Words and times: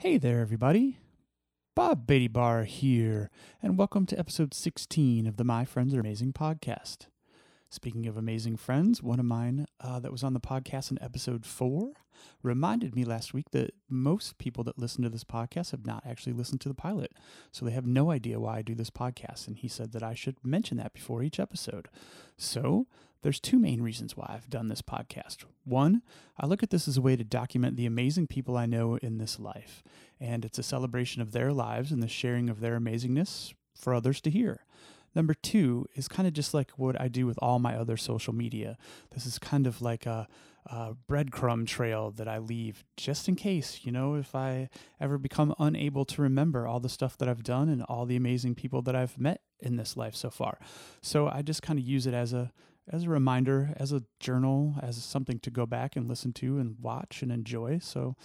Hey 0.00 0.16
there, 0.16 0.38
everybody. 0.38 1.00
Bob 1.74 2.06
Beatty 2.06 2.28
Bar 2.28 2.62
here, 2.62 3.30
and 3.60 3.76
welcome 3.76 4.06
to 4.06 4.16
episode 4.16 4.54
16 4.54 5.26
of 5.26 5.38
the 5.38 5.42
My 5.42 5.64
Friends 5.64 5.92
Are 5.92 5.98
Amazing 5.98 6.34
podcast. 6.34 7.08
Speaking 7.68 8.06
of 8.06 8.16
amazing 8.16 8.58
friends, 8.58 9.02
one 9.02 9.18
of 9.18 9.26
mine 9.26 9.66
uh, 9.80 9.98
that 9.98 10.12
was 10.12 10.22
on 10.22 10.34
the 10.34 10.40
podcast 10.40 10.92
in 10.92 11.02
episode 11.02 11.44
four 11.44 11.94
reminded 12.44 12.94
me 12.94 13.04
last 13.04 13.34
week 13.34 13.50
that 13.50 13.74
most 13.90 14.38
people 14.38 14.62
that 14.62 14.78
listen 14.78 15.02
to 15.02 15.08
this 15.08 15.24
podcast 15.24 15.72
have 15.72 15.84
not 15.84 16.04
actually 16.06 16.32
listened 16.32 16.60
to 16.60 16.68
the 16.68 16.76
pilot. 16.76 17.10
So 17.50 17.66
they 17.66 17.72
have 17.72 17.84
no 17.84 18.12
idea 18.12 18.38
why 18.38 18.58
I 18.58 18.62
do 18.62 18.76
this 18.76 18.90
podcast. 18.90 19.48
And 19.48 19.56
he 19.56 19.66
said 19.66 19.90
that 19.94 20.04
I 20.04 20.14
should 20.14 20.36
mention 20.44 20.76
that 20.76 20.92
before 20.92 21.24
each 21.24 21.40
episode. 21.40 21.88
So 22.36 22.86
there's 23.22 23.40
two 23.40 23.58
main 23.58 23.82
reasons 23.82 24.16
why 24.16 24.26
I've 24.28 24.50
done 24.50 24.68
this 24.68 24.82
podcast. 24.82 25.44
One, 25.64 26.02
I 26.38 26.46
look 26.46 26.62
at 26.62 26.70
this 26.70 26.86
as 26.86 26.96
a 26.96 27.02
way 27.02 27.16
to 27.16 27.24
document 27.24 27.76
the 27.76 27.86
amazing 27.86 28.26
people 28.26 28.56
I 28.56 28.66
know 28.66 28.96
in 28.96 29.18
this 29.18 29.38
life, 29.38 29.82
and 30.20 30.44
it's 30.44 30.58
a 30.58 30.62
celebration 30.62 31.20
of 31.22 31.32
their 31.32 31.52
lives 31.52 31.90
and 31.90 32.02
the 32.02 32.08
sharing 32.08 32.48
of 32.48 32.60
their 32.60 32.78
amazingness 32.78 33.54
for 33.74 33.94
others 33.94 34.20
to 34.22 34.30
hear. 34.30 34.64
Number 35.14 35.34
two 35.34 35.86
is 35.94 36.06
kind 36.06 36.28
of 36.28 36.34
just 36.34 36.54
like 36.54 36.70
what 36.72 37.00
I 37.00 37.08
do 37.08 37.26
with 37.26 37.38
all 37.40 37.58
my 37.58 37.74
other 37.74 37.96
social 37.96 38.34
media. 38.34 38.76
This 39.12 39.26
is 39.26 39.38
kind 39.38 39.66
of 39.66 39.80
like 39.82 40.06
a, 40.06 40.28
a 40.66 40.94
breadcrumb 41.08 41.66
trail 41.66 42.10
that 42.12 42.28
I 42.28 42.38
leave 42.38 42.84
just 42.96 43.28
in 43.28 43.34
case, 43.34 43.80
you 43.82 43.90
know, 43.90 44.14
if 44.14 44.34
I 44.34 44.68
ever 45.00 45.18
become 45.18 45.54
unable 45.58 46.04
to 46.04 46.22
remember 46.22 46.66
all 46.66 46.78
the 46.78 46.88
stuff 46.88 47.16
that 47.18 47.28
I've 47.28 47.42
done 47.42 47.68
and 47.68 47.82
all 47.82 48.06
the 48.06 48.16
amazing 48.16 48.54
people 48.54 48.82
that 48.82 48.94
I've 48.94 49.18
met 49.18 49.40
in 49.60 49.76
this 49.76 49.96
life 49.96 50.14
so 50.14 50.30
far. 50.30 50.58
So 51.00 51.26
I 51.26 51.42
just 51.42 51.62
kind 51.62 51.78
of 51.78 51.84
use 51.84 52.06
it 52.06 52.14
as 52.14 52.32
a 52.32 52.52
as 52.90 53.04
a 53.04 53.08
reminder, 53.08 53.74
as 53.76 53.92
a 53.92 54.04
journal, 54.20 54.74
as 54.82 55.02
something 55.02 55.38
to 55.40 55.50
go 55.50 55.66
back 55.66 55.96
and 55.96 56.08
listen 56.08 56.32
to 56.34 56.58
and 56.58 56.76
watch 56.80 57.22
and 57.22 57.30
enjoy. 57.30 57.78
So, 57.80 58.16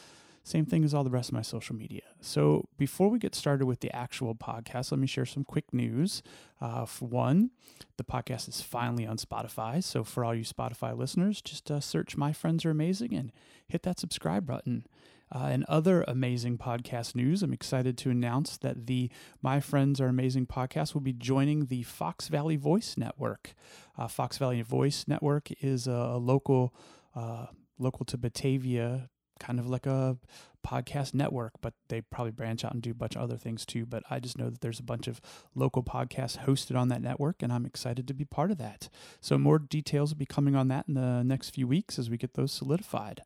same 0.45 0.65
thing 0.65 0.83
as 0.83 0.93
all 0.93 1.05
the 1.05 1.09
rest 1.09 1.29
of 1.29 1.33
my 1.33 1.41
social 1.41 1.75
media. 1.75 2.01
So, 2.19 2.67
before 2.77 3.09
we 3.09 3.17
get 3.17 3.33
started 3.33 3.65
with 3.65 3.79
the 3.79 3.95
actual 3.95 4.35
podcast, 4.35 4.91
let 4.91 4.99
me 4.99 5.07
share 5.07 5.25
some 5.25 5.45
quick 5.45 5.73
news. 5.73 6.21
Uh, 6.59 6.85
for 6.85 7.05
one, 7.05 7.51
the 7.97 8.03
podcast 8.03 8.49
is 8.49 8.61
finally 8.61 9.05
on 9.05 9.17
Spotify. 9.17 9.81
So, 9.81 10.03
for 10.03 10.25
all 10.25 10.35
you 10.35 10.43
Spotify 10.43 10.97
listeners, 10.97 11.41
just 11.41 11.71
uh, 11.71 11.79
search 11.79 12.17
My 12.17 12.33
Friends 12.33 12.65
Are 12.65 12.71
Amazing 12.71 13.13
and 13.13 13.31
hit 13.67 13.83
that 13.83 13.99
subscribe 13.99 14.45
button. 14.45 14.85
Uh, 15.33 15.47
and 15.47 15.65
other 15.67 16.03
amazing 16.07 16.59
podcast 16.59 17.15
news, 17.15 17.41
I'm 17.41 17.53
excited 17.53 17.97
to 17.99 18.11
announce 18.11 18.57
that 18.57 18.85
the 18.85 19.09
My 19.41 19.59
Friends 19.59 19.99
Are 19.99 20.07
Amazing 20.07 20.45
podcast 20.45 20.93
will 20.93 21.01
be 21.01 21.13
joining 21.13 21.65
the 21.65 21.81
Fox 21.83 22.27
Valley 22.27 22.55
Voice 22.55 22.95
Network. 22.97 23.55
Uh, 23.97 24.07
Fox 24.07 24.37
Valley 24.37 24.61
Voice 24.61 25.05
Network 25.07 25.49
is 25.63 25.87
a, 25.87 25.91
a 25.91 26.17
local, 26.17 26.75
uh, 27.15 27.47
local 27.79 28.05
to 28.05 28.17
Batavia, 28.17 29.09
kind 29.39 29.59
of 29.59 29.67
like 29.67 29.87
a 29.87 30.17
podcast 30.65 31.15
network, 31.15 31.53
but 31.61 31.73
they 31.89 32.01
probably 32.01 32.31
branch 32.31 32.63
out 32.63 32.73
and 32.73 32.83
do 32.83 32.91
a 32.91 32.95
bunch 32.95 33.15
of 33.15 33.23
other 33.23 33.35
things 33.35 33.65
too. 33.65 33.87
But 33.87 34.03
I 34.11 34.19
just 34.19 34.37
know 34.37 34.51
that 34.51 34.61
there's 34.61 34.79
a 34.79 34.83
bunch 34.83 35.07
of 35.07 35.19
local 35.55 35.83
podcasts 35.83 36.45
hosted 36.45 36.77
on 36.77 36.89
that 36.89 37.01
network, 37.01 37.41
and 37.41 37.51
I'm 37.51 37.65
excited 37.65 38.07
to 38.07 38.13
be 38.13 38.23
part 38.23 38.51
of 38.51 38.59
that. 38.59 38.87
So 39.19 39.39
more 39.39 39.57
details 39.57 40.11
will 40.11 40.19
be 40.19 40.25
coming 40.27 40.55
on 40.55 40.67
that 40.67 40.85
in 40.87 40.93
the 40.93 41.23
next 41.23 41.49
few 41.49 41.67
weeks 41.67 41.97
as 41.97 42.09
we 42.09 42.17
get 42.17 42.35
those 42.35 42.51
solidified. 42.51 43.23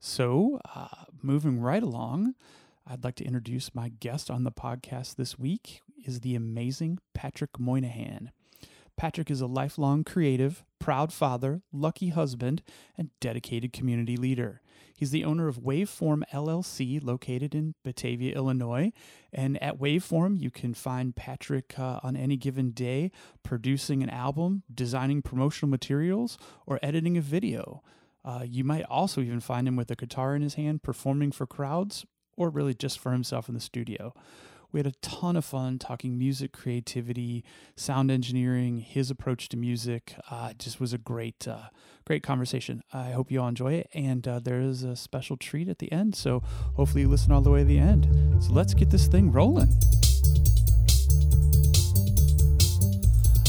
So, 0.00 0.60
uh, 0.74 1.06
moving 1.22 1.60
right 1.60 1.82
along, 1.82 2.34
I'd 2.86 3.02
like 3.02 3.16
to 3.16 3.24
introduce 3.24 3.74
my 3.74 3.88
guest 3.88 4.30
on 4.30 4.44
the 4.44 4.52
podcast 4.52 5.16
this 5.16 5.38
week 5.38 5.80
is 6.04 6.20
the 6.20 6.36
amazing 6.36 7.00
Patrick 7.14 7.58
Moynihan. 7.58 8.30
Patrick 8.96 9.28
is 9.28 9.40
a 9.40 9.46
lifelong 9.46 10.04
creative, 10.04 10.64
proud 10.78 11.12
father, 11.12 11.62
lucky 11.72 12.10
husband, 12.10 12.62
and 12.96 13.10
dedicated 13.20 13.72
community 13.72 14.16
leader. 14.16 14.62
He's 14.94 15.10
the 15.10 15.24
owner 15.24 15.48
of 15.48 15.58
Waveform 15.58 16.22
LLC, 16.32 17.02
located 17.02 17.54
in 17.54 17.74
Batavia, 17.84 18.34
Illinois. 18.34 18.92
And 19.32 19.60
at 19.62 19.78
Waveform, 19.78 20.40
you 20.40 20.50
can 20.50 20.74
find 20.74 21.14
Patrick 21.14 21.78
uh, 21.78 22.00
on 22.02 22.16
any 22.16 22.36
given 22.36 22.70
day 22.70 23.10
producing 23.42 24.02
an 24.02 24.10
album, 24.10 24.62
designing 24.72 25.22
promotional 25.22 25.70
materials, 25.70 26.38
or 26.66 26.78
editing 26.82 27.16
a 27.16 27.20
video. 27.20 27.82
Uh, 28.24 28.44
you 28.44 28.64
might 28.64 28.84
also 28.84 29.20
even 29.20 29.40
find 29.40 29.66
him 29.66 29.76
with 29.76 29.90
a 29.90 29.96
guitar 29.96 30.34
in 30.34 30.42
his 30.42 30.54
hand 30.54 30.82
performing 30.82 31.32
for 31.32 31.46
crowds 31.46 32.04
or 32.36 32.50
really 32.50 32.74
just 32.74 32.98
for 32.98 33.12
himself 33.12 33.48
in 33.48 33.54
the 33.54 33.60
studio. 33.60 34.14
We 34.70 34.80
had 34.80 34.86
a 34.86 34.92
ton 35.00 35.34
of 35.36 35.46
fun 35.46 35.78
talking 35.78 36.18
music 36.18 36.52
creativity, 36.52 37.42
sound 37.74 38.10
engineering, 38.10 38.80
his 38.80 39.10
approach 39.10 39.48
to 39.50 39.56
music. 39.56 40.14
Uh, 40.30 40.52
just 40.58 40.78
was 40.78 40.92
a 40.92 40.98
great, 40.98 41.48
uh, 41.48 41.70
great 42.06 42.22
conversation. 42.22 42.82
I 42.92 43.12
hope 43.12 43.30
you 43.30 43.40
all 43.40 43.48
enjoy 43.48 43.74
it. 43.74 43.88
And 43.94 44.28
uh, 44.28 44.40
there 44.40 44.60
is 44.60 44.82
a 44.82 44.94
special 44.94 45.38
treat 45.38 45.68
at 45.68 45.78
the 45.78 45.90
end. 45.90 46.14
So 46.14 46.40
hopefully 46.74 47.02
you 47.02 47.08
listen 47.08 47.32
all 47.32 47.40
the 47.40 47.50
way 47.50 47.60
to 47.60 47.64
the 47.64 47.78
end. 47.78 48.42
So 48.44 48.52
let's 48.52 48.74
get 48.74 48.90
this 48.90 49.06
thing 49.06 49.32
rolling. 49.32 49.72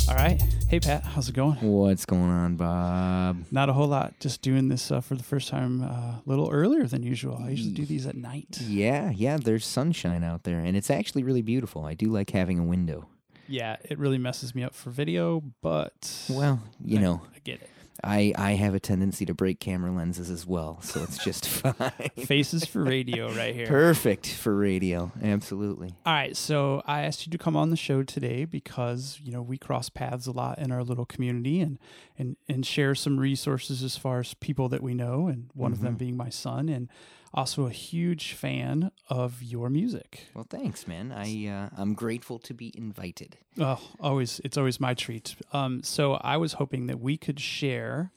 All 0.08 0.16
right. 0.16 0.42
Hey, 0.70 0.80
Pat, 0.80 1.04
how's 1.04 1.28
it 1.28 1.34
going? 1.34 1.56
What's 1.62 2.06
going 2.06 2.30
on, 2.30 2.56
Bob? 2.56 3.44
Not 3.50 3.70
a 3.70 3.74
whole 3.74 3.88
lot. 3.88 4.14
Just 4.20 4.44
doing 4.44 4.70
this 4.70 4.92
uh, 4.92 5.02
for 5.02 5.16
the 5.16 5.24
first 5.24 5.50
time 5.50 5.82
uh, 5.82 5.88
a 5.88 6.22
little 6.28 6.48
earlier 6.52 6.86
than 6.86 7.02
usual. 7.02 7.42
I 7.44 7.50
usually 7.50 7.72
do 7.72 7.88
these 7.88 8.06
at 8.06 8.16
night. 8.16 8.60
Yeah, 8.62 9.10
yeah, 9.10 9.38
there's 9.38 9.66
sunshine 9.66 10.24
out 10.24 10.44
there, 10.44 10.60
and 10.60 10.78
it's 10.78 10.92
actually 10.92 11.24
really 11.24 11.42
beautiful. 11.42 11.86
I 11.86 11.96
do 11.96 12.10
like 12.12 12.30
having 12.30 12.60
a 12.60 12.64
window. 12.64 13.08
Yeah, 13.48 13.78
it 13.84 13.98
really 13.98 14.20
messes 14.20 14.54
me 14.54 14.62
up 14.62 14.76
for 14.76 14.92
video, 14.92 15.42
but 15.64 16.28
Well, 16.30 16.62
you 16.86 17.00
I, 17.00 17.02
know, 17.02 17.22
I 17.36 17.40
get 17.40 17.64
it. 17.64 17.70
I, 18.04 18.34
I 18.38 18.52
have 18.52 18.74
a 18.74 18.80
tendency 18.80 19.26
to 19.26 19.34
break 19.34 19.60
camera 19.60 19.92
lenses 19.92 20.30
as 20.30 20.46
well, 20.46 20.80
so 20.82 21.04
it's 21.04 21.24
just 21.24 21.48
fine. 21.48 21.92
Faces 22.26 22.66
for 22.66 22.84
radio 22.84 23.32
right 23.34 23.54
here. 23.54 23.68
Perfect 23.68 24.28
for 24.28 24.56
radio, 24.56 25.12
absolutely. 25.22 25.96
All 26.06 26.14
right, 26.14 26.36
so 26.36 26.82
I 26.86 27.04
asked 27.04 27.26
you 27.26 27.32
to 27.32 27.38
come 27.38 27.56
on 27.56 27.70
the 27.70 27.78
show 27.78 28.04
today 28.04 28.46
because 28.46 29.20
you 29.24 29.32
know 29.32 29.42
we 29.42 29.58
cross 29.58 29.90
paths 29.90 30.28
a 30.28 30.32
lot 30.32 30.60
in 30.60 30.72
our 30.72 30.84
little 30.84 31.06
community 31.06 31.62
and 31.62 31.80
and 32.18 32.38
and 32.48 32.66
share 32.66 32.96
some 32.96 33.20
resources 33.20 33.84
as 33.84 33.98
far 33.98 34.20
as 34.20 34.34
people 34.36 34.70
that 34.70 34.84
we 34.84 34.94
know, 34.94 35.28
and 35.28 35.50
one 35.54 35.72
of 35.72 35.82
them 35.82 35.94
mm-hmm. 35.94 35.98
being 35.98 36.18
my 36.18 36.30
son, 36.30 36.70
and 36.70 36.90
also 37.34 37.66
a 37.68 37.72
huge 37.72 38.34
fan 38.34 38.92
of 39.08 39.42
your 39.44 39.70
music. 39.70 40.28
Well, 40.34 40.48
thanks, 40.50 40.88
man. 40.88 41.12
I 41.12 41.48
uh, 41.48 41.70
I'm 41.78 41.94
grateful 41.94 42.40
to 42.40 42.54
be 42.54 42.72
invited. 42.76 43.38
Oh, 43.60 43.80
always 44.00 44.40
it's 44.44 44.58
always 44.58 44.80
my 44.80 44.94
treat. 44.94 45.36
Um, 45.54 45.84
so 45.84 46.14
I 46.16 46.38
was 46.38 46.54
hoping 46.54 46.88
that 46.88 47.00
we 47.00 47.18
could 47.18 47.40
share 47.40 48.12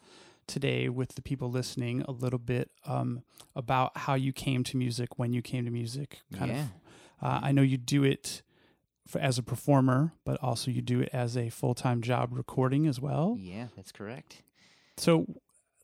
today 0.46 0.88
with 0.88 1.14
the 1.14 1.22
people 1.22 1.50
listening 1.50 2.02
a 2.02 2.10
little 2.12 2.38
bit 2.38 2.70
um, 2.86 3.22
about 3.54 3.96
how 3.96 4.14
you 4.14 4.32
came 4.32 4.64
to 4.64 4.76
music, 4.76 5.18
when 5.18 5.32
you 5.32 5.40
came 5.42 5.64
to 5.64 5.70
music, 5.70 6.20
kind 6.36 6.50
Yeah. 6.50 6.62
of. 6.62 6.68
Uh, 7.22 7.40
I 7.42 7.52
know 7.52 7.62
you 7.62 7.76
do 7.78 8.02
it 8.02 8.42
for, 9.06 9.20
as 9.20 9.38
a 9.38 9.42
performer, 9.42 10.12
but 10.24 10.42
also 10.42 10.70
you 10.70 10.82
do 10.82 11.00
it 11.00 11.10
as 11.12 11.36
a 11.36 11.48
full 11.50 11.74
time 11.74 12.02
job 12.02 12.30
recording 12.32 12.86
as 12.88 13.00
well. 13.00 13.36
Yeah, 13.38 13.68
that's 13.76 13.92
correct. 13.92 14.42
So 14.96 15.26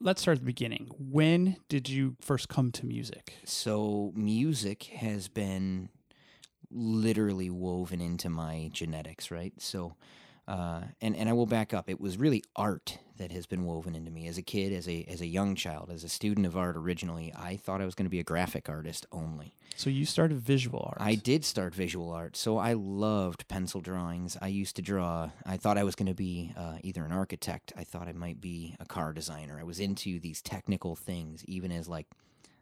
let's 0.01 0.23
start 0.23 0.37
at 0.37 0.41
the 0.41 0.47
beginning. 0.47 0.91
When 0.99 1.57
did 1.69 1.89
you 1.89 2.17
first 2.21 2.49
come 2.49 2.73
to 2.73 2.87
music? 2.87 3.35
So 3.45 4.13
music 4.15 4.85
has 4.85 5.29
been 5.29 5.89
literally 6.71 7.51
woven 7.51 8.01
into 8.01 8.29
my 8.29 8.71
genetics, 8.73 9.31
right? 9.31 9.55
So, 9.59 9.95
uh, 10.49 10.81
and 11.03 11.15
and 11.15 11.29
I 11.29 11.35
will 11.35 11.47
back 11.47 11.75
up. 11.75 11.91
It 11.91 12.01
was 12.01 12.17
really 12.17 12.43
art 12.57 12.99
that 13.19 13.31
has 13.33 13.47
been 13.47 13.67
woven 13.67 13.95
into 13.95 14.11
me 14.11 14.27
as 14.27 14.39
a 14.39 14.43
kid, 14.43 14.73
as 14.73 14.89
a 14.89 15.05
as 15.05 15.21
a 15.21 15.27
young 15.27 15.55
child, 15.55 15.91
as 15.93 16.05
a 16.05 16.09
student 16.09 16.47
of 16.47 16.57
art. 16.57 16.75
Originally, 16.75 17.33
I 17.37 17.57
thought 17.57 17.83
I 17.83 17.85
was 17.85 17.95
going 17.95 18.07
to 18.07 18.11
be 18.11 18.19
a 18.19 18.25
graphic 18.25 18.69
artist 18.69 19.05
only. 19.13 19.55
So 19.77 19.91
you 19.91 20.07
started 20.07 20.39
visual 20.39 20.83
art. 20.87 20.97
I 21.01 21.17
did 21.17 21.45
start 21.45 21.75
visual 21.75 22.11
art, 22.11 22.35
so 22.35 22.57
I 22.57 22.73
loved 22.73 23.47
pencil 23.47 23.83
drawings. 23.83 24.39
I 24.41 24.49
used 24.49 24.75
to 24.77 24.83
draw. 24.83 25.31
I 25.45 25.59
thought 25.59 25.77
I 25.77 25.85
was 25.85 25.95
going 25.95 26.09
to 26.09 26.15
be 26.15 26.53
uh, 26.57 26.79
either 26.83 27.05
an 27.05 27.13
architect. 27.13 27.75
I 27.77 27.85
thought 27.85 28.09
I 28.09 28.13
might 28.13 28.41
be 28.41 28.75
a 28.81 28.87
car 28.87 29.13
designer. 29.13 29.59
I 29.61 29.65
was 29.65 29.79
into 29.79 30.19
these 30.19 30.41
technical 30.41 30.97
things, 30.97 31.45
even 31.45 31.71
as 31.71 31.89
like 31.89 32.07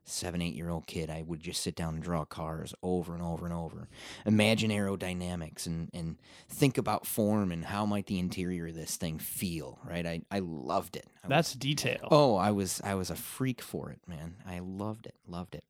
seven, 0.09 0.41
eight 0.41 0.55
year 0.55 0.71
old 0.71 0.87
kid. 0.87 1.11
I 1.11 1.23
would 1.23 1.41
just 1.41 1.61
sit 1.63 1.75
down 1.75 1.95
and 1.95 2.03
draw 2.03 2.25
cars 2.25 2.75
over 2.83 3.13
and 3.15 3.23
over 3.23 3.45
and 3.45 3.55
over, 3.55 3.89
imagine 4.25 4.71
aerodynamics, 4.71 5.67
and 5.67 5.91
and 5.93 6.17
think 6.49 6.79
about 6.79 7.07
form 7.07 7.53
and 7.53 7.65
how 7.67 7.85
might 7.85 8.07
the 8.07 8.19
interior 8.19 8.69
of 8.69 8.75
this 8.75 8.97
thing 8.97 9.19
feel. 9.19 9.79
Right? 9.85 10.07
I 10.07 10.23
I 10.31 10.39
loved 10.39 10.97
it. 10.97 11.07
I 11.23 11.27
was- 11.27 11.31
That's 11.31 11.53
detail. 11.55 12.09
Oh, 12.11 12.37
I 12.37 12.51
was 12.53 12.81
I 12.83 12.95
was 12.95 13.11
a 13.11 13.17
freak 13.17 13.61
for 13.61 13.91
it, 13.91 14.01
man. 14.07 14.37
I 14.47 14.61
loved 14.61 15.07
it, 15.07 15.15
loved 15.29 15.55
it. 15.55 15.65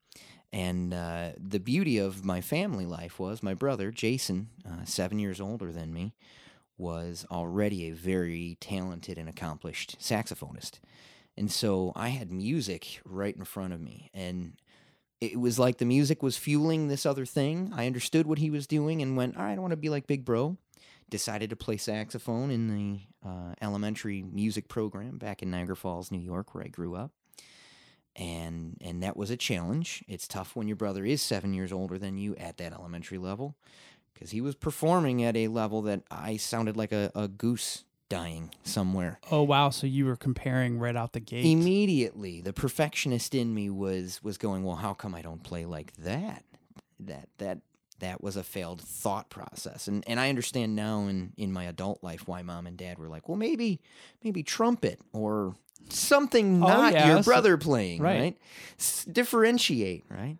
And 0.53 0.93
uh, 0.93 1.31
the 1.37 1.59
beauty 1.59 1.97
of 1.97 2.23
my 2.23 2.39
family 2.39 2.85
life 2.85 3.19
was 3.19 3.43
my 3.43 3.53
brother 3.53 3.91
Jason, 3.91 4.47
uh, 4.65 4.85
seven 4.85 5.19
years 5.19 5.41
older 5.41 5.73
than 5.73 5.93
me, 5.93 6.13
was 6.77 7.25
already 7.29 7.87
a 7.89 7.91
very 7.91 8.55
talented 8.61 9.17
and 9.17 9.27
accomplished 9.27 9.97
saxophonist. 9.99 10.79
And 11.37 11.51
so 11.51 11.91
I 11.95 12.09
had 12.09 12.31
music 12.31 12.99
right 13.05 13.35
in 13.35 13.45
front 13.45 13.73
of 13.73 13.79
me, 13.79 14.09
and 14.13 14.53
it 15.21 15.39
was 15.39 15.59
like 15.59 15.77
the 15.77 15.85
music 15.85 16.23
was 16.23 16.37
fueling 16.37 16.87
this 16.87 17.05
other 17.05 17.25
thing. 17.25 17.71
I 17.75 17.85
understood 17.87 18.27
what 18.27 18.39
he 18.39 18.49
was 18.49 18.67
doing 18.67 19.01
and 19.01 19.17
went, 19.17 19.37
all 19.37 19.43
right, 19.43 19.57
I 19.57 19.59
want 19.59 19.71
to 19.71 19.77
be 19.77 19.89
like 19.89 20.07
Big 20.07 20.25
Bro. 20.25 20.57
Decided 21.09 21.49
to 21.51 21.55
play 21.55 21.77
saxophone 21.77 22.51
in 22.51 22.67
the 22.67 22.99
uh, 23.27 23.53
elementary 23.61 24.23
music 24.23 24.67
program 24.67 25.17
back 25.17 25.41
in 25.41 25.49
Niagara 25.49 25.75
Falls, 25.75 26.11
New 26.11 26.19
York, 26.19 26.53
where 26.53 26.63
I 26.65 26.67
grew 26.67 26.95
up. 26.95 27.11
and 28.15 28.77
and 28.81 29.03
that 29.03 29.15
was 29.15 29.29
a 29.29 29.37
challenge. 29.37 30.03
It's 30.07 30.27
tough 30.27 30.55
when 30.55 30.67
your 30.67 30.75
brother 30.75 31.05
is 31.05 31.21
seven 31.21 31.53
years 31.53 31.71
older 31.71 31.97
than 31.97 32.17
you 32.17 32.35
at 32.35 32.57
that 32.57 32.73
elementary 32.73 33.17
level, 33.19 33.55
because 34.13 34.31
he 34.31 34.41
was 34.41 34.55
performing 34.55 35.23
at 35.23 35.37
a 35.37 35.47
level 35.47 35.81
that 35.83 36.01
I 36.09 36.37
sounded 36.37 36.75
like 36.75 36.91
a, 36.91 37.11
a 37.15 37.27
goose 37.27 37.85
dying 38.09 38.51
somewhere. 38.63 39.19
Oh 39.31 39.43
wow! 39.43 39.69
So 39.69 39.87
you 39.87 40.05
were 40.05 40.15
comparing 40.15 40.79
right 40.79 40.95
out 40.95 41.13
the 41.13 41.19
gate. 41.19 41.45
Immediately, 41.45 42.41
the 42.41 42.53
perfectionist 42.53 43.35
in 43.35 43.53
me 43.53 43.69
was 43.69 44.21
was 44.23 44.37
going, 44.37 44.63
"Well, 44.63 44.77
how 44.77 44.93
come 44.93 45.13
I 45.15 45.21
don't 45.21 45.43
play 45.43 45.65
like 45.65 45.93
that?" 45.97 46.43
That 46.99 47.29
that 47.37 47.59
that 47.99 48.21
was 48.23 48.35
a 48.35 48.43
failed 48.43 48.81
thought 48.81 49.29
process, 49.29 49.87
and 49.87 50.03
and 50.07 50.19
I 50.19 50.29
understand 50.29 50.75
now 50.75 51.07
in 51.07 51.33
in 51.37 51.51
my 51.51 51.65
adult 51.65 52.03
life 52.03 52.27
why 52.27 52.41
mom 52.41 52.67
and 52.67 52.77
dad 52.77 52.97
were 52.99 53.07
like, 53.07 53.27
"Well, 53.27 53.37
maybe 53.37 53.79
maybe 54.23 54.43
trumpet 54.43 54.99
or 55.13 55.55
something 55.89 56.63
Oh, 56.63 56.67
not 56.67 56.93
yeah, 56.93 57.13
your 57.15 57.23
brother 57.23 57.57
playing, 57.57 58.01
right. 58.01 58.19
right? 58.19 58.37
S- 58.79 59.05
differentiate, 59.05 60.05
right?" 60.09 60.37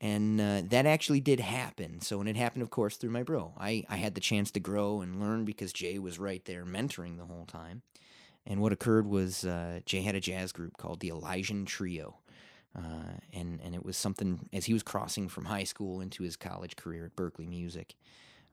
And 0.00 0.40
uh, 0.40 0.62
that 0.68 0.84
actually 0.84 1.20
did 1.20 1.40
happen. 1.40 2.00
So, 2.00 2.20
and 2.20 2.28
it 2.28 2.36
happened, 2.36 2.62
of 2.62 2.70
course, 2.70 2.96
through 2.96 3.10
my 3.10 3.22
bro. 3.22 3.54
I, 3.58 3.84
I 3.88 3.96
had 3.96 4.14
the 4.14 4.20
chance 4.20 4.50
to 4.52 4.60
grow 4.60 5.00
and 5.00 5.20
learn 5.20 5.44
because 5.44 5.72
Jay 5.72 5.98
was 5.98 6.18
right 6.18 6.44
there 6.44 6.64
mentoring 6.64 7.16
the 7.16 7.24
whole 7.24 7.46
time. 7.46 7.82
And 8.46 8.60
what 8.60 8.72
occurred 8.72 9.06
was 9.06 9.44
uh, 9.44 9.80
Jay 9.86 10.02
had 10.02 10.14
a 10.14 10.20
jazz 10.20 10.52
group 10.52 10.76
called 10.76 11.00
the 11.00 11.08
Elijah 11.08 11.64
Trio. 11.64 12.18
Uh, 12.76 13.16
and, 13.32 13.58
and 13.64 13.74
it 13.74 13.84
was 13.84 13.96
something, 13.96 14.48
as 14.52 14.66
he 14.66 14.74
was 14.74 14.82
crossing 14.82 15.28
from 15.28 15.46
high 15.46 15.64
school 15.64 16.02
into 16.02 16.22
his 16.22 16.36
college 16.36 16.76
career 16.76 17.06
at 17.06 17.16
Berklee 17.16 17.48
Music, 17.48 17.96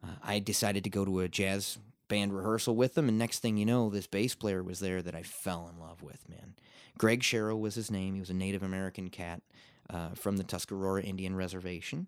uh, 0.01 0.15
I 0.23 0.39
decided 0.39 0.85
to 0.85 0.89
go 0.89 1.03
to 1.03 1.19
a 1.19 1.27
jazz 1.27 1.77
band 2.07 2.33
rehearsal 2.33 2.75
with 2.75 2.95
them. 2.95 3.09
And 3.09 3.17
next 3.17 3.39
thing 3.39 3.57
you 3.57 3.65
know, 3.65 3.89
this 3.89 4.07
bass 4.07 4.33
player 4.33 4.63
was 4.63 4.79
there 4.79 5.01
that 5.01 5.13
I 5.13 5.23
fell 5.23 5.69
in 5.71 5.77
love 5.77 6.01
with, 6.01 6.27
man. 6.29 6.55
Greg 6.97 7.21
Sherrill 7.21 7.59
was 7.59 7.75
his 7.75 7.91
name. 7.91 8.13
He 8.13 8.19
was 8.21 8.29
a 8.29 8.35
Native 8.35 8.63
American 8.63 9.09
cat 9.09 9.41
uh, 9.89 10.09
from 10.09 10.37
the 10.37 10.43
Tuscarora 10.43 11.03
Indian 11.03 11.35
Reservation. 11.35 12.07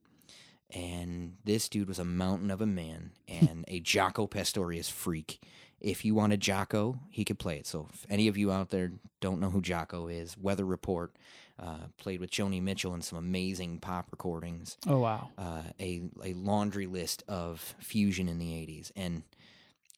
And 0.71 1.37
this 1.43 1.69
dude 1.69 1.87
was 1.87 1.99
a 1.99 2.05
mountain 2.05 2.49
of 2.49 2.61
a 2.61 2.65
man 2.65 3.11
and 3.27 3.63
a 3.67 3.81
Jaco 3.81 4.29
Pastorius 4.29 4.89
freak. 4.89 5.39
If 5.79 6.03
you 6.03 6.15
wanted 6.15 6.41
Jaco, 6.41 6.99
he 7.11 7.23
could 7.23 7.37
play 7.37 7.57
it. 7.57 7.67
So 7.67 7.87
if 7.93 8.05
any 8.09 8.27
of 8.27 8.37
you 8.37 8.51
out 8.51 8.71
there 8.71 8.93
don't 9.21 9.39
know 9.39 9.51
who 9.51 9.61
Jaco 9.61 10.11
is, 10.11 10.37
Weather 10.37 10.65
Report 10.65 11.15
uh, 11.59 11.87
played 11.97 12.19
with 12.19 12.31
Joni 12.31 12.61
Mitchell 12.61 12.93
in 12.93 13.01
some 13.01 13.17
amazing 13.19 13.79
pop 13.79 14.07
recordings. 14.11 14.77
oh 14.87 14.99
wow! 14.99 15.29
Uh, 15.37 15.63
a 15.79 16.01
a 16.23 16.33
laundry 16.33 16.85
list 16.85 17.23
of 17.27 17.75
fusion 17.79 18.27
in 18.27 18.39
the 18.39 18.51
'80s, 18.51 18.91
and 18.95 19.23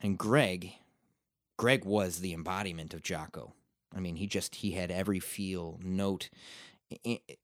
and 0.02 0.18
Greg, 0.18 0.74
Greg 1.58 1.84
was 1.84 2.20
the 2.20 2.34
embodiment 2.34 2.94
of 2.94 3.02
Jaco. 3.02 3.54
I 3.96 4.00
mean, 4.00 4.18
he 4.18 4.28
just 4.28 4.56
he 4.56 4.72
had 4.72 4.92
every 4.92 5.20
feel 5.20 5.80
note. 5.84 6.30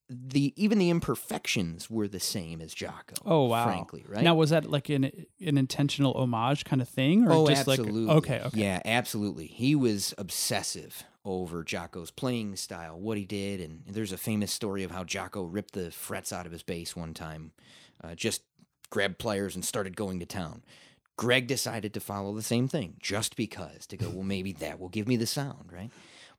The 0.09 0.53
even 0.55 0.77
the 0.77 0.89
imperfections 0.89 1.89
were 1.89 2.07
the 2.07 2.19
same 2.19 2.61
as 2.61 2.73
Jaco. 2.73 3.17
Oh 3.25 3.45
wow! 3.45 3.65
Frankly, 3.65 4.05
right? 4.07 4.23
Now 4.23 4.35
was 4.35 4.51
that 4.51 4.69
like 4.69 4.89
an 4.89 5.05
an 5.41 5.57
intentional 5.57 6.13
homage 6.13 6.63
kind 6.63 6.81
of 6.81 6.87
thing, 6.87 7.27
or 7.27 7.33
oh, 7.33 7.47
just 7.47 7.67
absolutely. 7.67 8.05
like 8.05 8.17
okay, 8.17 8.41
okay, 8.45 8.59
Yeah, 8.59 8.81
absolutely. 8.85 9.47
He 9.47 9.75
was 9.75 10.13
obsessive 10.17 11.03
over 11.25 11.63
Jaco's 11.63 12.11
playing 12.11 12.55
style, 12.55 12.99
what 12.99 13.17
he 13.17 13.25
did, 13.25 13.59
and 13.59 13.83
there's 13.85 14.11
a 14.11 14.17
famous 14.17 14.51
story 14.51 14.83
of 14.83 14.91
how 14.91 15.03
Jaco 15.03 15.47
ripped 15.49 15.73
the 15.73 15.91
frets 15.91 16.31
out 16.31 16.45
of 16.45 16.51
his 16.51 16.63
bass 16.63 16.95
one 16.95 17.13
time, 17.13 17.51
uh, 18.03 18.15
just 18.15 18.43
grabbed 18.89 19.17
pliers 19.17 19.55
and 19.55 19.65
started 19.65 19.95
going 19.95 20.19
to 20.19 20.25
town. 20.25 20.63
Greg 21.15 21.47
decided 21.47 21.93
to 21.93 21.99
follow 21.99 22.33
the 22.33 22.41
same 22.41 22.67
thing, 22.67 22.95
just 22.99 23.35
because 23.35 23.85
to 23.87 23.97
go. 23.97 24.09
Well, 24.09 24.23
maybe 24.23 24.51
that 24.53 24.79
will 24.79 24.89
give 24.89 25.07
me 25.07 25.15
the 25.15 25.27
sound, 25.27 25.71
right? 25.71 25.91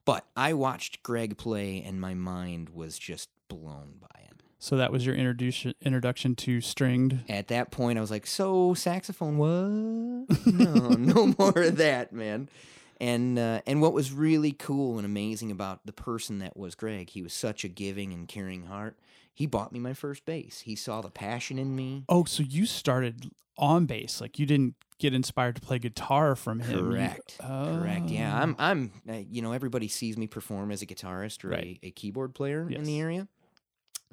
But 0.05 0.25
I 0.35 0.53
watched 0.53 1.01
Greg 1.03 1.37
play, 1.37 1.83
and 1.85 1.99
my 1.99 2.13
mind 2.13 2.69
was 2.69 2.97
just 2.99 3.29
blown 3.47 3.95
by 3.99 4.19
it. 4.29 4.41
So 4.59 4.77
that 4.77 4.91
was 4.91 5.05
your 5.05 5.15
introduction 5.15 5.73
introduction 5.81 6.35
to 6.35 6.61
stringed. 6.61 7.19
At 7.27 7.47
that 7.49 7.71
point, 7.71 7.97
I 7.97 8.01
was 8.01 8.11
like, 8.11 8.27
"So 8.27 8.73
saxophone? 8.73 9.37
What? 9.37 10.37
No, 10.45 10.89
no 10.89 11.33
more 11.37 11.61
of 11.61 11.77
that, 11.77 12.13
man." 12.13 12.49
And 13.01 13.37
uh, 13.37 13.61
and 13.65 13.81
what 13.81 13.93
was 13.93 14.11
really 14.11 14.53
cool 14.53 14.97
and 14.97 15.05
amazing 15.05 15.51
about 15.51 15.85
the 15.85 15.91
person 15.91 16.39
that 16.39 16.55
was 16.55 16.75
Greg, 16.75 17.09
he 17.09 17.21
was 17.21 17.33
such 17.33 17.63
a 17.63 17.67
giving 17.67 18.13
and 18.13 18.27
caring 18.27 18.67
heart. 18.67 18.95
He 19.35 19.45
bought 19.45 19.71
me 19.71 19.79
my 19.79 19.93
first 19.93 20.25
bass. 20.25 20.61
He 20.61 20.75
saw 20.75 21.01
the 21.01 21.11
passion 21.11 21.59
in 21.59 21.75
me. 21.75 22.05
Oh, 22.09 22.23
so 22.23 22.41
you 22.41 22.65
started 22.65 23.29
on 23.57 23.85
bass, 23.85 24.19
like 24.21 24.39
you 24.39 24.45
didn't 24.45 24.75
get 24.97 25.13
inspired 25.13 25.55
to 25.55 25.61
play 25.61 25.77
guitar 25.77 26.35
from 26.35 26.61
him. 26.61 26.77
You- 26.77 26.83
Correct. 26.91 27.37
Correct. 27.39 28.09
Yeah, 28.09 28.33
Oh. 28.33 28.41
I'm. 28.41 28.55
I'm. 28.57 28.91
Uh, 29.07 29.21
you 29.29 29.41
know, 29.41 29.51
everybody 29.51 29.87
sees 29.89 30.17
me 30.17 30.25
perform 30.27 30.71
as 30.71 30.81
a 30.81 30.85
guitarist 30.85 31.43
or 31.45 31.49
Right. 31.49 31.77
a, 31.83 31.87
a 31.87 31.91
keyboard 31.91 32.33
player 32.33 32.67
in 32.69 32.83
the 32.83 32.99
area. 32.99 33.27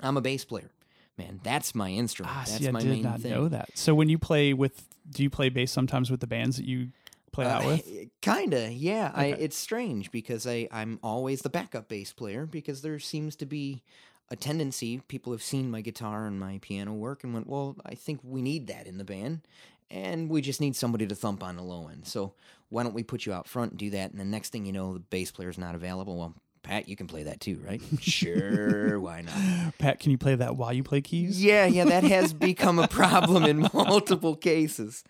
I'm 0.01 0.17
a 0.17 0.21
bass 0.21 0.45
player, 0.45 0.71
man. 1.17 1.41
That's 1.45 1.75
my 1.75 1.91
instrument. 1.91 2.35
Ah, 2.37 2.41
That's 2.47 2.59
see, 2.59 2.69
I 2.69 2.73
my 2.73 2.81
did 2.81 2.89
main 2.91 3.03
not 3.03 3.21
thing. 3.21 3.31
know 3.33 3.49
that. 3.49 3.71
So 3.75 3.95
when 3.95 4.09
you 4.09 4.19
play 4.19 4.53
with, 4.53 4.85
do 5.09 5.23
you 5.23 5.31
play 5.31 5.49
bass 5.49 5.71
sometimes 5.71 6.11
with 6.11 6.21
the 6.21 6.27
bands 6.27 6.57
that 6.57 6.67
you 6.67 6.89
play 7.33 7.47
out 7.47 7.65
with? 7.65 7.87
Uh, 7.87 8.07
Kinda, 8.21 8.73
yeah. 8.73 9.13
I, 9.15 9.27
it's 9.27 9.57
strange 9.57 10.11
because 10.11 10.47
I, 10.47 10.69
I'm 10.73 10.99
always 11.03 11.43
the 11.43 11.51
backup 11.51 11.89
bass 11.89 12.13
player 12.13 12.47
because 12.47 12.83
there 12.83 12.99
seems 12.99 13.37
to 13.37 13.47
be 13.47 13.83
a 14.31 14.37
tendency. 14.37 15.01
People 15.09 15.33
have 15.33 15.43
seen 15.43 15.71
my 15.71 15.81
guitar 15.81 16.27
and 16.27 16.39
my 16.41 16.59
piano 16.63 16.93
work 16.93 17.25
and 17.25 17.35
went, 17.35 17.47
well, 17.47 17.77
I 17.85 17.95
think 17.95 18.21
we 18.23 18.43
need 18.43 18.67
that 18.69 18.87
in 18.87 18.99
the 18.99 19.05
band. 19.05 19.43
And 19.91 20.31
we 20.31 20.41
just 20.41 20.61
need 20.61 20.75
somebody 20.75 21.07
to 21.07 21.15
thump 21.15 21.43
on 21.43 21.57
the 21.57 21.63
low 21.63 21.89
end. 21.89 22.07
So 22.07 22.33
why 22.71 22.83
don't 22.83 22.95
we 22.95 23.03
put 23.03 23.27
you 23.27 23.33
out 23.33 23.47
front 23.47 23.73
and 23.73 23.79
do 23.79 23.91
that? 23.91 24.11
And 24.11 24.19
the 24.19 24.25
next 24.25 24.51
thing 24.51 24.65
you 24.65 24.73
know, 24.73 24.95
the 24.95 25.01
bass 25.01 25.31
player 25.31 25.51
is 25.51 25.59
not 25.59 25.75
available. 25.75 26.17
Well, 26.17 26.35
Pat, 26.63 26.89
you 26.89 26.95
can 26.95 27.09
play 27.09 27.25
that 27.25 27.41
too, 27.41 27.61
right? 27.67 27.83
sure, 28.01 28.99
why 29.01 29.23
not? 29.23 29.79
Pat, 29.79 29.99
can 29.99 30.13
you 30.13 30.19
play 30.19 30.37
that 30.37 30.57
while 30.57 30.73
you 30.73 30.83
play 30.83 31.01
keys? 31.01 31.43
Yeah, 31.43 31.67
yeah, 31.67 31.85
that 31.85 32.05
has 32.05 32.33
become 32.33 32.79
a 32.79 32.89
problem 32.89 33.45
in 33.45 33.69
multiple 33.75 34.37
cases. 34.37 35.03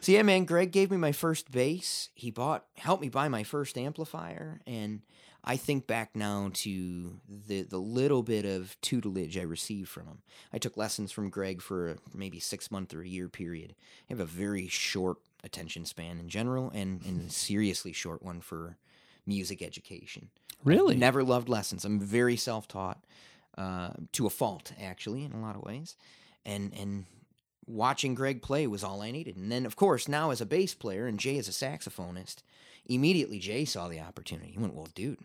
So 0.00 0.12
yeah, 0.12 0.22
man, 0.22 0.44
Greg 0.44 0.70
gave 0.70 0.90
me 0.90 0.96
my 0.96 1.12
first 1.12 1.50
bass. 1.50 2.08
He 2.14 2.30
bought 2.30 2.64
helped 2.76 3.02
me 3.02 3.08
buy 3.08 3.28
my 3.28 3.42
first 3.42 3.76
amplifier 3.76 4.60
and 4.66 5.02
I 5.44 5.56
think 5.56 5.86
back 5.86 6.14
now 6.14 6.50
to 6.54 7.20
the 7.28 7.62
the 7.62 7.78
little 7.78 8.22
bit 8.22 8.44
of 8.44 8.80
tutelage 8.80 9.36
I 9.36 9.42
received 9.42 9.88
from 9.88 10.06
him. 10.06 10.22
I 10.52 10.58
took 10.58 10.76
lessons 10.76 11.10
from 11.10 11.30
Greg 11.30 11.60
for 11.60 11.88
a 11.90 11.96
maybe 12.14 12.38
6 12.38 12.70
month 12.70 12.94
or 12.94 13.02
a 13.02 13.08
year 13.08 13.28
period. 13.28 13.74
I 14.08 14.12
have 14.12 14.20
a 14.20 14.24
very 14.24 14.68
short 14.68 15.18
attention 15.44 15.84
span 15.84 16.20
in 16.20 16.28
general 16.28 16.70
and 16.70 17.02
and 17.04 17.28
a 17.28 17.32
seriously 17.32 17.92
short 17.92 18.22
one 18.22 18.40
for 18.40 18.76
music 19.26 19.62
education. 19.62 20.28
Really? 20.64 20.96
Never 20.96 21.24
loved 21.24 21.48
lessons. 21.48 21.84
I'm 21.84 21.98
very 21.98 22.36
self-taught, 22.36 23.04
uh, 23.58 23.90
to 24.12 24.26
a 24.26 24.30
fault, 24.30 24.72
actually, 24.80 25.24
in 25.24 25.32
a 25.32 25.40
lot 25.40 25.56
of 25.56 25.62
ways. 25.62 25.96
And 26.46 26.72
and 26.78 27.06
watching 27.66 28.14
Greg 28.14 28.42
play 28.42 28.66
was 28.66 28.84
all 28.84 29.02
I 29.02 29.10
needed. 29.10 29.36
And 29.36 29.50
then, 29.50 29.66
of 29.66 29.76
course, 29.76 30.08
now 30.08 30.30
as 30.30 30.40
a 30.40 30.46
bass 30.46 30.74
player 30.74 31.06
and 31.06 31.18
Jay 31.18 31.38
as 31.38 31.48
a 31.48 31.52
saxophonist, 31.52 32.42
immediately 32.86 33.38
Jay 33.38 33.64
saw 33.64 33.88
the 33.88 34.00
opportunity. 34.00 34.52
He 34.52 34.58
went, 34.58 34.74
"Well, 34.74 34.88
dude, 34.94 35.18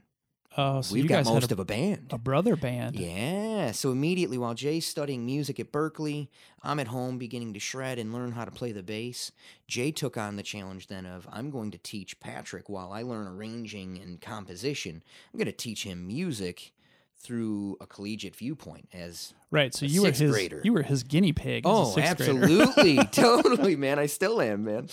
Oh, 0.56 0.82
so 0.82 0.94
we've 0.94 1.04
you 1.04 1.10
got 1.10 1.26
guys 1.26 1.34
most 1.34 1.52
a, 1.52 1.56
of 1.56 1.60
a 1.60 1.66
band." 1.66 2.08
a 2.12 2.18
brother 2.18 2.56
band. 2.56 2.96
Yeah. 2.96 3.72
So 3.72 3.92
immediately 3.92 4.38
while 4.38 4.54
Jay's 4.54 4.86
studying 4.86 5.26
music 5.26 5.60
at 5.60 5.72
Berklee, 5.72 6.28
I'm 6.64 6.80
at 6.80 6.88
home 6.88 7.18
beginning 7.18 7.54
to 7.54 7.60
shred 7.60 8.00
and 8.00 8.14
learn 8.14 8.32
how 8.32 8.46
to 8.46 8.52
play 8.52 8.72
the 8.72 8.84
bass. 8.84 9.32
Jay 9.68 9.92
took 9.92 10.18
on 10.18 10.36
the 10.36 10.44
challenge 10.44 10.88
then 10.88 11.06
of 11.06 11.28
I'm 11.32 11.52
going 11.52 11.72
to 11.72 11.78
teach 11.78 12.20
Patrick 12.20 12.70
while 12.70 12.92
I 12.92 13.04
learn 13.04 13.28
arranging 13.28 14.00
and 14.02 14.20
composition. 14.22 15.04
I'm 15.34 15.38
going 15.38 15.46
to 15.46 15.52
teach 15.52 15.84
him 15.84 16.08
music 16.08 16.72
through 17.20 17.78
a 17.82 17.88
collegiate 17.88 18.36
viewpoint 18.36 18.88
as 18.94 19.34
Right. 19.50 19.74
So 19.74 19.86
you 19.86 20.02
were 20.02 20.12
his 20.12 20.32
grader. 20.32 20.62
you 20.64 20.74
were 20.74 20.84
his 20.84 21.04
guinea 21.04 21.32
pig. 21.32 21.64
Oh, 21.66 21.96
absolutely, 21.98 22.98
totally, 23.12 23.76
man. 23.78 23.98
I 23.98 24.06
still 24.08 24.42
am, 24.42 24.66
man. 24.66 24.90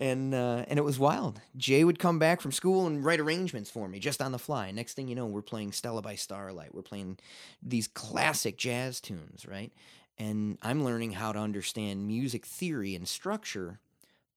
And 0.00 0.34
uh, 0.34 0.64
and 0.68 0.78
it 0.78 0.82
was 0.82 0.98
wild. 0.98 1.40
Jay 1.56 1.84
would 1.84 1.98
come 1.98 2.18
back 2.18 2.40
from 2.40 2.50
school 2.50 2.86
and 2.86 3.04
write 3.04 3.20
arrangements 3.20 3.70
for 3.70 3.88
me 3.88 3.98
just 3.98 4.22
on 4.22 4.32
the 4.32 4.38
fly. 4.38 4.70
Next 4.70 4.94
thing 4.94 5.06
you 5.06 5.14
know, 5.14 5.26
we're 5.26 5.42
playing 5.42 5.72
Stella 5.72 6.00
by 6.00 6.14
Starlight. 6.14 6.74
We're 6.74 6.82
playing 6.82 7.18
these 7.62 7.88
classic 7.88 8.56
jazz 8.56 9.00
tunes, 9.00 9.46
right? 9.46 9.72
And 10.18 10.58
I'm 10.62 10.84
learning 10.84 11.12
how 11.12 11.32
to 11.32 11.38
understand 11.38 12.06
music 12.06 12.46
theory 12.46 12.94
and 12.94 13.06
structure 13.06 13.80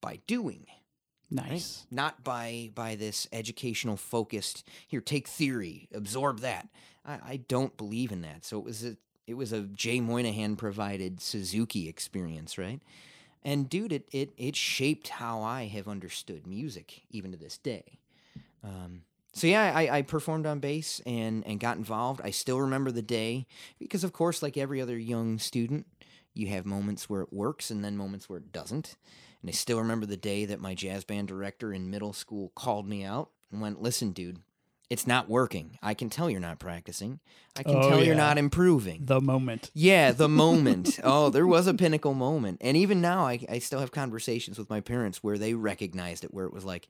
by 0.00 0.20
doing 0.26 0.66
right? 1.30 1.50
nice. 1.50 1.86
Not 1.90 2.22
by 2.22 2.70
by 2.74 2.96
this 2.96 3.26
educational 3.32 3.96
focused. 3.96 4.62
Here, 4.86 5.00
take 5.00 5.26
theory, 5.26 5.88
absorb 5.92 6.40
that. 6.40 6.68
I, 7.04 7.18
I 7.24 7.36
don't 7.48 7.76
believe 7.76 8.12
in 8.12 8.22
that. 8.22 8.44
So 8.44 8.58
it 8.58 8.64
was 8.64 8.84
a 8.84 8.96
it 9.26 9.34
was 9.34 9.52
a 9.52 9.62
Jay 9.62 10.00
Moynihan 10.00 10.56
provided 10.56 11.20
Suzuki 11.20 11.88
experience, 11.88 12.58
right? 12.58 12.80
And 13.42 13.68
dude, 13.68 13.92
it 13.92 14.08
it 14.12 14.32
it 14.36 14.56
shaped 14.56 15.08
how 15.08 15.42
I 15.42 15.66
have 15.66 15.88
understood 15.88 16.46
music 16.46 17.02
even 17.10 17.32
to 17.32 17.36
this 17.36 17.58
day. 17.58 17.98
Um, 18.62 19.02
so 19.32 19.46
yeah, 19.46 19.72
I, 19.74 19.98
I 19.98 20.02
performed 20.02 20.46
on 20.46 20.60
bass 20.60 21.00
and 21.04 21.46
and 21.46 21.60
got 21.60 21.76
involved. 21.76 22.20
I 22.22 22.30
still 22.30 22.60
remember 22.60 22.90
the 22.90 23.02
day 23.02 23.46
because, 23.78 24.04
of 24.04 24.12
course, 24.12 24.42
like 24.42 24.56
every 24.56 24.80
other 24.80 24.98
young 24.98 25.38
student, 25.38 25.86
you 26.32 26.48
have 26.48 26.64
moments 26.66 27.08
where 27.10 27.22
it 27.22 27.32
works 27.32 27.70
and 27.70 27.84
then 27.84 27.96
moments 27.96 28.28
where 28.28 28.38
it 28.38 28.52
doesn't. 28.52 28.96
And 29.42 29.50
I 29.50 29.52
still 29.52 29.78
remember 29.78 30.06
the 30.06 30.16
day 30.16 30.46
that 30.46 30.60
my 30.60 30.74
jazz 30.74 31.04
band 31.04 31.28
director 31.28 31.72
in 31.72 31.90
middle 31.90 32.14
school 32.14 32.52
called 32.54 32.88
me 32.88 33.04
out 33.04 33.30
and 33.52 33.60
went, 33.60 33.82
"Listen, 33.82 34.12
dude, 34.12 34.40
It's 34.90 35.06
not 35.06 35.28
working. 35.28 35.78
I 35.82 35.94
can 35.94 36.10
tell 36.10 36.28
you're 36.30 36.40
not 36.40 36.58
practicing. 36.58 37.20
I 37.56 37.62
can 37.62 37.76
Oh, 37.76 37.88
tell 37.88 38.04
you're 38.04 38.14
not 38.14 38.36
improving. 38.38 39.06
The 39.06 39.20
moment. 39.20 39.70
Yeah, 39.74 40.12
the 40.12 40.28
moment. 40.44 41.00
oh, 41.02 41.30
there 41.30 41.46
was 41.46 41.66
a 41.66 41.74
pinnacle 41.74 42.14
moment. 42.14 42.58
And 42.60 42.76
even 42.76 43.00
now, 43.00 43.26
I, 43.26 43.44
I 43.48 43.58
still 43.60 43.80
have 43.80 43.92
conversations 43.92 44.58
with 44.58 44.68
my 44.70 44.80
parents 44.80 45.22
where 45.22 45.38
they 45.38 45.54
recognized 45.54 46.22
it, 46.22 46.34
where 46.34 46.44
it 46.46 46.52
was 46.52 46.64
like, 46.64 46.88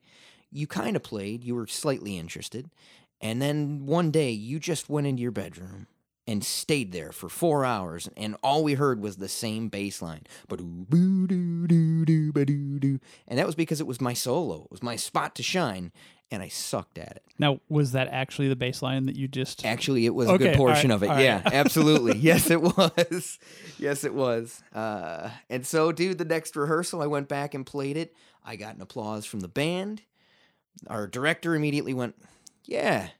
you 0.51 0.67
kind 0.67 0.97
of 0.97 1.03
played, 1.03 1.45
you 1.45 1.55
were 1.55 1.67
slightly 1.67 2.19
interested. 2.19 2.69
And 3.21 3.41
then 3.41 3.87
one 3.87 4.11
day, 4.11 4.31
you 4.31 4.59
just 4.59 4.89
went 4.91 5.07
into 5.07 5.23
your 5.23 5.31
bedroom 5.31 5.87
and 6.27 6.43
stayed 6.45 6.93
there 6.93 7.13
for 7.13 7.29
four 7.29 7.65
hours. 7.65 8.09
And 8.17 8.37
all 8.43 8.65
we 8.65 8.75
heard 8.75 9.01
was 9.01 9.17
the 9.17 9.29
same 9.29 9.69
bass 9.69 10.01
line. 10.01 10.23
And 10.49 10.89
that 13.29 13.47
was 13.47 13.55
because 13.55 13.81
it 13.81 13.87
was 13.87 14.01
my 14.01 14.15
solo, 14.15 14.65
it 14.65 14.71
was 14.71 14.83
my 14.83 14.97
spot 14.97 15.35
to 15.37 15.43
shine. 15.43 15.93
And 16.31 16.43
I 16.43 16.49
sucked 16.49 16.99
at 16.99 17.13
it. 17.17 17.23
Now, 17.39 17.61
was 17.69 17.93
that 17.93 18.09
actually 18.09 18.49
the 18.49 18.57
bass 18.57 18.83
line 18.83 19.07
that 19.07 19.15
you 19.15 19.29
just? 19.29 19.65
Actually, 19.65 20.07
it 20.07 20.15
was 20.15 20.29
a 20.29 20.39
good 20.39 20.57
portion 20.57 20.91
right, 20.91 20.97
of 20.97 21.03
it. 21.05 21.09
right. 21.09 21.23
Yeah, 21.23 21.43
absolutely. 21.53 22.17
yes, 22.17 22.51
it 22.51 22.61
was. 22.61 23.39
Yes, 23.79 24.03
it 24.03 24.15
was. 24.15 24.61
Uh, 24.75 25.31
and 25.49 25.65
so, 25.65 25.93
dude, 25.93 26.19
the 26.19 26.25
next 26.25 26.57
rehearsal, 26.57 27.03
I 27.03 27.07
went 27.07 27.29
back 27.29 27.55
and 27.55 27.65
played 27.65 27.97
it. 27.97 28.17
I 28.45 28.57
got 28.57 28.75
an 28.75 28.81
applause 28.81 29.27
from 29.27 29.41
the 29.41 29.49
band. 29.49 30.03
Our 30.89 31.07
director 31.07 31.55
immediately 31.55 31.95
went, 31.95 32.17
"Yeah, 32.65 33.11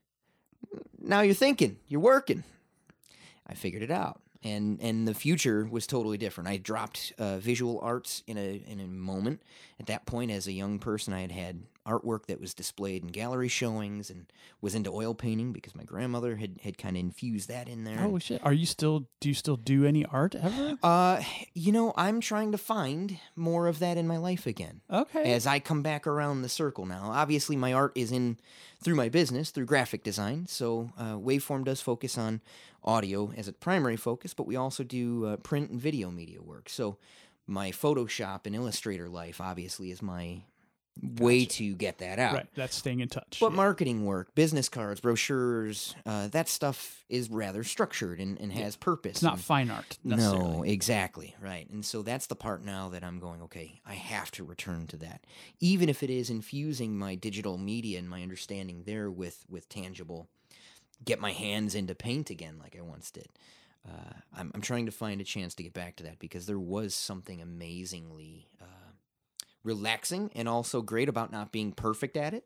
now 1.01 1.21
you're 1.21 1.35
thinking, 1.35 1.77
you're 1.87 2.01
working." 2.01 2.43
I 3.47 3.55
figured 3.55 3.83
it 3.83 3.91
out, 3.91 4.21
and 4.43 4.81
and 4.81 5.07
the 5.07 5.15
future 5.15 5.67
was 5.71 5.87
totally 5.87 6.19
different. 6.19 6.49
I 6.49 6.57
dropped 6.57 7.13
uh, 7.19 7.39
visual 7.39 7.79
arts 7.83 8.23
in 8.27 8.39
a 8.39 8.63
in 8.67 8.81
a 8.81 8.87
moment. 8.87 9.43
At 9.79 9.87
that 9.87 10.07
point, 10.07 10.31
as 10.31 10.47
a 10.47 10.53
young 10.53 10.79
person, 10.79 11.13
I 11.13 11.21
had 11.21 11.33
had 11.33 11.63
artwork 11.87 12.27
that 12.27 12.41
was 12.41 12.55
displayed 12.55 13.03
in 13.03 13.09
gallery 13.09 13.49
showings, 13.49 14.11
and 14.11 14.33
was 14.61 14.75
into 14.75 14.91
oil 14.91 15.15
painting 15.15 15.53
because 15.53 15.75
my 15.75 15.85
grandmother 15.85 16.37
had 16.37 16.59
had 16.63 16.79
kind 16.79 16.97
of 16.97 17.01
infused 17.01 17.49
that 17.49 17.69
in 17.69 17.85
there. 17.85 18.01
Oh 18.01 18.19
shit! 18.19 18.45
Are 18.45 18.53
you 18.53 18.67
still? 18.67 19.09
Do 19.21 19.29
you 19.29 19.35
still 19.35 19.57
do 19.57 19.85
any 19.85 20.05
art 20.07 20.35
ever? 20.35 20.79
Uh, 20.83 21.23
you 21.55 21.73
know, 21.73 21.93
I'm 21.97 22.21
trying 22.21 22.53
to 22.53 22.59
find 22.59 23.19
more 23.37 23.67
of 23.67 23.79
that 23.79 23.97
in 23.97 24.07
my 24.07 24.19
life 24.19 24.47
again. 24.47 24.81
Okay. 24.91 25.33
As 25.33 25.47
I 25.47 25.61
come 25.61 25.83
back 25.83 26.07
around 26.07 26.43
the 26.43 26.49
circle 26.49 26.87
now, 26.87 27.11
obviously 27.11 27.57
my 27.57 27.73
art 27.73 27.93
is 27.95 28.13
in 28.13 28.39
through 28.83 28.95
my 28.95 29.09
business 29.09 29.51
through 29.51 29.67
graphic 29.67 30.05
design. 30.05 30.47
So 30.47 30.91
uh, 30.99 31.15
Waveform 31.15 31.65
does 31.65 31.81
focus 31.81 32.19
on 32.19 32.43
audio 32.83 33.33
as 33.37 33.49
a 33.49 33.53
primary 33.53 33.97
focus, 33.97 34.35
but 34.35 34.47
we 34.47 34.57
also 34.57 34.85
do 34.85 35.25
uh, 35.25 35.37
print 35.39 35.71
and 35.71 35.81
video 35.81 36.11
media 36.11 36.43
work. 36.43 36.69
So 36.69 36.99
my 37.47 37.71
Photoshop 37.71 38.47
and 38.47 38.55
Illustrator 38.55 39.09
life 39.09 39.41
obviously 39.41 39.91
is 39.91 40.03
my 40.03 40.43
way 41.03 41.45
to 41.45 41.75
get 41.75 41.99
that 41.99 42.19
out. 42.19 42.35
Right. 42.35 42.47
That's 42.55 42.77
staying 42.77 43.01
in 43.01 43.09
touch. 43.09 43.39
But 43.41 43.51
yeah. 43.51 43.57
marketing 43.57 44.05
work, 44.05 44.35
business 44.35 44.69
cards, 44.69 45.01
brochures, 45.01 45.95
uh, 46.07 46.29
that 46.29 46.49
stuff 46.49 47.05
is 47.09 47.31
rather 47.31 47.65
structured 47.65 48.21
and, 48.21 48.41
and 48.41 48.53
has 48.53 48.77
purpose. 48.77 49.13
it's 49.13 49.23
not 49.23 49.41
fine 49.41 49.71
art 49.71 49.99
necessarily. 50.05 50.57
no, 50.57 50.63
exactly. 50.63 51.35
Right. 51.41 51.69
And 51.71 51.85
so 51.85 52.03
that's 52.03 52.27
the 52.27 52.37
part 52.37 52.65
now 52.65 52.89
that 52.91 53.03
I'm 53.03 53.19
going, 53.19 53.43
okay, 53.43 53.81
I 53.87 53.95
have 53.95 54.31
to 54.33 54.45
return 54.45 54.87
to 54.89 54.97
that. 54.99 55.25
Even 55.61 55.89
if 55.89 56.03
it 56.03 56.11
is 56.11 56.31
infusing 56.31 56.99
my 56.99 57.15
digital 57.15 57.59
media 57.59 57.99
and 57.99 58.09
my 58.09 58.23
understanding 58.23 58.85
there 58.87 59.11
with 59.11 59.45
with 59.49 59.69
tangible 59.69 60.29
get 61.05 61.21
my 61.21 61.33
hands 61.33 61.75
into 61.75 61.95
paint 61.95 62.31
again 62.31 62.59
like 62.63 62.77
I 62.79 62.83
once 62.83 63.11
did. 63.11 63.29
Uh, 63.87 64.15
I'm, 64.35 64.51
I'm 64.55 64.63
trying 64.63 64.87
to 64.87 64.93
find 64.93 65.21
a 65.21 65.25
chance 65.25 65.55
to 65.57 65.63
get 65.63 65.75
back 65.75 65.97
to 65.97 66.05
that 66.05 66.19
because 66.19 66.47
there 66.47 66.59
was 66.59 66.95
something 66.95 67.43
amazingly 67.43 68.49
uh, 68.61 68.84
relaxing 69.65 70.31
and 70.35 70.49
also 70.49 70.83
great 70.83 71.09
about 71.09 71.33
not 71.33 71.51
being 71.51 71.73
perfect 71.73 72.17
at 72.17 72.35
it. 72.35 72.45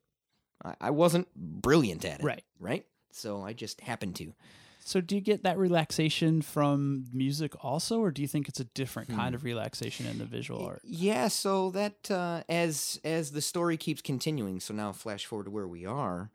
I, 0.65 0.75
I 0.81 0.91
wasn't 0.91 1.29
brilliant 1.37 2.05
at 2.05 2.21
it. 2.21 2.25
Right. 2.25 2.45
Right. 2.59 2.87
So 3.13 3.43
I 3.43 3.53
just 3.53 3.81
happened 3.83 4.17
to. 4.17 4.33
So 4.81 5.03
do 5.03 5.17
you 5.17 5.21
get 5.21 5.43
that 5.43 5.59
relaxation 5.59 6.41
from 6.41 7.05
music 7.13 7.53
also, 7.63 8.01
or 8.01 8.11
do 8.11 8.23
you 8.23 8.29
think 8.29 8.49
it's 8.49 8.61
a 8.61 8.65
different 8.65 9.11
Hmm. 9.11 9.17
kind 9.17 9.35
of 9.35 9.45
relaxation 9.45 10.07
in 10.07 10.17
the 10.17 10.25
visual 10.25 10.65
art? 10.65 10.81
Yeah, 10.83 11.29
so 11.29 11.71
that 11.73 12.11
uh, 12.11 12.43
as 12.49 12.99
as 13.05 13.33
the 13.33 13.43
story 13.43 13.77
keeps 13.77 14.01
continuing, 14.01 14.61
so 14.61 14.73
now 14.73 14.93
flash 14.93 15.27
forward 15.27 15.45
to 15.45 15.51
where 15.51 15.69
we 15.69 15.85
are. 15.85 16.31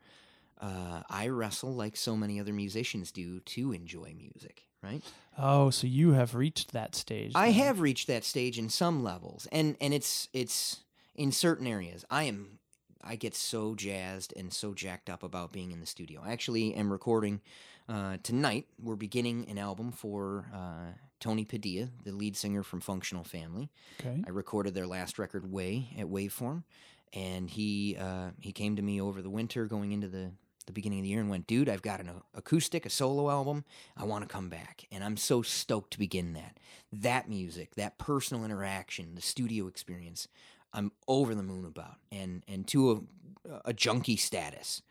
Uh, 0.60 1.02
I 1.10 1.28
wrestle 1.28 1.74
like 1.74 1.96
so 1.96 2.16
many 2.16 2.38
other 2.38 2.52
musicians 2.52 3.10
do 3.10 3.40
to 3.40 3.72
enjoy 3.72 4.14
music, 4.16 4.62
right? 4.84 5.02
Oh, 5.38 5.70
so 5.70 5.86
you 5.86 6.12
have 6.12 6.34
reached 6.34 6.72
that 6.72 6.94
stage. 6.94 7.32
I 7.34 7.46
then. 7.46 7.54
have 7.54 7.80
reached 7.80 8.06
that 8.06 8.24
stage 8.24 8.58
in 8.58 8.68
some 8.68 9.02
levels, 9.02 9.48
and 9.50 9.76
and 9.80 9.92
it's 9.92 10.28
it's 10.32 10.80
in 11.14 11.32
certain 11.32 11.66
areas. 11.66 12.04
I 12.10 12.24
am 12.24 12.58
I 13.02 13.16
get 13.16 13.34
so 13.34 13.74
jazzed 13.74 14.32
and 14.36 14.52
so 14.52 14.74
jacked 14.74 15.10
up 15.10 15.22
about 15.22 15.52
being 15.52 15.72
in 15.72 15.80
the 15.80 15.86
studio. 15.86 16.22
I 16.24 16.32
actually 16.32 16.74
am 16.74 16.90
recording 16.90 17.40
uh, 17.88 18.18
tonight. 18.22 18.66
We're 18.80 18.96
beginning 18.96 19.46
an 19.48 19.58
album 19.58 19.92
for 19.92 20.46
uh, 20.54 20.92
Tony 21.20 21.44
Padilla, 21.44 21.88
the 22.04 22.12
lead 22.12 22.36
singer 22.36 22.62
from 22.62 22.80
Functional 22.80 23.24
Family. 23.24 23.70
Okay. 24.00 24.22
I 24.26 24.30
recorded 24.30 24.74
their 24.74 24.86
last 24.86 25.18
record, 25.18 25.50
Way, 25.50 25.88
at 25.98 26.06
Waveform, 26.06 26.64
and 27.12 27.48
he 27.50 27.96
uh, 28.00 28.30
he 28.40 28.52
came 28.52 28.76
to 28.76 28.82
me 28.82 29.00
over 29.00 29.20
the 29.20 29.30
winter, 29.30 29.66
going 29.66 29.92
into 29.92 30.08
the 30.08 30.32
the 30.66 30.72
beginning 30.72 31.00
of 31.00 31.02
the 31.04 31.10
year, 31.10 31.20
and 31.20 31.30
went, 31.30 31.46
"Dude, 31.46 31.68
I've 31.68 31.82
got 31.82 32.00
an 32.00 32.10
acoustic, 32.34 32.86
a 32.86 32.90
solo 32.90 33.30
album. 33.30 33.64
I 33.96 34.04
want 34.04 34.22
to 34.22 34.28
come 34.28 34.48
back, 34.48 34.84
and 34.90 35.04
I'm 35.04 35.16
so 35.16 35.42
stoked 35.42 35.92
to 35.92 35.98
begin 35.98 36.32
that. 36.34 36.58
That 36.92 37.28
music, 37.28 37.74
that 37.74 37.98
personal 37.98 38.44
interaction, 38.44 39.14
the 39.14 39.22
studio 39.22 39.66
experience, 39.66 40.28
I'm 40.72 40.92
over 41.06 41.34
the 41.34 41.42
moon 41.42 41.64
about, 41.64 41.96
and 42.10 42.44
and 42.48 42.66
to 42.68 43.06
a 43.46 43.50
a 43.64 43.72
junkie 43.72 44.16
status." 44.16 44.82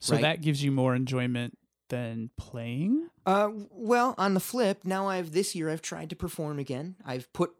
So 0.00 0.14
right. 0.14 0.22
that 0.22 0.42
gives 0.42 0.62
you 0.62 0.70
more 0.70 0.94
enjoyment 0.94 1.58
than 1.88 2.30
playing. 2.36 3.08
Uh, 3.24 3.50
well, 3.70 4.14
on 4.18 4.34
the 4.34 4.40
flip, 4.40 4.84
now 4.84 5.08
I've 5.08 5.32
this 5.32 5.54
year 5.54 5.70
I've 5.70 5.82
tried 5.82 6.10
to 6.10 6.16
perform 6.16 6.58
again. 6.58 6.96
I've 7.04 7.32
put 7.32 7.54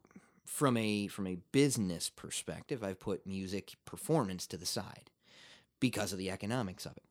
from 0.45 0.77
a 0.77 1.07
from 1.09 1.27
a 1.27 1.37
business 1.53 2.09
perspective, 2.09 2.83
I've 2.83 3.01
put 3.01 3.27
music 3.27 3.75
performance 3.85 4.47
to 4.49 4.57
the 4.57 4.67
side 4.67 5.11
because 5.81 6.13
of 6.13 6.19
the 6.19 6.31
economics 6.31 6.87
of 6.87 6.97
it. 6.97 7.03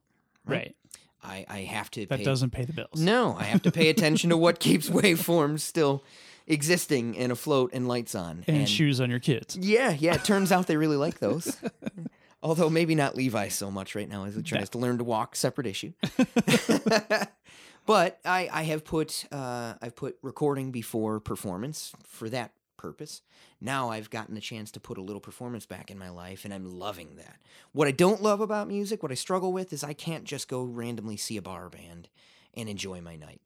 Right. 0.46 0.76
I, 1.24 1.46
I 1.50 1.60
have 1.62 1.90
to 1.92 2.06
That 2.06 2.20
pay, 2.20 2.24
doesn't 2.24 2.52
pay 2.52 2.66
the 2.66 2.74
bills. 2.74 3.00
No, 3.00 3.36
I 3.38 3.44
have 3.44 3.64
to 3.64 3.72
pay 3.72 3.90
attention 3.90 4.30
to 4.30 4.38
what 4.38 4.60
keeps 4.60 4.90
waveforms 4.90 5.62
still 5.62 6.04
existing 6.48 7.18
and 7.18 7.32
afloat 7.32 7.72
and 7.74 7.88
lights 7.88 8.16
on. 8.16 8.44
And, 8.48 8.70
shoes 8.70 9.02
on 9.02 9.10
your 9.10 9.20
kids. 9.20 9.58
Yeah, 9.58 9.96
yeah. 9.98 10.16
It 10.16 10.24
turns 10.24 10.52
out 10.52 10.68
they 10.68 10.78
really 10.78 10.98
like 10.98 11.20
those. 11.20 11.58
Although 12.44 12.70
maybe 12.70 12.94
not 12.94 13.16
Levi 13.16 13.48
so 13.48 13.72
much 13.72 13.96
right 13.96 14.08
now 14.08 14.26
as 14.26 14.36
he 14.36 14.44
tries 14.44 14.70
to 14.72 14.78
learn 14.78 15.00
to 15.00 15.04
walk. 15.04 15.36
Separate 15.36 15.66
issue. 15.66 15.94
but 17.88 18.20
I, 18.24 18.50
I 18.52 18.64
have 18.64 18.86
put 18.86 19.26
uh, 19.32 19.74
I've 19.82 19.96
put 19.96 20.18
recording 20.22 20.72
before 20.72 21.20
performance 21.20 21.92
for 22.04 22.30
that 22.30 22.52
purpose. 22.86 23.22
Now 23.60 23.90
I've 23.90 24.10
gotten 24.10 24.36
the 24.36 24.42
chance 24.42 24.70
to 24.72 24.80
put 24.80 24.98
a 24.98 25.02
little 25.02 25.20
performance 25.22 25.66
back 25.66 25.90
in 25.90 25.98
my 25.98 26.10
life, 26.10 26.46
and 26.46 26.54
I'm 26.54 26.78
loving 26.80 27.16
that. 27.18 27.38
What 27.72 27.88
I 27.88 27.92
don't 27.92 28.22
love 28.22 28.42
about 28.42 28.68
music, 28.68 29.02
what 29.02 29.12
I 29.12 29.16
struggle 29.16 29.52
with, 29.52 29.74
is 29.74 29.84
I 29.84 29.94
can't 29.94 30.24
just 30.24 30.48
go 30.48 30.62
randomly 30.64 31.18
see 31.18 31.38
a 31.38 31.42
bar 31.42 31.70
band 31.70 32.10
and 32.54 32.70
enjoy 32.70 33.02
my 33.02 33.16
night. 33.16 33.42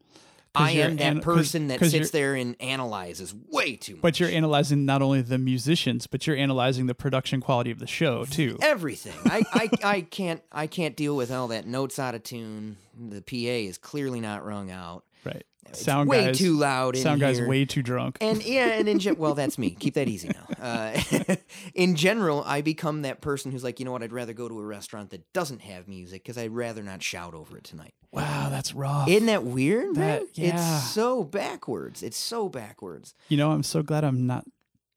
I 0.55 0.72
am 0.72 0.98
that 0.98 1.03
an- 1.17 1.22
'cause- 1.22 1.38
person 1.38 1.67
that 1.67 1.79
'cause 1.79 1.91
sits 1.91 2.10
there 2.10 2.34
and 2.36 2.55
analyzes 2.60 3.34
way 3.51 3.75
too 3.75 3.93
much. 3.93 4.01
But 4.01 4.19
you're 4.19 4.29
analyzing 4.29 4.84
not 4.84 5.01
only 5.03 5.22
the 5.22 5.38
musicians, 5.38 6.08
but 6.08 6.25
you're 6.25 6.36
analyzing 6.36 6.88
the 6.88 6.96
production 6.96 7.39
quality 7.39 7.69
of 7.72 7.77
the 7.79 7.86
show 7.88 8.25
too. 8.25 8.58
everything. 8.62 9.13
I, 9.25 9.43
I, 9.53 9.69
I 9.98 10.01
can't 10.01 10.41
I 10.51 10.65
can't 10.67 10.96
deal 10.98 11.15
with 11.15 11.31
all 11.31 11.48
that 11.50 11.67
notes 11.67 12.00
out 12.00 12.15
of 12.15 12.24
tune. 12.24 12.77
The 13.00 13.22
PA 13.22 13.67
is 13.69 13.77
clearly 13.77 14.19
not 14.19 14.43
rung 14.43 14.69
out. 14.72 15.05
Right. 15.24 15.46
It's 15.68 15.84
Sound 15.84 16.10
way 16.10 16.25
guys, 16.25 16.38
too 16.39 16.58
loud. 16.58 16.96
In 16.96 17.04
sound 17.04 17.22
guys 17.22 17.39
way 17.42 17.63
too 17.66 17.84
drunk. 17.84 18.18
And 18.22 18.44
yeah, 18.44 18.70
and 18.70 18.89
in 18.89 18.98
gen- 18.98 19.18
well, 19.18 19.36
that's 19.36 19.58
me. 19.58 19.70
Keep 19.72 19.94
that 19.96 20.08
easy 20.08 20.30
now. 20.30 20.56
Uh, 20.63 21.36
in 21.75 21.96
general, 21.96 22.44
I 22.46 22.62
become 22.62 23.04
that 23.04 23.22
person 23.22 23.51
who's 23.51 23.63
like, 23.63 23.80
you 23.80 23.86
know 23.86 23.92
what? 23.92 24.01
I'd 24.01 24.12
rather 24.12 24.34
go 24.34 24.50
to 24.50 24.60
a 24.60 24.66
restaurant 24.66 25.12
that 25.12 25.32
doesn't 25.32 25.62
have 25.62 25.88
music 25.88 26.24
because 26.24 26.38
I'd 26.38 26.51
rather 26.51 26.82
not 26.82 27.04
shout 27.04 27.36
over 27.36 27.58
it 27.58 27.66
tonight. 27.66 27.94
wow, 28.12 28.50
that's 28.50 28.74
rough. 28.74 29.08
Isn't 29.08 29.28
that 29.28 29.44
weird, 29.44 29.96
man? 29.96 30.28
Yeah. 30.34 30.56
It's 30.56 30.89
so 30.92 31.24
backwards. 31.24 32.01
It's 32.01 32.18
so 32.18 32.50
backwards. 32.50 33.13
you 33.28 33.38
know, 33.38 33.51
I'm 33.51 33.63
so 33.63 33.84
glad 33.84 34.04
I'm 34.04 34.25
not 34.25 34.46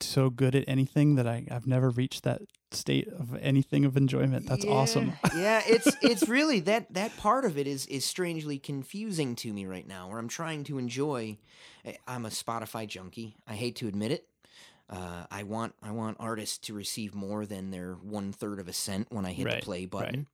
so 0.00 0.30
good 0.30 0.54
at 0.54 0.64
anything 0.66 1.16
that 1.16 1.26
I, 1.26 1.46
I've 1.50 1.66
never 1.66 1.90
reached 1.90 2.22
that 2.22 2.40
state 2.74 3.08
of 3.08 3.34
anything 3.40 3.84
of 3.84 3.96
enjoyment. 3.96 4.46
That's 4.46 4.64
awesome. 4.64 5.12
Yeah, 5.24 5.30
yeah, 5.36 5.62
it's 5.66 5.88
it's 6.02 6.28
really 6.28 6.60
that 6.60 6.92
that 6.94 7.16
part 7.16 7.44
of 7.44 7.56
it 7.58 7.66
is 7.66 7.86
is 7.86 8.04
strangely 8.04 8.58
confusing 8.58 9.34
to 9.36 9.52
me 9.52 9.66
right 9.66 9.86
now. 9.86 10.08
Where 10.08 10.18
I'm 10.18 10.28
trying 10.28 10.64
to 10.64 10.78
enjoy. 10.78 11.38
I- 11.86 11.96
I'm 12.06 12.24
a 12.26 12.30
Spotify 12.30 12.86
junkie. 12.86 13.36
I 13.46 13.54
hate 13.54 13.76
to 13.76 13.88
admit 13.88 14.12
it. 14.12 14.26
Uh, 14.90 15.24
I 15.30 15.42
want 15.44 15.74
I 15.82 15.90
want 15.92 16.16
artists 16.20 16.58
to 16.66 16.74
receive 16.74 17.14
more 17.14 17.46
than 17.46 17.70
their 17.70 17.94
one 17.94 18.32
third 18.32 18.58
of 18.60 18.68
a 18.68 18.72
cent 18.72 19.06
when 19.10 19.24
I 19.24 19.32
hit 19.32 19.46
Right, 19.46 19.60
the 19.60 19.64
play 19.64 19.86
button. 19.86 20.26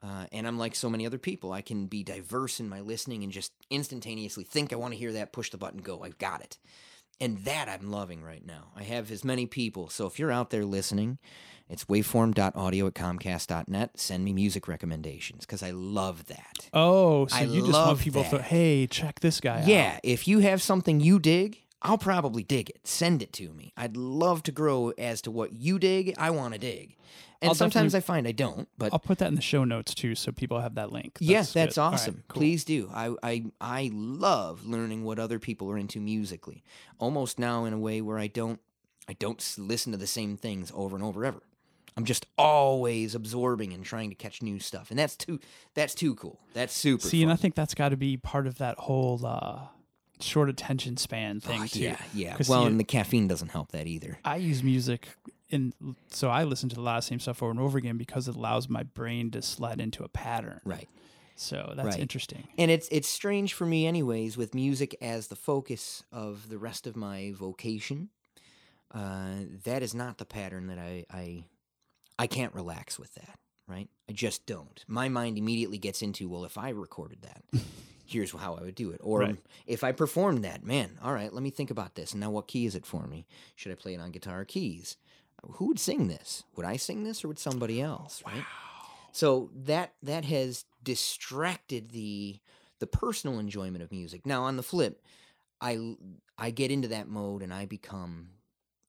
Uh, 0.00 0.26
and 0.30 0.46
I'm 0.46 0.58
like 0.58 0.76
so 0.76 0.88
many 0.88 1.04
other 1.06 1.18
people. 1.18 1.52
I 1.52 1.60
can 1.60 1.86
be 1.86 2.04
diverse 2.04 2.60
in 2.60 2.68
my 2.68 2.78
listening 2.80 3.24
and 3.24 3.32
just 3.32 3.52
instantaneously 3.68 4.44
think 4.44 4.72
I 4.72 4.76
want 4.76 4.92
to 4.94 4.98
hear 4.98 5.12
that, 5.14 5.32
push 5.32 5.50
the 5.50 5.58
button, 5.58 5.80
go. 5.80 6.04
I've 6.04 6.18
got 6.18 6.40
it. 6.40 6.56
And 7.20 7.38
that 7.38 7.68
I'm 7.68 7.90
loving 7.90 8.22
right 8.22 8.44
now. 8.44 8.68
I 8.76 8.84
have 8.84 9.10
as 9.10 9.24
many 9.24 9.46
people. 9.46 9.88
So 9.88 10.06
if 10.06 10.18
you're 10.18 10.30
out 10.30 10.50
there 10.50 10.64
listening, 10.64 11.18
it's 11.68 11.84
waveform.audio 11.84 12.86
at 12.86 12.94
comcast.net. 12.94 13.98
Send 13.98 14.24
me 14.24 14.32
music 14.32 14.68
recommendations 14.68 15.44
because 15.44 15.62
I 15.62 15.70
love 15.70 16.26
that. 16.26 16.68
Oh, 16.72 17.26
so 17.26 17.36
I 17.36 17.42
you 17.42 17.60
just 17.60 17.72
want 17.72 17.88
love 17.88 18.00
people 18.00 18.24
to, 18.24 18.38
that. 18.38 18.42
hey, 18.42 18.86
check 18.86 19.20
this 19.20 19.40
guy 19.40 19.62
out. 19.62 19.66
Yeah, 19.66 19.98
if 20.02 20.26
you 20.26 20.38
have 20.38 20.62
something 20.62 21.00
you 21.00 21.18
dig, 21.18 21.62
I'll 21.82 21.98
probably 21.98 22.42
dig 22.42 22.70
it. 22.70 22.80
Send 22.84 23.22
it 23.22 23.32
to 23.34 23.52
me. 23.52 23.72
I'd 23.76 23.96
love 23.96 24.42
to 24.44 24.52
grow 24.52 24.90
as 24.98 25.20
to 25.22 25.30
what 25.30 25.52
you 25.52 25.78
dig. 25.78 26.14
I 26.18 26.30
want 26.30 26.54
to 26.54 26.58
dig. 26.58 26.96
And 27.40 27.50
I'll 27.50 27.54
sometimes 27.54 27.94
I 27.94 28.00
find 28.00 28.26
I 28.26 28.32
don't, 28.32 28.68
but 28.76 28.92
I'll 28.92 28.98
put 28.98 29.18
that 29.18 29.28
in 29.28 29.36
the 29.36 29.40
show 29.40 29.62
notes 29.64 29.94
too, 29.94 30.14
so 30.16 30.32
people 30.32 30.60
have 30.60 30.74
that 30.74 30.90
link. 30.90 31.18
yes, 31.20 31.52
that's 31.52 31.76
good. 31.76 31.80
All 31.80 31.90
right, 31.90 31.94
awesome. 31.94 32.24
cool. 32.26 32.40
Please 32.40 32.64
do. 32.64 32.90
I, 32.92 33.14
I 33.22 33.44
I 33.60 33.90
love 33.94 34.66
learning 34.66 35.04
what 35.04 35.20
other 35.20 35.38
people 35.38 35.70
are 35.70 35.78
into 35.78 36.00
musically. 36.00 36.64
Almost 36.98 37.38
now 37.38 37.64
in 37.64 37.72
a 37.72 37.78
way 37.78 38.00
where 38.00 38.18
I 38.18 38.26
don't 38.26 38.58
I 39.08 39.12
don't 39.12 39.54
listen 39.56 39.92
to 39.92 39.98
the 39.98 40.06
same 40.08 40.36
things 40.36 40.72
over 40.74 40.96
and 40.96 41.04
over 41.04 41.24
ever. 41.24 41.42
I'm 41.96 42.04
just 42.04 42.26
always 42.36 43.14
absorbing 43.14 43.72
and 43.72 43.84
trying 43.84 44.08
to 44.10 44.14
catch 44.16 44.42
new 44.42 44.58
stuff, 44.58 44.90
and 44.90 44.98
that's 44.98 45.16
too 45.16 45.38
that's 45.74 45.94
too 45.94 46.16
cool. 46.16 46.40
That's 46.54 46.72
super. 46.72 47.06
See, 47.06 47.22
and 47.22 47.30
I 47.32 47.36
think 47.36 47.54
that's 47.54 47.74
got 47.74 47.90
to 47.90 47.96
be 47.96 48.16
part 48.16 48.46
of 48.48 48.58
that 48.58 48.78
whole 48.78 49.24
uh, 49.24 49.60
short 50.20 50.48
attention 50.48 50.96
span 50.96 51.40
thing 51.40 51.62
Oh, 51.62 51.66
too. 51.66 51.80
yeah, 51.80 51.96
yeah. 52.14 52.36
Well, 52.48 52.62
see, 52.62 52.66
and 52.66 52.80
the 52.80 52.84
caffeine 52.84 53.28
doesn't 53.28 53.50
help 53.50 53.70
that 53.72 53.86
either. 53.86 54.18
I 54.24 54.36
use 54.36 54.62
music 54.62 55.08
in 55.50 55.72
so 56.08 56.28
I 56.30 56.44
listen 56.44 56.68
to 56.70 56.80
a 56.80 56.82
lot 56.82 56.98
of 56.98 57.04
same 57.04 57.20
stuff 57.20 57.42
over 57.42 57.50
and 57.50 57.60
over 57.60 57.78
again 57.78 57.96
because 57.96 58.28
it 58.28 58.36
allows 58.36 58.68
my 58.68 58.82
brain 58.82 59.30
to 59.32 59.42
slide 59.42 59.80
into 59.80 60.04
a 60.04 60.08
pattern. 60.08 60.60
Right. 60.64 60.88
So 61.36 61.72
that's 61.76 61.86
Right. 61.90 62.00
interesting. 62.00 62.48
And 62.58 62.70
it's 62.70 62.88
it's 62.90 63.08
strange 63.08 63.54
for 63.54 63.64
me 63.66 63.86
anyways 63.86 64.36
with 64.36 64.54
music 64.54 64.96
as 65.00 65.28
the 65.28 65.36
focus 65.36 66.02
of 66.12 66.48
the 66.48 66.58
rest 66.58 66.86
of 66.86 66.96
my 66.96 67.32
vocation. 67.36 68.10
Uh, 68.92 69.44
that 69.64 69.82
is 69.82 69.94
not 69.94 70.18
the 70.18 70.24
pattern 70.24 70.66
that 70.68 70.78
I, 70.78 71.04
I 71.10 71.44
I 72.18 72.26
can't 72.26 72.54
relax 72.54 72.98
with 72.98 73.14
that, 73.14 73.38
right? 73.66 73.88
I 74.08 74.12
just 74.12 74.46
don't. 74.46 74.82
My 74.88 75.08
mind 75.08 75.38
immediately 75.38 75.78
gets 75.78 76.02
into, 76.02 76.28
well, 76.28 76.44
if 76.44 76.56
I 76.58 76.70
recorded 76.70 77.22
that, 77.22 77.44
here's 78.06 78.32
how 78.32 78.54
I 78.54 78.62
would 78.62 78.74
do 78.74 78.90
it. 78.90 79.00
Or 79.04 79.20
Right. 79.20 79.36
if 79.66 79.84
I 79.84 79.92
performed 79.92 80.42
that, 80.44 80.64
man, 80.64 80.98
all 81.02 81.12
right, 81.12 81.32
let 81.32 81.42
me 81.42 81.50
think 81.50 81.70
about 81.70 81.94
this. 81.94 82.14
Now 82.14 82.30
what 82.30 82.48
key 82.48 82.64
is 82.66 82.74
it 82.74 82.86
for 82.86 83.06
me? 83.06 83.26
Should 83.54 83.70
I 83.70 83.76
play 83.76 83.94
it 83.94 84.00
on 84.00 84.10
guitar 84.10 84.40
or 84.40 84.44
keys? 84.46 84.96
Who 85.52 85.66
would 85.66 85.78
sing 85.78 86.08
this? 86.08 86.44
Would 86.56 86.66
I 86.66 86.76
sing 86.76 87.04
this 87.04 87.24
or 87.24 87.28
would 87.28 87.38
somebody 87.38 87.82
oh, 87.82 87.86
else, 87.86 88.22
right? 88.26 88.44
So 89.12 89.50
that 89.54 89.94
that 90.02 90.24
has 90.24 90.64
distracted 90.82 91.90
the 91.90 92.38
the 92.78 92.86
personal 92.86 93.38
enjoyment 93.38 93.82
of 93.82 93.90
music. 93.90 94.26
Now 94.26 94.44
on 94.44 94.56
the 94.56 94.62
flip, 94.62 95.02
I 95.60 95.96
I 96.36 96.50
get 96.50 96.70
into 96.70 96.88
that 96.88 97.08
mode 97.08 97.42
and 97.42 97.52
I 97.52 97.66
become 97.66 98.30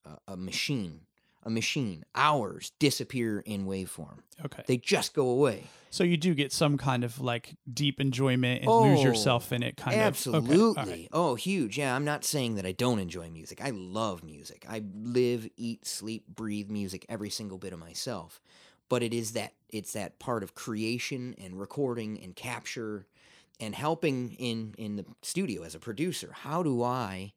a, 0.04 0.32
a 0.32 0.36
machine. 0.36 1.02
A 1.42 1.50
machine. 1.50 2.04
Hours 2.14 2.72
disappear 2.78 3.40
in 3.40 3.64
waveform. 3.66 4.18
Okay. 4.44 4.62
They 4.66 4.76
just 4.76 5.14
go 5.14 5.28
away. 5.30 5.64
so 5.90 6.04
you 6.04 6.16
do 6.18 6.34
get 6.34 6.52
some 6.52 6.76
kind 6.76 7.02
of 7.02 7.20
like 7.20 7.54
deep 7.72 7.98
enjoyment 8.00 8.62
and 8.62 8.70
lose 8.70 9.00
Oh, 9.00 9.02
yourself 9.04 9.50
in 9.52 9.62
it 9.62 9.76
kind 9.76 9.96
Absolutely. 9.98 10.54
of. 10.54 10.60
Okay. 10.60 10.80
all 10.80 10.86
right. 10.86 11.08
Oh, 11.12 11.34
huge. 11.36 11.78
Yeah, 11.78 11.94
I'm 11.96 12.04
not 12.04 12.24
saying 12.24 12.56
that 12.56 12.66
I 12.66 12.72
don't 12.72 12.98
enjoy 12.98 13.30
music. 13.30 13.60
I 13.62 13.70
love 13.70 14.22
music. 14.22 14.66
I 14.68 14.82
live, 15.02 15.48
eat, 15.56 15.86
sleep, 15.86 16.24
breathe 16.28 16.68
music 16.70 17.06
every 17.08 17.30
single 17.30 17.56
bit 17.58 17.72
of 17.72 17.78
myself. 17.78 18.40
But 18.90 19.02
it 19.02 19.14
is 19.14 19.32
that 19.32 19.54
it's 19.70 19.92
that 19.94 20.18
part 20.18 20.42
of 20.42 20.54
creation 20.54 21.34
and 21.42 21.58
recording 21.58 22.20
and 22.22 22.34
capture 22.36 23.06
and 23.58 23.74
helping 23.74 24.32
in 24.32 24.74
in 24.78 24.96
the 24.96 25.04
studio 25.22 25.62
as 25.62 25.74
a 25.74 25.78
producer. 25.78 26.32
How 26.42 26.62
do 26.62 26.82
I 26.82 27.32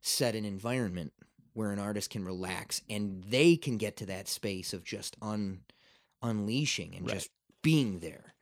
set 0.00 0.34
an 0.34 0.44
environment 0.44 1.12
where 1.54 1.70
an 1.70 1.78
artist 1.78 2.10
can 2.10 2.24
relax 2.24 2.82
and 2.90 3.24
they 3.24 3.56
can 3.56 3.78
get 3.78 3.96
to 3.96 4.06
that 4.06 4.28
space 4.28 4.72
of 4.74 4.84
just 4.84 5.16
un 5.22 5.60
unleashing 6.22 6.94
and 6.94 7.06
Right. 7.06 7.14
just 7.14 7.30
being 7.62 8.00
there. 8.00 8.34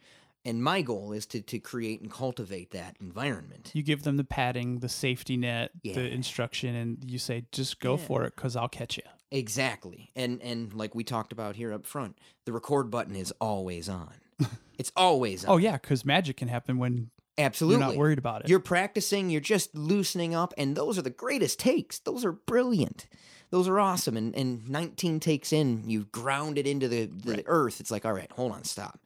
And 0.45 0.63
my 0.63 0.83
goal 0.83 1.13
is 1.13 1.25
to 1.27 1.41
to 1.41 1.59
create 1.61 2.01
and 2.01 2.11
cultivate 2.11 2.71
that 2.73 2.97
environment. 3.01 3.71
You 3.75 3.83
give 3.85 4.03
them 4.03 4.17
the 4.17 4.25
padding, 4.25 4.81
the 4.81 4.89
safety 4.89 5.37
net, 5.37 5.71
Yeah. 5.83 5.95
the 5.95 6.11
instruction, 6.11 6.75
and 6.75 7.09
you 7.09 7.19
say, 7.19 7.45
just 7.53 7.79
go 7.79 7.97
Yeah. 7.97 8.05
for 8.07 8.25
it 8.25 8.35
because 8.35 8.57
I'll 8.57 8.69
catch 8.69 8.97
you. 8.97 9.05
Exactly. 9.31 10.11
And 10.17 10.43
and 10.43 10.73
like 10.75 10.95
we 10.95 11.05
talked 11.05 11.33
about 11.33 11.57
here 11.57 11.73
up 11.73 11.87
front, 11.87 12.19
the 12.45 12.53
record 12.53 12.91
button 12.91 13.15
is 13.15 13.33
always 13.41 13.89
on. 13.89 14.15
it's 14.79 14.91
always 14.97 15.45
oh, 15.45 15.49
on. 15.49 15.55
Oh, 15.55 15.59
yeah, 15.59 15.73
because 15.73 16.05
magic 16.05 16.37
can 16.39 16.49
happen 16.49 16.77
when 16.79 17.11
absolutely. 17.39 17.81
you're 17.81 17.89
not 17.93 17.97
worried 17.99 18.19
about 18.19 18.43
it. 18.43 18.49
You're 18.49 18.61
practicing, 18.61 19.31
you're 19.31 19.41
just 19.41 19.75
loosening 19.75 20.35
up, 20.35 20.53
and 20.57 20.77
those 20.77 20.99
are 20.99 21.03
the 21.03 21.11
greatest 21.11 21.59
takes. 21.59 21.99
Those 22.01 22.25
are 22.25 22.33
brilliant. 22.33 23.07
Those 23.51 23.69
are 23.69 23.79
awesome. 23.79 24.17
And 24.17 24.35
and 24.35 24.69
19 24.69 25.21
takes 25.21 25.53
in, 25.53 25.89
you've 25.89 26.11
ground 26.13 26.57
it 26.59 26.67
into 26.67 26.89
the, 26.89 27.07
the 27.07 27.33
Right. 27.33 27.45
earth. 27.47 27.81
It's 27.81 27.91
like, 27.91 28.05
all 28.07 28.13
right, 28.15 28.31
hold 28.33 28.53
on, 28.53 28.65
stop. 28.65 28.99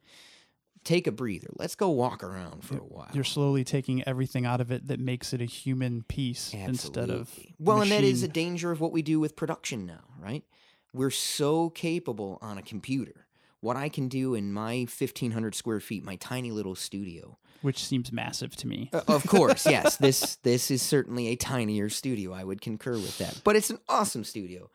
Take 0.84 1.08
a 1.08 1.12
breather. 1.12 1.48
Let's 1.58 1.74
go 1.74 1.88
walk 1.90 2.22
around 2.22 2.62
for 2.62 2.76
a 2.76 2.80
while. 2.80 3.10
You're 3.12 3.24
slowly 3.24 3.64
taking 3.64 4.04
everything 4.06 4.46
out 4.46 4.60
of 4.60 4.70
it 4.70 4.86
that 4.86 5.00
makes 5.00 5.32
it 5.32 5.40
a 5.40 5.44
human 5.44 6.04
piece 6.04 6.54
instead 6.54 7.10
of 7.10 7.22
Absolutely. 7.22 7.54
well, 7.58 7.80
and 7.82 7.90
that 7.90 8.04
is 8.04 8.22
a 8.22 8.28
danger 8.28 8.70
of 8.70 8.80
what 8.80 8.92
we 8.92 9.02
do 9.02 9.18
with 9.18 9.34
production 9.34 9.84
now, 9.84 10.04
right? 10.20 10.44
We're 10.92 11.10
so 11.10 11.70
capable 11.70 12.38
on 12.40 12.56
a 12.56 12.62
computer. 12.62 13.26
What 13.60 13.76
I 13.76 13.88
can 13.88 14.06
do 14.06 14.34
in 14.34 14.52
my 14.52 14.86
1,500 14.96 15.56
square 15.56 15.80
feet, 15.80 16.04
my 16.04 16.14
tiny 16.16 16.52
little 16.52 16.76
studio. 16.76 17.36
Which 17.62 17.84
seems 17.84 18.12
massive 18.12 18.54
to 18.56 18.66
me. 18.66 18.90
Uh, 18.92 19.02
of 19.08 19.26
course, 19.26 19.66
yes, 19.66 19.96
this 19.96 20.36
this 20.36 20.70
is 20.70 20.82
certainly 20.82 21.28
a 21.28 21.36
tinier 21.36 21.88
studio. 21.88 22.32
I 22.32 22.44
would 22.44 22.60
concur 22.60 22.92
with 22.94 23.18
that, 23.18 23.40
but 23.44 23.56
it's 23.56 23.70
an 23.70 23.78
awesome 23.88 24.24
studio. 24.24 24.70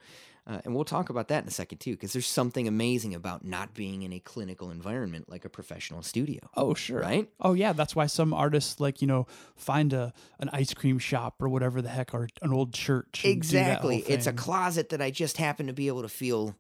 Uh, 0.48 0.60
and 0.66 0.74
we'll 0.74 0.84
talk 0.84 1.12
about 1.12 1.28
that 1.28 1.44
in 1.44 1.48
a 1.48 1.52
second 1.52 1.78
too, 1.78 1.92
because 1.92 2.14
there's 2.14 2.26
something 2.26 2.68
amazing 2.68 3.14
about 3.14 3.46
not 3.46 3.76
being 3.76 4.02
in 4.02 4.12
a 4.12 4.20
clinical 4.20 4.72
environment 4.72 5.30
like 5.30 5.46
a 5.46 5.50
professional 5.50 6.02
studio. 6.02 6.40
Oh, 6.58 6.74
sure. 6.74 7.00
Right? 7.00 7.30
Oh, 7.40 7.54
yeah. 7.54 7.74
That's 7.74 7.96
why 7.96 8.08
some 8.08 8.34
artists, 8.34 8.80
like, 8.80 9.02
you 9.04 9.08
know, 9.08 9.28
find 9.56 9.94
a 9.94 10.12
an 10.40 10.50
ice 10.52 10.74
cream 10.74 10.98
shop 10.98 11.36
or 11.44 11.48
whatever 11.48 11.80
the 11.80 11.90
heck, 11.90 12.16
or 12.16 12.28
an 12.42 12.52
old 12.52 12.74
church. 12.74 13.24
and 13.24 13.40
do 13.44 13.48
that 13.50 13.62
Exactly. 13.68 13.98
It's 14.00 14.26
a 14.26 14.34
closet 14.34 14.90
that 14.90 15.02
I 15.02 15.12
just 15.12 15.38
happen 15.38 15.68
to 15.68 15.74
be 15.74 15.88
able 15.88 16.02
to 16.02 16.10
feel 16.10 16.56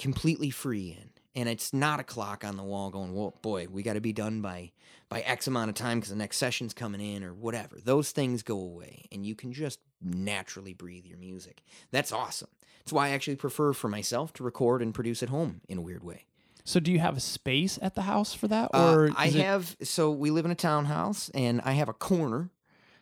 completely 0.00 0.50
free 0.50 0.98
in. 1.00 1.10
And 1.40 1.48
it's 1.48 1.72
not 1.72 2.00
a 2.00 2.04
clock 2.04 2.44
on 2.44 2.56
the 2.56 2.64
wall 2.64 2.90
going, 2.90 3.12
"Whoa, 3.12 3.34
boy, 3.40 3.68
we 3.70 3.82
got 3.82 3.92
to 3.92 4.00
be 4.00 4.12
done 4.12 4.40
by 4.40 4.72
by 5.08 5.20
X 5.20 5.46
amount 5.46 5.68
of 5.68 5.74
time 5.76 5.98
because 5.98 6.10
the 6.10 6.16
next 6.16 6.36
session's 6.38 6.74
coming 6.74 7.00
in 7.00 7.22
or 7.24 7.32
whatever." 7.34 7.78
Those 7.82 8.10
things 8.10 8.42
go 8.42 8.58
away, 8.58 9.06
and 9.12 9.24
you 9.26 9.34
can 9.34 9.52
just 9.52 9.78
naturally 10.02 10.74
breathe 10.74 11.04
your 11.06 11.18
music. 11.18 11.62
That's 11.90 12.12
awesome. 12.12 12.48
That's 12.80 12.92
why 12.92 13.08
I 13.08 13.10
actually 13.10 13.36
prefer 13.36 13.72
for 13.72 13.88
myself 13.88 14.32
to 14.34 14.44
record 14.44 14.80
and 14.82 14.94
produce 14.94 15.22
at 15.22 15.28
home 15.28 15.60
in 15.68 15.78
a 15.78 15.80
weird 15.82 16.04
way. 16.04 16.24
So, 16.64 16.80
do 16.80 16.90
you 16.90 16.98
have 16.98 17.16
a 17.16 17.20
space 17.20 17.78
at 17.80 17.94
the 17.94 18.02
house 18.02 18.34
for 18.34 18.48
that, 18.48 18.70
Uh, 18.74 18.92
or 18.94 19.10
I 19.16 19.26
is 19.26 19.34
it- 19.36 19.42
have 19.44 19.76
so 19.82 20.10
we 20.10 20.30
live 20.30 20.44
in 20.44 20.50
a 20.50 20.56
townhouse 20.56 21.28
and 21.30 21.60
I 21.62 21.72
have 21.72 21.88
a 21.88 21.92
corner. 21.92 22.50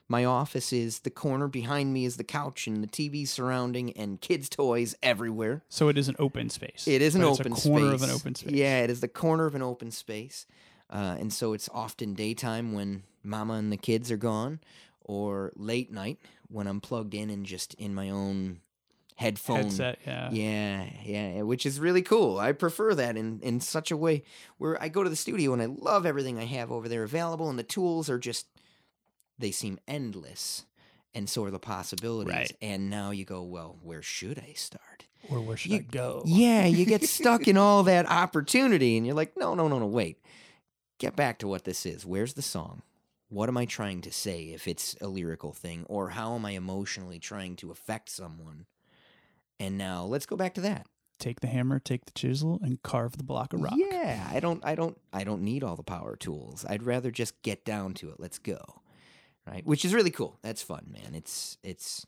My 0.06 0.22
office 0.26 0.70
is 0.70 0.98
the 1.00 1.10
corner 1.10 1.48
behind 1.48 1.94
me 1.94 2.04
is 2.04 2.18
the 2.18 2.24
couch 2.24 2.66
and 2.66 2.82
the 2.82 2.86
TV 2.86 3.24
surrounding 3.26 3.90
and 3.96 4.20
kids' 4.20 4.50
toys 4.50 4.94
everywhere. 5.02 5.64
So 5.70 5.88
it 5.88 5.96
is 5.96 6.08
an 6.10 6.16
open 6.18 6.50
space. 6.50 6.86
It 6.86 7.00
is 7.00 7.14
an 7.14 7.24
open 7.24 7.52
it's 7.52 7.64
a 7.64 7.68
corner 7.70 7.88
space. 7.88 8.02
of 8.02 8.08
an 8.10 8.14
open 8.14 8.34
space. 8.34 8.52
Yeah, 8.52 8.82
it 8.82 8.90
is 8.90 9.00
the 9.00 9.08
corner 9.08 9.46
of 9.46 9.54
an 9.54 9.62
open 9.62 9.90
space. 9.90 10.46
Uh, 10.90 11.16
and 11.18 11.32
so 11.32 11.52
it's 11.52 11.68
often 11.72 12.14
daytime 12.14 12.72
when 12.72 13.02
mama 13.22 13.54
and 13.54 13.72
the 13.72 13.76
kids 13.76 14.10
are 14.10 14.16
gone, 14.16 14.60
or 15.00 15.52
late 15.56 15.90
night 15.92 16.18
when 16.48 16.66
I'm 16.66 16.80
plugged 16.80 17.14
in 17.14 17.30
and 17.30 17.44
just 17.46 17.74
in 17.74 17.94
my 17.94 18.10
own 18.10 18.60
headphone. 19.16 19.62
Headset. 19.64 19.98
Yeah. 20.06 20.30
Yeah, 20.30 20.86
yeah, 21.04 21.42
which 21.42 21.66
is 21.66 21.78
really 21.80 22.02
cool. 22.02 22.38
I 22.38 22.52
prefer 22.52 22.94
that 22.96 23.16
in, 23.16 23.40
in 23.42 23.60
such 23.60 23.90
a 23.90 23.96
way 23.96 24.24
where 24.58 24.80
I 24.82 24.88
go 24.88 25.02
to 25.02 25.10
the 25.10 25.16
studio 25.16 25.52
and 25.52 25.62
I 25.62 25.66
love 25.66 26.04
everything 26.06 26.38
I 26.38 26.44
have 26.44 26.70
over 26.72 26.88
there 26.88 27.02
available, 27.02 27.48
and 27.48 27.58
the 27.58 27.62
tools 27.64 28.08
are 28.10 28.18
just, 28.18 28.46
they 29.38 29.50
seem 29.50 29.78
endless. 29.88 30.64
And 31.16 31.28
so 31.28 31.44
are 31.44 31.50
the 31.52 31.60
possibilities. 31.60 32.34
Right. 32.34 32.52
And 32.60 32.90
now 32.90 33.12
you 33.12 33.24
go, 33.24 33.42
well, 33.42 33.76
where 33.84 34.02
should 34.02 34.40
I 34.40 34.52
start? 34.54 35.04
Or 35.30 35.40
where 35.40 35.56
should 35.56 35.70
You- 35.70 35.78
I 35.78 35.82
go? 35.82 36.22
Yeah, 36.26 36.66
you 36.66 36.84
get 36.84 37.04
stuck 37.08 37.46
in 37.46 37.56
all 37.56 37.84
that 37.84 38.06
opportunity 38.10 38.96
and 38.96 39.06
you're 39.06 39.14
like, 39.14 39.36
no, 39.36 39.54
no, 39.54 39.68
no, 39.68 39.78
no, 39.78 39.86
wait. 39.86 40.18
Get 41.04 41.16
back 41.16 41.38
to 41.40 41.48
what 41.48 41.64
this 41.64 41.84
is. 41.84 42.06
Where's 42.06 42.32
the 42.32 42.40
song? 42.40 42.80
What 43.28 43.50
am 43.50 43.58
I 43.58 43.66
trying 43.66 44.00
to 44.00 44.10
say 44.10 44.44
if 44.54 44.66
it's 44.66 44.96
a 45.02 45.06
lyrical 45.06 45.52
thing? 45.52 45.84
Or 45.86 46.08
how 46.08 46.34
am 46.34 46.46
I 46.46 46.52
emotionally 46.52 47.18
trying 47.18 47.56
to 47.56 47.70
affect 47.70 48.08
someone? 48.08 48.64
And 49.60 49.76
now 49.76 50.04
let's 50.04 50.24
go 50.24 50.34
back 50.34 50.54
to 50.54 50.62
that. 50.62 50.86
Take 51.18 51.40
the 51.40 51.46
hammer, 51.46 51.78
take 51.78 52.06
the 52.06 52.12
chisel, 52.12 52.58
and 52.62 52.82
carve 52.82 53.18
the 53.18 53.22
block 53.22 53.52
of 53.52 53.60
rock. 53.60 53.74
Yeah, 53.76 54.26
I 54.32 54.40
don't 54.40 54.64
I 54.64 54.74
don't 54.74 54.98
I 55.12 55.24
don't 55.24 55.42
need 55.42 55.62
all 55.62 55.76
the 55.76 55.82
power 55.82 56.16
tools. 56.16 56.64
I'd 56.66 56.82
rather 56.82 57.10
just 57.10 57.42
get 57.42 57.66
down 57.66 57.92
to 57.94 58.08
it. 58.08 58.18
Let's 58.18 58.38
go. 58.38 58.80
Right? 59.46 59.66
Which 59.66 59.84
is 59.84 59.92
really 59.92 60.10
cool. 60.10 60.38
That's 60.40 60.62
fun, 60.62 60.86
man. 60.90 61.14
It's 61.14 61.58
it's 61.62 62.06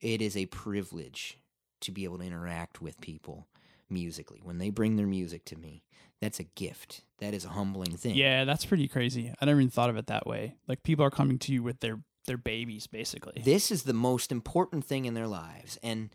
it 0.00 0.22
is 0.22 0.36
a 0.36 0.46
privilege 0.46 1.36
to 1.80 1.90
be 1.90 2.04
able 2.04 2.18
to 2.18 2.24
interact 2.24 2.80
with 2.80 3.00
people 3.00 3.48
musically 3.90 4.40
when 4.42 4.58
they 4.58 4.70
bring 4.70 4.96
their 4.96 5.06
music 5.06 5.44
to 5.46 5.56
me. 5.56 5.82
That's 6.20 6.38
a 6.38 6.44
gift. 6.44 7.02
That 7.18 7.34
is 7.34 7.44
a 7.44 7.48
humbling 7.48 7.96
thing. 7.96 8.14
Yeah, 8.14 8.44
that's 8.44 8.64
pretty 8.64 8.88
crazy. 8.88 9.32
I 9.40 9.46
never 9.46 9.60
even 9.60 9.70
thought 9.70 9.90
of 9.90 9.96
it 9.96 10.06
that 10.08 10.26
way. 10.26 10.56
Like 10.68 10.82
people 10.82 11.04
are 11.04 11.10
coming 11.10 11.38
to 11.40 11.52
you 11.52 11.62
with 11.62 11.80
their 11.80 12.00
their 12.26 12.36
babies 12.36 12.86
basically. 12.86 13.40
This 13.42 13.70
is 13.70 13.84
the 13.84 13.92
most 13.94 14.30
important 14.30 14.84
thing 14.84 15.06
in 15.06 15.14
their 15.14 15.26
lives, 15.26 15.78
and 15.82 16.10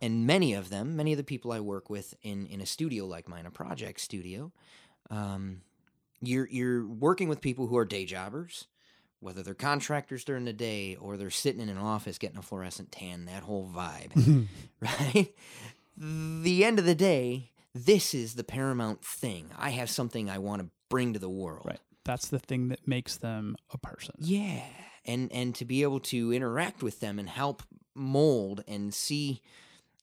and 0.00 0.26
many 0.26 0.54
of 0.54 0.70
them, 0.70 0.96
many 0.96 1.12
of 1.12 1.16
the 1.16 1.24
people 1.24 1.52
I 1.52 1.60
work 1.60 1.90
with 1.90 2.14
in 2.22 2.46
in 2.46 2.60
a 2.60 2.66
studio 2.66 3.06
like 3.06 3.28
mine, 3.28 3.46
a 3.46 3.50
project 3.50 4.00
studio, 4.00 4.52
um, 5.10 5.62
you're 6.20 6.48
you're 6.48 6.86
working 6.86 7.28
with 7.28 7.40
people 7.40 7.66
who 7.66 7.76
are 7.76 7.84
day 7.84 8.04
jobbers, 8.04 8.66
whether 9.20 9.42
they're 9.42 9.54
contractors 9.54 10.24
during 10.24 10.44
the 10.44 10.52
day 10.52 10.96
or 10.96 11.16
they're 11.16 11.30
sitting 11.30 11.60
in 11.60 11.68
an 11.68 11.78
office 11.78 12.18
getting 12.18 12.38
a 12.38 12.42
fluorescent 12.42 12.92
tan. 12.92 13.24
That 13.24 13.42
whole 13.42 13.68
vibe, 13.68 14.46
right? 14.80 15.34
The 16.00 16.64
end 16.64 16.78
of 16.78 16.84
the 16.84 16.94
day, 16.94 17.50
this 17.74 18.14
is 18.14 18.34
the 18.34 18.44
paramount 18.44 19.04
thing. 19.04 19.50
I 19.58 19.70
have 19.70 19.90
something 19.90 20.30
I 20.30 20.38
want 20.38 20.62
to 20.62 20.68
bring 20.88 21.12
to 21.14 21.18
the 21.18 21.28
world. 21.28 21.66
Right. 21.66 21.80
That's 22.04 22.28
the 22.28 22.38
thing 22.38 22.68
that 22.68 22.86
makes 22.86 23.16
them 23.16 23.56
a 23.72 23.78
person. 23.78 24.14
Yeah, 24.18 24.62
and 25.04 25.30
and 25.32 25.54
to 25.56 25.64
be 25.64 25.82
able 25.82 26.00
to 26.00 26.32
interact 26.32 26.82
with 26.82 27.00
them 27.00 27.18
and 27.18 27.28
help 27.28 27.62
mold 27.94 28.64
and 28.66 28.94
see, 28.94 29.42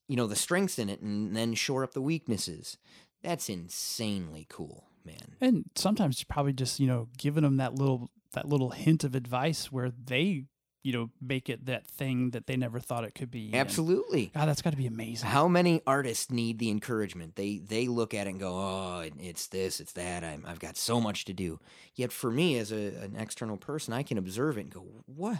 you 0.06 0.16
know, 0.16 0.26
the 0.26 0.36
strengths 0.36 0.78
in 0.78 0.88
it, 0.88 1.00
and 1.00 1.34
then 1.34 1.54
shore 1.54 1.82
up 1.82 1.94
the 1.94 2.02
weaknesses. 2.02 2.76
That's 3.22 3.48
insanely 3.48 4.46
cool, 4.48 4.84
man. 5.04 5.36
And 5.40 5.64
sometimes 5.74 6.20
you're 6.20 6.32
probably 6.32 6.52
just, 6.52 6.78
you 6.78 6.86
know, 6.86 7.08
giving 7.18 7.42
them 7.42 7.56
that 7.56 7.74
little 7.74 8.10
that 8.34 8.46
little 8.48 8.70
hint 8.70 9.02
of 9.02 9.14
advice 9.14 9.72
where 9.72 9.90
they, 9.90 10.44
you 10.86 10.92
know, 10.92 11.10
make 11.20 11.48
it 11.48 11.66
that 11.66 11.84
thing 11.84 12.30
that 12.30 12.46
they 12.46 12.56
never 12.56 12.78
thought 12.78 13.02
it 13.02 13.12
could 13.12 13.28
be. 13.28 13.46
And, 13.46 13.56
Absolutely. 13.56 14.30
God, 14.32 14.46
that's 14.46 14.62
got 14.62 14.70
to 14.70 14.76
be 14.76 14.86
amazing. 14.86 15.28
How 15.28 15.48
many 15.48 15.82
artists 15.84 16.30
need 16.30 16.60
the 16.60 16.70
encouragement? 16.70 17.34
They 17.34 17.58
they 17.58 17.88
look 17.88 18.14
at 18.14 18.28
it 18.28 18.30
and 18.30 18.38
go, 18.38 18.52
"Oh, 18.54 19.04
it's 19.18 19.48
this, 19.48 19.80
it's 19.80 19.94
that. 19.94 20.22
I'm, 20.22 20.44
I've 20.46 20.60
got 20.60 20.76
so 20.76 21.00
much 21.00 21.24
to 21.24 21.32
do." 21.32 21.58
Yet 21.96 22.12
for 22.12 22.30
me, 22.30 22.56
as 22.56 22.70
a, 22.70 22.94
an 23.02 23.16
external 23.18 23.56
person, 23.56 23.92
I 23.94 24.04
can 24.04 24.16
observe 24.16 24.58
it 24.58 24.60
and 24.60 24.70
go, 24.70 24.86
"What? 25.06 25.38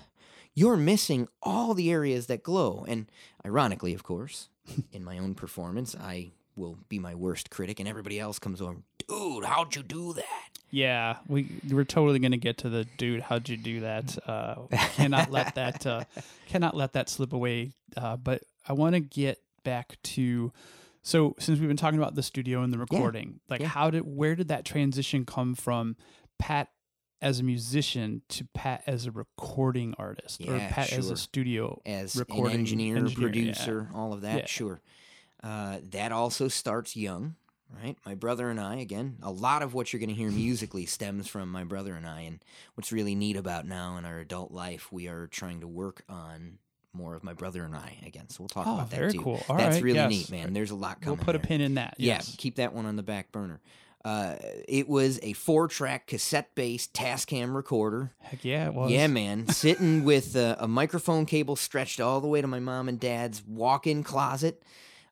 You're 0.53 0.77
missing 0.77 1.29
all 1.41 1.75
the 1.75 1.93
areas 1.93 2.27
that 2.27 2.43
glow." 2.43 2.85
And 2.89 3.07
ironically, 3.45 3.95
of 3.95 4.03
course, 4.03 4.49
in 4.93 5.05
my 5.05 5.17
own 5.17 5.37
performance, 5.37 5.95
I 5.95 6.33
will 6.57 6.77
be 6.89 6.99
my 6.99 7.15
worst 7.15 7.51
critic, 7.51 7.79
and 7.79 7.89
everybody 7.89 8.19
else 8.19 8.41
comes 8.41 8.61
over, 8.61 8.79
"Dude, 9.07 9.45
how'd 9.45 9.77
you 9.77 9.85
do 9.85 10.13
that?" 10.15 10.56
Yeah, 10.71 11.17
we 11.29 11.49
we're 11.71 11.85
totally 11.85 12.19
gonna 12.19 12.37
get 12.37 12.59
to 12.59 12.69
the 12.69 12.85
dude. 12.97 13.23
How'd 13.23 13.49
you 13.49 13.57
do 13.57 13.81
that? 13.81 14.19
Uh, 14.27 14.67
cannot 14.95 15.31
let 15.31 15.55
that 15.55 15.87
uh, 15.87 16.05
cannot 16.47 16.77
let 16.77 16.93
that 16.95 17.09
slip 17.09 17.33
away. 17.33 17.73
Uh, 17.97 18.17
but 18.17 18.43
I 18.69 18.73
want 18.73 18.95
to 18.95 19.01
get 19.01 19.41
back 19.65 19.97
to 20.03 20.53
so 21.07 21.37
since 21.39 21.61
we've 21.61 21.69
been 21.69 21.77
talking 21.77 22.01
about 22.01 22.17
the 22.17 22.23
studio 22.23 22.63
and 22.63 22.73
the 22.73 22.79
recording, 22.79 23.39
like 23.49 23.61
yeah. 23.61 23.69
how 23.69 23.91
did 23.91 24.01
where 24.01 24.35
did 24.35 24.49
that 24.49 24.65
transition 24.65 25.25
come 25.25 25.55
from, 25.55 25.97
Pat 26.37 26.69
as 27.23 27.39
a 27.39 27.45
musician 27.45 28.23
to 28.29 28.45
Pat 28.55 28.83
as 28.89 29.07
a 29.07 29.13
recording 29.13 29.95
artist 29.99 30.41
or 30.41 30.57
Yeah, 30.57 30.69
Pat 30.69 30.93
as 30.93 31.09
a 31.09 31.17
studio? 31.17 31.81
as 31.87 32.17
Recording 32.17 32.59
engineer, 32.59 32.97
engineer, 32.97 33.29
yeah. 33.29 33.33
producer, 33.33 33.89
all 33.95 34.13
of 34.13 34.23
that. 34.23 34.37
Yeah. 34.37 34.47
Sure. 34.47 34.81
Uh, 35.45 35.79
that 35.91 36.11
also 36.11 36.49
starts 36.49 36.97
young, 36.97 37.37
right? 37.83 37.97
My 38.05 38.15
brother 38.15 38.49
and 38.51 38.61
I, 38.61 38.77
again, 38.77 39.17
a 39.23 39.31
lot 39.31 39.63
of 39.63 39.75
what 39.75 39.93
you're 39.93 40.01
going 40.01 40.09
to 40.11 40.15
hear 40.15 40.31
musically 40.31 40.87
stems 40.87 41.27
from 41.27 41.51
my 41.51 41.65
brother 41.65 41.95
and 41.95 42.07
I. 42.07 42.23
And 42.23 42.41
what's 42.75 42.93
really 42.93 43.15
neat 43.15 43.37
about 43.37 43.67
now 43.67 43.97
in 43.97 44.05
our 44.05 44.19
adult 44.19 44.53
life, 44.53 44.93
we 44.93 45.09
are 45.09 45.27
trying 45.27 45.61
to 45.61 45.69
work 45.69 46.03
on 46.09 46.59
more 46.93 47.15
of 47.15 47.23
my 47.23 47.35
brother 47.35 47.63
and 47.65 47.75
I 47.77 47.99
again. 48.07 48.29
So 48.31 48.37
we'll 48.41 48.49
talk 48.49 48.67
Oh, 48.67 48.75
about 48.75 48.91
that 48.91 48.97
very 48.99 49.13
too. 49.13 49.21
cool. 49.21 49.43
All 49.49 49.57
That's 49.57 49.77
right, 49.77 49.83
really 49.85 49.97
yes. 49.99 50.11
neat, 50.11 50.31
man. 50.31 50.53
There's 50.55 50.71
a 50.71 50.75
lot 50.77 51.01
coming. 51.03 51.19
We'll 51.19 51.25
put 51.27 51.37
a 51.37 51.39
pin 51.39 51.61
in 51.61 51.75
that. 51.75 51.95
Yeah, 51.99 52.21
keep 52.39 52.57
that 52.57 52.73
one 52.73 52.87
on 52.87 52.97
the 52.97 53.03
back 53.03 53.33
burner. 53.33 53.61
Uh, 54.05 54.37
it 54.69 54.89
was 54.89 55.19
a 55.25 55.33
four-track 55.33 56.07
cassette-based 56.07 56.93
Tascam 56.95 57.57
recorder. 57.57 58.13
Heck 58.21 58.45
yeah, 58.45 58.67
it 58.67 58.73
was. 58.75 58.93
Yeah, 58.93 59.09
man. 59.09 59.49
Sitting 59.49 60.05
with 60.05 60.37
a, 60.37 60.57
a 60.61 60.69
microphone 60.69 61.27
cable 61.27 61.57
stretched 61.57 62.01
all 62.01 62.21
the 62.21 62.29
way 62.29 62.41
to 62.41 62.47
my 62.47 62.61
mom 62.61 62.89
and 62.89 63.01
dad's 63.01 63.43
walk 63.45 63.85
in 63.87 64.05
closet. 64.05 64.63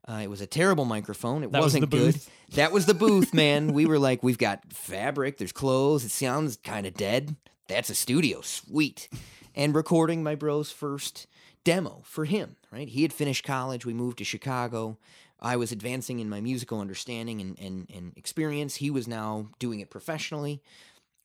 Uh, 0.07 0.21
it 0.23 0.29
was 0.29 0.40
a 0.40 0.47
terrible 0.47 0.85
microphone. 0.85 1.43
It 1.45 1.53
That 1.53 1.59
was 1.59 1.67
wasn't 1.75 1.90
the 1.90 1.97
good. 1.97 2.14
booth. 2.14 2.31
That 2.55 2.73
was 2.73 2.87
the 2.87 2.95
booth, 2.95 3.33
man. 3.43 3.73
we 3.73 3.87
were 3.87 3.99
like, 3.99 4.23
we've 4.23 4.38
got 4.38 4.73
fabric, 4.73 5.38
there's 5.38 5.51
clothes, 5.51 6.05
it 6.05 6.11
sounds 6.11 6.57
kind 6.62 6.87
of 6.87 6.95
dead. 6.95 7.35
That's 7.69 7.90
a 7.90 7.95
studio. 7.95 8.43
Sweet. 8.43 9.09
And 9.57 9.75
recording 9.75 10.23
my 10.23 10.35
bro's 10.35 10.71
first 10.71 11.27
demo 11.64 12.03
for 12.05 12.27
him, 12.27 12.57
right? 12.71 12.87
He 12.87 13.03
had 13.03 13.12
finished 13.12 13.45
college. 13.45 13.87
We 13.87 13.95
moved 13.95 14.19
to 14.19 14.25
Chicago. 14.25 14.99
I 15.40 15.57
was 15.57 15.73
advancing 15.73 16.21
in 16.21 16.29
my 16.29 16.40
musical 16.40 16.81
understanding 16.81 17.40
and, 17.40 17.59
and, 17.59 17.90
and 17.93 18.12
experience. 18.17 18.77
He 18.77 18.90
was 18.90 19.09
now 19.09 19.49
doing 19.59 19.81
it 19.81 19.90
professionally, 19.90 20.62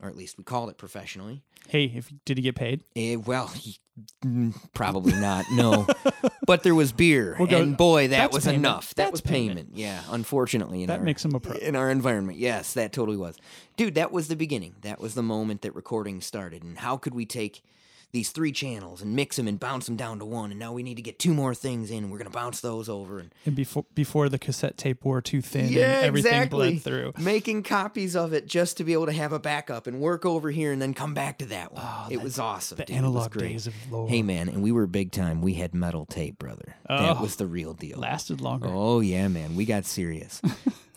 or 0.01 0.09
at 0.09 0.15
least 0.15 0.37
we 0.37 0.43
called 0.43 0.69
it 0.69 0.77
professionally. 0.77 1.43
Hey, 1.67 1.85
if 1.95 2.11
did 2.25 2.37
he 2.37 2.43
get 2.43 2.55
paid? 2.55 2.83
Eh, 2.95 3.15
well, 3.15 3.47
he, 3.47 3.77
mm, 4.25 4.55
probably 4.73 5.13
not. 5.13 5.45
No, 5.51 5.85
but 6.47 6.63
there 6.63 6.73
was 6.73 6.91
beer, 6.91 7.35
We'll 7.37 7.47
go- 7.47 7.61
and 7.61 7.77
boy, 7.77 8.07
that 8.07 8.31
was 8.31 8.45
payment. 8.45 8.59
enough. 8.65 8.89
That 8.95 9.03
That's 9.03 9.11
was 9.11 9.21
payment. 9.21 9.57
payment. 9.73 9.77
Yeah, 9.77 10.01
unfortunately, 10.09 10.81
in 10.83 10.87
That 10.87 10.99
our, 10.99 11.05
makes 11.05 11.23
him 11.23 11.35
a 11.35 11.39
pro. 11.39 11.55
in 11.57 11.75
our 11.75 11.91
environment. 11.91 12.37
Yes, 12.39 12.73
that 12.73 12.91
totally 12.93 13.17
was, 13.17 13.35
dude. 13.77 13.95
That 13.95 14.11
was 14.11 14.27
the 14.29 14.35
beginning. 14.35 14.75
That 14.81 14.99
was 14.99 15.13
the 15.15 15.23
moment 15.23 15.61
that 15.61 15.75
recording 15.75 16.21
started. 16.21 16.63
And 16.63 16.77
how 16.79 16.97
could 16.97 17.13
we 17.13 17.25
take 17.25 17.61
these 18.11 18.31
three 18.31 18.51
channels 18.51 19.01
and 19.01 19.15
mix 19.15 19.35
them 19.35 19.47
and 19.47 19.59
bounce 19.59 19.85
them 19.85 19.95
down 19.95 20.19
to 20.19 20.25
one? 20.25 20.51
And 20.51 20.59
now 20.59 20.73
we 20.73 20.83
need 20.83 20.95
to 20.95 21.01
get 21.01 21.19
two 21.19 21.33
more 21.33 21.53
things 21.53 21.91
in. 21.91 22.09
We're 22.09 22.17
gonna 22.17 22.29
bounce 22.29 22.61
those 22.61 22.89
over 22.89 23.19
and 23.19 23.33
And 23.45 23.55
before 23.55 23.85
before 23.93 24.29
the 24.29 24.39
cassette 24.39 24.77
tape 24.77 25.05
wore 25.05 25.21
too 25.21 25.41
thin 25.41 25.69
Yeah, 25.71 25.97
and 25.97 26.05
everything 26.05 26.33
exactly. 26.33 26.71
bled 26.71 26.81
through. 26.83 27.13
making 27.19 27.63
copies 27.63 28.15
of 28.15 28.33
it 28.33 28.47
just 28.47 28.77
to 28.77 28.83
be 28.83 28.93
able 28.93 29.05
to 29.07 29.11
have 29.13 29.31
a 29.33 29.39
backup 29.39 29.87
and 29.87 29.99
work 29.99 30.25
over 30.25 30.49
here 30.51 30.71
and 30.71 30.81
then 30.81 30.93
come 30.93 31.13
back 31.13 31.37
to 31.39 31.45
that 31.47 31.73
one. 31.73 31.83
Oh, 31.85 32.07
it 32.09 32.21
was 32.21 32.39
awesome. 32.39 32.77
The 32.77 32.85
dude. 32.85 32.95
Analog 32.97 33.33
days 33.37 33.67
of 33.67 33.73
lore 33.91 34.07
Hey 34.09 34.21
man, 34.21 34.49
and 34.49 34.61
we 34.63 34.71
were 34.71 34.87
big 34.87 35.11
time. 35.11 35.41
We 35.41 35.53
had 35.55 35.73
metal 35.73 36.05
tape, 36.05 36.37
brother. 36.39 36.75
that 36.87 37.17
Oh. 37.17 37.21
was 37.21 37.35
the 37.35 37.47
real 37.47 37.73
deal. 37.73 37.99
lasted 37.99 38.41
longer. 38.41 38.67
Oh 38.69 38.99
yeah, 39.01 39.27
man, 39.27 39.55
we 39.55 39.65
got 39.65 39.85
serious. 39.85 40.41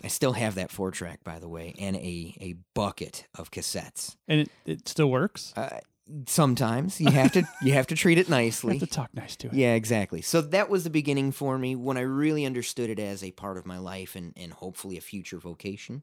I 0.04 0.08
still 0.08 0.32
have 0.32 0.56
that 0.56 0.72
four 0.72 0.90
track, 0.90 1.22
by 1.22 1.38
the 1.38 1.48
way, 1.48 1.74
and 1.78 1.94
a 1.96 2.34
a 2.40 2.56
bucket 2.74 3.26
of 3.36 3.50
cassettes. 3.52 4.16
And 4.26 4.40
it, 4.40 4.50
it 4.66 4.88
still 4.88 5.08
works. 5.10 5.52
Uh, 5.56 5.78
sometimes 6.26 7.00
you 7.00 7.10
have 7.10 7.32
to 7.32 7.42
you 7.62 7.72
have 7.72 7.86
to 7.88 7.94
treat 7.94 8.18
it 8.18 8.26
You 8.28 8.30
nicely. 8.30 8.78
have 8.78 8.88
to 8.88 8.94
talk 8.94 9.10
nice 9.14 9.36
to 9.36 9.48
it. 9.48 9.54
Yeah, 9.54 9.74
exactly. 9.74 10.22
So 10.22 10.40
that 10.40 10.68
was 10.68 10.84
the 10.84 10.90
beginning 10.90 11.32
for 11.32 11.58
me 11.58 11.74
when 11.76 11.96
I 11.96 12.02
really 12.02 12.44
understood 12.46 12.90
it 12.90 12.98
as 12.98 13.22
a 13.24 13.30
part 13.32 13.56
of 13.58 13.66
my 13.66 13.78
life 13.78 14.14
and, 14.16 14.32
and 14.36 14.52
hopefully 14.52 14.96
a 14.96 15.00
future 15.00 15.38
vocation. 15.38 16.02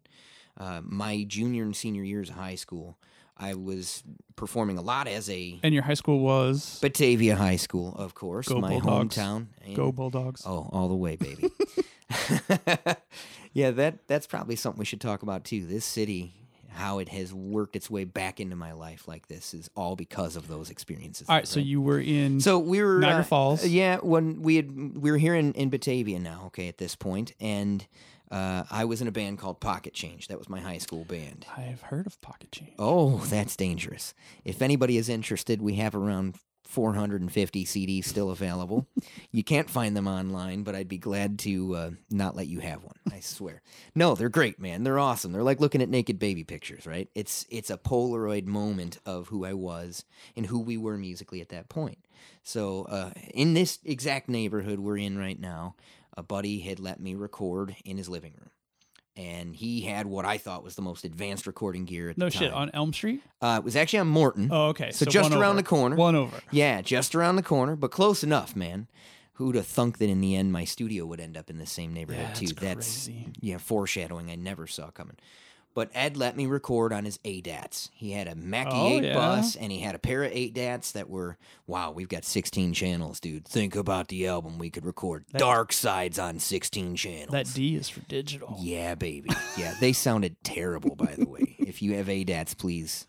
Uh, 0.57 0.81
my 0.83 1.23
junior 1.27 1.63
and 1.63 1.75
senior 1.75 2.03
years 2.03 2.29
of 2.29 2.35
high 2.35 2.55
school, 2.55 2.97
I 3.37 3.53
was 3.53 4.03
performing 4.35 4.77
a 4.77 4.81
lot 4.81 5.07
as 5.07 5.29
a 5.29 5.57
And 5.63 5.73
your 5.73 5.83
high 5.83 5.93
school 5.93 6.19
was 6.19 6.79
Batavia 6.81 7.35
High 7.37 7.55
School, 7.55 7.95
of 7.95 8.13
course, 8.13 8.47
Go 8.49 8.59
my 8.59 8.69
Bulldogs. 8.71 9.15
hometown. 9.15 9.47
Go 9.75 9.85
And- 9.87 9.95
Bulldogs. 9.95 10.43
Oh, 10.45 10.67
all 10.73 10.89
the 10.89 10.95
way, 10.95 11.15
baby. 11.15 11.49
yeah, 13.53 13.71
that 13.71 14.07
that's 14.07 14.27
probably 14.27 14.55
something 14.55 14.79
we 14.79 14.85
should 14.85 15.01
talk 15.01 15.23
about 15.23 15.43
too. 15.43 15.65
This 15.65 15.85
city, 15.85 16.33
how 16.69 16.99
it 16.99 17.09
has 17.09 17.33
worked 17.33 17.75
its 17.75 17.89
way 17.89 18.03
back 18.03 18.39
into 18.39 18.55
my 18.55 18.73
life 18.73 19.07
like 19.07 19.27
this, 19.27 19.53
is 19.53 19.69
all 19.75 19.95
because 19.95 20.35
of 20.35 20.47
those 20.47 20.69
experiences. 20.69 21.27
All 21.29 21.35
right, 21.35 21.47
so 21.47 21.59
you 21.59 21.81
were 21.81 21.99
in 21.99 22.39
So 22.39 22.59
we 22.59 22.81
were 22.81 22.99
Niagara 22.99 23.21
uh, 23.21 23.23
Falls. 23.23 23.65
Yeah, 23.65 23.97
when 23.97 24.41
we 24.41 24.55
had 24.55 24.97
we 24.97 25.11
were 25.11 25.17
here 25.17 25.35
in, 25.35 25.53
in 25.53 25.69
Batavia 25.69 26.19
now. 26.19 26.43
Okay, 26.47 26.67
at 26.67 26.77
this 26.77 26.95
point, 26.95 27.33
and 27.39 27.85
uh, 28.31 28.63
I 28.69 28.85
was 28.85 29.01
in 29.01 29.07
a 29.07 29.11
band 29.11 29.39
called 29.39 29.59
Pocket 29.59 29.93
Change. 29.93 30.27
That 30.27 30.37
was 30.37 30.49
my 30.49 30.59
high 30.59 30.77
school 30.77 31.05
band. 31.05 31.45
I've 31.57 31.81
heard 31.81 32.05
of 32.05 32.21
Pocket 32.21 32.51
Change. 32.51 32.73
Oh, 32.77 33.17
that's 33.25 33.55
dangerous. 33.55 34.13
If 34.45 34.61
anybody 34.61 34.97
is 34.97 35.09
interested, 35.09 35.61
we 35.61 35.75
have 35.75 35.95
around 35.95 36.35
450 36.69 37.65
CDs 37.65 38.05
still 38.05 38.29
available. 38.29 38.87
you 39.31 39.43
can't 39.43 39.69
find 39.69 39.97
them 39.97 40.07
online, 40.07 40.61
but 40.61 40.75
I'd 40.75 40.87
be 40.87 40.99
glad 40.99 41.39
to 41.39 41.75
uh, 41.75 41.91
not 42.11 42.35
let 42.35 42.45
you 42.45 42.59
have 42.59 42.83
one. 42.83 42.95
I 43.11 43.21
swear. 43.21 43.63
No, 43.95 44.13
they're 44.13 44.29
great, 44.29 44.59
man. 44.59 44.83
They're 44.83 44.99
awesome. 44.99 45.31
They're 45.31 45.41
like 45.41 45.59
looking 45.59 45.81
at 45.81 45.89
naked 45.89 46.19
baby 46.19 46.43
pictures, 46.43 46.85
right? 46.85 47.09
It's 47.15 47.47
it's 47.49 47.71
a 47.71 47.77
Polaroid 47.77 48.45
moment 48.45 48.99
of 49.03 49.29
who 49.29 49.45
I 49.45 49.53
was 49.53 50.05
and 50.35 50.45
who 50.45 50.59
we 50.59 50.77
were 50.77 50.97
musically 50.97 51.41
at 51.41 51.49
that 51.49 51.69
point. 51.69 51.97
So, 52.43 52.83
uh, 52.83 53.11
in 53.33 53.55
this 53.55 53.79
exact 53.83 54.29
neighborhood 54.29 54.79
we're 54.79 54.97
in 54.97 55.17
right 55.17 55.39
now, 55.39 55.75
a 56.15 56.21
buddy 56.21 56.59
had 56.59 56.79
let 56.79 56.99
me 56.99 57.15
record 57.15 57.75
in 57.83 57.97
his 57.97 58.09
living 58.09 58.33
room. 58.39 58.51
And 59.17 59.53
he 59.55 59.81
had 59.81 60.05
what 60.07 60.23
I 60.25 60.37
thought 60.37 60.63
was 60.63 60.75
the 60.75 60.81
most 60.81 61.03
advanced 61.03 61.45
recording 61.45 61.83
gear 61.85 62.09
at 62.09 62.17
No 62.17 62.25
the 62.29 62.31
shit 62.37 62.53
on 62.53 62.69
Elm 62.73 62.93
Street. 62.93 63.21
Uh, 63.41 63.57
it 63.61 63.65
was 63.65 63.75
actually 63.75 63.99
on 63.99 64.07
Morton. 64.07 64.49
Oh, 64.51 64.67
okay. 64.67 64.91
So 64.91 65.05
just 65.05 65.31
around 65.31 65.43
over. 65.51 65.55
the 65.57 65.63
corner. 65.63 65.95
One 65.97 66.15
over. 66.15 66.39
Yeah, 66.51 66.81
just 66.81 67.15
around 67.15 67.35
the 67.35 67.43
corner, 67.43 67.75
but 67.75 67.91
close 67.91 68.23
enough, 68.23 68.55
man. 68.55 68.87
Who'd 69.33 69.55
have 69.55 69.67
thunk 69.67 69.97
that 69.99 70.09
in 70.09 70.19
the 70.21 70.35
end 70.35 70.51
my 70.53 70.63
studio 70.65 71.05
would 71.05 71.19
end 71.19 71.37
up 71.37 71.49
in 71.49 71.57
the 71.57 71.65
same 71.65 71.93
neighborhood 71.93 72.27
Yeah, 72.29 72.33
too? 72.33 72.53
that's 72.55 73.05
crazy. 73.05 73.27
yeah, 73.41 73.57
foreshadowing 73.57 74.29
I 74.29 74.35
never 74.35 74.67
saw 74.67 74.89
coming. 74.91 75.15
But 75.79 75.91
Ed 75.93 76.17
let 76.17 76.35
me 76.35 76.45
record 76.45 76.91
on 76.91 77.05
his 77.05 77.19
ADATs. 77.19 77.89
He 77.93 78.11
had 78.11 78.27
a 78.27 78.35
Mackie 78.35 78.71
Oh, 78.73 78.97
8 78.97 79.03
yeah? 79.05 79.13
bus 79.13 79.55
and 79.55 79.71
he 79.71 79.79
had 79.79 79.95
a 79.95 79.97
pair 79.97 80.25
of 80.25 80.31
ADATs 80.33 80.91
that 80.91 81.09
were 81.09 81.37
wow, 81.67 81.91
we've 81.91 82.09
got 82.09 82.25
16 82.25 82.73
channels, 82.73 83.21
dude. 83.21 83.47
Think 83.47 83.77
about 83.77 84.09
the 84.09 84.27
album 84.27 84.57
we 84.57 84.69
could 84.69 84.85
record. 84.85 85.23
That- 85.31 85.39
Dark 85.39 85.71
Sides 85.71 86.19
on 86.19 86.37
16 86.39 86.97
channels. 86.97 87.29
That 87.31 87.53
D 87.53 87.77
is 87.77 87.87
for 87.87 88.01
digital. 88.01 88.57
Yeah, 88.59 88.95
baby. 88.95 89.29
Yeah, 89.55 89.73
they 89.79 89.93
sounded 89.93 90.35
terrible, 90.43 90.97
by 90.97 91.15
the 91.17 91.29
way. 91.29 91.55
If 91.59 91.81
you 91.81 91.93
have 91.95 92.07
ADATs, 92.07 92.57
please 92.57 93.07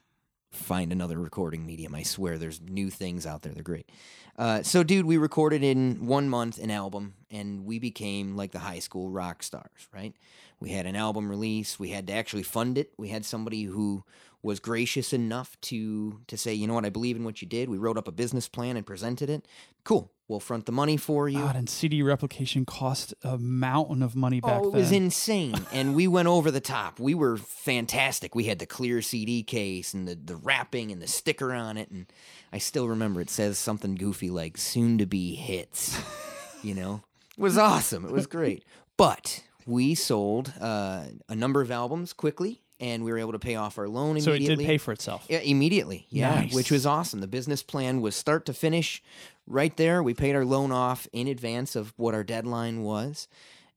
find 0.53 0.93
another 0.93 1.19
recording 1.19 1.67
medium. 1.67 1.93
I 1.97 2.05
swear 2.05 2.39
there's 2.39 2.61
new 2.61 2.89
things 2.89 3.27
out 3.27 3.43
there. 3.43 3.53
They're 3.53 3.65
great. 3.65 3.91
Uh, 4.39 4.63
so, 4.63 4.85
dude, 4.85 5.07
we 5.07 5.17
recorded 5.17 5.65
in 5.65 6.07
one 6.07 6.29
month 6.29 6.59
an 6.59 6.71
album, 6.71 7.15
and 7.33 7.65
we 7.65 7.81
became 7.81 8.37
like 8.37 8.53
the 8.53 8.59
high 8.61 8.79
school 8.79 9.11
rock 9.11 9.43
stars, 9.43 9.89
right? 9.93 10.15
We 10.61 10.71
had 10.71 10.87
an 10.87 10.97
album 10.97 11.29
release. 11.29 11.79
We 11.79 11.91
had 11.91 12.07
to 12.09 12.13
actually 12.13 12.43
fund 12.43 12.77
it. 12.77 12.93
We 12.99 13.09
had 13.09 13.25
somebody 13.25 13.65
who 13.65 14.05
was 14.43 14.61
gracious 14.61 15.13
enough 15.13 15.61
to 15.61 16.21
to 16.27 16.37
say, 16.37 16.55
you 16.55 16.67
know 16.67 16.75
what, 16.75 16.85
I 16.85 16.91
believe 16.91 17.17
in 17.17 17.25
what 17.25 17.43
you 17.43 17.49
did. 17.49 17.69
We 17.69 17.79
wrote 17.79 17.99
up 17.99 18.09
a 18.09 18.13
business 18.13 18.49
plan 18.49 18.77
and 18.77 18.87
presented 18.87 19.29
it. 19.31 19.47
Cool. 19.85 20.13
We'll 20.29 20.39
front 20.39 20.67
the 20.67 20.73
money 20.73 20.97
for 20.97 21.29
you. 21.29 21.41
God, 21.41 21.57
and 21.57 21.69
CD 21.69 22.03
replication 22.03 22.65
cost 22.65 23.13
a 23.25 23.37
mountain 23.37 24.01
of 24.01 24.15
money 24.15 24.41
back 24.41 24.61
oh, 24.63 24.69
it 24.69 24.73
then. 24.73 24.81
was 24.81 24.93
insane. 24.93 25.67
and 25.73 25.97
we 25.97 26.07
went 26.07 26.29
over 26.29 26.53
the 26.53 26.61
top. 26.61 27.01
We 27.01 27.15
were 27.15 27.37
fantastic. 27.37 28.35
We 28.35 28.45
had 28.45 28.61
the 28.61 28.67
clear 28.67 29.03
CD 29.03 29.43
case 29.43 29.93
and 29.93 30.07
the, 30.07 30.15
the 30.15 30.37
wrapping 30.37 30.93
and 30.93 31.03
the 31.03 31.09
sticker 31.09 31.53
on 31.53 31.77
it. 31.77 31.91
And 31.91 32.07
I 32.53 32.59
still 32.59 32.87
remember 32.87 33.21
it 33.21 33.29
says 33.29 33.59
something 33.59 33.97
goofy 33.97 34.31
like 34.31 34.57
soon 34.57 34.99
to 34.99 35.07
be 35.07 35.35
hits. 35.35 36.01
you 36.63 36.75
know? 36.75 37.03
It 37.37 37.43
was 37.43 37.59
awesome. 37.59 38.05
It 38.05 38.13
was 38.13 38.29
great. 38.29 38.65
But 38.97 39.43
we 39.67 39.95
sold 39.95 40.53
uh, 40.61 41.05
a 41.29 41.35
number 41.35 41.61
of 41.61 41.71
albums 41.71 42.13
quickly 42.13 42.63
and 42.79 43.05
we 43.05 43.13
were 43.13 43.19
able 43.19 43.33
to 43.33 43.39
pay 43.39 43.57
off 43.57 43.77
our 43.79 43.89
loan 43.89 44.19
so 44.21 44.31
it 44.33 44.37
immediately. 44.37 44.65
did 44.65 44.71
pay 44.71 44.79
for 44.79 44.93
itself. 44.93 45.27
Yeah, 45.29 45.41
immediately. 45.41 46.07
Yeah, 46.09 46.35
Nice. 46.37 46.55
which 46.55 46.71
was 46.71 46.87
awesome. 46.87 47.21
The 47.21 47.27
business 47.29 47.63
plan 47.63 48.01
was 48.01 48.17
start 48.17 48.47
to 48.47 48.55
finish 48.55 49.03
right 49.47 49.77
there. 49.77 50.03
We 50.03 50.15
paid 50.15 50.35
our 50.35 50.45
loan 50.47 50.73
off 50.73 51.07
in 51.13 51.29
advance 51.29 51.77
of 51.77 51.93
what 51.97 52.15
our 52.15 52.25
deadline 52.25 52.83
was. 52.83 53.29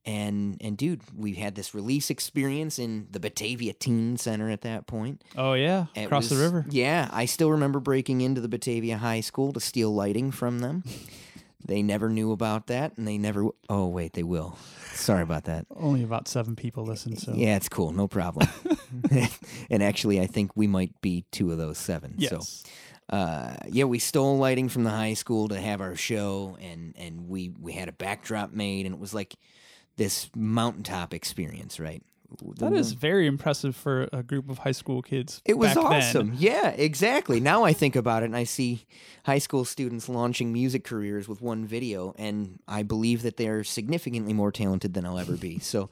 And 0.06 0.58
and 0.60 0.76
dude, 0.78 1.02
we 1.18 1.34
had 1.36 1.56
this 1.56 1.74
release 1.74 2.10
experience 2.10 2.78
in 2.78 3.08
the 3.12 3.22
Batavia 3.22 3.72
Teen 3.72 4.18
Center 4.18 4.50
at 4.50 4.62
that 4.64 4.86
point. 4.86 5.22
Oh 5.38 5.54
yeah, 5.54 5.86
It 5.96 6.04
across 6.06 6.28
the 6.28 6.36
river. 6.36 6.66
Yeah, 6.70 7.08
I 7.14 7.24
still 7.26 7.52
remember 7.52 7.80
breaking 7.80 8.20
into 8.20 8.42
the 8.42 8.50
Batavia 8.50 8.98
High 8.98 9.22
School 9.22 9.54
to 9.54 9.62
steal 9.62 9.94
lighting 9.96 10.32
from 10.32 10.60
them. 10.60 10.84
They 11.66 11.82
never 11.82 12.10
knew 12.10 12.32
about 12.32 12.68
that, 12.68 12.98
and 12.98 13.08
they 13.08 13.18
never. 13.18 13.48
Oh 13.70 13.88
wait, 13.88 14.14
they 14.14 14.24
will. 14.24 14.58
Sorry 14.94 15.24
about 15.24 15.46
that. 15.46 15.66
Only 15.76 16.04
about 16.04 16.28
seven 16.28 16.56
people 16.56 16.86
listen. 16.86 17.18
So 17.18 17.34
Yeah, 17.34 17.56
it's 17.56 17.70
cool, 17.70 17.92
no 17.92 18.08
problem. 18.08 18.48
and 19.70 19.84
actually, 19.84 20.20
I 20.20 20.28
think 20.28 20.52
we 20.56 20.68
might 20.68 21.00
be 21.02 21.26
two 21.32 21.52
of 21.52 21.58
those 21.58 21.78
seven. 21.78 22.20
So 22.20 22.36
yes. 22.36 22.64
uh, 23.10 23.56
yeah, 23.70 23.86
we 23.86 24.00
stole 24.00 24.38
lighting 24.38 24.70
from 24.70 24.84
the 24.84 24.92
high 24.92 25.14
school 25.14 25.48
to 25.50 25.60
have 25.60 25.82
our 25.82 25.96
show, 25.96 26.58
and 26.62 26.94
and 26.98 27.28
we 27.30 27.52
we 27.60 27.74
had 27.74 27.90
a 27.90 27.94
backdrop 27.94 28.52
made, 28.52 28.86
and 28.86 28.96
it 28.96 29.00
was 29.00 29.14
like 29.14 29.36
this 29.96 30.30
mountaintop 30.36 31.14
experience, 31.14 31.80
right? 31.80 32.04
That 32.58 32.74
is 32.74 32.94
very 32.94 33.28
impressive 33.28 33.76
for 33.76 34.10
a 34.12 34.24
group 34.24 34.50
of 34.50 34.60
high 34.60 34.72
school 34.72 35.02
kids. 35.02 35.42
It 35.46 35.58
was 35.58 35.74
back 35.74 35.84
then. 35.84 35.86
awesome. 35.86 36.34
Yeah, 36.38 36.70
exactly. 36.70 37.40
Now 37.40 37.64
I 37.64 37.74
think 37.74 37.96
about 37.96 38.24
it, 38.24 38.28
and 38.28 38.36
I 38.36 38.44
see 38.44 38.86
high 39.26 39.40
school 39.40 39.66
students 39.66 40.10
launching 40.10 40.52
music 40.54 40.84
careers 40.84 41.28
with 41.28 41.42
one 41.42 41.66
video, 41.66 42.14
and 42.18 42.60
I 42.68 42.84
believe 42.84 43.22
that 43.24 43.38
they're 43.38 43.64
significantly 43.64 44.34
more 44.34 44.52
talented 44.52 44.94
than 44.94 45.06
I'll 45.06 45.20
ever 45.20 45.38
be. 45.38 45.60
So. 45.74 45.90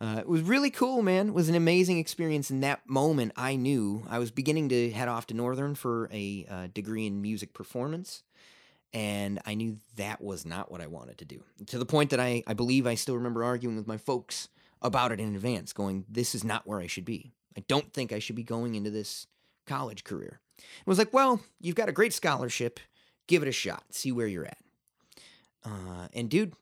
Uh, 0.00 0.18
it 0.20 0.28
was 0.28 0.42
really 0.42 0.70
cool, 0.70 1.02
man. 1.02 1.28
It 1.28 1.34
was 1.34 1.48
an 1.48 1.56
amazing 1.56 1.98
experience. 1.98 2.52
In 2.52 2.60
that 2.60 2.88
moment, 2.88 3.32
I 3.36 3.56
knew 3.56 4.04
I 4.08 4.20
was 4.20 4.30
beginning 4.30 4.68
to 4.68 4.92
head 4.92 5.08
off 5.08 5.26
to 5.26 5.34
Northern 5.34 5.74
for 5.74 6.08
a 6.12 6.46
uh, 6.48 6.68
degree 6.72 7.04
in 7.04 7.20
music 7.20 7.52
performance. 7.52 8.22
And 8.94 9.40
I 9.44 9.54
knew 9.54 9.78
that 9.96 10.22
was 10.22 10.46
not 10.46 10.70
what 10.70 10.80
I 10.80 10.86
wanted 10.86 11.18
to 11.18 11.24
do. 11.24 11.42
To 11.66 11.78
the 11.78 11.84
point 11.84 12.10
that 12.10 12.20
I, 12.20 12.42
I 12.46 12.54
believe 12.54 12.86
I 12.86 12.94
still 12.94 13.16
remember 13.16 13.44
arguing 13.44 13.76
with 13.76 13.86
my 13.86 13.96
folks 13.98 14.48
about 14.82 15.12
it 15.12 15.20
in 15.20 15.34
advance, 15.34 15.72
going, 15.72 16.04
This 16.08 16.34
is 16.34 16.44
not 16.44 16.66
where 16.66 16.80
I 16.80 16.86
should 16.86 17.04
be. 17.04 17.32
I 17.56 17.64
don't 17.68 17.92
think 17.92 18.12
I 18.12 18.18
should 18.18 18.36
be 18.36 18.44
going 18.44 18.74
into 18.74 18.90
this 18.90 19.26
college 19.66 20.04
career. 20.04 20.40
It 20.58 20.86
was 20.86 20.98
like, 20.98 21.12
Well, 21.12 21.40
you've 21.60 21.76
got 21.76 21.88
a 21.88 21.92
great 21.92 22.12
scholarship. 22.12 22.80
Give 23.26 23.42
it 23.42 23.48
a 23.48 23.52
shot. 23.52 23.84
See 23.90 24.12
where 24.12 24.26
you're 24.26 24.46
at. 24.46 24.58
Uh, 25.64 26.08
and 26.14 26.30
dude, 26.30 26.54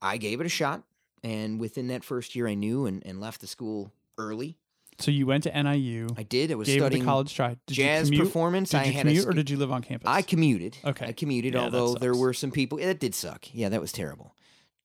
I 0.00 0.16
gave 0.16 0.40
it 0.40 0.46
a 0.46 0.50
shot. 0.50 0.82
And 1.22 1.60
within 1.60 1.88
that 1.88 2.02
first 2.02 2.34
year, 2.34 2.48
I 2.48 2.54
knew 2.54 2.86
and, 2.86 3.04
and 3.06 3.20
left 3.20 3.40
the 3.40 3.46
school 3.46 3.92
early. 4.18 4.56
So 4.98 5.10
you 5.10 5.26
went 5.26 5.44
to 5.44 5.62
NIU, 5.62 6.08
I 6.16 6.22
did. 6.22 6.52
I 6.52 6.54
was 6.54 6.68
gave 6.68 6.80
studying 6.80 7.04
college 7.04 7.34
try. 7.34 7.56
Did 7.66 7.74
jazz 7.74 8.10
performance. 8.10 8.70
Did 8.70 8.80
I 8.80 8.84
you 8.84 8.92
had 8.92 9.06
commute 9.06 9.24
a, 9.24 9.28
or 9.28 9.32
did 9.32 9.50
you 9.50 9.56
live 9.56 9.72
on 9.72 9.82
campus? 9.82 10.08
I 10.08 10.22
commuted. 10.22 10.76
Okay. 10.84 11.06
I 11.06 11.12
commuted, 11.12 11.54
Yeah, 11.54 11.68
that 11.68 11.74
although 11.74 11.98
there 11.98 12.14
were 12.14 12.32
some 12.32 12.50
people. 12.50 12.78
It 12.78 13.00
did 13.00 13.14
suck. 13.14 13.52
Yeah, 13.52 13.68
that 13.70 13.80
was 13.80 13.90
terrible. 13.90 14.34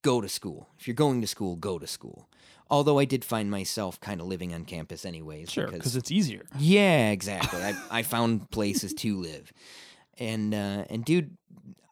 Go 0.02 0.22
to 0.22 0.30
school. 0.30 0.70
If 0.80 0.88
you're 0.88 0.96
going 0.96 1.22
to 1.22 1.28
school, 1.28 1.56
go 1.56 1.78
to 1.78 1.88
school. 1.88 2.30
Although 2.70 3.00
I 3.00 3.06
did 3.06 3.24
find 3.24 3.50
myself 3.50 4.00
kind 4.00 4.20
of 4.20 4.28
living 4.28 4.54
on 4.54 4.66
campus 4.66 5.06
anyways. 5.06 5.52
sure, 5.52 5.68
because 5.68 5.96
it's 5.96 6.12
easier. 6.12 6.46
yeah, 6.60 7.10
exactly. 7.12 7.62
I, 7.62 7.76
I 7.90 8.04
found 8.04 8.50
places 8.52 8.94
to 8.96 9.18
live, 9.18 9.52
and 10.18 10.54
uh, 10.54 10.86
and 10.90 11.06
dude, 11.06 11.38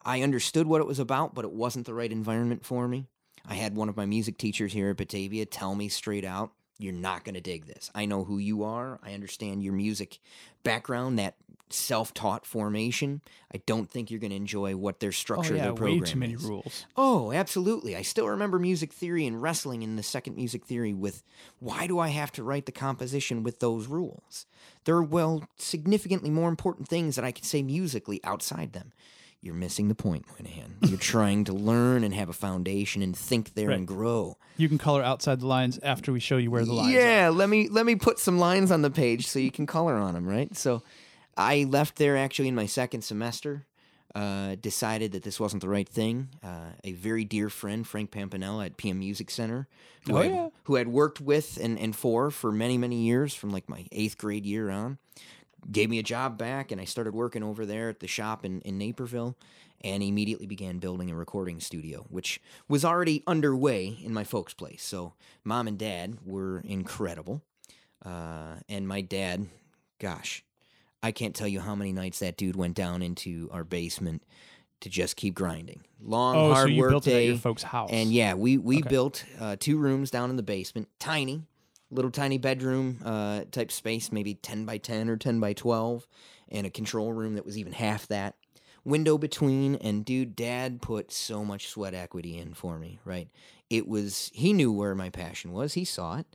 I 0.04 0.22
understood 0.22 0.66
what 0.66 0.80
it 0.80 0.86
was 0.86 0.98
about, 0.98 1.34
but 1.34 1.44
it 1.44 1.52
wasn't 1.52 1.86
the 1.86 1.94
right 1.94 2.10
environment 2.10 2.64
for 2.64 2.86
me. 2.88 3.06
I 3.48 3.54
had 3.54 3.76
one 3.76 3.88
of 3.88 3.96
my 3.96 4.06
music 4.06 4.38
teachers 4.38 4.72
here 4.72 4.90
at 4.90 4.96
Batavia 4.96 5.46
tell 5.46 5.74
me 5.74 5.88
straight 5.88 6.24
out, 6.24 6.52
"You're 6.78 6.92
not 6.92 7.24
going 7.24 7.34
to 7.34 7.40
dig 7.40 7.66
this. 7.66 7.90
I 7.94 8.06
know 8.06 8.24
who 8.24 8.38
you 8.38 8.62
are. 8.64 8.98
I 9.02 9.14
understand 9.14 9.62
your 9.62 9.72
music 9.72 10.18
background, 10.62 11.18
that 11.18 11.36
self-taught 11.68 12.46
formation. 12.46 13.20
I 13.52 13.60
don't 13.66 13.90
think 13.90 14.10
you're 14.10 14.20
going 14.20 14.30
to 14.30 14.36
enjoy 14.36 14.76
what 14.76 15.00
their 15.00 15.08
Oh 15.08 15.12
structure 15.12 15.54
of 15.54 15.58
yeah, 15.58 15.64
their 15.64 15.74
way 15.74 15.98
program 15.98 16.04
too 16.04 16.18
many 16.18 16.34
is." 16.34 16.44
rules. 16.44 16.86
Oh, 16.96 17.32
absolutely. 17.32 17.96
I 17.96 18.02
still 18.02 18.28
remember 18.28 18.58
music 18.58 18.92
theory 18.92 19.26
and 19.26 19.42
wrestling 19.42 19.82
in 19.82 19.96
the 19.96 20.02
second 20.02 20.36
music 20.36 20.64
theory 20.64 20.94
with 20.94 21.24
why 21.58 21.86
do 21.86 21.98
I 21.98 22.08
have 22.08 22.30
to 22.32 22.44
write 22.44 22.66
the 22.66 22.72
composition 22.72 23.42
with 23.42 23.58
those 23.58 23.88
rules? 23.88 24.46
There 24.84 24.94
are, 24.96 25.02
well, 25.02 25.48
significantly 25.56 26.30
more 26.30 26.48
important 26.48 26.88
things 26.88 27.16
that 27.16 27.24
I 27.24 27.32
can 27.32 27.44
say 27.44 27.62
musically 27.62 28.20
outside 28.22 28.72
them. 28.72 28.92
You're 29.42 29.54
missing 29.54 29.88
the 29.88 29.94
point, 29.94 30.24
Moynihan. 30.28 30.76
You're 30.82 30.98
trying 31.14 31.44
to 31.44 31.52
learn 31.52 32.02
and 32.04 32.12
have 32.14 32.28
a 32.28 32.32
foundation 32.32 33.02
and 33.02 33.16
think 33.16 33.54
there 33.54 33.68
Right. 33.68 33.78
and 33.78 33.86
grow. 33.86 34.38
You 34.56 34.68
can 34.68 34.78
color 34.78 35.02
outside 35.02 35.40
the 35.40 35.46
lines 35.46 35.78
after 35.82 36.12
we 36.12 36.20
show 36.20 36.36
you 36.36 36.50
where 36.50 36.64
the 36.64 36.72
lines 36.72 36.94
are. 36.96 36.98
yeah, 36.98 37.28
let 37.28 37.48
me 37.48 37.68
let 37.68 37.86
me 37.86 37.94
put 37.94 38.18
some 38.18 38.38
lines 38.38 38.70
on 38.72 38.82
the 38.82 38.90
page 38.90 39.26
so 39.26 39.38
you 39.38 39.50
can 39.52 39.66
color 39.66 39.94
on 39.94 40.14
them, 40.14 40.26
right? 40.26 40.56
So 40.56 40.82
I 41.36 41.64
left 41.68 41.96
there 41.96 42.16
actually 42.16 42.48
in 42.48 42.54
my 42.54 42.66
second 42.66 43.02
semester. 43.02 43.66
Uh, 44.14 44.54
decided 44.62 45.12
that 45.12 45.22
this 45.24 45.38
wasn't 45.38 45.60
the 45.60 45.68
right 45.68 45.86
thing. 45.86 46.28
Uh, 46.42 46.70
a 46.84 46.92
very 46.92 47.22
dear 47.22 47.50
friend, 47.50 47.86
Frank 47.86 48.10
Pampanella 48.10 48.64
at 48.64 48.78
PM 48.78 48.98
Music 49.00 49.30
Center, 49.30 49.68
who, 50.06 50.16
Oh, 50.16 50.22
had, 50.22 50.30
yeah. 50.30 50.48
who 50.64 50.76
had 50.76 50.88
worked 50.88 51.20
with 51.20 51.58
and, 51.62 51.78
and 51.78 51.94
for 51.94 52.30
for 52.30 52.50
many 52.50 52.78
many 52.78 53.02
years, 53.02 53.34
from 53.34 53.50
like 53.50 53.68
my 53.68 53.84
eighth 53.92 54.16
grade 54.16 54.46
year 54.46 54.70
on, 54.70 54.96
gave 55.70 55.90
me 55.90 55.98
a 55.98 56.02
job 56.02 56.38
back, 56.38 56.70
and 56.72 56.80
I 56.80 56.84
started 56.84 57.14
working 57.14 57.42
over 57.42 57.66
there 57.66 57.88
at 57.88 58.00
the 58.00 58.06
shop 58.06 58.44
in, 58.44 58.60
in 58.62 58.78
Naperville, 58.78 59.36
and 59.82 60.02
immediately 60.02 60.46
began 60.46 60.78
building 60.78 61.10
a 61.10 61.14
recording 61.14 61.60
studio, 61.60 62.06
which 62.08 62.40
was 62.68 62.84
already 62.84 63.22
underway 63.26 63.98
in 64.02 64.12
my 64.14 64.24
folks' 64.24 64.54
place. 64.54 64.82
So 64.84 65.14
mom 65.44 65.68
and 65.68 65.78
dad 65.78 66.18
were 66.24 66.60
incredible, 66.60 67.42
uh, 68.04 68.56
and 68.68 68.86
my 68.88 69.00
dad, 69.00 69.46
gosh, 69.98 70.44
I 71.02 71.12
can't 71.12 71.34
tell 71.34 71.48
you 71.48 71.60
how 71.60 71.74
many 71.74 71.92
nights 71.92 72.20
that 72.20 72.36
dude 72.36 72.56
went 72.56 72.74
down 72.74 73.02
into 73.02 73.48
our 73.52 73.64
basement 73.64 74.22
to 74.80 74.88
just 74.88 75.16
keep 75.16 75.34
grinding. 75.34 75.82
Long, 76.02 76.36
Oh, 76.36 76.52
hard 76.52 76.70
so 76.70 76.76
work 76.76 76.90
built 76.90 77.06
it 77.06 77.10
at 77.10 77.14
day. 77.16 77.26
your 77.28 77.36
folks' 77.36 77.62
house. 77.62 77.90
And 77.90 78.12
yeah, 78.12 78.34
we 78.34 78.58
we 78.58 78.78
Okay. 78.78 78.88
built 78.88 79.24
uh, 79.40 79.56
two 79.58 79.78
rooms 79.78 80.10
down 80.10 80.30
in 80.30 80.36
the 80.36 80.42
basement, 80.42 80.88
tiny, 80.98 81.44
little 81.90 82.10
tiny 82.10 82.38
bedroom 82.38 82.98
uh, 83.04 83.44
type 83.50 83.70
space, 83.70 84.12
maybe 84.12 84.34
ten 84.34 84.64
by 84.64 84.78
ten 84.78 85.08
or 85.08 85.16
ten 85.16 85.40
by 85.40 85.52
twelve, 85.52 86.06
and 86.48 86.66
a 86.66 86.70
control 86.70 87.12
room 87.12 87.34
that 87.34 87.44
was 87.44 87.58
even 87.58 87.72
half 87.72 88.06
that. 88.08 88.34
Window 88.84 89.18
between, 89.18 89.74
and 89.76 90.04
dude, 90.04 90.36
dad 90.36 90.80
put 90.80 91.10
so 91.10 91.44
much 91.44 91.68
sweat 91.68 91.92
equity 91.92 92.38
in 92.38 92.54
for 92.54 92.78
me. 92.78 92.98
Right, 93.04 93.28
it 93.70 93.88
was 93.88 94.30
he 94.34 94.52
knew 94.52 94.72
where 94.72 94.94
my 94.94 95.10
passion 95.10 95.52
was. 95.52 95.74
He 95.74 95.84
saw 95.84 96.18
it, 96.18 96.26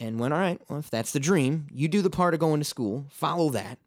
and 0.00 0.18
went, 0.18 0.32
all 0.32 0.40
right. 0.40 0.60
Well, 0.68 0.78
if 0.78 0.90
that's 0.90 1.12
the 1.12 1.20
dream, 1.20 1.66
you 1.72 1.86
do 1.86 2.02
the 2.02 2.10
part 2.10 2.34
of 2.34 2.40
going 2.40 2.60
to 2.60 2.64
school, 2.64 3.06
follow 3.10 3.50
that, 3.50 3.78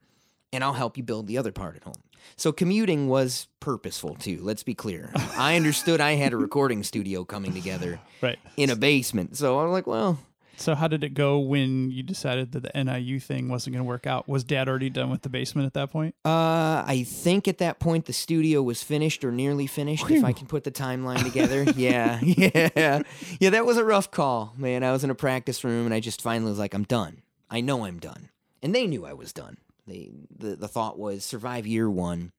and 0.53 0.63
I'll 0.63 0.73
help 0.73 0.95
you 0.95 1.03
build 1.03 1.27
the 1.27 1.37
other 1.37 1.51
part 1.51 1.75
at 1.75 1.83
home. 1.83 2.01
So 2.37 2.51
commuting 2.51 3.09
was 3.09 3.47
purposeful 3.59 4.15
too. 4.15 4.39
Let's 4.41 4.63
be 4.63 4.75
clear. 4.75 5.11
I 5.15 5.55
understood 5.55 5.99
I 5.99 6.13
had 6.13 6.31
a 6.31 6.37
recording 6.37 6.83
studio 6.83 7.25
coming 7.25 7.53
together 7.53 7.99
right. 8.21 8.39
in 8.55 8.69
a 8.69 8.75
basement. 8.75 9.35
So 9.35 9.59
I'm 9.59 9.71
like, 9.71 9.87
well, 9.87 10.19
So 10.57 10.75
how 10.75 10.87
did 10.87 11.03
it 11.03 11.13
go 11.13 11.39
when 11.39 11.89
you 11.91 12.03
decided 12.03 12.51
that 12.51 12.63
the 12.63 12.83
NIU 12.83 13.19
thing 13.19 13.49
wasn't 13.49 13.73
going 13.73 13.83
to 13.83 13.87
work 13.87 14.05
out? 14.05 14.29
Was 14.29 14.43
Dad 14.43 14.69
already 14.69 14.89
done 14.89 15.09
with 15.09 15.23
the 15.23 15.29
basement 15.29 15.65
at 15.65 15.73
that 15.73 15.91
point? 15.91 16.15
uh, 16.25 16.83
I 16.85 17.05
think 17.07 17.47
at 17.47 17.57
that 17.57 17.79
point 17.79 18.05
the 18.05 18.13
studio 18.13 18.61
was 18.61 18.83
finished 18.83 19.23
or 19.25 19.31
nearly 19.31 19.67
finished. 19.67 20.09
If 20.09 20.23
I 20.23 20.31
can 20.31 20.47
put 20.47 20.63
the 20.63 20.71
timeline 20.71 21.23
together, 21.23 21.63
yeah, 21.75 22.19
yeah, 22.21 23.01
yeah. 23.39 23.49
That 23.49 23.65
was 23.65 23.77
a 23.77 23.83
rough 23.83 24.11
call, 24.11 24.53
man. 24.57 24.83
I 24.83 24.91
was 24.91 25.03
in 25.03 25.09
a 25.09 25.15
practice 25.15 25.63
room 25.63 25.85
and 25.85 25.93
I 25.93 25.99
just 25.99 26.21
finally 26.21 26.51
was 26.51 26.59
like, 26.59 26.73
I'm 26.73 26.83
done. 26.83 27.21
I 27.49 27.61
know 27.61 27.85
I'm 27.85 27.99
done, 27.99 28.29
and 28.61 28.73
they 28.73 28.87
knew 28.87 29.05
I 29.05 29.13
was 29.13 29.33
done. 29.33 29.57
They 29.87 30.11
the 30.35 30.55
the 30.55 30.67
thought 30.67 30.97
was 30.97 31.23
survive 31.25 31.67
year 31.67 31.89
one, 31.89 32.31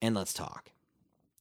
and 0.00 0.14
let's 0.14 0.32
talk. 0.32 0.70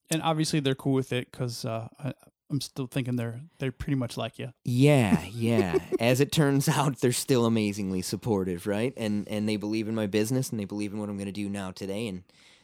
And 0.10 0.22
obviously 0.22 0.60
they're 0.60 0.76
cool 0.76 0.94
with 0.94 1.14
it 1.14 1.32
because 1.32 1.64
uh, 1.64 1.88
I, 2.04 2.14
I'm 2.52 2.62
still 2.62 2.88
thinking 2.88 3.16
they're 3.16 3.42
they're 3.60 3.72
pretty 3.72 3.96
much 3.96 4.18
like 4.18 4.38
you. 4.40 4.54
Yeah, 4.66 5.24
yeah. 5.32 5.80
As 6.00 6.20
it 6.20 6.32
turns 6.32 6.68
out, 6.70 7.00
they're 7.00 7.12
still 7.12 7.46
amazingly 7.46 8.02
supportive, 8.02 8.68
right? 8.68 8.94
And 8.98 9.28
and 9.30 9.48
they 9.50 9.56
believe 9.56 9.88
in 9.88 9.96
my 9.96 10.08
business 10.08 10.50
and 10.52 10.60
they 10.60 10.66
believe 10.66 10.94
in 10.94 11.00
what 11.00 11.10
I'm 11.10 11.18
going 11.18 11.26
to 11.28 11.32
do 11.32 11.50
now 11.50 11.72
today 11.72 12.08
and 12.08 12.24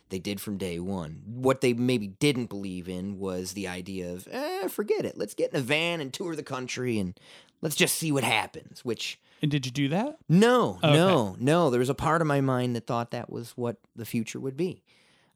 they 0.09 0.19
did 0.19 0.39
from 0.39 0.57
day 0.57 0.79
one. 0.79 1.21
What 1.25 1.61
they 1.61 1.73
maybe 1.73 2.07
didn't 2.07 2.45
believe 2.47 2.87
in 2.87 3.19
was 3.19 3.51
the 3.53 3.67
idea 3.67 4.13
of, 4.13 4.25
eh, 4.31 4.67
forget 4.69 5.03
it. 5.03 5.17
Let's 5.17 5.33
get 5.33 5.51
in 5.51 5.59
a 5.59 5.61
van 5.61 5.99
and 5.99 6.13
tour 6.13 6.33
the 6.35 6.43
country 6.43 6.97
and 6.97 7.19
let's 7.61 7.75
just 7.75 7.97
see 7.97 8.11
what 8.13 8.23
happens. 8.23 8.85
Which 8.85 9.19
And 9.41 9.51
did 9.51 9.65
you 9.65 9.71
do 9.73 9.89
that? 9.89 10.17
no, 10.29 10.79
Okay. 10.81 10.93
no, 10.93 11.35
no. 11.41 11.69
There 11.69 11.79
was 11.79 11.89
a 11.89 11.93
part 11.93 12.21
of 12.21 12.27
my 12.27 12.39
mind 12.39 12.73
that 12.77 12.87
thought 12.87 13.11
that 13.11 13.29
was 13.29 13.51
what 13.57 13.77
the 13.97 14.05
future 14.05 14.39
would 14.39 14.55
be. 14.55 14.81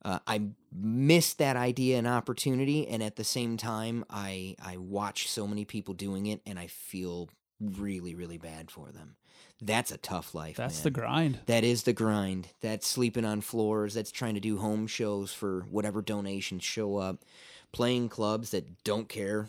Uh, 0.03 0.19
I 0.25 0.41
missed 0.73 1.37
that 1.37 1.55
idea 1.55 1.97
and 1.97 2.07
opportunity, 2.07 2.87
and 2.87 3.03
at 3.03 3.15
the 3.15 3.23
same 3.23 3.57
time, 3.57 4.03
I 4.09 4.55
I 4.63 4.77
watch 4.77 5.29
so 5.29 5.47
many 5.47 5.65
people 5.65 5.93
doing 5.93 6.25
it, 6.25 6.41
and 6.45 6.57
I 6.57 6.67
feel 6.67 7.29
really, 7.59 8.15
really 8.15 8.37
bad 8.37 8.71
for 8.71 8.91
them. 8.91 9.15
That's 9.61 9.91
a 9.91 9.97
tough 9.97 10.33
life. 10.33 10.57
That's 10.57 10.79
man. 10.79 10.83
the 10.83 10.89
grind. 10.89 11.39
That 11.45 11.63
is 11.63 11.83
the 11.83 11.93
grind. 11.93 12.47
That's 12.61 12.87
sleeping 12.87 13.25
on 13.25 13.41
floors. 13.41 13.93
That's 13.93 14.11
trying 14.11 14.33
to 14.33 14.39
do 14.39 14.57
home 14.57 14.87
shows 14.87 15.31
for 15.31 15.61
whatever 15.69 16.01
donations 16.01 16.63
show 16.63 16.97
up. 16.97 17.23
Playing 17.71 18.09
clubs 18.09 18.51
that 18.51 18.83
don't 18.83 19.07
care. 19.07 19.47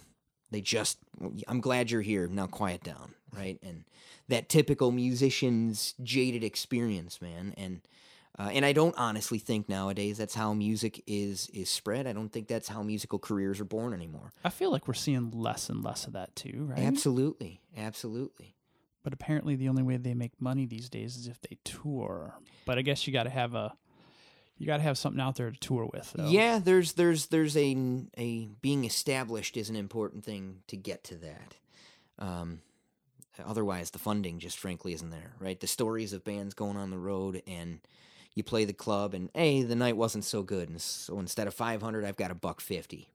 They 0.51 0.61
just, 0.61 0.99
I'm 1.49 1.63
glad 1.63 1.91
you're 1.91 2.03
here. 2.03 2.29
Now 2.29 2.47
quiet 2.47 2.85
down, 2.85 3.15
right? 3.35 3.59
And 3.63 3.85
that 4.29 4.51
typical 4.51 4.93
musician's 4.93 5.95
jaded 6.03 6.45
experience, 6.45 7.23
man. 7.23 7.55
And 7.57 7.81
uh, 8.39 8.51
and 8.53 8.65
I 8.65 8.73
don't 8.73 8.95
honestly 8.97 9.39
think 9.39 9.69
nowadays 9.69 10.17
that's 10.17 10.35
how 10.35 10.55
music 10.55 11.03
is 11.07 11.49
is 11.53 11.69
spread. 11.69 12.07
I 12.07 12.13
don't 12.13 12.31
think 12.31 12.49
that's 12.49 12.69
how 12.69 12.83
musical 12.83 13.19
careers 13.19 13.61
are 13.61 13.65
born 13.65 13.93
anymore. 13.93 14.33
I 14.43 14.49
feel 14.49 14.71
like 14.71 14.89
we're 14.89 14.95
seeing 14.95 15.31
less 15.33 15.69
and 15.69 15.85
less 15.85 16.07
of 16.07 16.15
that 16.15 16.35
too, 16.35 16.67
right? 16.71 16.79
Absolutely, 16.79 17.61
absolutely. 17.77 18.57
But 19.03 19.13
apparently, 19.13 19.57
the 19.57 19.69
only 19.69 19.83
way 19.83 19.97
they 19.97 20.15
make 20.15 20.41
money 20.41 20.65
these 20.65 20.89
days 20.89 21.17
is 21.17 21.27
if 21.27 21.41
they 21.43 21.59
tour. 21.65 22.35
But 22.65 22.79
I 22.79 22.83
guess 22.83 23.07
you 23.07 23.13
got 23.13 23.25
to 23.25 23.31
have 23.31 23.55
a, 23.55 23.75
you 24.57 24.67
got 24.67 24.77
to 24.77 24.83
have 24.85 24.97
something 24.97 25.21
out 25.21 25.37
there 25.37 25.51
to 25.51 25.59
tour 25.59 25.91
with. 25.93 26.13
Though. 26.15 26.29
Yeah, 26.29 26.59
there's 26.59 26.93
there's 26.93 27.27
there's 27.27 27.57
a 27.57 27.77
a 28.17 28.49
being 28.63 28.85
established 28.85 29.57
is 29.57 29.69
an 29.69 29.77
important 29.77 30.25
thing 30.25 30.61
to 30.69 30.77
get 30.77 31.05
to 31.05 31.17
that. 31.17 31.57
Um, 32.19 32.61
otherwise, 33.45 33.91
the 33.91 33.99
funding 33.99 34.39
just 34.39 34.59
frankly 34.59 34.95
isn't 34.95 35.11
there, 35.11 35.35
right? 35.39 35.59
The 35.59 35.67
stories 35.67 36.13
of 36.13 36.25
bands 36.25 36.55
going 36.55 36.77
on 36.77 36.91
the 36.91 36.99
road 36.99 37.43
and 37.47 37.81
you 38.35 38.43
play 38.43 38.65
the 38.65 38.73
club 38.73 39.15
and 39.15 39.31
hey, 39.35 39.63
the 39.63 39.77
night 39.77 39.97
wasn't 39.97 40.25
so 40.25 40.43
good, 40.43 40.69
and 40.69 40.81
so 40.81 41.19
instead 41.19 41.47
of 41.47 41.55
five 41.55 41.83
hundred, 41.83 42.05
I've 42.05 42.17
got 42.17 42.31
a 42.31 42.35
buck 42.35 42.61
fifty. 42.61 43.09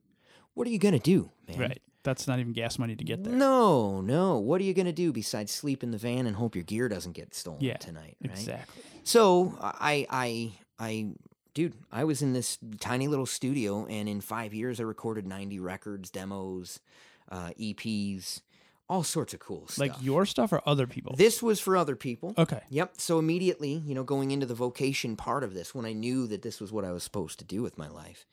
What 0.54 0.66
are 0.66 0.70
you 0.70 0.78
gonna 0.78 0.98
do, 0.98 1.30
man? 1.48 1.58
right. 1.60 1.82
That's 2.04 2.26
not 2.26 2.38
even 2.38 2.52
gas 2.52 2.78
money 2.78 2.96
to 2.96 3.04
get 3.04 3.22
there. 3.24 3.32
No, 3.34 4.00
no. 4.00 4.38
What 4.38 4.60
are 4.60 4.64
you 4.64 4.72
gonna 4.72 4.92
do 4.92 5.12
besides 5.12 5.52
sleep 5.52 5.82
in 5.82 5.90
the 5.90 5.98
van 5.98 6.26
and 6.26 6.36
hope 6.36 6.54
your 6.54 6.64
gear 6.64 6.88
doesn't 6.88 7.12
get 7.12 7.34
stolen 7.34 7.60
Yeah, 7.60 7.76
tonight? 7.76 8.16
Right? 8.22 8.30
Exactly. 8.38 8.82
So 9.04 9.54
I, 9.60 10.06
I, 10.08 10.52
I, 10.78 11.08
dude, 11.54 11.74
I 11.92 12.04
was 12.04 12.22
in 12.22 12.32
this 12.32 12.56
tiny 12.80 13.08
little 13.08 13.26
studio, 13.26 13.84
and 13.86 14.08
in 14.08 14.20
five 14.20 14.54
years, 14.54 14.80
I 14.80 14.84
recorded 14.84 15.26
ninety 15.26 15.58
records, 15.58 16.08
demos, 16.10 16.80
uh, 17.30 17.50
EPs, 17.60 18.40
all 18.88 19.02
sorts 19.02 19.34
of 19.34 19.40
cool 19.40 19.66
stuff. 19.68 19.78
Like 19.78 20.02
your 20.02 20.24
stuff 20.24 20.52
or 20.52 20.62
other 20.66 20.86
people. 20.86 21.14
This 21.16 21.42
was 21.42 21.60
for 21.60 21.76
other 21.76 21.96
people. 21.96 22.34
okay. 22.38 22.62
Yep. 22.70 22.94
So 22.98 23.18
immediately, 23.18 23.82
you 23.84 23.94
know, 23.94 24.02
going 24.02 24.30
into 24.30 24.46
the 24.46 24.54
vocation 24.54 25.16
part 25.16 25.44
of 25.44 25.54
this, 25.54 25.74
when 25.74 25.84
I 25.84 25.92
knew 25.92 26.26
that 26.28 26.42
this 26.42 26.60
was 26.60 26.72
what 26.72 26.84
I 26.84 26.92
was 26.92 27.02
supposed 27.02 27.38
to 27.40 27.44
do 27.44 27.62
with 27.62 27.76
my 27.76 27.88
life, 27.88 28.26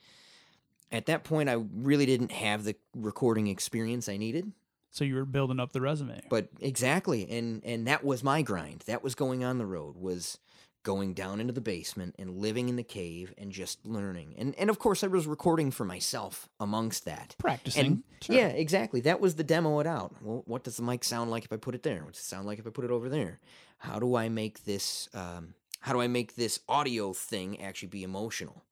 at 0.91 1.07
that 1.07 1.23
point, 1.23 1.49
I 1.49 1.63
really 1.75 2.05
didn't 2.05 2.31
have 2.31 2.63
the 2.63 2.75
recording 2.95 3.47
experience 3.47 4.07
I 4.07 4.17
needed. 4.17 4.51
So 4.91 5.03
you 5.03 5.15
were 5.15 5.25
building 5.25 5.59
up 5.59 5.73
the 5.73 5.81
resume. 5.81 6.21
But 6.29 6.47
exactly, 6.61 7.29
and 7.29 7.61
and 7.65 7.85
that 7.87 8.05
was 8.05 8.23
my 8.23 8.41
grind. 8.41 8.83
That 8.85 9.03
was 9.03 9.13
going 9.13 9.43
on 9.43 9.57
the 9.57 9.65
road. 9.65 9.97
Was 9.97 10.37
going 10.85 11.13
down 11.13 11.41
into 11.41 11.51
the 11.51 11.59
basement 11.59 12.15
and 12.17 12.37
living 12.37 12.69
in 12.69 12.77
the 12.77 12.83
cave 12.83 13.33
and 13.37 13.51
just 13.51 13.85
learning. 13.85 14.35
And 14.37 14.55
and 14.57 14.69
of 14.69 14.79
course, 14.79 15.03
I 15.03 15.07
was 15.07 15.27
recording 15.27 15.71
for 15.71 15.83
myself 15.83 16.47
amongst 16.61 17.03
that. 17.03 17.35
Practicing. 17.37 17.85
And 17.85 18.03
Sure. 18.21 18.35
yeah, 18.37 18.47
exactly. 18.47 19.01
That 19.01 19.19
was 19.19 19.35
the 19.35 19.43
demo 19.43 19.79
it 19.81 19.87
out. 19.87 20.15
Well, 20.21 20.43
what 20.45 20.63
does 20.63 20.77
the 20.77 20.83
mic 20.83 21.03
sound 21.03 21.29
like 21.29 21.43
if 21.43 21.51
I 21.51 21.57
put 21.57 21.75
it 21.75 21.83
there? 21.83 22.03
What 22.05 22.13
does 22.13 22.21
it 22.21 22.25
sound 22.25 22.47
like 22.47 22.59
if 22.59 22.65
I 22.65 22.69
put 22.69 22.85
it 22.85 22.91
over 22.91 23.09
there? 23.09 23.39
How 23.79 23.99
do 23.99 24.15
I 24.15 24.29
make 24.29 24.63
this? 24.63 25.09
Um, 25.13 25.55
how 25.81 25.91
do 25.93 25.99
I 26.01 26.07
make 26.07 26.35
this 26.35 26.61
audio 26.69 27.11
thing 27.13 27.61
actually 27.61 27.89
be 27.89 28.03
emotional? 28.03 28.63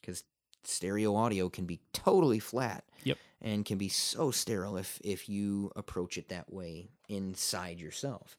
Because 0.00 0.24
stereo 0.64 1.16
audio 1.16 1.48
can 1.48 1.64
be 1.64 1.80
totally 1.92 2.38
flat. 2.38 2.84
Yep. 3.04 3.18
And 3.40 3.64
can 3.64 3.78
be 3.78 3.88
so 3.88 4.30
sterile 4.30 4.76
if 4.76 5.00
if 5.02 5.28
you 5.28 5.72
approach 5.74 6.18
it 6.18 6.28
that 6.28 6.52
way 6.52 6.90
inside 7.08 7.80
yourself. 7.80 8.36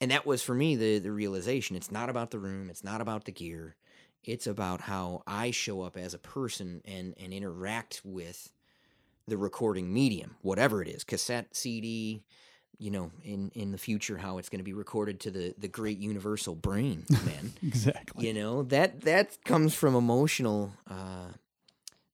And 0.00 0.10
that 0.10 0.24
was 0.26 0.42
for 0.42 0.54
me 0.54 0.76
the 0.76 0.98
the 0.98 1.12
realization. 1.12 1.76
It's 1.76 1.90
not 1.90 2.08
about 2.08 2.30
the 2.30 2.38
room. 2.38 2.70
It's 2.70 2.84
not 2.84 3.00
about 3.00 3.24
the 3.24 3.32
gear. 3.32 3.76
It's 4.24 4.46
about 4.46 4.82
how 4.82 5.22
I 5.26 5.50
show 5.50 5.82
up 5.82 5.96
as 5.96 6.14
a 6.14 6.18
person 6.18 6.82
and 6.84 7.14
and 7.18 7.32
interact 7.32 8.00
with 8.04 8.52
the 9.26 9.36
recording 9.36 9.92
medium, 9.92 10.36
whatever 10.42 10.82
it 10.82 10.88
is, 10.88 11.04
cassette, 11.04 11.54
CD, 11.54 12.22
you 12.78 12.90
know, 12.90 13.12
in 13.22 13.50
in 13.54 13.72
the 13.72 13.78
future 13.78 14.16
how 14.16 14.38
it's 14.38 14.48
going 14.48 14.58
to 14.58 14.64
be 14.64 14.72
recorded 14.72 15.20
to 15.20 15.30
the 15.30 15.54
the 15.58 15.68
great 15.68 15.98
universal 15.98 16.54
brain, 16.54 17.04
man. 17.10 17.52
Exactly. 17.62 18.26
you 18.26 18.34
know, 18.34 18.62
that 18.64 19.02
that 19.02 19.42
comes 19.44 19.74
from 19.74 19.94
emotional 19.94 20.72
uh 20.90 21.28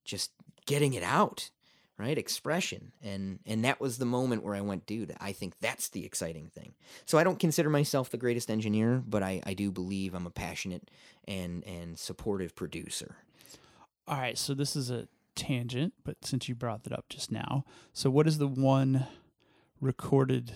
just 0.04 0.32
getting 0.66 0.94
it 0.94 1.02
out, 1.02 1.50
right? 1.98 2.18
Expression. 2.18 2.92
And 3.02 3.40
and 3.46 3.64
that 3.64 3.80
was 3.80 3.98
the 3.98 4.04
moment 4.04 4.42
where 4.42 4.54
I 4.54 4.60
went, 4.60 4.86
dude, 4.86 5.14
I 5.20 5.32
think 5.32 5.54
that's 5.60 5.88
the 5.88 6.04
exciting 6.04 6.48
thing. 6.48 6.74
So 7.04 7.18
I 7.18 7.24
don't 7.24 7.38
consider 7.38 7.70
myself 7.70 8.10
the 8.10 8.16
greatest 8.16 8.50
engineer, 8.50 9.02
but 9.06 9.22
I 9.22 9.40
I 9.46 9.54
do 9.54 9.70
believe 9.70 10.14
I'm 10.14 10.26
a 10.26 10.30
passionate 10.30 10.90
and 11.26 11.64
and 11.64 11.98
supportive 11.98 12.54
producer. 12.54 13.16
All 14.06 14.18
right. 14.18 14.38
So 14.38 14.54
this 14.54 14.76
is 14.76 14.90
a 14.90 15.08
tangent, 15.34 15.94
but 16.04 16.24
since 16.24 16.48
you 16.48 16.54
brought 16.54 16.84
that 16.84 16.92
up 16.92 17.06
just 17.08 17.30
now, 17.32 17.64
so 17.92 18.10
what 18.10 18.26
is 18.26 18.38
the 18.38 18.48
one 18.48 19.06
recorded 19.80 20.52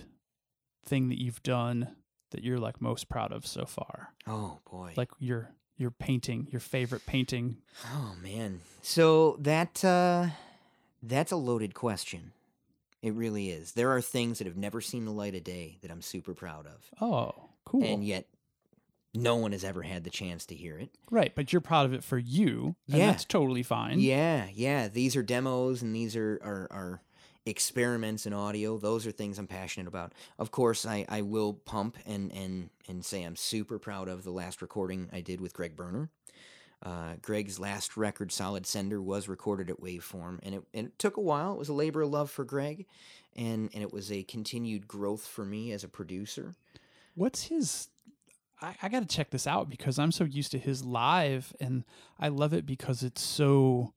thing 0.85 1.09
that 1.09 1.21
you've 1.21 1.43
done 1.43 1.95
that 2.31 2.43
you're 2.43 2.57
like 2.57 2.81
most 2.81 3.09
proud 3.09 3.31
of 3.31 3.45
so 3.45 3.65
far? 3.65 4.13
Oh 4.27 4.59
boy. 4.69 4.93
Like 4.95 5.09
your 5.19 5.51
your 5.77 5.91
painting, 5.91 6.47
your 6.51 6.59
favorite 6.59 7.05
painting. 7.05 7.57
Oh 7.93 8.15
man. 8.21 8.61
So 8.81 9.37
that 9.39 9.83
uh 9.83 10.27
that's 11.01 11.31
a 11.31 11.35
loaded 11.37 11.73
question. 11.73 12.31
It 13.01 13.13
really 13.13 13.49
is. 13.49 13.71
There 13.71 13.91
are 13.91 14.01
things 14.01 14.37
that 14.37 14.47
have 14.47 14.57
never 14.57 14.79
seen 14.81 15.05
the 15.05 15.11
light 15.11 15.33
of 15.35 15.43
day 15.43 15.77
that 15.81 15.89
I'm 15.91 16.01
super 16.03 16.33
proud 16.35 16.67
of. 16.67 16.89
Oh, 17.01 17.49
cool. 17.65 17.83
And 17.83 18.03
yet 18.03 18.27
no 19.13 19.35
one 19.37 19.51
has 19.53 19.63
ever 19.63 19.81
had 19.81 20.03
the 20.03 20.09
chance 20.09 20.45
to 20.47 20.55
hear 20.55 20.77
it. 20.77 20.89
right, 21.09 21.33
but 21.35 21.51
you're 21.51 21.61
proud 21.61 21.85
of 21.85 21.93
it 21.93 22.03
for 22.03 22.17
you, 22.17 22.75
and 22.87 22.97
Yeah. 22.99 23.07
that's 23.07 23.25
totally 23.25 23.63
fine. 23.63 23.99
Yeah, 23.99 24.47
yeah. 24.53 24.87
These 24.87 25.15
are 25.15 25.23
demos 25.23 25.81
and 25.81 25.93
these 25.95 26.15
are, 26.15 26.39
are, 26.43 26.67
are 26.71 27.01
experiments 27.45 28.25
in 28.25 28.33
audio. 28.33 28.77
Those 28.77 29.05
are 29.07 29.11
things 29.11 29.37
I'm 29.39 29.47
passionate 29.47 29.87
about. 29.87 30.13
Of 30.39 30.51
course, 30.51 30.85
I, 30.85 31.05
I 31.09 31.23
will 31.23 31.53
pump 31.53 31.97
and, 32.05 32.31
and, 32.31 32.69
and 32.87 33.03
say 33.03 33.23
I'm 33.23 33.35
super 33.35 33.79
proud 33.79 34.07
of 34.07 34.23
the 34.23 34.31
last 34.31 34.61
recording 34.61 35.09
I 35.11 35.21
did 35.21 35.41
with 35.41 35.53
Greg 35.53 35.75
Berner. 35.75 36.09
Uh, 36.83 37.13
Greg's 37.21 37.59
last 37.59 37.95
record, 37.95 38.31
Solid 38.31 38.65
Sender, 38.65 39.01
was 39.01 39.27
recorded 39.27 39.69
at 39.69 39.79
Waveform, 39.79 40.39
and 40.41 40.55
it, 40.55 40.63
and 40.73 40.87
it 40.87 40.99
took 40.99 41.17
a 41.17 41.21
while. 41.21 41.53
It 41.53 41.59
was 41.59 41.69
a 41.69 41.73
labor 41.73 42.01
of 42.01 42.09
love 42.09 42.31
for 42.31 42.43
Greg, 42.43 42.87
and, 43.35 43.69
and 43.73 43.83
it 43.83 43.93
was 43.93 44.11
a 44.11 44.23
continued 44.23 44.87
growth 44.87 45.25
for 45.27 45.45
me 45.45 45.71
as 45.71 45.83
a 45.83 45.87
producer. 45.87 46.55
What's 47.13 47.43
his? 47.43 47.89
I, 48.61 48.75
I 48.81 48.89
got 48.89 49.01
to 49.01 49.15
check 49.15 49.29
this 49.29 49.45
out 49.45 49.69
because 49.69 49.99
I'm 49.99 50.11
so 50.11 50.23
used 50.23 50.51
to 50.51 50.57
his 50.57 50.83
live, 50.83 51.53
and 51.59 51.83
I 52.19 52.29
love 52.29 52.53
it 52.53 52.65
because 52.65 53.03
it's 53.03 53.21
so 53.21 53.93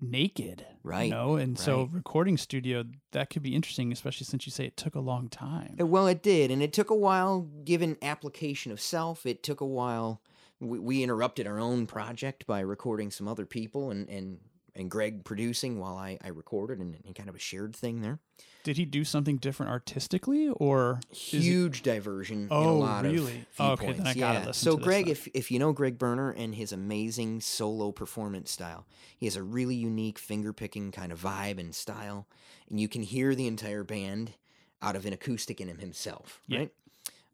naked, 0.00 0.66
Right, 0.82 1.04
You 1.04 1.10
know, 1.10 1.36
and 1.36 1.56
so 1.58 1.88
recording 1.92 2.36
studio 2.36 2.84
that 3.12 3.30
could 3.30 3.42
be 3.42 3.54
interesting, 3.54 3.92
especially 3.92 4.24
since 4.24 4.46
you 4.46 4.52
say 4.52 4.64
it 4.64 4.76
took 4.76 4.94
a 4.96 5.00
long 5.00 5.28
time. 5.28 5.76
Well, 5.78 6.08
it 6.08 6.22
did, 6.22 6.50
and 6.50 6.62
it 6.62 6.72
took 6.72 6.90
a 6.90 6.94
while. 6.94 7.48
Given 7.64 7.96
application 8.02 8.72
of 8.72 8.80
self, 8.80 9.26
it 9.26 9.42
took 9.42 9.60
a 9.60 9.66
while. 9.66 10.20
We, 10.62 10.78
we 10.78 11.02
interrupted 11.02 11.46
our 11.46 11.58
own 11.58 11.86
project 11.86 12.46
by 12.46 12.60
recording 12.60 13.10
some 13.10 13.26
other 13.28 13.46
people, 13.46 13.90
and 13.90 14.08
and 14.08 14.38
and 14.74 14.90
Greg 14.90 15.24
producing 15.24 15.78
while 15.78 15.96
I 15.96 16.18
I 16.24 16.28
recorded, 16.28 16.78
and, 16.78 16.96
and 17.04 17.14
kind 17.14 17.28
of 17.28 17.34
a 17.34 17.38
shared 17.40 17.74
thing 17.76 18.00
there. 18.00 18.20
Did 18.64 18.76
he 18.76 18.84
do 18.84 19.02
something 19.04 19.38
different 19.38 19.72
artistically, 19.72 20.48
or 20.48 21.00
is 21.10 21.34
it- 21.34 21.38
Huge 21.42 21.82
diversion 21.82 22.42
in 22.44 22.48
a 22.48 22.54
Oh, 22.72 22.78
lot 22.78 23.04
really? 23.04 23.44
of 23.58 23.80
Okay, 23.80 23.92
then 23.92 24.06
I 24.06 24.14
gotta 24.14 24.38
yeah. 24.38 24.46
listen 24.46 24.70
So 24.70 24.76
Greg, 24.76 25.08
if 25.08 25.26
if 25.34 25.50
you 25.50 25.58
know 25.58 25.72
Greg 25.72 25.98
Berner 25.98 26.30
and 26.30 26.54
his 26.54 26.70
amazing 26.72 27.40
solo 27.40 27.90
performance 27.90 28.50
style, 28.52 28.86
he 29.18 29.26
has 29.26 29.34
a 29.36 29.42
really 29.42 29.74
unique 29.74 30.18
finger 30.18 30.52
picking 30.52 30.92
kind 30.92 31.10
of 31.10 31.20
vibe 31.20 31.58
and 31.58 31.74
style, 31.74 32.28
and 32.70 32.78
you 32.78 32.88
can 32.88 33.02
hear 33.02 33.34
the 33.34 33.48
entire 33.48 33.82
band 33.84 34.34
out 34.80 34.94
of 34.96 35.06
an 35.06 35.12
acoustic 35.12 35.60
in 35.60 35.66
him 35.68 35.78
himself, 35.78 36.40
Yeah. 36.46 36.58
right? 36.60 36.72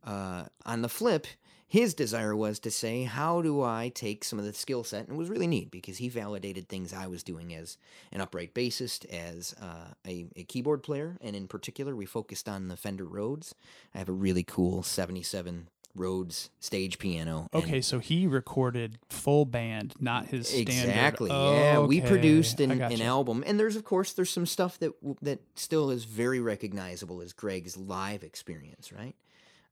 Uh, 0.03 0.47
on 0.65 0.81
the 0.83 0.89
flip, 0.89 1.27
his 1.69 1.93
desire 1.93 2.35
was 2.35 2.59
to 2.61 2.71
say, 2.71 3.05
how 3.05 3.43
do 3.43 3.63
I 3.63 3.93
take 3.95 4.25
some 4.25 4.39
of 4.39 4.47
the 4.47 4.55
skill 4.55 4.85
set? 4.85 5.07
And 5.07 5.17
it 5.17 5.19
was 5.19 5.29
really 5.29 5.47
neat 5.47 5.71
because 5.71 5.99
he 5.99 6.09
validated 6.09 6.67
things 6.67 6.95
I 6.95 7.07
was 7.07 7.23
doing 7.23 7.55
as 7.55 7.77
an 8.11 8.23
upright 8.23 8.55
bassist, 8.55 9.05
as 9.07 9.55
uh, 9.61 9.93
a, 10.07 10.27
a 10.35 10.45
keyboard 10.45 10.83
player, 10.83 11.19
and 11.21 11.37
in 11.37 11.47
particular, 11.47 11.95
we 11.95 12.07
focused 12.07 12.49
on 12.49 12.69
the 12.69 12.77
Fender 12.77 13.05
Rhodes. 13.05 13.55
I 13.95 13.99
have 13.99 14.09
a 14.09 14.13
really 14.13 14.43
cool 14.43 14.83
77 14.83 15.69
Rhodes 15.95 16.49
stage 16.59 16.99
piano. 16.99 17.49
Okay, 17.53 17.83
so 17.83 17.99
he 17.99 18.27
recorded 18.27 18.99
full 19.11 19.45
band, 19.45 19.95
not 20.01 20.27
his 20.27 20.49
standard. 20.49 20.71
Exactly. 20.71 21.31
Oh, 21.31 21.55
yeah, 21.55 21.81
we 21.81 22.01
produced 22.01 22.61
an, 22.61 22.81
I 22.81 22.91
an 22.91 23.03
album, 23.03 23.43
and 23.47 23.59
there's 23.59 23.77
of 23.77 23.85
course 23.85 24.13
there's 24.13 24.31
some 24.31 24.47
stuff 24.47 24.79
that 24.79 24.93
that 25.23 25.41
still 25.55 25.91
is 25.91 26.05
very 26.05 26.41
recognizable 26.41 27.21
as 27.21 27.33
Greg's 27.33 27.77
live 27.77 28.23
experience, 28.23 28.93
right? 28.93 29.17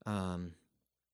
Um, 0.05 0.53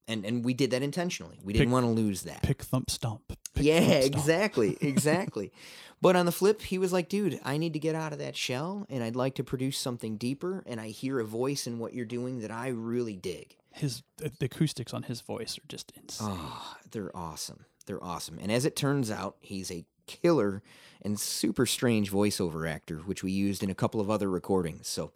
and 0.09 0.25
and 0.25 0.45
we 0.45 0.55
did 0.55 0.71
that 0.73 0.83
intentionally. 0.83 1.39
We 1.43 1.53
didn't 1.53 1.67
Pick- 1.69 1.73
want 1.73 1.87
to 1.87 1.91
lose 1.91 2.23
that. 2.23 2.43
Pick 2.43 2.63
thump 2.63 2.91
stomp. 2.91 3.33
Pick, 3.55 3.65
yeah, 3.65 3.81
thump, 3.81 4.03
stomp. 4.03 4.15
exactly, 4.15 4.79
exactly. 4.81 5.53
but 6.01 6.17
on 6.17 6.27
the 6.27 6.33
flip, 6.33 6.63
he 6.63 6.79
was 6.79 6.93
like, 6.93 7.09
"Dude, 7.09 7.41
I 7.45 7.57
need 7.57 7.73
to 7.75 7.79
get 7.79 7.95
out 7.95 8.13
of 8.13 8.19
that 8.19 8.37
shell, 8.37 8.87
and 8.91 9.03
I'd 9.05 9.17
like 9.17 9.35
to 9.37 9.45
produce 9.45 9.79
something 9.79 10.17
deeper. 10.17 10.63
And 10.67 10.81
I 10.81 10.89
hear 10.89 11.19
a 11.21 11.25
voice 11.25 11.67
in 11.67 11.79
what 11.79 11.95
you're 11.95 12.05
doing 12.05 12.41
that 12.41 12.51
I 12.51 12.69
really 12.69 13.17
dig." 13.17 13.57
His 13.73 14.03
the 14.19 14.31
the 14.39 14.47
acoustics 14.47 14.93
on 14.93 15.05
his 15.05 15.21
voice 15.23 15.57
are 15.59 15.67
just 15.69 15.93
insane. 15.97 16.29
Oh, 16.33 16.77
they're 16.91 17.17
awesome. 17.17 17.65
They're 17.87 18.03
awesome. 18.05 18.39
And 18.41 18.53
as 18.53 18.65
it 18.65 18.77
turns 18.77 19.11
out, 19.11 19.37
he's 19.41 19.71
a 19.71 19.85
killer 20.07 20.63
and 21.01 21.19
super 21.19 21.65
strange 21.67 22.11
voiceover 22.13 22.69
actor, 22.69 22.99
which 22.99 23.23
we 23.25 23.33
used 23.33 23.63
in 23.63 23.71
a 23.71 23.75
couple 23.75 24.01
of 24.01 24.11
other 24.11 24.29
recordings. 24.31 24.87
So, 24.89 25.13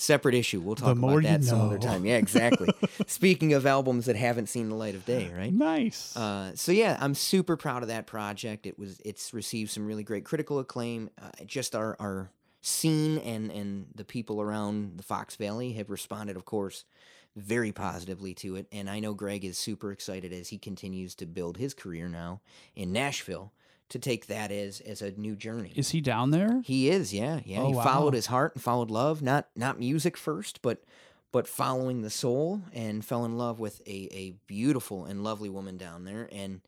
separate 0.00 0.34
issue. 0.34 0.60
We'll 0.60 0.76
talk 0.76 0.96
about 0.96 1.22
that 1.22 1.44
some 1.44 1.60
other 1.60 1.78
time. 1.78 2.04
Yeah, 2.04 2.16
exactly. 2.16 2.68
Speaking 3.06 3.52
of 3.52 3.66
albums 3.66 4.06
that 4.06 4.16
haven't 4.16 4.48
seen 4.48 4.68
the 4.68 4.74
light 4.74 4.94
of 4.94 5.04
day, 5.04 5.30
right? 5.36 5.52
Nice. 5.52 6.16
Uh, 6.16 6.52
so 6.54 6.72
yeah, 6.72 6.96
I'm 7.00 7.14
super 7.14 7.56
proud 7.56 7.82
of 7.82 7.88
that 7.88 8.06
project. 8.06 8.66
It 8.66 8.78
was 8.78 9.00
it's 9.04 9.32
received 9.34 9.70
some 9.70 9.86
really 9.86 10.02
great 10.02 10.24
critical 10.24 10.58
acclaim. 10.58 11.10
Uh, 11.20 11.30
just 11.44 11.74
our 11.74 11.96
our 12.00 12.30
scene 12.62 13.18
and 13.18 13.50
and 13.50 13.86
the 13.94 14.04
people 14.04 14.40
around 14.40 14.96
the 14.98 15.02
Fox 15.02 15.36
Valley 15.36 15.72
have 15.74 15.90
responded, 15.90 16.36
of 16.36 16.44
course, 16.44 16.84
very 17.36 17.72
positively 17.72 18.34
to 18.34 18.56
it. 18.56 18.66
And 18.72 18.88
I 18.88 19.00
know 19.00 19.14
Greg 19.14 19.44
is 19.44 19.58
super 19.58 19.92
excited 19.92 20.32
as 20.32 20.48
he 20.48 20.58
continues 20.58 21.14
to 21.16 21.26
build 21.26 21.56
his 21.58 21.74
career 21.74 22.08
now 22.08 22.40
in 22.74 22.92
Nashville 22.92 23.52
to 23.90 23.98
take 23.98 24.26
that 24.26 24.50
as 24.50 24.80
as 24.80 25.02
a 25.02 25.12
new 25.12 25.36
journey. 25.36 25.72
Is 25.76 25.90
he 25.90 26.00
down 26.00 26.30
there? 26.30 26.62
He 26.64 26.88
is, 26.90 27.12
yeah, 27.14 27.40
yeah. 27.44 27.60
Oh, 27.60 27.68
he 27.68 27.74
wow. 27.74 27.84
followed 27.84 28.14
his 28.14 28.26
heart 28.26 28.54
and 28.54 28.62
followed 28.62 28.90
love, 28.90 29.22
not 29.22 29.48
not 29.54 29.78
music 29.78 30.16
first, 30.16 30.62
but 30.62 30.82
but 31.32 31.46
following 31.46 32.02
the 32.02 32.10
soul, 32.10 32.62
and 32.72 33.04
fell 33.04 33.24
in 33.24 33.38
love 33.38 33.60
with 33.60 33.80
a, 33.86 34.08
a 34.12 34.34
beautiful 34.48 35.04
and 35.04 35.22
lovely 35.22 35.48
woman 35.48 35.76
down 35.76 36.04
there, 36.04 36.28
and 36.32 36.60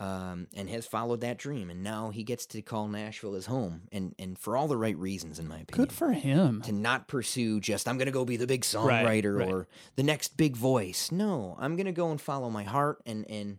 um, 0.00 0.48
and 0.54 0.68
has 0.68 0.84
followed 0.86 1.20
that 1.20 1.38
dream, 1.38 1.70
and 1.70 1.82
now 1.82 2.10
he 2.10 2.22
gets 2.24 2.44
to 2.46 2.60
call 2.62 2.88
Nashville 2.88 3.34
his 3.34 3.46
home, 3.46 3.82
and 3.92 4.14
and 4.18 4.38
for 4.38 4.56
all 4.56 4.66
the 4.68 4.76
right 4.76 4.96
reasons, 4.98 5.38
in 5.38 5.46
my 5.48 5.60
opinion. 5.60 5.86
Good 5.86 5.92
for 5.92 6.12
him. 6.12 6.60
to 6.62 6.72
not 6.72 7.06
pursue 7.08 7.60
just 7.60 7.86
I'm 7.88 7.96
gonna 7.98 8.10
go 8.10 8.24
be 8.24 8.36
the 8.36 8.46
big 8.46 8.64
Right, 8.74 9.04
songwriter 9.24 9.38
right. 9.38 9.48
or 9.48 9.68
the 9.96 10.02
next 10.02 10.36
big 10.36 10.56
voice. 10.56 11.12
No, 11.12 11.56
I'm 11.58 11.76
gonna 11.76 11.92
go 11.92 12.10
and 12.10 12.20
follow 12.20 12.50
my 12.50 12.64
heart 12.64 13.00
and 13.06 13.24
and 13.30 13.58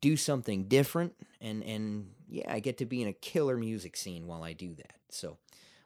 do 0.00 0.16
something 0.16 0.64
different 0.64 1.12
and 1.42 1.62
and 1.64 2.06
yeah, 2.30 2.52
I 2.52 2.60
get 2.60 2.78
to 2.78 2.86
be 2.86 3.02
in 3.02 3.08
a 3.08 3.12
killer 3.12 3.56
music 3.56 3.96
scene 3.96 4.26
while 4.26 4.42
I 4.42 4.52
do 4.52 4.74
that. 4.76 4.94
So 5.08 5.38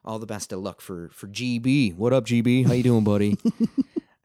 all 0.04 0.18
the 0.18 0.26
best 0.26 0.52
of 0.52 0.60
luck 0.60 0.80
for 0.80 1.10
for 1.12 1.26
GB. 1.28 1.94
What 1.96 2.12
up, 2.12 2.24
GB? 2.26 2.66
How 2.66 2.72
you 2.74 2.82
doing, 2.82 3.04
buddy? 3.04 3.36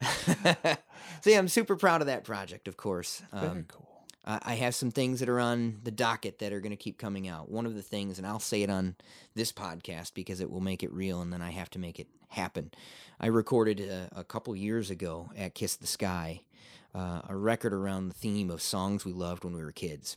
so 1.20 1.30
yeah, 1.30 1.38
I'm 1.38 1.48
super 1.48 1.76
proud 1.76 2.00
of 2.00 2.06
that 2.06 2.24
project, 2.24 2.68
of 2.68 2.76
course. 2.76 3.22
Very 3.32 3.48
Um, 3.48 3.64
cool. 3.68 3.86
I 4.24 4.38
I 4.42 4.54
have 4.54 4.74
some 4.74 4.90
things 4.90 5.20
that 5.20 5.28
are 5.28 5.40
on 5.40 5.80
the 5.82 5.90
docket 5.90 6.38
that 6.38 6.52
are 6.52 6.60
going 6.60 6.70
to 6.70 6.76
keep 6.76 6.98
coming 6.98 7.28
out. 7.28 7.50
One 7.50 7.66
of 7.66 7.74
the 7.74 7.82
things, 7.82 8.18
and 8.18 8.26
I'll 8.26 8.38
say 8.38 8.62
it 8.62 8.70
on 8.70 8.96
this 9.34 9.52
podcast 9.52 10.14
because 10.14 10.40
it 10.40 10.50
will 10.50 10.60
make 10.60 10.82
it 10.82 10.92
real, 10.92 11.20
and 11.20 11.32
then 11.32 11.42
I 11.42 11.50
have 11.50 11.70
to 11.70 11.78
make 11.78 11.98
it 11.98 12.08
happen. 12.28 12.70
I 13.18 13.26
recorded 13.26 13.80
a, 13.80 14.08
a 14.16 14.24
couple 14.24 14.54
years 14.54 14.90
ago 14.90 15.30
at 15.36 15.54
Kiss 15.54 15.76
the 15.76 15.86
Sky 15.86 16.42
uh, 16.94 17.22
a 17.28 17.36
record 17.36 17.72
around 17.72 18.08
the 18.08 18.14
theme 18.14 18.50
of 18.50 18.62
songs 18.62 19.04
we 19.04 19.12
loved 19.12 19.44
when 19.44 19.54
we 19.54 19.62
were 19.62 19.72
kids. 19.72 20.16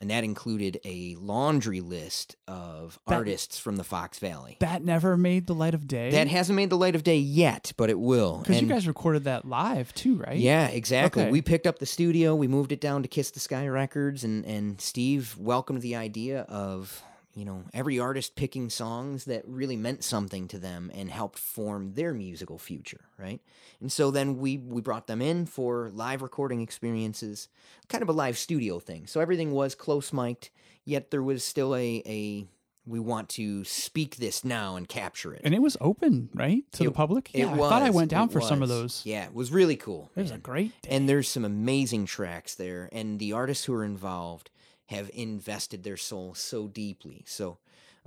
And 0.00 0.10
that 0.10 0.24
included 0.24 0.80
a 0.84 1.14
laundry 1.20 1.80
list 1.80 2.34
of 2.48 2.98
That- 3.06 3.14
artists 3.14 3.58
from 3.58 3.76
the 3.76 3.84
Fox 3.84 4.18
Valley. 4.18 4.56
That 4.60 4.84
never 4.84 5.16
made 5.16 5.46
the 5.46 5.54
light 5.54 5.72
of 5.72 5.86
day. 5.86 6.10
That 6.10 6.26
hasn't 6.28 6.56
made 6.56 6.68
the 6.68 6.76
light 6.76 6.94
of 6.96 7.04
day 7.04 7.16
yet, 7.18 7.72
but 7.76 7.90
it 7.90 7.98
will. 7.98 8.38
because 8.38 8.60
you 8.60 8.66
guys 8.66 8.88
recorded 8.88 9.24
that 9.24 9.44
live 9.46 9.94
too, 9.94 10.16
right? 10.16 10.36
yeah, 10.36 10.66
exactly. 10.66 11.22
Okay. 11.22 11.30
We 11.30 11.42
picked 11.42 11.66
up 11.66 11.78
the 11.78 11.86
studio, 11.86 12.34
we 12.34 12.48
moved 12.48 12.72
it 12.72 12.80
down 12.80 13.02
to 13.02 13.08
Kiss 13.08 13.30
the 13.30 13.40
Sky 13.40 13.66
Records, 13.68 14.24
and 14.24 14.44
and 14.44 14.80
Steve 14.80 15.36
welcomed 15.38 15.80
the 15.80 15.94
idea 15.96 16.40
of 16.48 17.02
you 17.34 17.44
know 17.44 17.64
every 17.72 17.98
artist 17.98 18.36
picking 18.36 18.70
songs 18.70 19.24
that 19.24 19.42
really 19.46 19.76
meant 19.76 20.04
something 20.04 20.48
to 20.48 20.58
them 20.58 20.90
and 20.94 21.10
helped 21.10 21.38
form 21.38 21.94
their 21.94 22.14
musical 22.14 22.58
future, 22.58 23.00
right? 23.18 23.40
And 23.80 23.90
so 23.90 24.10
then 24.10 24.38
we 24.38 24.58
we 24.58 24.80
brought 24.80 25.06
them 25.06 25.20
in 25.20 25.46
for 25.46 25.90
live 25.92 26.22
recording 26.22 26.60
experiences, 26.60 27.48
kind 27.88 28.02
of 28.02 28.08
a 28.08 28.12
live 28.12 28.38
studio 28.38 28.78
thing. 28.78 29.06
So 29.06 29.20
everything 29.20 29.52
was 29.52 29.74
close 29.74 30.12
mic'd, 30.12 30.50
yet 30.84 31.10
there 31.10 31.22
was 31.22 31.44
still 31.44 31.74
a 31.74 32.02
a 32.06 32.46
we 32.86 33.00
want 33.00 33.30
to 33.30 33.64
speak 33.64 34.16
this 34.16 34.44
now 34.44 34.76
and 34.76 34.88
capture 34.88 35.32
it. 35.32 35.40
And 35.44 35.54
it 35.54 35.62
was 35.62 35.76
open, 35.80 36.28
right, 36.34 36.64
to 36.72 36.84
the 36.84 36.90
public. 36.90 37.30
It 37.32 37.40
Yeah, 37.40 37.52
I 37.52 37.56
thought 37.56 37.82
I 37.82 37.90
went 37.90 38.10
down 38.10 38.28
for 38.28 38.40
some 38.40 38.62
of 38.62 38.68
those. 38.68 39.02
Yeah, 39.04 39.24
it 39.24 39.34
was 39.34 39.50
really 39.50 39.76
cool. 39.76 40.10
It 40.16 40.22
was 40.22 40.30
a 40.30 40.38
great 40.38 40.80
day. 40.82 40.90
And 40.90 41.08
there's 41.08 41.28
some 41.28 41.44
amazing 41.44 42.06
tracks 42.06 42.54
there, 42.54 42.88
and 42.92 43.18
the 43.18 43.32
artists 43.32 43.64
who 43.64 43.74
are 43.74 43.84
involved 43.84 44.50
have 44.86 45.10
invested 45.14 45.82
their 45.82 45.96
soul 45.96 46.34
so 46.34 46.68
deeply. 46.68 47.24
So 47.26 47.58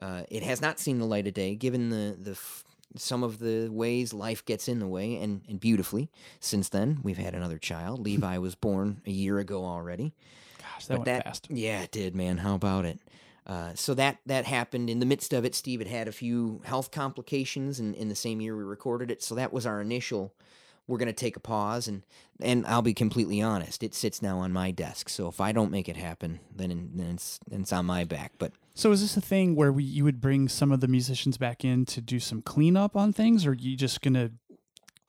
uh, 0.01 0.23
it 0.29 0.43
has 0.43 0.61
not 0.61 0.79
seen 0.79 0.99
the 0.99 1.05
light 1.05 1.27
of 1.27 1.33
day, 1.33 1.55
given 1.55 1.89
the 1.89 2.17
the 2.19 2.31
f- 2.31 2.63
some 2.95 3.23
of 3.23 3.39
the 3.39 3.69
ways 3.69 4.13
life 4.13 4.45
gets 4.45 4.67
in 4.67 4.79
the 4.79 4.87
way, 4.87 5.15
and 5.15 5.41
and 5.47 5.59
beautifully. 5.59 6.09
Since 6.39 6.69
then, 6.69 6.99
we've 7.03 7.17
had 7.17 7.33
another 7.33 7.57
child. 7.57 7.99
Levi 7.99 8.37
was 8.37 8.55
born 8.55 9.01
a 9.05 9.11
year 9.11 9.39
ago 9.39 9.65
already. 9.65 10.13
Gosh, 10.59 10.85
that 10.87 10.99
went 10.99 11.23
fast. 11.23 11.47
Yeah, 11.49 11.81
it 11.81 11.91
did, 11.91 12.15
man. 12.15 12.37
How 12.39 12.55
about 12.55 12.85
it? 12.85 12.99
Uh, 13.45 13.71
so 13.75 13.93
that 13.93 14.17
that 14.25 14.45
happened 14.45 14.89
in 14.89 14.99
the 14.99 15.05
midst 15.05 15.33
of 15.33 15.45
it. 15.45 15.55
Steve 15.55 15.79
had 15.79 15.87
had 15.87 16.07
a 16.07 16.11
few 16.11 16.61
health 16.65 16.91
complications, 16.91 17.79
and 17.79 17.95
in 17.95 18.09
the 18.09 18.15
same 18.15 18.41
year 18.41 18.55
we 18.55 18.63
recorded 18.63 19.09
it. 19.09 19.23
So 19.23 19.35
that 19.35 19.53
was 19.53 19.65
our 19.65 19.81
initial. 19.81 20.33
We're 20.87 20.97
gonna 20.97 21.13
take 21.13 21.35
a 21.35 21.39
pause, 21.41 21.87
and 21.87 22.03
and 22.39 22.65
I'll 22.65 22.81
be 22.81 22.93
completely 22.93 23.41
honest. 23.41 23.83
It 23.83 23.93
sits 23.93 24.21
now 24.21 24.39
on 24.39 24.53
my 24.53 24.71
desk. 24.71 25.09
So 25.09 25.27
if 25.27 25.41
I 25.41 25.51
don't 25.51 25.71
make 25.71 25.89
it 25.89 25.97
happen, 25.97 26.39
then, 26.55 26.91
then 26.95 27.07
it's 27.13 27.39
then 27.49 27.61
it's 27.61 27.73
on 27.73 27.85
my 27.85 28.03
back. 28.03 28.33
But 28.37 28.53
So 28.73 28.91
is 28.91 29.01
this 29.01 29.17
a 29.17 29.21
thing 29.21 29.55
where 29.55 29.71
we, 29.71 29.83
you 29.83 30.03
would 30.03 30.21
bring 30.21 30.47
some 30.47 30.71
of 30.71 30.79
the 30.79 30.87
musicians 30.87 31.37
back 31.37 31.65
in 31.65 31.85
to 31.87 32.01
do 32.01 32.19
some 32.19 32.41
cleanup 32.41 32.95
on 32.95 33.11
things, 33.11 33.45
or 33.45 33.51
are 33.51 33.55
you 33.55 33.75
just 33.75 34.01
gonna? 34.01 34.31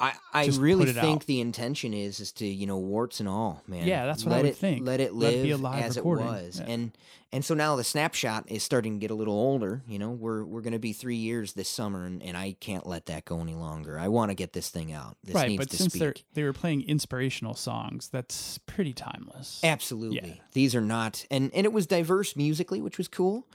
I, 0.01 0.13
I 0.33 0.47
Just 0.47 0.61
really 0.61 0.93
think 0.93 1.23
out. 1.23 1.27
the 1.27 1.41
intention 1.41 1.93
is 1.93 2.21
is 2.21 2.31
to 2.33 2.47
you 2.47 2.67
know 2.67 2.79
warts 2.79 3.19
and 3.21 3.29
all 3.29 3.63
man 3.67 3.87
Yeah, 3.87 4.07
that's 4.07 4.25
what 4.25 4.35
I 4.35 4.39
would 4.39 4.47
it, 4.47 4.57
think. 4.57 4.87
let 4.87 5.01
it 5.01 5.13
Let 5.13 5.33
live 5.33 5.41
it 5.41 5.43
be 5.43 5.51
a 5.51 5.57
live 5.57 5.83
as 5.83 5.97
recording. 5.97 6.27
it 6.27 6.31
was 6.31 6.61
Yeah. 6.61 6.67
and 6.73 6.99
and 7.33 7.45
so 7.45 7.53
now 7.55 7.75
the 7.77 7.83
snapshot 7.85 8.45
is 8.51 8.63
starting 8.63 8.95
to 8.95 9.01
get 9.01 9.11
a 9.11 9.15
little 9.15 9.35
older 9.35 9.83
you 9.89 9.99
know 9.99 10.11
we're 10.11 10.45
we're 10.45 10.61
gonna 10.61 10.79
be 10.79 10.93
three 10.93 11.17
years 11.17 11.55
this 11.55 11.69
summer 11.69 12.05
and, 12.05 12.23
and 12.23 12.37
I 12.37 12.57
can't 12.61 12.87
let 12.87 13.07
that 13.07 13.25
go 13.25 13.41
any 13.41 13.55
longer 13.55 13.99
I 13.99 14.07
want 14.09 14.31
to 14.31 14.35
get 14.37 14.53
this 14.53 14.69
thing 14.71 14.93
out 14.93 15.17
this 15.25 15.35
right, 15.35 15.49
needs 15.49 15.59
but 15.65 15.71
to 15.71 15.77
since 15.77 15.95
they're 15.95 16.15
they 16.35 16.45
were 16.45 16.53
playing 16.53 16.83
inspirational 16.83 17.55
songs, 17.55 18.09
that's 18.09 18.59
pretty 18.59 18.93
timeless. 18.93 19.61
absolutely 19.65 20.41
these 20.53 20.75
are 20.77 20.81
not 20.81 21.27
and 21.31 21.51
and 21.55 21.65
it 21.67 21.73
was 21.73 21.87
diverse 21.89 22.37
musically 22.37 22.81
which 22.81 22.99
was 22.99 23.09
cool 23.09 23.47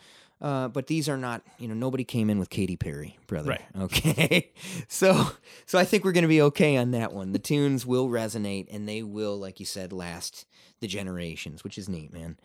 uh, 0.41 0.67
but 0.67 0.87
these 0.87 1.07
are 1.07 1.17
not, 1.17 1.41
you 1.57 1.67
know, 1.67 1.73
nobody 1.73 2.03
came 2.03 2.29
in 2.29 2.39
with 2.39 2.49
Katy 2.49 2.75
Perry, 2.75 3.17
brother. 3.27 3.49
Right. 3.51 3.61
Okay. 3.79 4.51
so, 4.87 5.31
so 5.65 5.77
I 5.79 5.85
think 5.85 6.03
we're 6.03 6.11
going 6.11 6.23
to 6.23 6.27
be 6.27 6.41
okay 6.41 6.77
on 6.77 6.91
that 6.91 7.13
one. 7.13 7.31
The 7.31 7.39
tunes 7.39 7.85
will 7.85 8.09
resonate 8.09 8.67
and 8.71 8.87
they 8.87 9.03
will, 9.03 9.37
like 9.37 9.59
you 9.59 9.65
said, 9.65 9.91
last 9.93 10.45
the 10.79 10.87
generations, 10.87 11.63
which 11.63 11.77
is 11.77 11.87
neat, 11.89 12.13
man. 12.13 12.37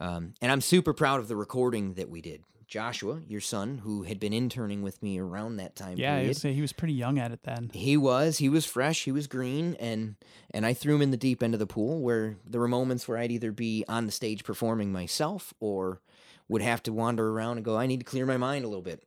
Um, 0.00 0.34
and 0.40 0.50
I'm 0.50 0.60
super 0.60 0.92
proud 0.92 1.20
of 1.20 1.28
the 1.28 1.36
recording 1.36 1.94
that 1.94 2.08
we 2.08 2.20
did. 2.20 2.42
Joshua, 2.66 3.20
your 3.28 3.42
son, 3.42 3.78
who 3.84 4.04
had 4.04 4.18
been 4.18 4.32
interning 4.32 4.80
with 4.80 5.02
me 5.02 5.18
around 5.18 5.56
that 5.58 5.76
time 5.76 5.98
yeah, 5.98 6.16
period, 6.16 6.38
say 6.38 6.54
he 6.54 6.62
was 6.62 6.72
pretty 6.72 6.94
young 6.94 7.18
at 7.18 7.30
it 7.30 7.40
then. 7.42 7.70
he 7.74 7.98
was. 7.98 8.38
He 8.38 8.48
was 8.48 8.64
fresh. 8.64 9.04
He 9.04 9.12
was 9.12 9.26
green, 9.26 9.76
and 9.78 10.14
and 10.52 10.64
I 10.64 10.72
threw 10.72 10.94
him 10.94 11.02
in 11.02 11.10
the 11.10 11.18
deep 11.18 11.42
end 11.42 11.52
of 11.52 11.60
the 11.60 11.66
pool 11.66 12.00
where 12.00 12.38
there 12.46 12.62
were 12.62 12.68
moments 12.68 13.06
where 13.06 13.18
I'd 13.18 13.30
either 13.30 13.52
be 13.52 13.84
on 13.88 14.06
the 14.06 14.12
stage 14.12 14.42
performing 14.42 14.90
myself 14.90 15.52
or 15.60 16.00
would 16.48 16.62
have 16.62 16.82
to 16.84 16.92
wander 16.92 17.30
around 17.30 17.58
and 17.58 17.64
go. 17.64 17.76
I 17.76 17.86
need 17.86 18.00
to 18.00 18.04
clear 18.04 18.26
my 18.26 18.36
mind 18.36 18.64
a 18.64 18.68
little 18.68 18.82
bit. 18.82 19.02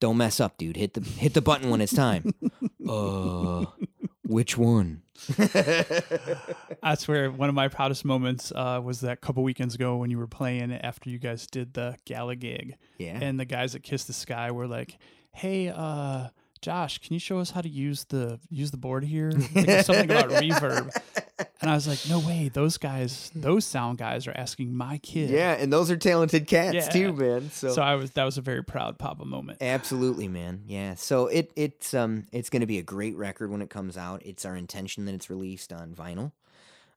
Don't 0.00 0.16
mess 0.16 0.40
up, 0.40 0.56
dude. 0.56 0.76
Hit 0.76 0.94
the 0.94 1.00
hit 1.02 1.34
the 1.34 1.42
button 1.42 1.70
when 1.70 1.80
it's 1.80 1.92
time. 1.92 2.34
uh, 2.88 3.66
which 4.26 4.56
one? 4.56 5.02
That's 5.36 7.06
where 7.06 7.30
one 7.30 7.50
of 7.50 7.54
my 7.54 7.68
proudest 7.68 8.06
moments 8.06 8.52
uh, 8.54 8.80
was 8.82 9.00
that 9.00 9.20
couple 9.20 9.42
weekends 9.42 9.74
ago 9.74 9.96
when 9.96 10.10
you 10.10 10.16
were 10.16 10.26
playing 10.26 10.72
after 10.72 11.10
you 11.10 11.18
guys 11.18 11.46
did 11.46 11.74
the 11.74 11.96
gala 12.06 12.36
gig, 12.36 12.76
yeah. 12.98 13.18
and 13.20 13.38
the 13.38 13.44
guys 13.44 13.74
at 13.74 13.82
Kiss 13.82 14.04
the 14.04 14.14
Sky 14.14 14.50
were 14.50 14.66
like, 14.66 14.96
"Hey, 15.32 15.68
uh, 15.68 16.28
Josh, 16.62 16.98
can 16.98 17.14
you 17.14 17.20
show 17.20 17.38
us 17.38 17.50
how 17.50 17.60
to 17.62 17.68
use 17.68 18.04
the 18.04 18.38
use 18.50 18.70
the 18.70 18.76
board 18.76 19.04
here? 19.04 19.30
Like, 19.54 19.84
something 19.84 20.10
about 20.10 20.28
reverb." 20.30 20.94
And 21.62 21.70
I 21.70 21.74
was 21.74 21.86
like, 21.88 21.98
no 22.08 22.18
way, 22.26 22.48
those 22.48 22.76
guys, 22.78 23.30
those 23.34 23.64
sound 23.66 23.98
guys 23.98 24.26
are 24.26 24.32
asking 24.34 24.74
my 24.74 24.98
kid. 24.98 25.28
Yeah, 25.30 25.52
and 25.52 25.70
those 25.72 25.90
are 25.90 25.96
talented 25.96 26.46
cats 26.46 26.74
Yeah. 26.74 26.88
too, 26.88 27.12
man. 27.14 27.50
So, 27.50 27.72
So 27.74 27.82
I 27.82 27.94
was 27.96 28.10
that 28.12 28.24
was 28.24 28.38
a 28.38 28.42
very 28.42 28.62
proud 28.64 28.98
papa 28.98 29.24
moment. 29.24 29.58
absolutely, 29.62 30.28
man. 30.28 30.62
Yeah. 30.66 30.94
So 30.94 31.26
it 31.28 31.50
it's 31.56 31.92
um 31.94 32.26
it's 32.32 32.50
going 32.50 32.60
to 32.60 32.66
be 32.66 32.78
a 32.78 32.82
great 32.82 33.16
record 33.16 33.50
when 33.50 33.62
it 33.62 33.70
comes 33.70 33.96
out. 33.96 34.22
It's 34.24 34.44
our 34.44 34.56
intention 34.56 35.04
that 35.06 35.14
it's 35.14 35.28
released 35.30 35.72
on 35.72 35.94
vinyl. 35.94 36.32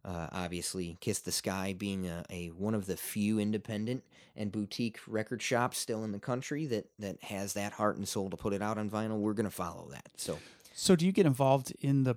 Uh, 0.05 0.27
obviously, 0.31 0.97
Kiss 0.99 1.19
the 1.19 1.31
Sky 1.31 1.73
being 1.77 2.07
a, 2.07 2.23
a 2.29 2.47
one 2.47 2.73
of 2.73 2.85
the 2.85 2.97
few 2.97 3.39
independent 3.39 4.03
and 4.35 4.51
boutique 4.51 4.99
record 5.07 5.41
shops 5.41 5.77
still 5.77 6.03
in 6.03 6.11
the 6.11 6.19
country 6.19 6.65
that 6.65 6.89
that 6.99 7.23
has 7.23 7.53
that 7.53 7.73
heart 7.73 7.97
and 7.97 8.07
soul 8.07 8.29
to 8.29 8.37
put 8.37 8.53
it 8.53 8.61
out 8.61 8.77
on 8.77 8.89
vinyl. 8.89 9.19
We're 9.19 9.33
going 9.33 9.45
to 9.45 9.51
follow 9.51 9.87
that. 9.91 10.09
So 10.17 10.39
So 10.73 10.95
do 10.95 11.05
you 11.05 11.11
get 11.11 11.25
involved 11.25 11.73
in 11.79 12.03
the 12.03 12.15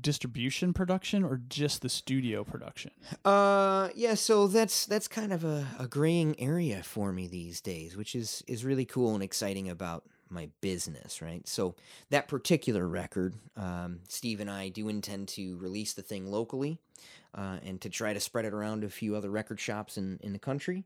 distribution 0.00 0.72
production 0.72 1.22
or 1.24 1.40
just 1.48 1.82
the 1.82 1.88
studio 1.88 2.44
production? 2.44 2.90
Uh, 3.24 3.88
yeah. 3.94 4.14
So 4.14 4.46
that's 4.46 4.86
that's 4.86 5.08
kind 5.08 5.32
of 5.32 5.44
a, 5.44 5.66
a 5.78 5.88
graying 5.88 6.38
area 6.40 6.82
for 6.82 7.12
me 7.12 7.26
these 7.26 7.60
days, 7.60 7.96
which 7.96 8.14
is 8.14 8.44
is 8.46 8.64
really 8.64 8.84
cool 8.84 9.14
and 9.14 9.22
exciting 9.22 9.68
about 9.68 10.04
my 10.30 10.48
business, 10.60 11.22
right? 11.22 11.46
So 11.46 11.76
that 12.10 12.28
particular 12.28 12.88
record, 12.88 13.34
um, 13.56 14.00
Steve 14.08 14.40
and 14.40 14.50
I 14.50 14.68
do 14.68 14.88
intend 14.88 15.28
to 15.28 15.56
release 15.58 15.92
the 15.92 16.02
thing 16.02 16.26
locally, 16.26 16.78
uh, 17.34 17.58
and 17.64 17.80
to 17.80 17.88
try 17.88 18.12
to 18.12 18.20
spread 18.20 18.44
it 18.44 18.52
around 18.52 18.82
to 18.82 18.86
a 18.86 18.90
few 18.90 19.16
other 19.16 19.30
record 19.30 19.60
shops 19.60 19.96
in 19.96 20.18
in 20.22 20.32
the 20.32 20.38
country. 20.38 20.84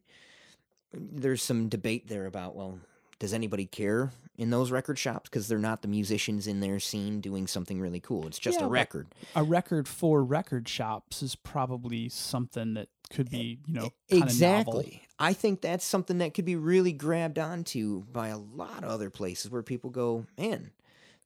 There's 0.93 1.43
some 1.43 1.69
debate 1.69 2.09
there 2.09 2.27
about 2.27 2.55
well. 2.57 2.79
Does 3.19 3.35
anybody 3.35 3.67
care 3.67 4.13
in 4.37 4.51
those 4.51 4.71
record 4.71 4.97
shops? 4.97 5.29
Because 5.29 5.49
they're 5.49 5.59
not 5.59 5.83
the 5.83 5.89
musicians 5.89 6.47
in 6.47 6.61
their 6.61 6.79
scene 6.79 7.21
doing 7.21 7.49
something 7.49 7.81
really 7.81 7.99
cool. 7.99 8.29
It's 8.29 8.39
just 8.39 8.61
Yeah, 8.61 8.67
a 8.67 8.69
record. 8.69 9.09
A 9.35 9.43
record 9.43 9.89
for 9.89 10.23
record 10.23 10.69
shops 10.69 11.21
is 11.21 11.35
probably 11.35 12.09
something 12.09 12.75
that 12.75 12.89
could 13.11 13.29
be, 13.29 13.59
you 13.67 13.75
know, 13.75 13.91
exactly. 14.09 14.75
novel. 14.75 15.01
I 15.19 15.33
think 15.33 15.63
that's 15.63 15.85
something 15.85 16.19
that 16.19 16.33
could 16.35 16.45
be 16.45 16.55
really 16.55 16.93
grabbed 16.93 17.41
onto 17.41 18.05
by 18.05 18.29
a 18.29 18.39
lot 18.39 18.85
of 18.85 18.91
other 18.91 19.11
places 19.11 19.51
where 19.51 19.65
people 19.65 19.91
go, 19.91 20.27
man, 20.39 20.71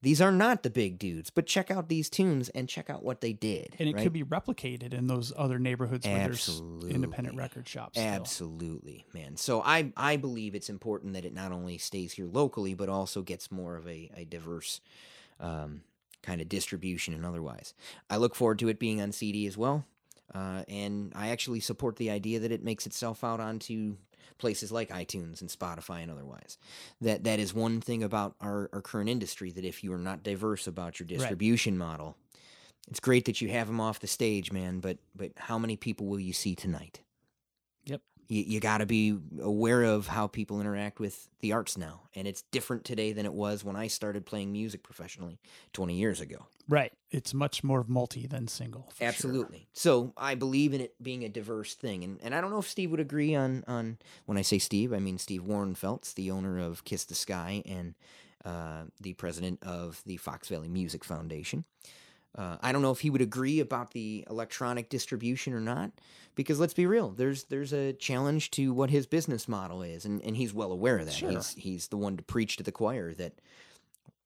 these 0.03 0.21
are 0.21 0.33
not 0.33 0.65
the 0.65 0.71
big 0.71 0.99
dudes, 0.99 1.31
but 1.31 1.47
check 1.47 1.71
out 1.71 1.89
these 1.89 2.11
tunes 2.11 2.49
and 2.51 2.69
check 2.69 2.91
out 2.91 3.05
what 3.05 3.21
they 3.21 3.33
did. 3.33 3.75
And 3.79 3.89
it 3.89 3.95
right? 3.95 4.03
could 4.03 4.13
be 4.13 4.25
replicated 4.25 4.93
in 4.93 5.07
those 5.07 5.33
other 5.37 5.61
neighborhoods 5.61 6.07
where 6.07 6.19
there's 6.19 6.61
independent 6.89 7.37
record 7.37 7.69
shops. 7.69 7.99
still. 7.99 8.11
Absolutely, 8.11 9.07
man. 9.15 9.37
So 9.37 9.63
I 9.63 9.93
I 9.97 10.17
believe 10.17 10.55
it's 10.55 10.69
important 10.69 11.15
that 11.15 11.25
it 11.25 11.33
not 11.33 11.53
only 11.53 11.79
stays 11.79 12.13
here 12.13 12.27
locally, 12.27 12.75
but 12.75 12.89
also 12.89 13.23
gets 13.23 13.53
more 13.53 13.77
of 13.77 13.87
a, 13.87 14.11
a 14.17 14.25
diverse 14.25 14.81
um, 15.39 15.83
kind 16.23 16.41
of 16.41 16.49
distribution 16.49 17.15
and 17.15 17.25
otherwise. 17.25 17.73
I 18.11 18.17
look 18.17 18.35
forward 18.35 18.59
to 18.59 18.69
it 18.69 18.81
being 18.81 19.01
on 19.01 19.13
CD 19.13 19.47
as 19.47 19.57
well. 19.57 19.87
Uh, 20.35 20.65
and 20.67 21.13
I 21.15 21.29
actually 21.29 21.61
support 21.61 21.97
the 21.97 22.11
idea 22.11 22.41
that 22.41 22.53
it 22.53 22.65
makes 22.65 22.87
itself 22.87 23.23
out 23.23 23.39
onto 23.39 23.97
places 24.39 24.73
like 24.73 24.91
iTunes 24.91 25.41
and 25.41 25.51
Spotify 25.51 26.03
and 26.03 26.11
otherwise. 26.11 26.59
That 27.01 27.25
that 27.25 27.39
is 27.39 27.55
one 27.55 27.81
thing 27.81 28.03
about 28.03 28.35
our, 28.41 28.69
our 28.73 28.81
current 28.81 29.09
industry 29.09 29.51
that 29.53 29.65
if 29.65 29.83
you 29.85 29.93
are 29.93 29.99
not 29.99 30.23
diverse 30.23 30.67
about 30.67 30.99
your 30.99 31.07
distribution 31.07 31.79
model, 31.79 32.17
it's 32.89 33.01
great 33.01 33.25
that 33.27 33.41
you 33.41 33.49
have 33.49 33.67
them 33.67 33.81
off 33.81 34.01
the 34.01 34.07
stage, 34.07 34.53
man. 34.53 34.81
But 34.81 34.99
but 35.15 35.33
how 35.37 35.59
many 35.59 35.77
people 35.77 36.07
will 36.07 36.21
you 36.21 36.33
see 36.33 36.55
tonight? 36.55 37.01
You, 38.29 38.43
you 38.43 38.61
got 38.61 38.79
to 38.79 38.87
be 38.87 39.19
aware 39.41 39.83
of 39.83 40.07
how 40.07 40.27
people 40.27 40.61
interact 40.61 41.01
with 41.01 41.29
the 41.41 41.53
arts 41.53 41.77
now, 41.77 42.03
and 42.15 42.27
it's 42.27 42.43
different 42.51 42.85
today 42.85 43.13
than 43.13 43.27
it 43.27 43.33
was 43.33 43.65
when 43.65 43.77
I 43.77 43.89
started 43.89 44.27
playing 44.27 44.53
music 44.53 44.83
professionally 44.83 45.39
20 45.73 45.95
years 45.95 46.21
ago. 46.21 46.47
Right. 46.69 46.93
It's 47.11 47.35
much 47.35 47.65
more 47.65 47.85
multi 47.87 48.27
than 48.27 48.49
single. 48.49 48.89
for 48.91 48.97
sure. 48.99 49.09
Absolutely. 49.09 49.69
So 49.73 50.13
I 50.17 50.35
believe 50.35 50.73
in 50.73 50.81
it 50.81 50.95
being 51.03 51.25
a 51.25 51.29
diverse 51.29 51.75
thing, 51.75 52.05
and 52.05 52.19
and 52.23 52.35
I 52.35 52.41
don't 52.41 52.51
know 52.51 52.59
if 52.59 52.69
Steve 52.69 52.91
would 52.91 53.01
agree 53.01 53.35
on 53.35 53.65
on 53.67 53.99
when 54.27 54.39
I 54.39 54.43
say 54.43 54.59
Steve, 54.59 54.93
I 54.93 54.99
mean 54.99 55.19
Steve 55.19 55.43
Warrenfeltz, 55.43 56.15
the 56.15 56.31
owner 56.31 56.59
of 56.59 56.85
Kiss 56.85 57.05
the 57.05 57.15
Sky 57.15 57.63
and 57.67 57.95
uh, 58.45 58.85
the 59.01 59.13
president 59.15 59.63
of 59.63 60.03
the 60.07 60.17
Fox 60.17 60.49
Valley 60.49 60.69
Music 60.69 61.05
Foundation. 61.05 61.65
Uh, 62.37 62.57
I 62.63 62.73
don't 62.73 62.83
know 62.83 62.93
if 62.93 63.01
he 63.01 63.11
would 63.11 63.21
agree 63.21 63.61
about 63.61 63.91
the 63.93 64.25
electronic 64.31 64.89
distribution 64.89 65.53
or 65.53 65.61
not, 65.61 65.93
because 66.35 66.59
let's 66.59 66.75
be 66.75 66.87
real, 66.87 67.11
there's 67.11 67.45
there's 67.45 67.73
a 67.73 67.93
challenge 67.93 68.51
to 68.53 68.73
what 68.73 68.91
his 68.91 69.07
business 69.07 69.47
model 69.47 69.83
is, 69.83 70.05
and, 70.05 70.23
and 70.23 70.37
he's 70.37 70.55
well 70.55 70.73
aware 70.73 70.99
of 70.99 71.07
that. 71.07 71.15
Sure. 71.15 71.31
He's 71.31 71.53
he's 71.53 71.89
the 71.89 71.99
one 71.99 72.17
to 72.17 72.23
preach 72.23 72.57
to 72.57 72.63
the 72.63 72.73
choir 72.73 73.13
that 73.15 73.35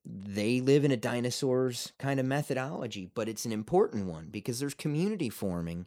they 0.04 0.60
live 0.60 0.84
in 0.84 0.92
a 0.92 0.96
dinosaur's 0.96 1.92
kind 1.98 2.20
of 2.20 2.26
methodology, 2.26 3.10
but 3.14 3.28
it's 3.28 3.44
an 3.44 3.52
important 3.52 4.06
one 4.06 4.28
because 4.30 4.60
there's 4.60 4.74
community 4.74 5.28
forming 5.28 5.86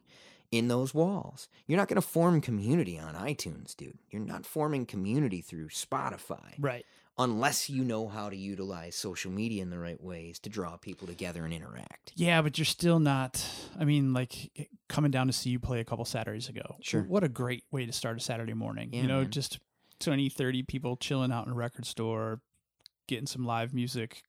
in 0.50 0.68
those 0.68 0.92
walls. 0.92 1.48
You're 1.66 1.78
not 1.78 1.88
going 1.88 2.00
to 2.00 2.06
form 2.06 2.40
community 2.40 2.98
on 2.98 3.14
iTunes, 3.14 3.74
dude. 3.76 3.98
You're 4.10 4.20
not 4.20 4.44
forming 4.44 4.84
community 4.84 5.40
through 5.40 5.68
Spotify 5.68 6.54
Right. 6.58 6.84
Unless 7.20 7.68
you 7.68 7.84
know 7.84 8.08
how 8.08 8.30
to 8.30 8.36
utilize 8.36 8.96
social 8.96 9.30
media 9.30 9.62
in 9.62 9.68
the 9.68 9.78
right 9.78 10.02
ways 10.02 10.38
to 10.40 10.48
draw 10.48 10.76
people 10.78 11.06
together 11.06 11.44
and 11.44 11.52
interact. 11.52 12.12
Yeah, 12.16 12.40
but 12.40 12.56
you're 12.56 12.64
still 12.64 12.98
not. 12.98 13.44
I 13.78 13.84
mean, 13.84 14.14
like 14.14 14.50
eh, 14.56 14.64
coming 14.88 15.10
down 15.10 15.26
to 15.26 15.32
see 15.32 15.50
you 15.50 15.60
play 15.60 15.80
a 15.80 15.84
couple 15.84 16.04
Saturdays 16.06 16.48
ago. 16.48 16.76
Sure. 16.80 17.02
What 17.02 17.22
a 17.22 17.28
great 17.28 17.64
way 17.70 17.84
to 17.84 17.92
start 17.92 18.16
a 18.16 18.20
Saturday 18.20 18.54
morning. 18.54 18.90
Yeah, 18.92 19.02
you 19.02 19.08
know, 19.08 19.20
man. 19.20 19.30
just 19.30 19.58
20, 20.00 20.30
30 20.30 20.62
people 20.62 20.96
chilling 20.96 21.30
out 21.30 21.46
in 21.46 21.52
a 21.52 21.56
record 21.56 21.84
store, 21.84 22.40
getting 23.06 23.26
some 23.26 23.44
live 23.44 23.74
music. 23.74 24.22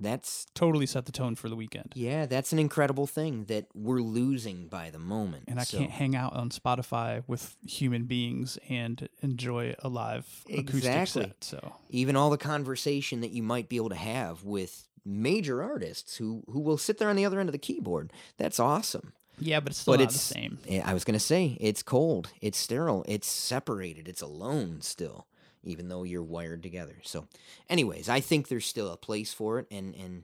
That's 0.00 0.46
Totally 0.54 0.86
set 0.86 1.04
the 1.06 1.12
tone 1.12 1.34
for 1.36 1.48
the 1.48 1.56
weekend. 1.56 1.92
yeah, 1.94 2.26
that's 2.26 2.52
an 2.52 2.58
incredible 2.58 3.06
thing 3.06 3.44
that 3.44 3.66
we're 3.74 4.00
losing 4.00 4.66
by 4.68 4.90
the 4.90 4.98
moment. 4.98 5.44
And 5.46 5.60
I 5.60 5.64
So- 5.64 5.78
can't 5.78 5.90
hang 5.90 6.16
out 6.16 6.32
on 6.34 6.50
Spotify 6.50 7.22
with 7.26 7.56
human 7.66 8.04
beings 8.04 8.58
and 8.68 9.08
enjoy 9.20 9.74
a 9.80 9.88
live 9.88 10.26
acoustic 10.48 10.74
Exactly. 10.74 11.22
set. 11.24 11.44
So 11.44 11.74
even 11.90 12.16
all 12.16 12.30
the 12.30 12.38
conversation 12.38 13.20
that 13.20 13.30
you 13.30 13.42
might 13.42 13.68
be 13.68 13.76
able 13.76 13.90
to 13.90 13.94
have 13.94 14.42
with 14.44 14.88
major 15.04 15.62
artists 15.62 16.16
who 16.16 16.42
who 16.50 16.60
will 16.60 16.78
sit 16.78 16.98
there 16.98 17.08
on 17.08 17.16
the 17.16 17.24
other 17.24 17.40
end 17.40 17.48
of 17.48 17.52
the 17.52 17.58
keyboard. 17.58 18.12
That's 18.36 18.58
awesome. 18.60 19.12
yeah, 19.42 19.58
but 19.60 19.70
it's 19.70 19.80
still 19.80 19.94
But 19.94 20.00
not 20.00 20.08
it's- 20.10 20.28
the 20.28 20.34
same. 20.34 20.58
I 20.84 20.92
was 20.92 21.04
gonna 21.04 21.18
say 21.18 21.56
it's 21.60 21.82
cold, 21.82 22.28
it's 22.42 22.58
sterile, 22.58 23.04
it's 23.08 23.26
separated, 23.26 24.06
it's 24.08 24.20
alone 24.20 24.82
still, 24.82 25.26
even 25.62 25.88
though 25.88 26.02
you're 26.02 26.22
wired 26.22 26.62
together. 26.62 26.96
So, 27.02 27.26
anyways, 27.68 28.08
I 28.08 28.20
think 28.20 28.48
there's 28.48 28.66
still 28.66 28.90
a 28.90 28.96
place 28.96 29.32
for 29.32 29.58
it, 29.58 29.66
and 29.70 29.94
and 29.94 30.22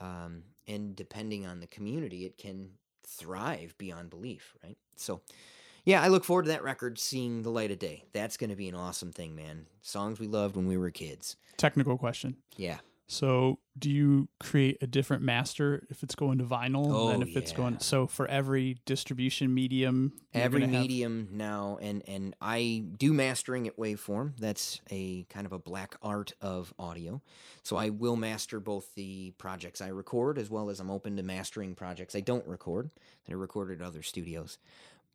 um, 0.00 0.42
and 0.66 0.96
depending 0.96 1.46
on 1.46 1.60
the 1.60 1.66
community, 1.66 2.24
it 2.24 2.38
can 2.38 2.70
thrive 3.06 3.74
beyond 3.76 4.10
belief, 4.10 4.54
right? 4.64 4.78
So, 4.96 5.20
yeah, 5.84 6.02
I 6.02 6.08
look 6.08 6.24
forward 6.24 6.44
to 6.44 6.50
that 6.50 6.62
record 6.62 6.98
seeing 6.98 7.42
the 7.42 7.50
light 7.50 7.70
of 7.70 7.78
day. 7.78 8.04
That's 8.12 8.36
gonna 8.36 8.56
be 8.56 8.68
an 8.68 8.74
awesome 8.74 9.12
thing, 9.12 9.34
man. 9.34 9.66
Songs 9.82 10.18
we 10.18 10.26
loved 10.26 10.56
when 10.56 10.66
we 10.66 10.76
were 10.76 10.90
kids. 10.90 11.36
Technical 11.56 11.98
question. 11.98 12.36
Yeah. 12.56 12.78
So, 13.12 13.58
do 13.76 13.90
you 13.90 14.28
create 14.38 14.78
a 14.82 14.86
different 14.86 15.24
master 15.24 15.84
if 15.90 16.04
it's 16.04 16.14
going 16.14 16.38
to 16.38 16.44
vinyl 16.44 16.86
Oh, 16.92 17.08
than 17.08 17.22
if 17.22 17.36
it's 17.36 17.50
going? 17.50 17.80
So, 17.80 18.06
for 18.06 18.28
every 18.28 18.78
distribution 18.86 19.52
medium, 19.52 20.12
every 20.32 20.60
gonna 20.60 20.74
have- 20.74 20.82
medium 20.82 21.28
now 21.32 21.76
and 21.82 22.08
and 22.08 22.36
i 22.40 22.84
do 22.98 23.12
mastering 23.12 23.66
at 23.66 23.76
waveform. 23.76 24.36
That's 24.38 24.80
a 24.92 25.24
kind 25.24 25.44
of 25.44 25.52
a 25.52 25.58
black 25.58 25.96
art 26.00 26.34
of 26.40 26.72
audio. 26.78 27.20
So 27.64 27.76
i 27.76 27.88
will 27.88 28.14
master 28.14 28.60
both 28.60 28.94
the 28.94 29.32
projects 29.38 29.80
i 29.80 29.88
record 29.88 30.38
as 30.38 30.48
well 30.48 30.70
as 30.70 30.78
i'm 30.78 30.90
open 30.90 31.16
to 31.16 31.24
mastering 31.24 31.74
projects 31.74 32.14
i 32.14 32.20
don't 32.20 32.46
record 32.46 32.90
that 33.24 33.34
are 33.34 33.38
recorded 33.38 33.80
at 33.82 33.86
other 33.88 34.02
studios. 34.02 34.56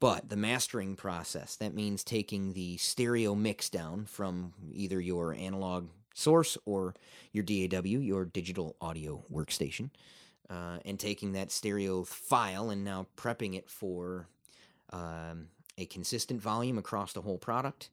But 0.02 0.28
the 0.28 0.36
mastering 0.36 0.98
process 0.98 1.56
that 1.56 1.74
means 1.74 2.04
taking 2.04 2.52
the 2.52 2.76
stereo 2.76 3.36
mix 3.36 3.70
down 3.70 4.06
from 4.06 4.54
either 4.74 5.00
your 5.00 5.34
analog 5.34 5.88
source 6.16 6.58
or 6.66 6.96
your 7.32 7.44
daw 7.44 7.82
your 7.84 8.26
digital 8.26 8.76
audio 8.82 9.24
workstation 9.32 9.92
uh, 10.50 10.78
and 10.86 11.00
taking 11.00 11.34
that 11.34 11.52
stereo 11.52 12.04
file 12.04 12.70
and 12.70 12.84
now 12.84 13.06
prepping 13.18 13.56
it 13.56 13.70
for 13.70 14.28
um, 14.92 15.48
a 15.78 15.86
consistent 15.86 16.42
volume 16.42 16.78
across 16.78 17.14
the 17.14 17.22
whole 17.22 17.38
product, 17.38 17.90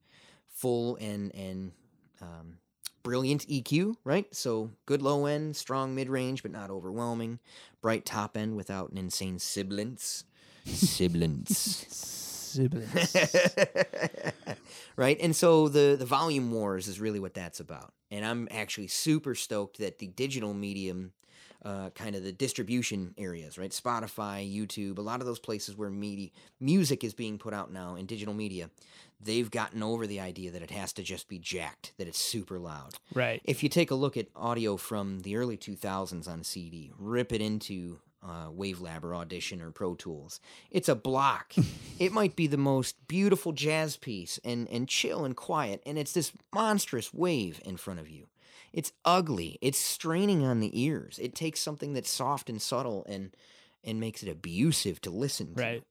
full 0.49 0.97
and 0.97 1.35
and 1.35 1.73
um, 2.21 2.59
brilliant 3.03 3.47
EQ, 3.49 3.97
right? 4.05 4.33
So 4.35 4.71
good 4.87 5.03
low 5.03 5.27
end, 5.27 5.57
strong 5.57 5.95
mid 5.95 6.09
range, 6.09 6.43
but 6.43 6.53
not 6.53 6.71
overwhelming. 6.71 7.41
Bright 7.81 8.05
top 8.05 8.37
end 8.37 8.57
without 8.57 8.91
an 8.91 8.99
insane 8.99 9.39
sibilance. 9.39 10.25
Sibilance. 10.65 12.19
siblings. 12.53 13.17
right? 14.97 15.19
And 15.21 15.35
so 15.35 15.69
the 15.69 15.97
the 15.99 16.07
volume 16.07 16.51
wars 16.53 16.89
is 16.89 17.01
really 17.01 17.21
what 17.21 17.35
that's 17.35 17.61
about. 17.61 17.93
And 18.11 18.25
I'm 18.25 18.49
actually 18.51 18.89
super 18.89 19.35
stoked 19.35 19.79
that 19.79 19.99
the 19.99 20.09
digital 20.09 20.55
medium 20.55 21.13
uh, 21.65 21.91
kind 21.91 22.17
of 22.17 22.25
the 22.25 22.33
distribution 22.33 23.15
areas, 23.17 23.57
right? 23.57 23.71
Spotify, 23.71 24.43
YouTube, 24.45 24.99
a 24.99 25.03
lot 25.03 25.21
of 25.21 25.27
those 25.27 25.39
places 25.39 25.77
where 25.77 25.91
media 25.91 26.31
music 26.61 27.05
is 27.05 27.15
being 27.15 27.39
put 27.39 27.55
out 27.55 27.73
now 27.73 27.95
in 27.95 28.07
digital 28.07 28.35
media, 28.35 28.69
they've 29.21 29.51
gotten 29.51 29.83
over 29.83 30.07
the 30.07 30.19
idea 30.19 30.51
that 30.51 30.63
it 30.63 30.71
has 30.71 30.93
to 30.95 31.03
just 31.03 31.29
be 31.29 31.39
jacked, 31.39 31.93
that 31.99 32.09
it's 32.09 32.19
super 32.19 32.59
loud. 32.59 32.95
right. 33.15 33.41
If 33.45 33.63
you 33.63 33.69
take 33.69 33.91
a 33.91 33.95
look 33.95 34.17
at 34.17 34.27
audio 34.35 34.77
from 34.77 35.21
the 35.21 35.37
early 35.37 35.57
2000s 35.57 36.29
on 36.29 36.43
CD, 36.43 36.93
rip 36.99 37.33
it 37.33 37.41
into 37.41 38.01
uh, 38.23 38.49
Wavelab 38.49 39.05
or 39.05 39.15
Audition 39.15 39.61
or 39.61 39.71
Pro 39.71 39.95
Tools. 39.95 40.41
It's 40.71 40.89
a 40.89 40.95
block. 40.95 41.55
it 41.99 42.13
might 42.13 42.37
be 42.37 42.47
the 42.47 42.57
most 42.57 42.97
beautiful 43.09 43.53
jazz 43.53 43.97
piece 43.97 44.39
and, 44.45 44.69
and 44.71 44.89
chill 44.89 45.25
and 45.25 45.37
quiet, 45.37 45.83
and 45.85 45.99
it's 45.99 46.13
this 46.13 46.33
monstrous 46.55 47.13
wave 47.13 47.61
in 47.65 47.77
front 47.77 48.01
of 48.01 48.09
you. 48.09 48.29
It's 48.73 48.93
ugly. 49.05 49.59
It's 49.61 49.79
straining 49.79 50.45
on 50.47 50.61
the 50.61 50.81
ears. 50.81 51.19
It 51.21 51.35
takes 51.35 51.61
something 51.61 51.93
that's 51.93 52.11
soft 52.11 52.49
and 52.49 52.61
subtle 52.61 53.05
and 53.09 53.37
and 53.85 53.99
makes 53.99 54.23
it 54.23 54.29
abusive 54.29 55.01
to 55.01 55.11
listen 55.11 55.55
to. 55.57 55.63
Right. 55.63 55.83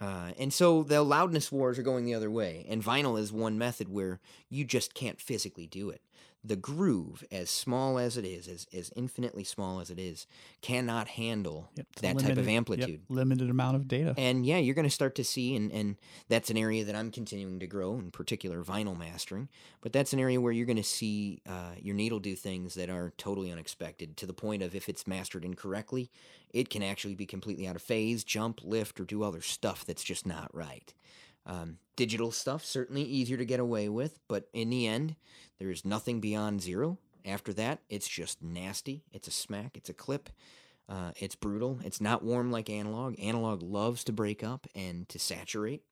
Uh, 0.00 0.32
and 0.38 0.52
so 0.52 0.82
the 0.82 1.02
loudness 1.02 1.52
wars 1.52 1.78
are 1.78 1.82
going 1.82 2.04
the 2.04 2.14
other 2.14 2.30
way. 2.30 2.66
And 2.68 2.82
vinyl 2.82 3.18
is 3.20 3.32
one 3.32 3.58
method 3.58 3.88
where 3.88 4.18
you 4.48 4.64
just 4.64 4.94
can't 4.94 5.20
physically 5.20 5.66
do 5.66 5.90
it. 5.90 6.00
The 6.42 6.56
groove, 6.56 7.22
as 7.30 7.50
small 7.50 7.98
as 7.98 8.16
it 8.16 8.24
is, 8.24 8.48
as, 8.48 8.66
as 8.72 8.90
infinitely 8.96 9.44
small 9.44 9.78
as 9.78 9.90
it 9.90 9.98
is, 9.98 10.26
cannot 10.62 11.06
handle 11.08 11.68
Yep, 11.76 11.86
that 11.96 12.02
type 12.02 12.16
of 12.16 12.22
limited- 12.22 12.44
yep, 12.46 12.56
amplitude. 12.56 13.00
limited 13.10 13.50
amount 13.50 13.76
of 13.76 13.86
data. 13.86 14.14
And 14.16 14.46
yeah, 14.46 14.56
you're 14.56 14.74
going 14.74 14.86
to 14.86 14.90
start 14.90 15.14
to 15.16 15.24
see, 15.24 15.54
and, 15.54 15.70
and 15.70 15.96
that's 16.30 16.48
an 16.48 16.56
area 16.56 16.82
that 16.84 16.94
I'm 16.96 17.10
continuing 17.10 17.60
to 17.60 17.66
grow, 17.66 17.94
in 17.98 18.10
particular 18.10 18.64
vinyl 18.64 18.96
mastering. 18.98 19.50
But 19.82 19.92
that's 19.92 20.14
an 20.14 20.18
area 20.18 20.40
where 20.40 20.52
you're 20.52 20.64
going 20.64 20.76
to 20.76 20.82
see 20.82 21.42
uh, 21.46 21.72
your 21.78 21.94
needle 21.94 22.20
do 22.20 22.34
things 22.34 22.72
that 22.74 22.88
are 22.88 23.12
totally 23.18 23.52
unexpected 23.52 24.16
to 24.16 24.26
the 24.26 24.32
point 24.32 24.62
of 24.62 24.74
if 24.74 24.88
it's 24.88 25.06
mastered 25.06 25.44
incorrectly, 25.44 26.10
it 26.54 26.70
can 26.70 26.82
actually 26.82 27.14
be 27.14 27.26
completely 27.26 27.68
out 27.68 27.76
of 27.76 27.82
phase, 27.82 28.24
jump, 28.24 28.60
lift, 28.64 28.98
or 28.98 29.04
do 29.04 29.22
other 29.22 29.42
stuff 29.42 29.84
that's 29.84 30.02
just 30.02 30.26
not 30.26 30.48
right. 30.54 30.94
Um, 31.46 31.78
digital 31.96 32.30
stuff, 32.30 32.64
certainly 32.64 33.02
easier 33.02 33.36
to 33.36 33.44
get 33.44 33.60
away 33.60 33.88
with, 33.88 34.18
but 34.28 34.48
in 34.52 34.70
the 34.70 34.86
end, 34.86 35.16
there 35.60 35.70
is 35.70 35.84
nothing 35.84 36.20
beyond 36.20 36.62
zero. 36.62 36.98
After 37.24 37.52
that, 37.52 37.80
it's 37.88 38.08
just 38.08 38.42
nasty. 38.42 39.04
It's 39.12 39.28
a 39.28 39.30
smack, 39.30 39.76
it's 39.76 39.90
a 39.90 39.94
clip. 39.94 40.30
Uh, 40.88 41.12
it's 41.20 41.36
brutal. 41.36 41.78
It's 41.84 42.00
not 42.00 42.24
warm 42.24 42.50
like 42.50 42.68
analog. 42.68 43.14
Analog 43.20 43.62
loves 43.62 44.02
to 44.04 44.12
break 44.12 44.42
up 44.42 44.66
and 44.74 45.08
to 45.10 45.20
saturate, 45.20 45.82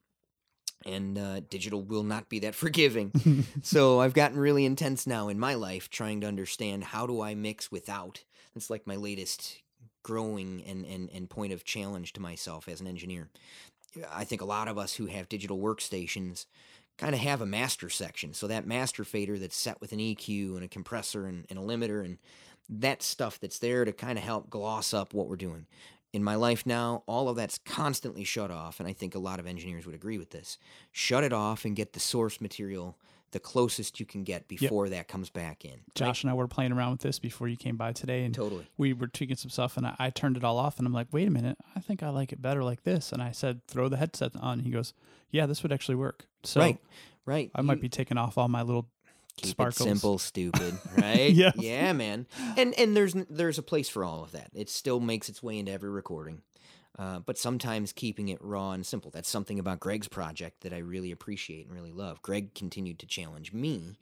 and 0.85 1.17
uh, 1.17 1.41
digital 1.41 1.83
will 1.83 2.03
not 2.03 2.29
be 2.29 2.41
that 2.41 2.55
forgiving. 2.57 3.45
so 3.63 4.01
I've 4.01 4.15
gotten 4.15 4.39
really 4.39 4.65
intense 4.65 5.07
now 5.07 5.29
in 5.29 5.39
my 5.39 5.55
life 5.55 5.89
trying 5.89 6.21
to 6.23 6.27
understand 6.27 6.83
how 6.83 7.07
do 7.07 7.21
I 7.21 7.37
mix 7.37 7.71
without. 7.71 8.25
That's 8.55 8.71
like 8.71 8.89
my 8.89 8.97
latest 8.97 9.63
growing 10.03 10.65
and, 10.67 10.85
and, 10.85 11.11
and 11.15 11.31
point 11.31 11.53
of 11.53 11.65
challenge 11.65 12.15
to 12.15 12.21
myself 12.21 12.67
as 12.67 12.81
an 12.81 12.87
engineer. 12.89 13.29
I 14.13 14.25
think 14.25 14.41
a 14.41 14.47
lot 14.47 14.67
of 14.67 14.79
us 14.79 14.95
who 14.95 15.07
have 15.07 15.29
digital 15.29 15.59
workstations 15.59 16.47
kind 16.99 17.15
of 17.15 17.21
have 17.21 17.41
a 17.41 17.47
master 17.47 17.89
section. 17.89 18.35
So 18.35 18.47
that 18.49 18.67
master 18.67 19.05
fader 19.05 19.39
that's 19.39 19.57
set 19.57 19.81
with 19.81 19.93
an 19.93 20.01
EQ 20.01 20.57
and 20.57 20.65
a 20.65 20.69
compressor 20.69 21.27
and, 21.27 21.47
and 21.49 21.59
a 21.59 21.63
limiter 21.63 22.05
and 22.05 22.19
that 22.69 23.03
stuff 23.03 23.41
that's 23.41 23.59
there 23.59 23.85
to 23.85 23.93
kind 23.93 24.19
of 24.19 24.25
help 24.25 24.51
gloss 24.51 24.93
up 24.93 25.15
what 25.15 25.29
we're 25.29 25.37
doing. 25.37 25.67
In 26.13 26.25
my 26.25 26.35
life 26.35 26.67
now, 26.67 27.03
all 27.07 27.29
of 27.29 27.37
that's 27.37 27.59
constantly 27.59 28.25
shut 28.25 28.51
off, 28.51 28.81
and 28.81 28.89
I 28.89 28.93
think 28.93 29.15
a 29.15 29.19
lot 29.19 29.39
of 29.39 29.47
engineers 29.47 29.87
would 29.87 29.95
agree 29.95 30.19
with 30.19 30.31
this. 30.31 30.59
Shut 30.91 31.23
it 31.23 31.33
off 31.33 31.65
and 31.65 31.77
get 31.77 31.93
the 31.93 32.01
source 32.01 32.41
material 32.41 32.99
the 33.33 33.41
closest 33.41 34.01
you 34.01 34.07
can 34.07 34.25
get 34.25 34.49
before 34.49 34.89
that 34.89 35.07
comes 35.09 35.29
back 35.31 35.65
in. 35.65 35.81
Josh 35.95 36.23
and 36.23 36.31
I 36.31 36.35
were 36.35 36.49
playing 36.49 36.73
around 36.73 36.93
with 36.93 37.01
this 37.03 37.19
before 37.19 37.47
you 37.49 37.57
came 37.57 37.77
by 37.77 37.93
today, 37.93 38.25
and 38.25 38.35
Totally. 38.35 38.67
we 38.79 38.93
were 38.93 39.07
tweaking 39.09 39.37
some 39.37 39.51
stuff, 39.51 39.77
and 39.77 39.87
I, 39.87 39.95
I 39.99 40.11
turned 40.11 40.37
it 40.37 40.45
all 40.45 40.59
off, 40.59 40.79
and 40.79 40.87
I'm 40.87 40.93
like, 40.95 41.09
wait 41.13 41.29
a 41.29 41.31
minute, 41.31 41.59
I 41.77 41.81
think 41.81 42.03
I 42.03 42.09
like 42.09 42.33
it 42.33 42.41
better 42.41 42.65
like 42.65 42.85
this. 42.85 43.13
And 43.13 43.23
I 43.23 43.33
said, 43.33 43.61
throw 43.67 43.89
the 43.89 43.97
headset 43.99 44.33
on. 44.37 44.59
And 44.59 44.63
He 44.67 44.71
goes, 44.73 44.95
yeah, 45.31 45.47
this 45.47 45.63
would 45.63 45.73
actually 45.73 45.97
work. 45.97 46.25
So 46.43 46.61
right, 46.61 46.79
right. 47.27 47.51
I 47.55 47.61
might 47.63 47.77
You- 47.79 47.83
be 47.83 47.89
taking 47.91 48.17
off 48.17 48.39
all 48.39 48.49
my 48.49 48.63
little 48.63 48.89
keep 49.37 49.51
sparkles. 49.51 49.81
it 49.87 49.91
simple, 49.91 50.19
stupid, 50.19 50.79
right? 50.97 51.31
Yes. 51.31 51.55
Yeah, 51.57 51.93
man. 51.93 52.27
And 52.57 52.73
and 52.79 52.97
there's 52.97 53.15
there's 53.29 53.59
a 53.59 53.63
place 53.63 53.89
for 53.89 54.05
all 54.05 54.23
of 54.25 54.33
that. 54.33 54.51
It 54.55 54.69
still 54.71 55.01
makes 55.01 55.29
its 55.29 55.43
way 55.43 55.59
into 55.59 55.71
every 55.73 55.91
recording. 55.91 56.43
Uh, 56.99 57.21
but 57.21 57.39
sometimes 57.39 57.93
keeping 57.93 58.29
it 58.29 58.39
raw 58.41 58.73
and 58.73 58.85
simple. 58.85 59.11
That's 59.11 59.29
something 59.29 59.59
about 59.59 59.79
Greg's 59.81 60.09
project 60.09 60.63
that 60.63 60.73
I 60.73 60.79
really 60.79 61.13
appreciate 61.13 61.67
and 61.67 61.75
really 61.75 61.93
love. 61.93 62.23
Greg 62.23 62.55
continued 62.55 62.99
to 63.01 63.07
challenge 63.07 63.53
me 63.53 63.99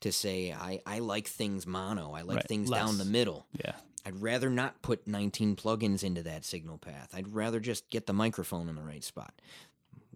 to 0.00 0.10
say, 0.10 0.52
I, 0.52 0.80
I 0.86 0.98
like 0.98 1.28
things 1.28 1.66
mono. 1.66 2.12
I 2.12 2.22
like 2.22 2.38
Right, 2.38 2.48
things 2.48 2.70
down 2.70 2.98
the 2.98 3.04
middle. 3.04 3.46
Yeah. 3.64 3.72
I'd 4.04 4.20
rather 4.20 4.48
not 4.50 4.80
put 4.82 5.06
19 5.06 5.56
plugins 5.56 6.02
into 6.02 6.22
that 6.22 6.44
signal 6.44 6.78
path. 6.78 7.10
I'd 7.12 7.34
rather 7.34 7.60
just 7.60 7.88
get 7.90 8.06
the 8.06 8.12
microphone 8.12 8.68
in 8.68 8.74
the 8.74 8.82
right 8.82 9.04
spot, 9.04 9.34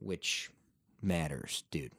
which 0.00 0.50
matters, 1.02 1.64
dude. 1.70 1.92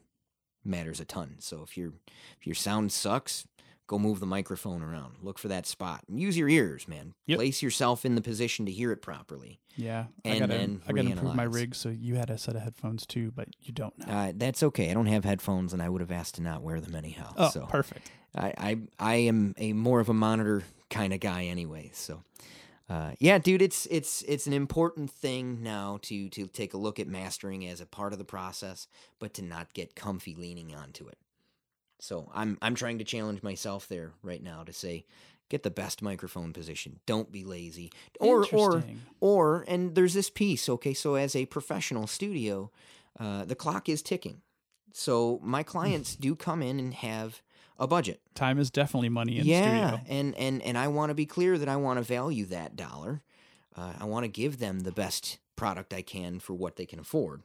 Matters 0.63 0.99
a 0.99 1.05
ton. 1.05 1.36
So 1.39 1.61
if 1.61 1.78
your 1.78 1.93
if 2.39 2.47
your 2.47 2.55
sound 2.55 2.91
sucks, 2.91 3.45
go 3.88 4.00
move 4.00 4.20
the 4.20 4.26
microphone 4.26 4.82
around. 4.82 5.16
Look 5.22 5.38
for 5.38 5.48
that 5.50 5.66
spot. 5.68 6.02
And 6.08 6.20
use 6.20 6.38
your 6.38 6.50
ears, 6.50 6.88
man. 6.88 7.14
Yep. 7.28 7.38
Place 7.38 7.62
yourself 7.62 8.06
in 8.06 8.16
the 8.16 8.22
position 8.22 8.66
to 8.66 8.72
hear 8.72 8.92
it 8.92 9.02
properly. 9.02 9.60
Yeah. 9.76 10.06
I 10.24 10.30
And 10.30 10.40
gotta, 10.40 10.54
then 10.54 10.82
I 10.88 10.94
gotta 10.94 11.10
improve 11.10 11.36
my 11.36 11.44
rig, 11.44 11.76
so 11.76 11.90
you 11.90 12.16
had 12.16 12.30
a 12.30 12.38
set 12.38 12.56
of 12.56 12.62
headphones 12.62 13.06
too, 13.06 13.32
but 13.36 13.50
you 13.62 13.74
don't 13.74 13.98
now. 14.00 14.18
Uh, 14.28 14.32
that's 14.36 14.64
okay. 14.64 14.90
I 14.90 14.94
don't 14.94 15.06
have 15.08 15.26
headphones, 15.26 15.74
and 15.74 15.82
I 15.82 15.90
would 15.90 16.02
have 16.02 16.12
asked 16.12 16.36
to 16.36 16.42
not 16.42 16.62
wear 16.62 16.80
them 16.80 16.96
anyhow. 16.96 17.34
oh, 17.38 17.50
so 17.50 17.66
perfect. 17.66 18.12
I, 18.36 18.54
I 18.58 18.78
I 19.00 19.16
am 19.16 19.54
a 19.58 19.74
more 19.74 20.00
of 20.00 20.10
a 20.10 20.14
monitor 20.14 20.64
kind 20.90 21.14
of 21.14 21.20
guy 21.20 21.46
anyway. 21.46 21.92
So 21.94 22.24
uh, 22.90 23.12
yeah, 23.20 23.38
dude, 23.38 23.62
it's 23.62 23.88
it's 23.90 24.22
it's 24.24 24.46
an 24.48 24.54
important 24.54 25.10
thing 25.12 25.62
now 25.64 26.00
to 26.04 26.30
to 26.30 26.48
take 26.48 26.74
a 26.74 26.78
look 26.78 27.00
at 27.00 27.08
mastering 27.08 27.66
as 27.68 27.82
a 27.82 27.86
part 27.86 28.14
of 28.14 28.20
the 28.20 28.26
process, 28.26 28.88
but 29.20 29.34
to 29.36 29.42
not 29.42 29.74
get 29.74 29.96
comfy 29.96 30.36
leaning 30.36 30.76
onto 30.76 31.08
it. 31.08 31.18
So 32.06 32.30
I'm 32.34 32.58
I'm 32.62 32.76
trying 32.76 32.99
to 32.99 33.03
challenge 33.03 33.41
myself 33.41 33.88
there 33.88 34.12
right 34.22 34.41
now 34.41 34.64
to 34.64 34.72
say 34.72 35.06
get 35.49 35.64
the 35.64 35.72
best 35.72 36.01
microphone 36.01 36.53
position. 36.53 36.99
Don't 37.06 37.32
be 37.32 37.43
lazy. 37.43 37.91
Or 38.20 38.45
or 38.51 38.84
or 39.20 39.66
and 39.68 39.95
there's 39.95 40.14
this 40.14 40.30
piece, 40.30 40.70
okay, 40.70 40.93
so 40.93 41.16
as 41.16 41.36
a 41.36 41.45
professional 41.47 42.08
studio, 42.08 42.72
uh, 43.20 43.45
the 43.45 43.56
clock 43.56 43.89
is 43.89 44.01
ticking. 44.01 44.41
So 44.93 45.39
my 45.43 45.64
clients 45.64 46.16
do 46.16 46.36
come 46.36 46.62
in 46.62 46.80
and 46.80 46.93
have 46.93 47.41
a 47.78 47.88
budget 47.88 48.22
Time 48.36 48.58
is 48.58 48.70
definitely 48.70 49.10
money 49.10 49.38
in 49.39 49.45
yeah, 49.45 49.97
studio. 49.97 50.01
and 50.08 50.36
and 50.36 50.62
and 50.62 50.78
I 50.78 50.88
want 50.88 51.10
to 51.10 51.16
be 51.16 51.26
clear 51.26 51.58
that 51.58 51.68
I 51.68 51.76
want 51.76 51.97
to 51.97 52.03
value 52.03 52.45
that 52.45 52.76
dollar. 52.76 53.22
Uh, 53.76 53.93
I 53.99 54.06
want 54.06 54.24
to 54.24 54.30
give 54.30 54.60
them 54.60 54.82
the 54.82 54.91
best 54.91 55.39
product 55.56 55.93
I 55.93 56.01
can 56.01 56.39
for 56.39 56.53
what 56.53 56.76
they 56.76 56.86
can 56.86 56.99
afford, 56.99 57.41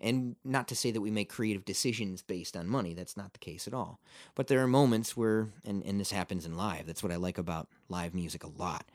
and 0.00 0.36
not 0.44 0.68
to 0.68 0.76
say 0.76 0.90
that 0.90 1.00
we 1.00 1.10
make 1.10 1.28
creative 1.28 1.64
decisions 1.64 2.22
based 2.22 2.56
on 2.56 2.68
money. 2.68 2.94
That's 2.94 3.16
not 3.16 3.32
the 3.32 3.38
case 3.38 3.66
at 3.66 3.74
all. 3.74 4.00
But 4.34 4.48
there 4.48 4.62
are 4.62 4.68
moments 4.68 5.16
where, 5.16 5.48
and 5.64 5.82
and 5.84 6.00
this 6.00 6.10
happens 6.10 6.44
in 6.44 6.56
live. 6.56 6.86
That's 6.86 7.02
what 7.02 7.12
I 7.12 7.16
like 7.16 7.38
about 7.38 7.68
live 7.88 8.14
music 8.14 8.44
a 8.44 8.48
lot. 8.48 8.86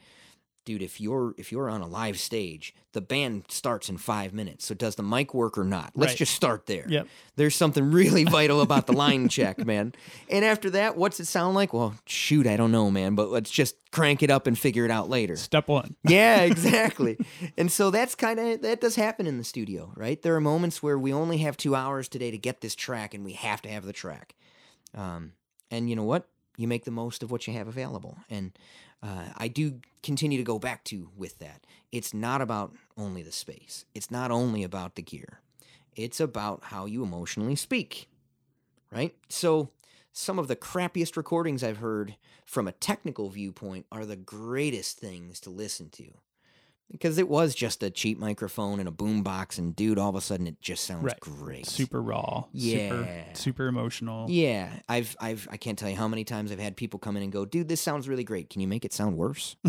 Dude, 0.66 0.82
if 0.84 1.02
you're 1.02 1.34
if 1.38 1.52
you're 1.52 1.68
on 1.70 1.82
a 1.82 1.88
live 1.88 2.20
stage, 2.20 2.76
the 2.94 3.02
band 3.02 3.46
starts 3.50 3.90
in 3.90 3.98
five 3.98 4.34
minutes. 4.34 4.66
So 4.66 4.76
does 4.76 4.96
the 4.96 5.04
mic 5.04 5.34
work 5.34 5.58
or 5.58 5.64
not? 5.64 5.94
Let's 5.96 6.12
Right. 6.12 6.18
just 6.18 6.34
start 6.36 6.66
there 6.68 6.86
Yep. 6.88 7.08
there's 7.38 7.56
something 7.56 7.92
really 7.92 8.24
vital 8.38 8.62
about 8.62 8.86
the 8.86 8.94
line 8.94 9.30
check, 9.30 9.66
man. 9.66 9.94
And 10.30 10.46
after 10.46 10.70
that, 10.72 10.96
what's 10.96 11.20
it 11.20 11.26
sound 11.26 11.56
like? 11.56 11.74
Well, 11.74 11.96
shoot, 12.06 12.46
I 12.46 12.56
don't 12.56 12.72
know, 12.72 12.92
man, 12.92 13.16
but 13.16 13.30
let's 13.32 13.50
just 13.50 13.76
crank 13.92 14.22
it 14.22 14.30
up 14.30 14.46
and 14.46 14.60
figure 14.60 14.86
it 14.86 14.92
out 14.92 15.10
later. 15.10 15.36
Step 15.38 15.68
one. 15.70 15.96
Yeah, 16.08 16.42
exactly. 16.44 17.18
and 17.58 17.72
so 17.72 17.90
that's 17.90 18.14
kind 18.14 18.40
of 18.40 18.62
that 18.62 18.80
does 18.82 18.96
happen 18.96 19.26
in 19.26 19.38
the 19.40 19.44
studio, 19.44 19.92
right? 19.96 20.22
There 20.22 20.36
are 20.36 20.42
moments 20.42 20.84
where 20.84 21.00
we 21.00 21.12
only 21.14 21.38
have 21.40 21.58
2 21.58 21.74
hours 21.74 22.08
today 22.08 22.30
to 22.32 22.38
get 22.38 22.62
this 22.62 22.76
track 22.76 23.14
and 23.16 23.24
we 23.26 23.34
have 23.34 23.62
to 23.64 23.70
have 23.70 23.86
the 23.86 23.94
track. 23.94 24.36
Um 24.94 25.32
and 25.72 25.90
you 25.90 25.96
know 25.96 26.04
what? 26.04 26.28
You 26.58 26.68
make 26.68 26.84
the 26.84 26.92
most 26.92 27.24
of 27.24 27.32
what 27.32 27.48
you 27.48 27.54
have 27.54 27.68
available. 27.70 28.18
And 28.30 28.52
uh, 29.02 29.30
I 29.38 29.48
do 29.48 29.80
continue 30.04 30.38
to 30.38 30.44
go 30.44 30.60
back 30.60 30.84
to 30.86 31.10
with 31.16 31.40
that. 31.40 31.66
It's 31.92 32.14
not 32.14 32.42
about 32.42 32.74
only 32.98 33.24
the 33.24 33.32
space. 33.32 33.86
It's 33.96 34.12
not 34.12 34.32
only 34.32 34.64
about 34.64 34.96
the 34.96 35.02
gear. 35.02 35.42
It's 35.96 36.20
about 36.20 36.66
how 36.66 36.86
you 36.86 37.04
emotionally 37.04 37.56
speak, 37.56 38.10
right? 38.92 39.16
So, 39.28 39.70
some 40.12 40.40
of 40.40 40.48
the 40.48 40.56
crappiest 40.56 41.16
recordings 41.16 41.64
I've 41.64 41.78
heard 41.78 42.16
from 42.46 42.68
a 42.68 42.74
technical 42.74 43.30
viewpoint 43.30 43.86
are 43.92 44.06
the 44.06 44.16
greatest 44.16 44.98
things 44.98 45.40
to 45.42 45.50
listen 45.50 45.90
to. 45.92 46.06
Because 46.92 47.18
it 47.20 47.30
was 47.30 47.54
just 47.54 47.84
a 47.84 47.90
cheap 47.92 48.18
microphone 48.18 48.80
and 48.80 48.88
a 48.88 48.92
boom 48.92 49.22
box, 49.22 49.58
and 49.60 49.76
dude, 49.76 50.00
all 50.00 50.10
of 50.10 50.16
a 50.16 50.22
sudden 50.22 50.48
it 50.48 50.60
just 50.60 50.86
sounds 50.86 51.04
Right. 51.04 51.20
great. 51.20 51.66
Super 51.68 52.02
raw. 52.02 52.46
Super, 52.56 53.04
Yeah. 53.04 53.34
super 53.34 53.68
emotional. 53.68 54.30
Yeah, 54.30 54.72
I've 54.90 55.16
I've 55.20 55.48
I 55.52 55.58
can't 55.58 55.78
tell 55.78 55.90
you 55.90 55.96
how 55.96 56.08
many 56.08 56.24
times 56.24 56.52
I've 56.52 56.60
had 56.60 56.76
people 56.76 57.00
come 57.00 57.16
in 57.16 57.22
and 57.24 57.32
go, 57.32 57.46
"Dude, 57.46 57.68
this 57.68 57.80
sounds 57.80 58.08
really 58.10 58.24
great. 58.24 58.50
Can 58.50 58.62
you 58.62 58.68
make 58.68 58.86
it 58.86 58.94
sound 58.94 59.18
worse?" 59.18 59.56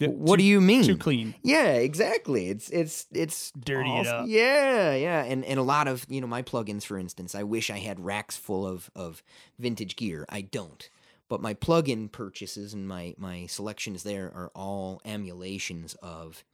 Yeah, 0.00 0.10
what 0.10 0.36
too, 0.36 0.42
do 0.42 0.48
you 0.48 0.60
mean? 0.60 0.84
Too 0.84 0.96
clean. 0.96 1.34
Yeah, 1.42 1.72
exactly. 1.72 2.46
It's 2.50 2.70
it's 2.70 3.06
it's 3.10 3.50
Dirty 3.58 3.90
all- 3.90 4.02
it 4.02 4.06
up. 4.06 4.26
Yeah, 4.28 4.94
yeah, 4.94 5.24
and 5.24 5.44
and 5.44 5.58
a 5.58 5.62
lot 5.64 5.88
of 5.88 6.06
you 6.08 6.20
know 6.20 6.28
my 6.28 6.40
plugins, 6.40 6.84
for 6.84 6.96
instance, 7.00 7.34
I 7.34 7.42
wish 7.42 7.68
I 7.68 7.78
had 7.78 7.98
racks 7.98 8.36
full 8.36 8.64
of 8.64 8.92
of 8.94 9.24
vintage 9.58 9.96
gear. 9.96 10.24
I 10.28 10.42
don't, 10.42 10.88
but 11.28 11.42
my 11.42 11.54
plugin 11.54 12.10
purchases 12.10 12.74
and 12.74 12.88
my 12.88 13.14
my 13.18 13.46
selections 13.46 14.02
there 14.02 14.26
are 14.34 14.50
all 14.54 15.00
emulations 15.04 15.94
of 16.02 16.44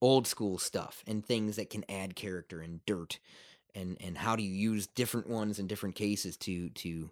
old 0.00 0.26
school 0.26 0.58
stuff 0.58 1.02
and 1.06 1.24
things 1.24 1.56
that 1.56 1.70
can 1.70 1.84
add 1.88 2.14
character 2.14 2.60
and 2.60 2.84
dirt, 2.86 3.18
and 3.74 3.96
and 4.00 4.18
how 4.18 4.36
do 4.36 4.42
you 4.42 4.52
use 4.52 4.86
different 4.86 5.28
ones 5.28 5.58
in 5.58 5.66
different 5.66 5.94
cases 5.94 6.36
to 6.36 6.68
to 6.70 7.10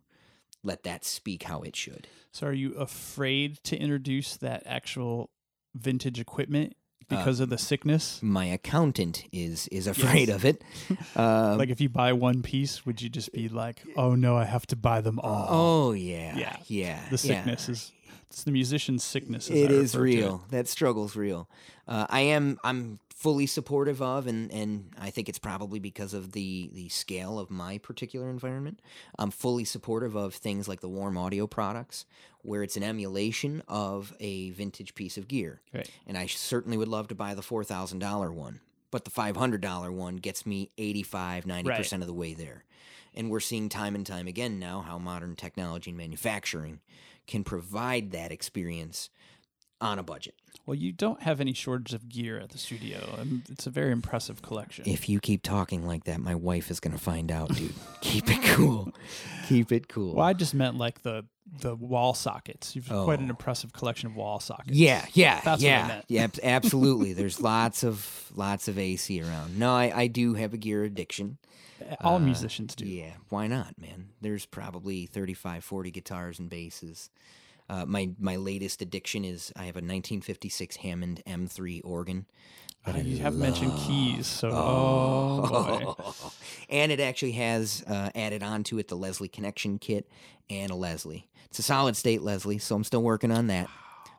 let 0.64 0.84
that 0.84 1.05
speak 1.05 1.42
how 1.42 1.62
it 1.62 1.74
should. 1.74 2.07
So, 2.32 2.46
are 2.46 2.53
you 2.53 2.74
afraid 2.74 3.62
to 3.64 3.76
introduce 3.76 4.36
that 4.36 4.62
actual 4.66 5.30
vintage 5.74 6.20
equipment 6.20 6.76
because 7.16 7.40
of 7.40 7.48
the 7.48 7.58
sickness? 7.58 8.20
My 8.22 8.46
accountant 8.46 9.24
is 9.32 9.68
is 9.68 9.86
afraid 9.86 10.28
of 10.28 10.44
it. 10.44 10.62
Uh, 11.16 11.56
Like 11.62 11.70
if 11.70 11.80
you 11.80 11.88
buy 11.88 12.12
one 12.12 12.42
piece, 12.42 12.84
would 12.86 13.00
you 13.02 13.08
just 13.08 13.32
be 13.32 13.48
like, 13.48 13.82
"Oh 13.96 14.14
no, 14.14 14.36
I 14.36 14.44
have 14.44 14.66
to 14.68 14.76
buy 14.76 15.00
them 15.00 15.18
all"? 15.20 15.46
oh 15.48 15.92
yeah, 15.92 16.36
Yeah. 16.36 16.56
yeah. 16.66 16.98
the 17.10 17.12
yeah. 17.12 17.16
sickness 17.16 17.68
is 17.68 17.92
it's 18.28 18.44
the 18.44 18.50
musician's 18.52 19.04
sickness. 19.04 19.50
as 19.50 19.56
It 19.56 19.70
I 19.70 19.74
is 19.74 19.94
real. 19.94 20.44
That 20.50 20.66
struggle's 20.68 21.14
real. 21.16 21.48
Uh, 21.86 22.06
I 22.08 22.20
am. 22.36 22.58
I'm 22.64 22.98
fully 23.22 23.46
supportive 23.46 24.02
of, 24.02 24.26
and 24.26 24.50
and 24.50 24.90
I 25.00 25.10
think 25.10 25.28
it's 25.28 25.38
probably 25.38 25.78
because 25.78 26.12
of 26.12 26.32
the 26.32 26.68
the 26.72 26.88
scale 26.88 27.38
of 27.38 27.50
my 27.50 27.78
particular 27.78 28.28
environment. 28.28 28.80
I'm 29.16 29.30
fully 29.30 29.64
supportive 29.64 30.16
of 30.16 30.34
things 30.34 30.66
like 30.66 30.80
the 30.80 30.88
warm 30.88 31.16
audio 31.16 31.46
products, 31.46 32.04
where 32.42 32.64
it's 32.64 32.76
an 32.76 32.82
emulation 32.82 33.62
of 33.68 34.12
a 34.18 34.50
vintage 34.50 34.96
piece 34.96 35.16
of 35.16 35.28
gear. 35.28 35.60
Right. 35.72 35.88
And 36.06 36.18
I 36.18 36.26
certainly 36.26 36.76
would 36.76 36.88
love 36.88 37.06
to 37.08 37.14
buy 37.14 37.34
the 37.34 37.42
four 37.42 37.62
thousand 37.62 38.00
dollar 38.00 38.32
one, 38.32 38.58
but 38.90 39.04
the 39.04 39.10
five 39.10 39.36
hundred 39.36 39.60
dollar 39.60 39.92
one 39.92 40.16
gets 40.16 40.44
me 40.44 40.70
85 40.76 41.46
90 41.46 41.68
Right. 41.68 41.78
percent 41.78 42.02
of 42.02 42.08
the 42.08 42.14
way 42.14 42.34
there. 42.34 42.64
And 43.14 43.30
we're 43.30 43.40
seeing 43.40 43.68
time 43.68 43.94
and 43.94 44.04
time 44.06 44.26
again 44.26 44.58
now 44.58 44.80
how 44.80 44.98
modern 44.98 45.36
technology 45.36 45.90
and 45.90 45.98
manufacturing 45.98 46.80
can 47.28 47.44
provide 47.44 48.10
that 48.10 48.32
experience 48.32 49.10
on 49.83 49.99
a 49.99 50.03
budget. 50.03 50.35
Well, 50.64 50.76
you 50.76 50.93
don't 50.93 51.20
have 51.22 51.41
any 51.41 51.53
shortage 51.55 51.93
of 51.93 52.09
gear 52.09 52.39
at 52.39 52.51
the 52.51 52.59
studio, 52.59 53.16
and 53.18 53.43
it's 53.51 53.66
a 53.66 53.70
very 53.70 53.91
impressive 53.91 54.43
collection. 54.43 54.85
If 54.89 55.09
you 55.09 55.18
keep 55.18 55.43
talking 55.43 55.87
like 55.87 56.05
that, 56.05 56.20
my 56.20 56.37
wife 56.37 56.70
is 56.70 56.78
going 56.78 56.93
to 56.97 57.03
find 57.03 57.33
out, 57.33 57.53
dude. 57.55 57.74
keep 58.01 58.30
it 58.30 58.43
cool. 58.45 58.93
Keep 59.49 59.72
it 59.72 59.89
cool. 59.89 60.14
well, 60.14 60.26
I 60.26 60.33
just 60.35 60.55
meant 60.55 60.76
like 60.78 61.03
the 61.03 61.24
the 61.61 61.74
wall 61.74 62.14
sockets. 62.14 62.74
You've 62.76 62.87
quite 62.89 63.18
an 63.18 63.26
Oh. 63.26 63.30
impressive 63.30 63.72
collection 63.74 64.07
of 64.07 64.16
wall 64.16 64.41
sockets. 64.41 64.70
Yeah, 64.78 65.05
yeah, 65.12 65.41
That's 65.45 65.61
what 65.62 65.68
I 65.68 65.72
yeah, 65.72 65.87
meant. 65.89 66.05
yeah. 66.09 66.26
Absolutely. 66.43 67.12
There's 67.12 67.41
lots 67.43 67.83
of 67.83 68.30
lots 68.35 68.68
of 68.68 68.78
AC 68.78 69.20
around. 69.20 69.59
No, 69.59 69.74
I, 69.74 69.93
I 69.95 70.07
do 70.07 70.35
have 70.35 70.55
a 70.55 70.57
gear 70.57 70.85
addiction. 70.85 71.39
all 72.01 72.16
Uh, 72.16 72.20
musicians 72.20 72.74
do. 72.76 72.87
Yeah, 72.87 73.14
why 73.28 73.49
not, 73.49 73.74
man? 73.78 74.11
There's 74.20 74.47
probably 74.47 75.05
35, 75.07 75.64
40 75.64 75.91
guitars 75.91 76.39
and 76.39 76.49
basses. 76.49 77.11
Uh, 77.68 77.84
my 77.86 78.10
my 78.18 78.36
latest 78.36 78.82
addiction 78.82 79.24
is 79.24 79.52
I 79.56 79.64
have 79.64 79.76
a 79.76 79.78
1956 79.78 80.76
Hammond 80.76 81.22
M3 81.26 81.80
organ. 81.84 82.26
Uh, 82.84 82.96
you 82.96 83.18
have 83.18 83.36
mentioned 83.36 83.72
keys, 83.78 84.26
so 84.26 84.50
oh, 84.52 85.46
boy. 85.48 86.30
and 86.68 86.90
it 86.90 86.98
actually 86.98 87.32
has 87.32 87.84
uh, 87.86 88.10
added 88.14 88.42
onto 88.42 88.78
it 88.78 88.88
the 88.88 88.96
Leslie 88.96 89.28
Connection 89.28 89.78
kit 89.78 90.08
and 90.50 90.72
a 90.72 90.74
Leslie. 90.74 91.28
It's 91.46 91.60
a 91.60 91.62
solid 91.62 91.96
state 91.96 92.22
Leslie, 92.22 92.58
so 92.58 92.74
I'm 92.74 92.82
still 92.82 93.02
working 93.02 93.30
on 93.30 93.46
that. 93.46 93.68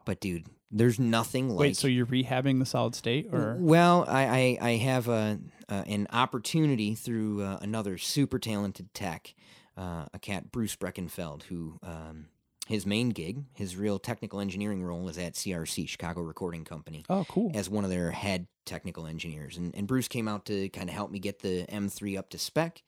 But 0.06 0.22
dude, 0.22 0.46
there's 0.72 0.98
nothing 0.98 1.50
like. 1.50 1.60
Wait, 1.60 1.78
so 1.78 1.88
you're 1.88 2.06
rehabbing 2.06 2.60
the 2.60 2.66
solid 2.66 2.96
state, 2.96 3.34
or 3.34 3.58
Well, 3.60 4.06
I 4.08 4.58
I, 4.62 4.70
I 4.70 4.72
have 4.78 5.10
a, 5.10 5.40
uh, 5.68 5.84
an 5.86 6.08
opportunity 6.12 6.96
through 6.96 7.42
uh, 7.44 7.60
another 7.62 7.98
super 7.98 8.40
talented 8.40 8.94
tech, 8.94 9.34
uh, 9.78 10.06
a 10.14 10.20
cat 10.20 10.52
Bruce 10.52 10.76
Breckenfeld, 10.78 11.44
who 11.44 11.80
um, 11.84 12.28
his 12.68 12.86
main 12.86 13.10
gig, 13.10 13.44
his 13.54 13.76
real 13.76 14.00
technical 14.00 14.40
engineering 14.40 14.84
role, 14.84 15.10
is 15.10 15.18
at 15.18 15.34
CRC 15.34 15.88
Chicago 15.88 16.22
Recording 16.22 16.64
Company 16.64 17.04
oh, 17.10 17.26
cool. 17.28 17.52
as 17.54 17.70
one 17.70 17.84
of 17.84 17.90
their 17.90 18.12
head 18.12 18.48
technical 18.66 19.06
engineers. 19.06 19.58
And, 19.58 19.76
and 19.76 19.88
Bruce 19.88 20.08
came 20.08 20.28
out 20.28 20.46
to 20.46 20.70
kind 20.70 20.90
of 20.90 20.96
help 20.96 21.12
me 21.12 21.20
get 21.20 21.40
the 21.40 21.66
M3 21.70 22.18
up 22.18 22.30
to 22.30 22.38
spec. 22.38 22.82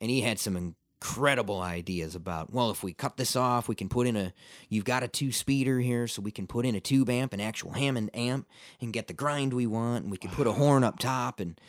And 0.00 0.10
he 0.10 0.22
had 0.22 0.38
some 0.38 0.56
incredible 0.56 1.60
ideas 1.60 2.14
about, 2.14 2.52
well, 2.52 2.70
if 2.70 2.82
we 2.82 2.94
cut 2.94 3.18
this 3.18 3.36
off, 3.36 3.68
we 3.68 3.74
can 3.74 3.90
put 3.90 4.06
in 4.06 4.16
a, 4.16 4.32
you've 4.70 4.84
got 4.84 5.02
a 5.02 5.08
two 5.08 5.30
speeder 5.30 5.78
here, 5.80 6.06
so 6.06 6.22
we 6.22 6.30
can 6.30 6.46
put 6.46 6.64
in 6.64 6.74
a 6.74 6.80
tube 6.80 7.10
amp, 7.10 7.34
an 7.34 7.40
actual 7.40 7.72
Hammond 7.72 8.10
amp, 8.14 8.48
and 8.80 8.92
get 8.92 9.08
the 9.08 9.12
grind 9.12 9.52
we 9.52 9.66
want. 9.66 10.04
And 10.04 10.10
we 10.10 10.18
can 10.18 10.30
put 10.30 10.46
a 10.46 10.52
horn 10.52 10.84
up 10.84 10.98
top. 10.98 11.38
And 11.38 11.60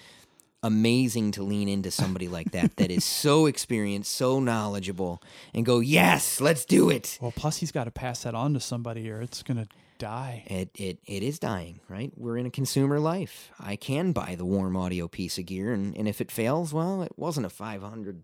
amazing 0.63 1.31
to 1.31 1.43
lean 1.43 1.69
into 1.69 1.91
somebody 1.91 2.27
like 2.27 2.51
that, 2.51 2.75
that 2.77 2.91
is 2.91 3.03
so 3.03 3.45
experienced, 3.47 4.13
so 4.13 4.39
knowledgeable, 4.39 5.21
and 5.53 5.65
go, 5.65 5.79
yes, 5.79 6.41
let's 6.41 6.65
do 6.65 6.89
it. 6.89 7.17
Well, 7.21 7.33
plus 7.35 7.57
he's 7.57 7.71
got 7.71 7.85
to 7.85 7.91
pass 7.91 8.23
that 8.23 8.35
on 8.35 8.53
to 8.53 8.59
somebody, 8.59 9.09
or 9.09 9.21
it's 9.21 9.43
gonna 9.43 9.67
die. 9.97 10.43
It, 10.47 10.69
it 10.75 10.99
it 11.05 11.23
is 11.23 11.39
dying, 11.39 11.79
right? 11.87 12.11
We're 12.15 12.37
in 12.37 12.45
a 12.45 12.51
consumer 12.51 12.99
life. 12.99 13.51
I 13.59 13.75
can 13.75 14.11
buy 14.11 14.35
the 14.35 14.45
warm 14.45 14.75
audio 14.75 15.07
piece 15.07 15.37
of 15.37 15.45
gear, 15.45 15.73
and, 15.73 15.95
and 15.95 16.07
if 16.07 16.21
it 16.21 16.31
fails, 16.31 16.73
well, 16.73 17.03
it 17.03 17.13
wasn't 17.17 17.45
a 17.45 17.49
five 17.49 17.83
hundred 17.83 18.23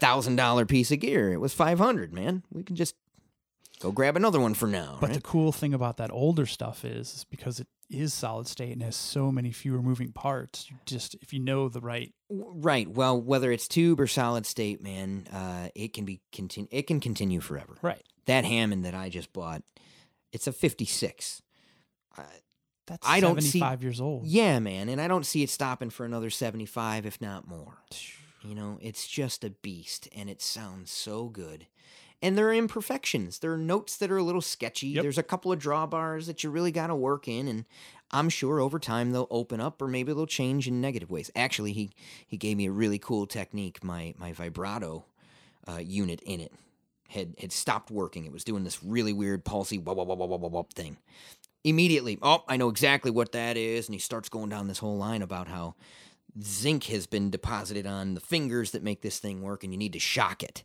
thousand 0.00 0.36
dollar 0.36 0.66
piece 0.66 0.90
of 0.90 1.00
gear. 1.00 1.32
It 1.32 1.40
was 1.40 1.54
five 1.54 1.78
hundred, 1.78 2.12
man. 2.12 2.42
We 2.52 2.62
can 2.62 2.76
just 2.76 2.94
go 3.80 3.92
grab 3.92 4.16
another 4.16 4.40
one 4.40 4.54
for 4.54 4.66
now. 4.66 4.98
But 5.00 5.08
right? 5.08 5.14
the 5.14 5.22
cool 5.22 5.52
thing 5.52 5.74
about 5.74 5.96
that 5.96 6.10
older 6.10 6.46
stuff 6.46 6.84
is, 6.84 7.14
is 7.14 7.24
because 7.24 7.60
it 7.60 7.68
is 7.90 8.12
solid 8.14 8.46
state 8.48 8.72
and 8.72 8.82
has 8.82 8.96
so 8.96 9.30
many 9.30 9.52
fewer 9.52 9.80
moving 9.82 10.12
parts. 10.12 10.68
You 10.70 10.76
just 10.86 11.14
if 11.22 11.32
you 11.32 11.40
know 11.40 11.68
the 11.68 11.80
right, 11.80 12.12
right. 12.30 12.88
Well, 12.88 13.20
whether 13.20 13.52
it's 13.52 13.68
tube 13.68 14.00
or 14.00 14.06
solid 14.06 14.46
state, 14.46 14.82
man, 14.82 15.26
uh, 15.32 15.68
it 15.74 15.92
can 15.92 16.04
be 16.04 16.20
continue. 16.32 16.68
It 16.72 16.86
can 16.86 17.00
continue 17.00 17.40
forever. 17.40 17.76
right. 17.82 18.02
That 18.26 18.44
Hammond 18.46 18.84
that 18.86 18.94
I 18.94 19.10
just 19.10 19.32
bought, 19.34 19.62
it's 20.32 20.46
a 20.46 20.52
fifty 20.52 20.86
six. 20.86 21.42
That's 22.86 23.06
I 23.08 23.20
don't 23.20 23.40
see- 23.42 23.60
five 23.60 23.82
years 23.82 24.00
old. 24.00 24.26
Yeah, 24.26 24.58
man, 24.58 24.88
and 24.90 25.00
I 25.00 25.08
don't 25.08 25.24
see 25.24 25.42
it 25.42 25.48
stopping 25.50 25.88
for 25.90 26.04
another 26.04 26.28
seventy 26.30 26.66
five, 26.66 27.06
if 27.06 27.20
not 27.20 27.48
more. 27.48 27.78
You 28.42 28.54
know, 28.54 28.78
it's 28.82 29.06
just 29.06 29.42
a 29.42 29.50
beast 29.50 30.06
and 30.14 30.28
it 30.28 30.42
sounds 30.42 30.90
so 30.90 31.28
good. 31.30 31.66
And 32.24 32.38
there 32.38 32.48
are 32.48 32.54
imperfections. 32.54 33.40
There 33.40 33.52
are 33.52 33.58
notes 33.58 33.98
that 33.98 34.10
are 34.10 34.16
a 34.16 34.22
little 34.22 34.40
sketchy. 34.40 34.88
Yep. 34.88 35.02
There's 35.02 35.18
a 35.18 35.22
couple 35.22 35.52
of 35.52 35.58
drawbars 35.58 36.24
that 36.24 36.42
you 36.42 36.48
really 36.48 36.72
got 36.72 36.86
to 36.86 36.94
work 36.94 37.28
in 37.28 37.46
and 37.46 37.66
I'm 38.10 38.28
sure 38.28 38.60
over 38.60 38.78
time 38.78 39.10
they'll 39.10 39.26
open 39.30 39.60
up 39.60 39.82
or 39.82 39.88
maybe 39.88 40.12
they'll 40.12 40.26
change 40.26 40.68
in 40.68 40.80
negative 40.80 41.10
ways. 41.10 41.30
Actually, 41.36 41.72
he 41.72 41.90
he 42.26 42.36
gave 42.36 42.56
me 42.56 42.66
a 42.66 42.70
really 42.70 42.98
cool 42.98 43.26
technique. 43.26 43.82
My 43.82 44.14
my 44.16 44.32
vibrato 44.32 45.04
uh, 45.68 45.80
unit 45.84 46.22
in 46.22 46.40
it 46.40 46.52
had 47.08 47.34
had 47.38 47.52
stopped 47.52 47.90
working. 47.90 48.24
It 48.24 48.32
was 48.32 48.44
doing 48.44 48.64
this 48.64 48.82
really 48.82 49.12
weird 49.12 49.44
pulsy 49.44 49.82
wop 49.82 49.96
wop 49.96 50.06
wop 50.06 50.18
wop 50.18 50.40
wop 50.40 50.52
wop 50.52 50.72
thing. 50.72 50.96
Immediately, 51.64 52.18
oh, 52.22 52.44
I 52.46 52.56
know 52.56 52.68
exactly 52.68 53.10
what 53.10 53.32
that 53.32 53.56
is, 53.56 53.88
and 53.88 53.94
he 53.94 53.98
starts 53.98 54.28
going 54.28 54.48
down 54.48 54.68
this 54.68 54.78
whole 54.78 54.96
line 54.96 55.22
about 55.22 55.48
how 55.48 55.74
zinc 56.40 56.84
has 56.84 57.06
been 57.06 57.30
deposited 57.30 57.86
on 57.86 58.14
the 58.14 58.20
fingers 58.20 58.70
that 58.72 58.82
make 58.82 59.02
this 59.02 59.18
thing 59.18 59.42
work, 59.42 59.64
and 59.64 59.72
you 59.72 59.78
need 59.78 59.94
to 59.94 59.98
shock 59.98 60.42
it. 60.42 60.62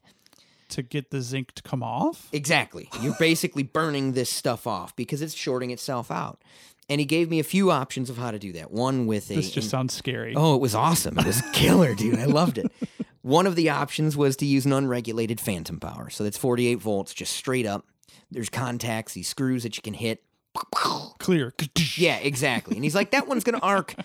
To 0.70 0.82
get 0.84 1.09
the 1.11 1.22
zinc 1.22 1.53
to 1.53 1.61
come 1.63 1.82
off. 1.84 2.28
Exactly. 2.32 2.89
You're 3.01 3.15
basically 3.20 3.63
burning 3.63 4.13
this 4.13 4.30
stuff 4.30 4.67
off 4.67 4.95
because 4.95 5.22
it's 5.22 5.34
shorting 5.34 5.72
itself 5.72 6.11
out. 6.11 6.41
And 6.88 6.99
he 6.99 7.05
gave 7.05 7.30
me 7.30 7.39
a 7.39 7.43
few 7.43 7.70
options 7.70 8.09
of 8.09 8.17
how 8.17 8.32
to 8.32 8.39
do 8.39 8.51
that. 8.53 8.72
One 8.72 9.05
with 9.05 9.30
a 9.30 9.36
This 9.36 9.51
just 9.51 9.70
sounds 9.70 9.93
scary. 9.93 10.34
Oh, 10.36 10.55
it 10.55 10.61
was 10.61 10.74
awesome. 10.74 11.17
It 11.20 11.26
was 11.26 11.41
killer, 11.53 11.93
dude. 11.93 12.20
I 12.20 12.26
loved 12.26 12.57
it. 12.57 12.72
One 13.22 13.45
of 13.45 13.55
the 13.55 13.70
options 13.70 14.15
was 14.15 14.36
to 14.38 14.45
use 14.45 14.65
an 14.65 14.74
unregulated 14.74 15.39
phantom 15.39 15.80
power. 15.80 16.09
So 16.09 16.24
that's 16.24 16.38
48 16.38 16.76
volts, 16.76 17.13
just 17.13 17.34
straight 17.34 17.65
up. 17.65 17.86
There's 18.32 18.49
contacts, 18.49 19.13
these 19.13 19.28
screws 19.28 19.63
that 19.63 19.76
you 19.76 19.84
can 19.84 19.93
hit. 19.93 20.24
Clear. 21.20 21.53
Yeah, 21.95 22.17
exactly. 22.17 22.76
And 22.76 22.84
he's 22.84 22.95
like, 22.95 23.11
that 23.11 23.28
one's 23.28 23.43
going 23.43 23.59
to 23.59 23.65
arc 23.65 23.95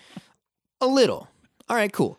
a 0.81 0.87
little. 0.87 1.29
All 1.69 1.77
right, 1.77 1.93
cool. 1.93 2.19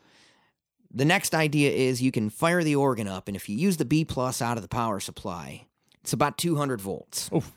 The 0.95 1.05
next 1.05 1.35
idea 1.35 1.71
is 1.71 2.01
you 2.01 2.11
can 2.11 2.29
fire 2.29 2.63
the 2.63 2.75
organ 2.75 3.07
up, 3.07 3.27
and 3.27 3.35
if 3.35 3.49
you 3.49 3.57
use 3.57 3.77
the 3.77 3.85
B 3.85 4.05
plus 4.05 4.41
out 4.41 4.57
of 4.57 4.63
the 4.63 4.69
power 4.69 4.99
supply, 5.01 5.65
it's 6.01 6.13
about 6.13 6.37
200 6.37 6.79
volts. 6.81 7.29
Oof. 7.35 7.51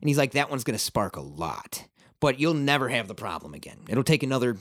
And 0.00 0.08
he's 0.08 0.18
like, 0.18 0.32
that 0.32 0.50
one's 0.50 0.62
going 0.64 0.78
to 0.78 0.84
spark 0.84 1.16
a 1.16 1.20
lot, 1.20 1.84
but 2.20 2.38
you'll 2.38 2.54
never 2.54 2.88
have 2.88 3.08
the 3.08 3.14
problem 3.14 3.54
again. 3.54 3.78
It'll 3.88 4.04
take 4.04 4.22
another 4.22 4.56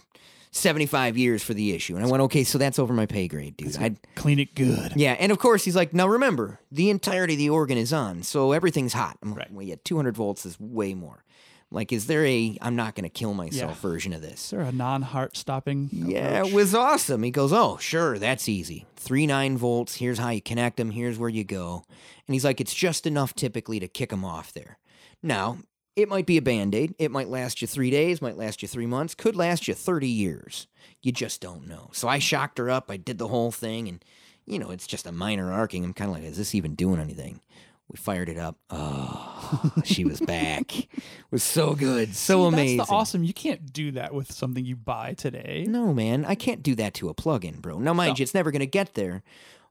75 0.52 1.18
years 1.18 1.44
for 1.44 1.54
the 1.54 1.74
issue. 1.74 1.96
And 1.98 2.06
I 2.06 2.10
went, 2.10 2.24
okay, 2.24 2.44
so 2.46 2.58
that's 2.58 2.80
over 2.80 2.94
my 2.94 3.06
pay 3.06 3.28
grade, 3.28 3.58
dude. 3.58 3.78
I'd 3.78 3.98
Clean 4.16 4.40
it 4.40 4.56
good. 4.56 4.94
yeah, 4.96 5.12
and 5.20 5.32
of 5.32 5.38
course 5.40 5.66
he's 5.66 5.76
like, 5.76 5.94
now 5.94 6.08
remember, 6.08 6.60
the 6.72 6.90
entirety 6.90 7.34
of 7.34 7.40
the 7.40 7.50
organ 7.50 7.78
is 7.78 7.92
on, 7.94 8.24
so 8.24 8.54
everything's 8.54 8.94
hot. 8.94 9.18
I'm 9.22 9.32
like, 9.32 9.40
Right. 9.40 9.54
well, 9.54 9.66
yeah, 9.66 9.76
200 9.84 10.16
volts 10.16 10.46
is 10.46 10.58
way 10.60 10.94
more. 10.94 11.24
Like, 11.72 11.92
is 11.92 12.08
there 12.08 12.26
a 12.26 12.58
I'm 12.62 12.76
not 12.76 12.96
going 12.96 13.04
to 13.04 13.10
kill 13.10 13.34
myself 13.34 13.72
Yeah. 13.84 13.90
version 13.90 14.14
of 14.14 14.22
this? 14.22 14.46
Is 14.46 14.50
there 14.52 14.62
a 14.62 14.72
non-heart 14.72 15.36
stopping? 15.36 15.90
Yeah, 15.92 16.38
approach? 16.40 16.52
it 16.52 16.56
was 16.56 16.76
awesome. 16.76 17.24
He 17.24 17.32
goes, 17.32 17.52
oh, 17.52 17.78
sure, 17.78 18.18
that's 18.20 18.48
easy. 18.48 18.86
Three 18.96 19.26
nine 19.28 19.58
volts. 19.58 19.96
Here's 19.96 20.20
how 20.20 20.30
you 20.30 20.42
connect 20.42 20.78
them. 20.78 20.92
Here's 20.92 21.18
where 21.18 21.30
you 21.30 21.44
go. 21.44 21.84
And 22.28 22.34
he's 22.34 22.46
like, 22.46 22.62
it's 22.62 22.74
just 22.74 23.06
enough 23.06 23.34
typically 23.34 23.80
to 23.80 23.88
kick 23.88 24.10
them 24.12 24.24
off 24.24 24.54
there. 24.54 24.78
Now, 25.22 25.58
it 25.96 26.08
might 26.10 26.26
be 26.26 26.38
a 26.38 26.42
band 26.42 26.76
aid. 26.76 26.94
It 27.00 27.10
might 27.12 27.30
last 27.30 27.62
you 27.62 27.68
three 27.68 27.90
days, 27.90 28.22
might 28.22 28.38
last 28.38 28.62
you 28.62 28.68
three 28.68 28.86
months, 28.86 29.16
could 29.16 29.36
last 29.36 29.68
you 29.68 29.74
30 29.74 30.08
years. 30.08 30.68
You 31.02 31.12
just 31.12 31.40
don't 31.42 31.68
know. 31.68 31.90
So 31.94 32.08
I 32.08 32.20
shocked 32.20 32.58
her 32.58 32.70
up. 32.70 32.90
I 32.92 32.98
did 32.98 33.18
the 33.18 33.28
whole 33.30 33.52
thing. 33.52 33.88
And, 33.88 34.04
you 34.46 34.60
know, 34.60 34.72
it's 34.72 34.88
just 34.88 35.08
a 35.08 35.12
minor 35.12 35.52
arcing. 35.54 35.84
I'm 35.86 35.94
kind 35.94 36.10
of 36.12 36.16
like, 36.18 36.26
is 36.26 36.38
this 36.38 36.54
even 36.56 36.76
doing 36.76 37.00
anything? 37.00 37.40
We 37.88 37.98
fired 37.98 38.30
it 38.30 38.38
up. 38.38 38.58
Oh, 38.72 39.72
she 39.84 40.06
was 40.06 40.20
back. 40.20 40.80
It 40.80 40.90
was 41.32 41.44
so 41.44 41.76
good. 41.76 42.16
So 42.16 42.42
See, 42.44 42.48
amazing. 42.56 42.78
That's 42.78 42.90
the 42.90 42.96
awesome. 42.96 43.24
You 43.24 43.34
can't 43.34 43.72
do 43.72 43.92
that 43.92 44.14
with 44.14 44.32
something 44.32 44.66
you 44.66 44.76
buy 44.76 45.14
today. 45.14 45.66
No, 45.68 45.94
man, 45.94 46.26
I 46.26 46.34
can't 46.36 46.64
do 46.64 46.74
that 46.76 46.96
to 46.96 47.10
a 47.10 47.14
plug-in, 47.14 47.60
bro. 47.60 47.78
Now, 47.78 47.94
mind 47.94 48.10
No. 48.10 48.16
you, 48.18 48.24
it's 48.24 48.34
never 48.34 48.50
going 48.52 48.62
to 48.62 48.66
get 48.66 48.96
there, 48.96 49.22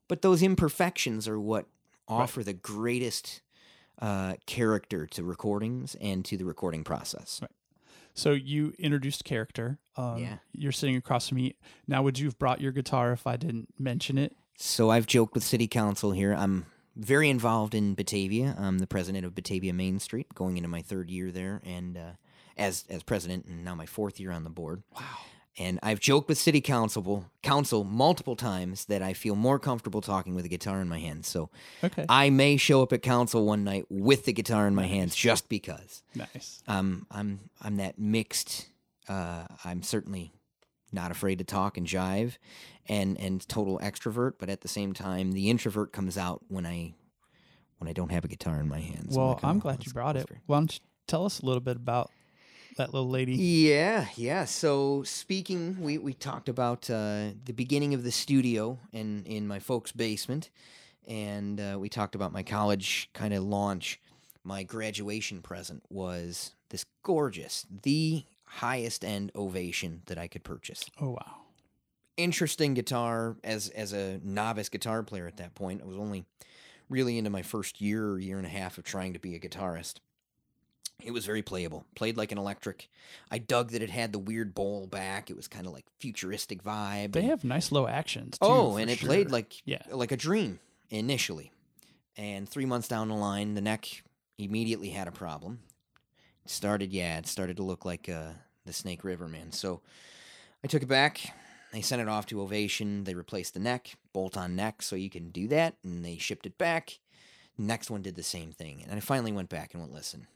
but 0.06 0.22
those 0.22 0.42
imperfections 0.42 1.26
are 1.26 1.40
what 1.40 1.66
offer 2.06 2.44
the 2.44 2.52
greatest 2.52 3.40
uh, 4.00 4.34
character 4.46 5.06
to 5.06 5.24
recordings 5.24 5.96
and 6.00 6.24
to 6.26 6.36
the 6.36 6.44
recording 6.44 6.84
process. 6.84 7.40
Right. 7.42 7.50
So 8.14 8.30
you 8.30 8.74
introduced 8.78 9.24
character. 9.24 9.78
Um, 9.96 10.18
Yeah. 10.18 10.36
You're 10.52 10.70
sitting 10.72 10.94
across 10.94 11.28
from 11.28 11.36
me. 11.36 11.56
Now, 11.88 12.02
would 12.04 12.18
you 12.20 12.26
have 12.26 12.38
brought 12.38 12.60
your 12.60 12.70
guitar 12.70 13.10
if 13.12 13.26
I 13.26 13.36
didn't 13.36 13.74
mention 13.78 14.18
it? 14.18 14.36
So 14.56 14.90
I've 14.90 15.06
joked 15.06 15.34
with 15.34 15.42
City 15.42 15.66
Council 15.66 16.12
here. 16.12 16.32
I'm 16.32 16.66
very 16.96 17.28
involved 17.30 17.74
in 17.74 17.94
Batavia. 17.94 18.54
I'm 18.58 18.78
the 18.78 18.86
president 18.86 19.24
of 19.26 19.34
Batavia 19.34 19.72
Main 19.72 19.98
Street, 19.98 20.34
going 20.34 20.56
into 20.56 20.68
my 20.68 20.82
third 20.82 21.10
year 21.10 21.30
there, 21.30 21.60
and 21.64 21.96
uh, 21.96 22.00
as 22.56 22.84
as 22.88 23.02
president, 23.02 23.46
and 23.46 23.64
now 23.64 23.74
my 23.74 23.86
fourth 23.86 24.20
year 24.20 24.30
on 24.32 24.44
the 24.44 24.50
board. 24.50 24.82
Wow. 24.94 25.02
And 25.56 25.78
I've 25.84 26.00
joked 26.00 26.28
with 26.28 26.36
City 26.36 26.60
Council 26.60 27.26
council 27.42 27.84
multiple 27.84 28.34
times 28.34 28.86
that 28.86 29.02
I 29.02 29.12
feel 29.12 29.36
more 29.36 29.60
comfortable 29.60 30.00
talking 30.00 30.34
with 30.34 30.44
a 30.44 30.48
guitar 30.48 30.80
in 30.80 30.88
my 30.88 30.98
hands. 30.98 31.28
So 31.28 31.48
Okay. 31.84 32.04
I 32.08 32.28
may 32.30 32.56
show 32.56 32.82
up 32.82 32.92
at 32.92 33.02
council 33.02 33.44
one 33.46 33.62
night 33.62 33.86
with 33.88 34.24
the 34.24 34.32
guitar 34.32 34.66
in 34.66 34.74
my 34.74 34.86
hands 34.86 35.14
just 35.14 35.48
because. 35.48 36.02
nice. 36.14 36.60
Um, 36.66 37.06
I'm 37.10 37.38
I'm 37.62 37.76
that 37.76 37.98
mixed. 38.00 38.66
Uh, 39.08 39.44
I'm 39.64 39.82
certainly 39.84 40.32
not 40.94 41.10
afraid 41.10 41.38
to 41.38 41.44
talk 41.44 41.76
and 41.76 41.86
jive, 41.86 42.38
and 42.88 43.18
and 43.20 43.46
total 43.48 43.78
extrovert. 43.80 44.34
But 44.38 44.48
at 44.48 44.60
the 44.62 44.68
same 44.68 44.92
time, 44.92 45.32
the 45.32 45.50
introvert 45.50 45.92
comes 45.92 46.16
out 46.16 46.42
when 46.48 46.64
I 46.64 46.94
when 47.78 47.88
I 47.88 47.92
don't 47.92 48.10
have 48.12 48.24
a 48.24 48.28
guitar 48.28 48.60
in 48.60 48.68
my 48.68 48.80
hands. 48.80 49.16
well, 49.16 49.34
like, 49.34 49.44
I'm 49.44 49.56
"Oh, 49.56 49.60
glad 49.60 49.84
you 49.84 49.92
brought 49.92 50.16
it. 50.16 50.26
Why 50.46 50.58
don't 50.58 50.72
you 50.72 50.80
tell 51.06 51.24
us 51.26 51.40
a 51.40 51.46
little 51.46 51.60
bit 51.60 51.76
about 51.76 52.10
that 52.76 52.94
little 52.94 53.10
lady? 53.10 53.34
Yeah, 53.34 54.06
yeah. 54.16 54.44
So 54.44 55.02
speaking, 55.04 55.76
we, 55.80 55.98
we 55.98 56.12
talked 56.14 56.48
about 56.48 56.88
uh, 56.88 57.30
the 57.44 57.52
beginning 57.52 57.94
of 57.94 58.04
the 58.04 58.12
studio 58.12 58.78
in 58.92 59.24
in 59.24 59.46
my 59.46 59.58
folks' 59.58 59.92
basement, 59.92 60.50
and 61.06 61.60
uh, 61.60 61.76
we 61.78 61.88
talked 61.88 62.14
about 62.14 62.32
my 62.32 62.42
college 62.42 63.10
kind 63.12 63.34
of 63.34 63.42
launch. 63.42 64.00
My 64.46 64.62
graduation 64.62 65.40
present 65.40 65.82
was 65.88 66.54
this 66.68 66.84
gorgeous, 67.02 67.66
the 67.82 68.24
highest 68.58 69.04
end 69.04 69.32
ovation 69.34 70.02
that 70.06 70.18
I 70.18 70.26
could 70.28 70.44
purchase. 70.44 70.84
Oh 71.00 71.10
wow. 71.10 71.36
Interesting 72.16 72.74
guitar 72.74 73.36
as 73.42 73.68
as 73.70 73.92
a 73.92 74.20
novice 74.22 74.68
guitar 74.68 75.02
player 75.02 75.26
at 75.26 75.36
that 75.38 75.54
point. 75.54 75.82
I 75.82 75.86
was 75.86 75.96
only 75.96 76.24
really 76.88 77.18
into 77.18 77.30
my 77.30 77.42
first 77.42 77.80
year 77.80 78.10
or 78.10 78.18
year 78.18 78.36
and 78.38 78.46
a 78.46 78.50
half 78.50 78.78
of 78.78 78.84
trying 78.84 79.12
to 79.14 79.18
be 79.18 79.34
a 79.34 79.40
guitarist. 79.40 79.94
It 81.02 81.10
was 81.10 81.26
very 81.26 81.42
playable. 81.42 81.84
Played 81.96 82.16
like 82.16 82.30
an 82.30 82.38
electric. 82.38 82.88
I 83.30 83.38
dug 83.38 83.72
that 83.72 83.82
it 83.82 83.90
had 83.90 84.12
the 84.12 84.18
weird 84.18 84.54
bowl 84.54 84.86
back. 84.86 85.28
It 85.28 85.36
was 85.36 85.48
kind 85.48 85.66
of 85.66 85.72
like 85.72 85.86
futuristic 85.98 86.62
vibe. 86.62 87.12
They 87.12 87.20
and- 87.20 87.30
have 87.30 87.42
nice 87.44 87.72
low 87.72 87.88
actions. 87.88 88.38
Too, 88.38 88.46
oh, 88.46 88.76
and 88.76 88.88
it 88.88 88.98
sure. 88.98 89.08
played 89.08 89.30
like 89.30 89.54
Yeah. 89.64 89.82
like 89.90 90.12
a 90.12 90.16
dream 90.16 90.60
initially. 90.90 91.50
And 92.16 92.48
three 92.48 92.64
months 92.64 92.86
down 92.86 93.08
the 93.08 93.16
line, 93.16 93.54
the 93.54 93.60
neck 93.60 94.04
immediately 94.38 94.90
had 94.90 95.08
a 95.08 95.12
problem. 95.12 95.58
It 96.44 96.50
started, 96.50 96.92
yeah, 96.92 97.18
it 97.18 97.26
started 97.26 97.56
to 97.56 97.64
look 97.64 97.84
like 97.84 98.08
uh, 98.08 98.32
the 98.64 98.72
Snake 98.72 99.04
River, 99.04 99.28
man. 99.28 99.52
So 99.52 99.80
I 100.62 100.66
took 100.66 100.82
it 100.82 100.88
back. 100.88 101.34
They 101.72 101.80
sent 101.80 102.02
it 102.02 102.08
off 102.08 102.26
to 102.26 102.40
Ovation. 102.40 103.04
They 103.04 103.14
replaced 103.14 103.54
the 103.54 103.60
neck, 103.60 103.96
bolt 104.12 104.36
on 104.36 104.54
neck, 104.54 104.80
so 104.80 104.96
you 104.96 105.10
can 105.10 105.30
do 105.30 105.48
that. 105.48 105.74
And 105.82 106.04
they 106.04 106.18
shipped 106.18 106.46
it 106.46 106.56
back. 106.56 106.98
Next 107.58 107.90
one 107.90 108.02
did 108.02 108.14
the 108.14 108.22
same 108.22 108.52
thing. 108.52 108.84
And 108.88 108.96
I 108.96 109.00
finally 109.00 109.32
went 109.32 109.48
back 109.48 109.74
and 109.74 109.82
went, 109.82 109.92
listen, 109.92 110.26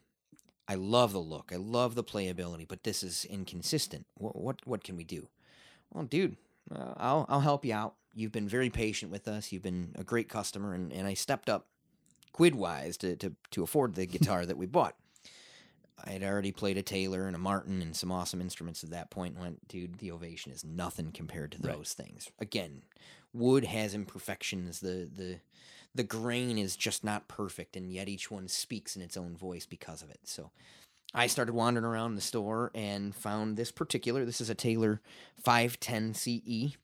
I 0.69 0.75
love 0.75 1.13
the 1.13 1.19
look. 1.21 1.51
I 1.53 1.57
love 1.57 1.95
the 1.95 2.05
playability, 2.05 2.69
but 2.69 2.85
this 2.85 3.03
is 3.03 3.25
inconsistent. 3.25 4.07
What 4.15 4.37
what, 4.37 4.57
what 4.65 4.85
can 4.85 4.97
we 4.97 5.05
do? 5.05 5.29
Well, 5.93 6.05
dude, 6.05 6.37
uh, 6.71 6.95
I'll 6.97 7.25
I'll 7.29 7.41
help 7.41 7.65
you 7.65 7.73
out. 7.73 7.95
You've 8.15 8.33
been 8.33 8.49
very 8.49 8.69
patient 8.69 9.11
with 9.11 9.27
us. 9.29 9.51
You've 9.51 9.63
been 9.63 9.95
a 9.97 10.05
great 10.05 10.29
customer, 10.29 10.75
and, 10.75 10.93
and 10.93 11.07
I 11.07 11.15
stepped 11.15 11.49
up 11.49 11.67
quid 12.33 12.55
wise 12.55 12.97
to, 12.99 13.17
to 13.17 13.33
to 13.53 13.63
afford 13.63 13.95
the 13.95 14.07
guitar 14.07 14.45
that 14.45 14.59
we 14.59 14.67
bought. 14.67 14.95
I 16.05 16.11
had 16.11 16.23
already 16.23 16.53
played 16.53 16.77
a 16.79 16.83
Taylor 16.83 17.27
and 17.27 17.35
a 17.37 17.39
Martin 17.39 17.83
and 17.83 17.95
some 17.97 18.13
awesome 18.13 18.41
instruments 18.41 18.85
at 18.85 18.91
that 18.91 19.11
point. 19.11 19.35
And 19.35 19.43
went, 19.43 19.69
dude, 19.69 19.99
the 19.99 20.11
Ovation 20.13 20.53
is 20.53 20.65
nothing 20.65 21.13
compared 21.13 21.53
to 21.53 21.59
Right. 21.59 21.77
those 21.77 21.93
things. 21.93 22.31
Again, 22.39 22.83
wood 23.33 23.65
has 23.65 23.95
imperfections. 23.95 24.81
The 24.81 25.09
the 25.13 25.41
the 25.95 26.03
grain 26.05 26.59
is 26.59 26.77
just 26.77 27.03
not 27.03 27.29
perfect, 27.29 27.75
and 27.77 27.91
yet 27.91 28.09
each 28.09 28.31
one 28.31 28.47
speaks 28.49 28.95
in 28.95 29.03
its 29.03 29.17
own 29.17 29.37
voice 29.37 29.67
because 29.67 30.03
of 30.03 30.11
it. 30.11 30.21
So 30.25 30.51
I 31.15 31.27
started 31.27 31.55
wandering 31.55 31.87
around 31.87 32.15
the 32.15 32.21
store 32.21 32.71
and 32.75 33.15
found 33.15 33.57
this 33.57 33.73
particular. 33.73 34.25
This 34.25 34.41
is 34.41 34.51
a 34.51 34.55
Taylor 34.55 35.01
510 35.43 36.15
CE, 36.15 36.77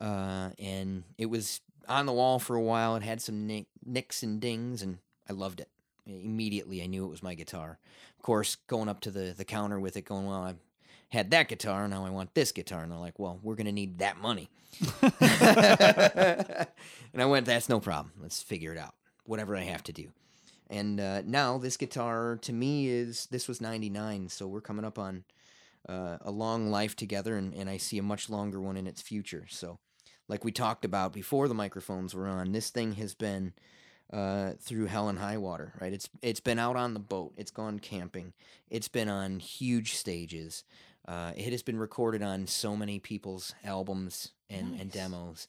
uh, 0.00 0.50
and 0.58 1.04
it 1.18 1.26
was 1.26 1.60
on 1.88 2.06
the 2.06 2.12
wall 2.12 2.38
for 2.38 2.54
a 2.54 2.62
while. 2.62 2.96
It 2.96 3.02
had 3.02 3.20
some 3.22 3.46
nick, 3.46 3.66
nicks 3.84 4.22
and 4.22 4.40
dings, 4.40 4.82
and 4.82 4.98
I 5.28 5.32
loved 5.32 5.60
it. 5.60 5.68
Immediately, 6.06 6.82
I 6.82 6.86
knew 6.86 7.04
it 7.06 7.10
was 7.10 7.22
my 7.22 7.34
guitar. 7.34 7.78
Of 8.24 8.26
course, 8.26 8.56
going 8.68 8.88
up 8.88 9.00
to 9.00 9.10
the 9.10 9.34
the 9.36 9.44
counter 9.44 9.78
with 9.78 9.98
it, 9.98 10.06
going, 10.06 10.24
"Well, 10.24 10.42
I 10.42 10.54
had 11.10 11.30
that 11.32 11.46
guitar, 11.46 11.86
now 11.86 12.06
I 12.06 12.08
want 12.08 12.34
this 12.34 12.52
guitar," 12.52 12.82
and 12.82 12.90
they're 12.90 12.98
like, 12.98 13.18
"Well, 13.18 13.38
we're 13.42 13.54
gonna 13.54 13.70
need 13.70 13.98
that 13.98 14.16
money." 14.16 14.48
and 15.02 15.12
I 17.18 17.26
went, 17.26 17.44
"That's 17.44 17.68
no 17.68 17.80
problem. 17.80 18.14
Let's 18.18 18.42
figure 18.42 18.72
it 18.72 18.78
out. 18.78 18.94
Whatever 19.26 19.54
I 19.54 19.64
have 19.64 19.82
to 19.82 19.92
do." 19.92 20.08
And 20.70 21.00
uh, 21.00 21.20
now 21.26 21.58
this 21.58 21.76
guitar 21.76 22.38
to 22.40 22.52
me 22.54 22.88
is 22.88 23.26
this 23.26 23.46
was 23.46 23.60
99, 23.60 24.30
so 24.30 24.46
we're 24.46 24.62
coming 24.62 24.86
up 24.86 24.98
on 24.98 25.24
uh, 25.86 26.16
a 26.22 26.30
long 26.30 26.70
life 26.70 26.96
together, 26.96 27.36
and, 27.36 27.52
and 27.52 27.68
I 27.68 27.76
see 27.76 27.98
a 27.98 28.02
much 28.02 28.30
longer 28.30 28.58
one 28.58 28.78
in 28.78 28.86
its 28.86 29.02
future. 29.02 29.44
So, 29.50 29.80
like 30.28 30.44
we 30.44 30.50
talked 30.50 30.86
about 30.86 31.12
before 31.12 31.46
the 31.46 31.52
microphones 31.52 32.14
were 32.14 32.26
on, 32.26 32.52
this 32.52 32.70
thing 32.70 32.92
has 32.92 33.12
been 33.12 33.52
uh, 34.12 34.52
through 34.60 34.86
hell 34.86 35.08
and 35.08 35.18
high 35.18 35.38
water, 35.38 35.72
right? 35.80 35.92
It's 35.92 36.08
it's 36.22 36.40
been 36.40 36.58
out 36.58 36.76
on 36.76 36.94
the 36.94 37.00
boat, 37.00 37.32
it's 37.36 37.50
gone 37.50 37.78
camping, 37.78 38.32
it's 38.70 38.88
been 38.88 39.08
on 39.08 39.38
huge 39.40 39.94
stages. 39.94 40.64
Uh, 41.06 41.32
it 41.36 41.50
has 41.52 41.62
been 41.62 41.78
recorded 41.78 42.22
on 42.22 42.46
so 42.46 42.74
many 42.76 42.98
people's 42.98 43.54
albums 43.62 44.32
and, 44.48 44.80
and 44.80 44.90
demos, 44.90 45.48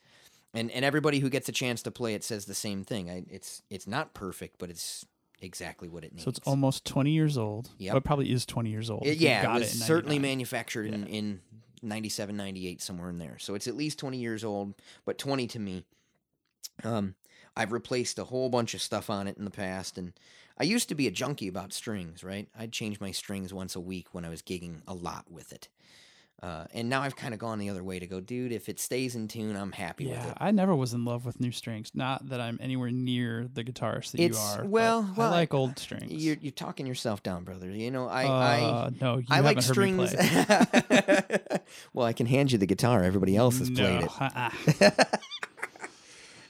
and 0.54 0.70
and 0.72 0.84
everybody 0.84 1.20
who 1.20 1.30
gets 1.30 1.48
a 1.48 1.52
chance 1.54 1.82
to 1.84 1.92
play 1.92 2.14
it 2.14 2.24
says 2.24 2.46
the 2.46 2.54
same 2.56 2.84
thing. 2.84 3.10
I, 3.10 3.24
it's 3.30 3.62
it's 3.70 3.88
not 3.88 4.14
perfect, 4.14 4.58
but 4.58 4.70
it's 4.70 5.06
exactly 5.42 5.88
what 5.88 6.04
it 6.04 6.12
needs. 6.14 6.24
So 6.24 6.30
it's 6.30 6.40
almost 6.46 6.86
20 6.86 7.12
years 7.12 7.38
old. 7.38 7.70
Yeah, 7.78 7.92
Well, 7.92 7.98
it 8.00 8.04
probably 8.04 8.32
is 8.32 8.46
20 8.46 8.70
years 8.70 8.90
old. 8.90 9.06
It- 9.06 9.18
yeah, 9.18 9.44
got 9.44 9.58
it 9.58 9.60
was 9.60 9.76
in 9.76 9.82
certainly 9.82 10.16
99. 10.18 10.22
manufactured 10.38 10.88
in, 10.88 11.06
in 11.08 11.42
97, 11.84 12.36
98, 12.36 12.82
somewhere 12.82 13.10
in 13.10 13.18
there. 13.20 13.38
So 13.38 13.54
it's 13.54 13.68
at 13.68 13.76
least 13.76 14.00
20 14.00 14.18
years 14.18 14.44
old, 14.44 14.74
but 15.06 15.18
20 15.18 15.46
to 15.48 15.60
me. 15.60 15.84
Um, 16.84 17.16
I've 17.56 17.72
replaced 17.72 18.20
a 18.20 18.26
whole 18.26 18.50
bunch 18.50 18.74
of 18.74 18.82
stuff 18.82 19.10
on 19.10 19.28
it 19.28 19.38
in 19.38 19.46
the 19.46 19.52
past, 19.52 19.98
and 19.98 20.14
I 20.58 20.64
used 20.64 20.90
to 20.90 20.96
be 20.96 21.08
a 21.08 21.12
junkie 21.12 21.48
about 21.48 21.74
strings, 21.74 22.24
right? 22.24 22.48
I'd 22.58 22.72
change 22.72 23.00
my 23.00 23.12
strings 23.12 23.54
once 23.54 23.76
a 23.76 23.80
week 23.82 24.08
when 24.14 24.26
I 24.26 24.30
was 24.30 24.42
gigging 24.42 24.82
a 24.88 24.94
lot 24.94 25.26
with 25.30 25.52
it. 25.54 25.68
Uh, 26.44 26.66
and 26.74 26.90
now 26.90 27.02
I've 27.02 27.16
kind 27.16 27.34
of 27.34 27.40
gone 27.40 27.60
the 27.60 27.70
other 27.70 27.84
way 27.84 27.98
to 27.98 28.06
go, 28.06 28.20
dude, 28.20 28.52
if 28.52 28.68
it 28.68 28.78
stays 28.80 29.16
in 29.16 29.30
tune, 29.30 29.56
I'm 29.56 29.72
happy 29.72 30.06
with 30.06 30.16
Yeah, 30.18 30.32
it. 30.32 30.38
I 30.38 30.52
never 30.52 30.76
was 30.76 30.94
in 30.94 31.06
love 31.06 31.26
with 31.26 31.40
new 31.40 31.52
strings. 31.52 31.92
Not 31.96 32.28
that 32.30 32.42
I'm 32.42 32.60
anywhere 32.62 32.92
near 32.92 33.48
the 33.52 33.64
guitarist 33.64 34.12
that 34.12 34.20
It's- 34.20 34.34
you 34.58 34.62
are. 34.62 34.66
well, 34.66 35.10
well, 35.16 35.30
I 35.34 35.38
like 35.38 35.54
old 35.54 35.80
strings. 35.80 36.12
You're, 36.12 36.36
you're 36.42 36.52
talking 36.52 36.86
yourself 36.86 37.24
down, 37.24 37.46
brother. 37.46 37.70
You 37.70 37.90
know, 37.90 38.10
I, 38.10 38.26
uh, 38.26 38.30
I 38.32 38.90
no, 39.02 39.18
you 39.20 39.26
I 39.30 39.40
like 39.40 39.56
haven't 39.64 39.78
heard 39.78 39.92
me 39.98 40.08
strings. 40.08 41.60
well, 41.94 42.06
I 42.06 42.12
can 42.14 42.26
hand 42.28 42.52
you 42.52 42.58
the 42.58 42.68
guitar. 42.68 43.02
Everybody 43.04 43.38
else 43.38 43.58
has 43.60 43.70
played 43.70 44.02
No, 44.02 44.10
it. 44.20 44.94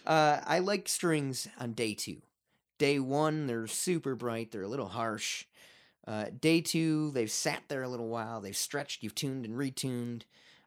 Uh, 0.06 0.40
I 0.46 0.60
like 0.60 0.88
strings 0.88 1.48
on 1.60 1.74
day 1.74 1.94
two. 1.94 2.18
Day 2.78 3.00
one, 3.00 3.48
they're 3.48 3.68
super 3.68 4.16
bright. 4.16 4.52
They're 4.52 4.64
a 4.64 4.68
little 4.68 4.88
harsh. 4.90 5.46
Uh, 6.08 6.26
day 6.40 6.62
two, 6.62 7.12
they've 7.12 7.32
sat 7.32 7.64
there 7.68 7.84
a 7.84 7.88
little 7.90 8.10
while. 8.10 8.42
They've 8.42 8.56
stretched. 8.56 9.02
You've 9.02 9.16
tuned 9.16 9.46
and 9.46 9.56
retuned. 9.56 10.24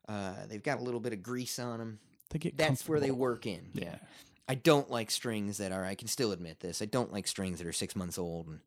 Uh, 0.09 0.35
they've 0.49 0.63
got 0.63 0.81
a 0.81 0.83
little 0.83 1.01
bit 1.01 1.13
of 1.13 1.23
grease 1.23 1.59
on 1.59 1.79
them. 1.79 1.99
They 2.31 2.39
get 2.39 2.57
That's 2.57 2.89
where 2.89 2.99
they 3.01 3.11
work 3.11 3.47
in. 3.47 3.69
Yeah. 3.75 3.97
I 4.49 4.55
don't 4.55 4.91
like 4.91 5.11
strings 5.11 5.59
that 5.59 5.71
are. 5.73 5.85
I 5.85 5.95
can 5.95 6.09
still 6.09 6.33
admit 6.33 6.61
this. 6.61 6.81
I 6.81 6.87
don't 6.87 7.13
like 7.13 7.27
strings 7.27 7.59
that 7.59 7.67
are 7.67 7.73
six 7.73 7.95
months 7.95 8.17
old 8.19 8.47
and 8.47 8.61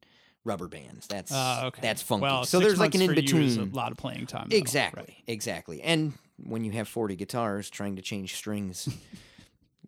rubber 0.45 0.67
bands. 0.67 1.07
That's 1.07 1.31
Uh, 1.31 1.63
okay. 1.65 1.81
that's 1.81 2.01
funky. 2.03 2.21
Well, 2.21 2.45
so 2.45 2.59
six 2.59 2.67
there's 2.69 2.79
like 2.79 2.93
an 2.95 3.01
in 3.01 3.07
months 3.07 3.31
for 3.31 3.37
you 3.37 3.43
is 3.43 3.55
between. 3.55 3.71
A 3.73 3.75
lot 3.75 3.91
of 3.91 3.97
playing 3.97 4.27
time. 4.27 4.47
though. 4.49 4.57
Exactly, 4.57 5.01
Right. 5.07 5.23
exactly. 5.27 5.81
And 5.81 6.13
when 6.43 6.63
you 6.63 6.71
have 6.73 6.87
40 6.87 7.15
guitars, 7.15 7.69
trying 7.71 7.95
to 7.95 8.01
change 8.03 8.35
strings 8.35 8.87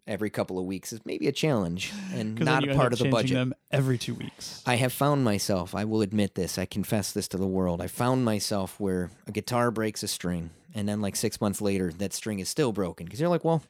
every 0.06 0.30
couple 0.30 0.60
of 0.60 0.66
weeks 0.66 0.92
is 0.92 1.00
maybe 1.06 1.28
a 1.28 1.32
challenge 1.32 1.92
and 2.14 2.40
not 2.46 2.68
a 2.68 2.76
part 2.76 2.92
of 2.94 3.00
the 3.00 3.06
changing 3.06 3.12
budget. 3.12 3.36
them 3.36 3.54
every 3.72 3.98
two 3.98 4.14
weeks. 4.16 4.62
I 4.66 4.76
have 4.76 4.92
found 4.94 5.24
myself, 5.24 5.74
I 5.74 5.86
will 5.86 6.02
admit 6.02 6.36
this, 6.36 6.58
I 6.58 6.66
confess 6.66 7.12
this 7.14 7.28
to 7.30 7.38
the 7.38 7.48
world. 7.48 7.82
I 7.82 7.88
found 7.88 8.26
myself 8.26 8.80
where 8.80 9.10
a 9.28 9.32
guitar 9.32 9.72
breaks 9.72 10.04
a 10.04 10.08
string, 10.08 10.50
and 10.76 10.88
then 10.90 11.00
like 11.02 11.16
six 11.16 11.40
months 11.40 11.62
later, 11.62 11.92
that 11.94 12.14
string 12.14 12.40
is 12.40 12.50
still 12.50 12.72
broken. 12.74 13.06
Because 13.06 13.20
you're 13.20 13.30
like, 13.30 13.46
well, 13.46 13.64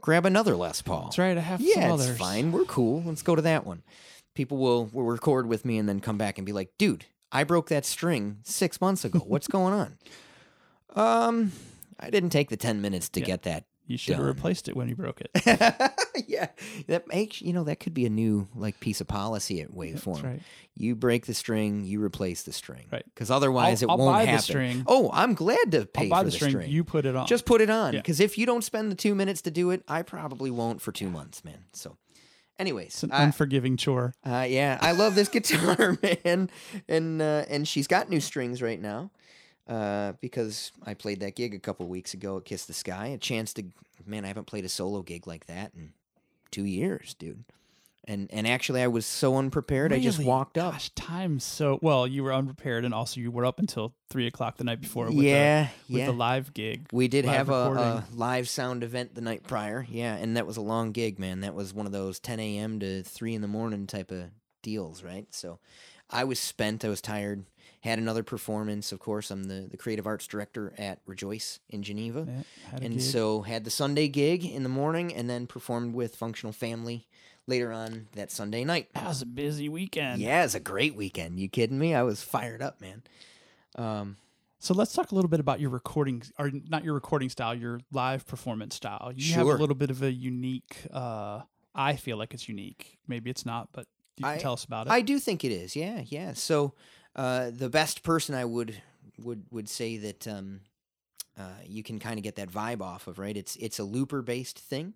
grab 0.00 0.24
another 0.24 0.56
Les 0.56 0.80
Paul. 0.82 1.04
That's 1.04 1.18
right. 1.18 1.36
I 1.36 1.40
have 1.40 1.60
some 1.60 1.68
Yeah, 1.74 1.92
others. 1.92 2.08
it's 2.10 2.18
fine. 2.18 2.52
We're 2.52 2.64
cool. 2.64 3.02
Let's 3.04 3.22
go 3.22 3.34
to 3.36 3.42
that 3.42 3.66
one. 3.66 3.82
People 4.34 4.56
will, 4.58 4.86
will 4.92 5.04
record 5.04 5.46
with 5.46 5.64
me 5.64 5.76
and 5.78 5.88
then 5.88 6.00
come 6.00 6.16
back 6.18 6.38
and 6.38 6.46
be 6.46 6.52
like, 6.52 6.70
dude, 6.78 7.04
I 7.32 7.44
broke 7.44 7.68
that 7.70 7.84
string 7.84 8.38
six 8.44 8.80
months 8.80 9.04
ago. 9.04 9.18
What's 9.26 9.48
going 9.48 9.74
on? 9.74 9.98
Um, 10.94 11.52
I 12.00 12.10
didn't 12.10 12.30
take 12.30 12.48
the 12.50 12.56
10 12.56 12.80
minutes 12.80 13.08
to 13.10 13.20
Yeah. 13.20 13.26
get 13.26 13.42
that 13.42 13.64
You 13.86 13.96
should 13.96 14.16
have 14.16 14.24
replaced 14.24 14.68
it 14.68 14.76
when 14.76 14.88
you 14.88 14.96
broke 14.96 15.20
it. 15.20 15.30
yeah, 16.26 16.48
that 16.88 17.06
makes 17.08 17.40
you 17.40 17.52
know 17.52 17.64
that 17.64 17.78
could 17.80 17.94
be 17.94 18.04
a 18.06 18.10
new 18.10 18.48
like 18.54 18.80
piece 18.80 19.00
of 19.00 19.06
policy 19.06 19.60
at 19.60 19.70
Waveform. 19.72 20.14
That's 20.14 20.24
right. 20.24 20.42
You 20.74 20.94
break 20.94 21.26
the 21.26 21.34
string, 21.34 21.84
you 21.84 22.02
replace 22.02 22.42
the 22.42 22.52
string, 22.52 22.86
Right. 22.92 23.04
Because 23.14 23.30
otherwise, 23.30 23.82
I'll- 23.82 23.88
it 23.88 23.92
I'll 23.92 23.98
won't 23.98 24.26
happen. 24.26 24.42
string. 24.42 24.84
Oh, 24.86 25.08
I'm 25.12 25.34
glad 25.34 25.70
to 25.72 25.86
pay 25.86 26.04
I'll 26.04 26.10
buy 26.10 26.18
for 26.20 26.24
the 26.24 26.30
string, 26.32 26.68
You 26.68 26.84
put 26.84 27.06
it 27.06 27.16
on. 27.16 27.26
Just 27.26 27.46
put 27.46 27.60
it 27.60 27.70
on, 27.70 27.94
Yeah. 27.94 28.00
because 28.00 28.20
if 28.20 28.36
you 28.36 28.44
don't 28.44 28.62
spend 28.64 28.90
the 28.90 28.96
two 28.96 29.14
minutes 29.14 29.40
to 29.42 29.50
do 29.50 29.70
it, 29.70 29.82
I 29.88 30.02
probably 30.02 30.50
won't 30.50 30.82
for 30.82 30.92
two 30.92 31.08
months, 31.08 31.44
man. 31.44 31.64
So, 31.72 31.96
anyways, 32.58 32.88
it's 32.88 33.02
an 33.04 33.12
I- 33.12 33.22
unforgiving 33.22 33.76
chore. 33.76 34.14
uh, 34.24 34.46
yeah, 34.48 34.78
I 34.82 34.92
love 34.92 35.14
this 35.14 35.28
guitar, 35.36 35.96
man, 36.02 36.50
and 36.88 37.22
uh, 37.22 37.44
and 37.48 37.66
she's 37.66 37.86
got 37.86 38.10
new 38.10 38.20
strings 38.20 38.60
right 38.60 38.80
now, 38.80 39.10
uh, 39.68 40.12
because 40.20 40.72
I 40.84 40.94
played 40.94 41.20
that 41.20 41.34
gig 41.34 41.54
a 41.54 41.58
couple 41.58 41.86
weeks 41.88 42.14
ago 42.14 42.38
at 42.38 42.44
Kiss 42.44 42.66
the 42.66 42.72
Sky. 42.72 43.08
A 43.08 43.18
chance 43.18 43.52
to, 43.54 43.64
man, 44.04 44.24
I 44.24 44.28
haven't 44.28 44.46
played 44.46 44.64
a 44.64 44.68
solo 44.68 45.02
gig 45.02 45.26
like 45.26 45.46
that 45.46 45.72
in 45.74 45.92
two 46.50 46.64
years, 46.64 47.14
dude. 47.14 47.44
And 48.08 48.30
and 48.32 48.46
actually, 48.46 48.82
I 48.82 48.86
was 48.86 49.04
so 49.04 49.36
unprepared. 49.36 49.92
I 49.92 49.98
just 49.98 50.22
walked 50.22 50.56
up. 50.56 50.74
Gosh, 50.74 50.90
time's 50.90 51.42
so 51.42 51.80
well. 51.82 52.06
You 52.06 52.22
were 52.22 52.32
unprepared, 52.32 52.84
and 52.84 52.94
also 52.94 53.20
you 53.20 53.32
were 53.32 53.44
up 53.44 53.58
until 53.58 53.94
three 54.10 54.28
o'clock 54.28 54.58
the 54.58 54.62
night 54.62 54.80
before. 54.80 55.06
With 55.06 55.16
yeah, 55.16 55.64
the, 55.88 55.92
with 55.92 56.00
yeah. 56.02 56.06
the 56.06 56.12
live 56.12 56.54
gig. 56.54 56.86
we 56.92 57.08
did 57.08 57.24
have 57.24 57.48
a, 57.48 57.52
a 57.52 58.04
live 58.14 58.48
sound 58.48 58.84
event 58.84 59.16
the 59.16 59.22
night 59.22 59.42
prior. 59.42 59.84
Yeah, 59.90 60.14
and 60.14 60.36
that 60.36 60.46
was 60.46 60.56
a 60.56 60.60
long 60.60 60.92
gig, 60.92 61.18
man. 61.18 61.40
That 61.40 61.54
was 61.54 61.74
one 61.74 61.84
of 61.84 61.90
those 61.90 62.20
10 62.20 62.38
a.m. 62.38 62.78
to 62.78 63.02
3 63.02 63.34
in 63.34 63.42
the 63.42 63.48
morning 63.48 63.88
type 63.88 64.12
of 64.12 64.26
deals, 64.62 65.02
right? 65.02 65.26
So 65.32 65.58
I 66.08 66.22
was 66.22 66.38
spent. 66.38 66.84
I 66.84 66.88
was 66.88 67.00
tired. 67.00 67.44
Had 67.86 67.98
another 67.98 68.22
performance. 68.22 68.92
Of 68.92 68.98
course, 68.98 69.30
I'm 69.30 69.44
the, 69.44 69.68
the 69.70 69.76
creative 69.76 70.06
arts 70.06 70.26
director 70.26 70.72
at 70.76 70.98
Rejoice 71.06 71.60
in 71.70 71.82
Geneva. 71.82 72.26
Yeah, 72.28 72.78
and 72.82 72.94
gig. 72.94 73.00
so 73.02 73.42
had 73.42 73.64
the 73.64 73.70
Sunday 73.70 74.08
gig 74.08 74.44
in 74.44 74.62
the 74.62 74.68
morning 74.68 75.14
and 75.14 75.30
then 75.30 75.46
performed 75.46 75.94
with 75.94 76.16
Functional 76.16 76.52
Family 76.52 77.06
later 77.46 77.70
on 77.72 78.08
that 78.14 78.30
Sunday 78.32 78.64
night. 78.64 78.88
that 78.94 79.06
was 79.06 79.22
a 79.22 79.26
busy 79.26 79.68
weekend. 79.68 80.20
Yeah, 80.20 80.44
it's 80.44 80.54
a 80.56 80.60
great 80.60 80.96
weekend. 80.96 81.38
You 81.38 81.48
kidding 81.48 81.78
me? 81.78 81.94
I 81.94 82.02
was 82.02 82.22
fired 82.22 82.60
up, 82.60 82.80
man. 82.80 83.02
Um, 83.76 84.16
So 84.58 84.74
let's 84.74 84.92
talk 84.92 85.12
a 85.12 85.14
little 85.14 85.28
bit 85.28 85.38
about 85.38 85.60
your 85.60 85.70
recording, 85.70 86.22
or 86.38 86.50
not 86.68 86.82
your 86.82 86.94
recording 86.94 87.28
style, 87.28 87.54
your 87.54 87.80
live 87.92 88.26
performance 88.26 88.74
style. 88.74 89.12
You 89.14 89.34
have 89.34 89.46
a 89.46 89.54
little 89.54 89.76
bit 89.76 89.90
of 89.90 90.02
a 90.02 90.10
unique. 90.10 90.76
Uh, 90.92 91.42
I 91.74 91.94
feel 91.96 92.16
like 92.16 92.34
it's 92.34 92.48
unique. 92.48 92.98
Maybe 93.06 93.30
it's 93.30 93.46
not, 93.46 93.68
but 93.72 93.86
you 94.16 94.24
can 94.24 94.32
I- 94.34 94.38
tell 94.38 94.54
us 94.54 94.64
about 94.64 94.86
it. 94.88 94.90
I 94.92 95.02
do 95.02 95.18
think 95.20 95.44
it 95.44 95.52
is. 95.52 95.76
Yeah, 95.76 96.02
yeah. 96.06 96.32
So 96.32 96.72
uh, 97.16 97.50
the 97.50 97.68
best 97.68 98.02
person 98.02 98.34
I 98.34 98.44
would 98.44 98.80
would 99.18 99.44
would 99.50 99.68
say 99.68 99.96
that 99.96 100.28
um, 100.28 100.60
uh, 101.38 101.42
you 101.66 101.82
can 101.82 101.98
kind 101.98 102.18
of 102.18 102.22
get 102.22 102.36
that 102.36 102.50
vibe 102.50 102.80
off 102.82 103.06
of, 103.08 103.18
right? 103.18 103.36
It's 103.36 103.56
it's 103.56 103.78
a 103.78 103.84
looper 103.84 104.22
based 104.22 104.58
thing. 104.58 104.94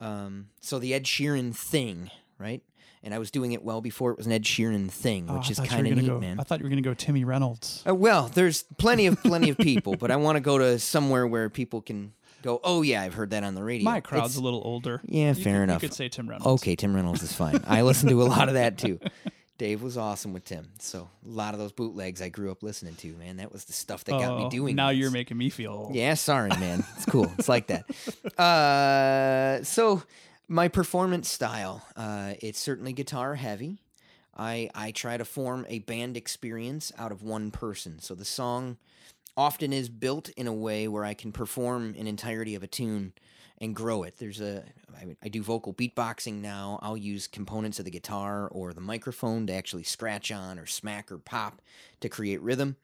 Um, 0.00 0.48
so 0.60 0.78
the 0.78 0.92
Ed 0.92 1.04
Sheeran 1.04 1.54
thing, 1.56 2.10
right? 2.38 2.62
And 3.02 3.14
I 3.14 3.18
was 3.18 3.30
doing 3.30 3.52
it 3.52 3.62
well 3.62 3.80
before 3.80 4.10
it 4.10 4.16
was 4.18 4.26
an 4.26 4.32
Ed 4.32 4.42
Sheeran 4.42 4.90
thing, 4.90 5.26
Oh, 5.30 5.36
which 5.36 5.50
is 5.50 5.58
thought 5.58 5.70
you 5.70 5.76
were 5.76 5.82
kind 5.84 5.86
of 5.92 5.98
neat, 5.98 6.06
go, 6.08 6.20
man. 6.20 6.40
I 6.40 6.42
thought 6.42 6.58
you 6.58 6.64
were 6.64 6.70
going 6.70 6.82
to 6.82 6.88
go 6.88 6.92
Timmy 6.94 7.24
Reynolds. 7.24 7.82
Uh, 7.88 7.94
well, 7.94 8.28
there's 8.28 8.64
plenty 8.78 9.06
of 9.06 9.22
plenty 9.22 9.48
of 9.48 9.56
people, 9.58 9.96
but 9.96 10.10
I 10.10 10.16
want 10.16 10.36
to 10.36 10.40
go 10.40 10.58
to 10.58 10.78
somewhere 10.78 11.26
where 11.26 11.48
people 11.48 11.80
can 11.80 12.12
go. 12.42 12.60
Oh 12.64 12.82
yeah, 12.82 13.02
I've 13.02 13.14
heard 13.14 13.30
that 13.30 13.44
on 13.44 13.54
the 13.54 13.62
radio. 13.62 13.84
My 13.84 14.00
crowd's 14.00 14.32
It's- 14.32 14.36
a 14.38 14.42
little 14.42 14.60
older. 14.64 15.00
Yeah, 15.06 15.28
You 15.28 15.34
fair 15.44 15.58
could- 15.58 15.62
enough. 15.62 15.82
You 15.82 15.88
could 15.88 15.96
say 15.96 16.08
Tim 16.08 16.28
Reynolds. 16.28 16.62
Okay, 16.62 16.74
Tim 16.76 16.94
Reynolds 16.94 17.22
is 17.22 17.32
fine. 17.32 17.60
I 17.66 17.82
listen 17.82 18.08
to 18.08 18.20
a 18.22 18.24
lot 18.24 18.48
of 18.48 18.54
that 18.54 18.76
too. 18.78 18.98
Dave 19.58 19.82
was 19.82 19.96
awesome 19.96 20.32
with 20.32 20.44
Tim. 20.44 20.68
So 20.78 21.08
a 21.24 21.28
lot 21.28 21.54
of 21.54 21.60
those 21.60 21.72
bootlegs 21.72 22.20
I 22.20 22.28
grew 22.28 22.50
up 22.50 22.62
listening 22.62 22.94
to, 22.96 23.12
man. 23.14 23.38
That 23.38 23.52
was 23.52 23.64
the 23.64 23.72
stuff 23.72 24.04
that 24.04 24.12
got 24.12 24.36
me 24.38 24.44
Oh, 24.44 24.50
doing. 24.50 24.76
Now 24.76 24.90
this. 24.90 24.98
you're 24.98 25.10
making 25.10 25.38
me 25.38 25.48
feel 25.48 25.72
old. 25.72 25.94
Yeah, 25.94 26.14
sorry, 26.14 26.50
man. 26.50 26.84
It's 26.96 27.06
cool. 27.06 27.32
It's 27.38 27.48
like 27.48 27.68
that. 27.68 27.84
Uh, 28.38 29.62
so 29.64 30.02
my 30.48 30.68
performance 30.68 31.30
style, 31.30 31.82
uh, 31.96 32.34
it's 32.42 32.58
certainly 32.58 32.92
guitar 32.92 33.34
heavy. 33.34 33.78
I 34.36 34.68
I 34.74 34.90
try 34.92 35.16
to 35.16 35.24
form 35.24 35.64
a 35.68 35.78
band 35.80 36.16
experience 36.16 36.92
out 36.98 37.12
of 37.12 37.22
one 37.22 37.50
person. 37.50 37.98
So 38.00 38.14
the 38.14 38.24
song 38.26 38.76
often 39.36 39.72
is 39.72 39.88
built 39.88 40.28
in 40.30 40.46
a 40.46 40.52
way 40.52 40.86
where 40.86 41.04
I 41.04 41.14
can 41.14 41.32
perform 41.32 41.94
an 41.98 42.06
entirety 42.06 42.54
of 42.54 42.62
a 42.62 42.66
tune 42.66 43.14
and 43.58 43.74
grow 43.74 44.02
it. 44.02 44.14
There's 44.18 44.40
a 44.40 44.64
I, 44.96 45.16
I 45.22 45.28
do 45.28 45.42
vocal 45.42 45.74
beatboxing 45.74 46.40
now. 46.40 46.78
I'll 46.82 46.96
use 46.96 47.26
components 47.26 47.78
of 47.78 47.84
the 47.84 47.90
guitar 47.90 48.48
or 48.48 48.72
the 48.72 48.80
microphone 48.80 49.46
to 49.46 49.52
actually 49.52 49.82
scratch 49.82 50.30
on 50.32 50.58
or 50.58 50.66
smack 50.66 51.12
or 51.12 51.18
pop 51.18 51.60
to 52.00 52.08
create 52.08 52.40
rhythm, 52.40 52.76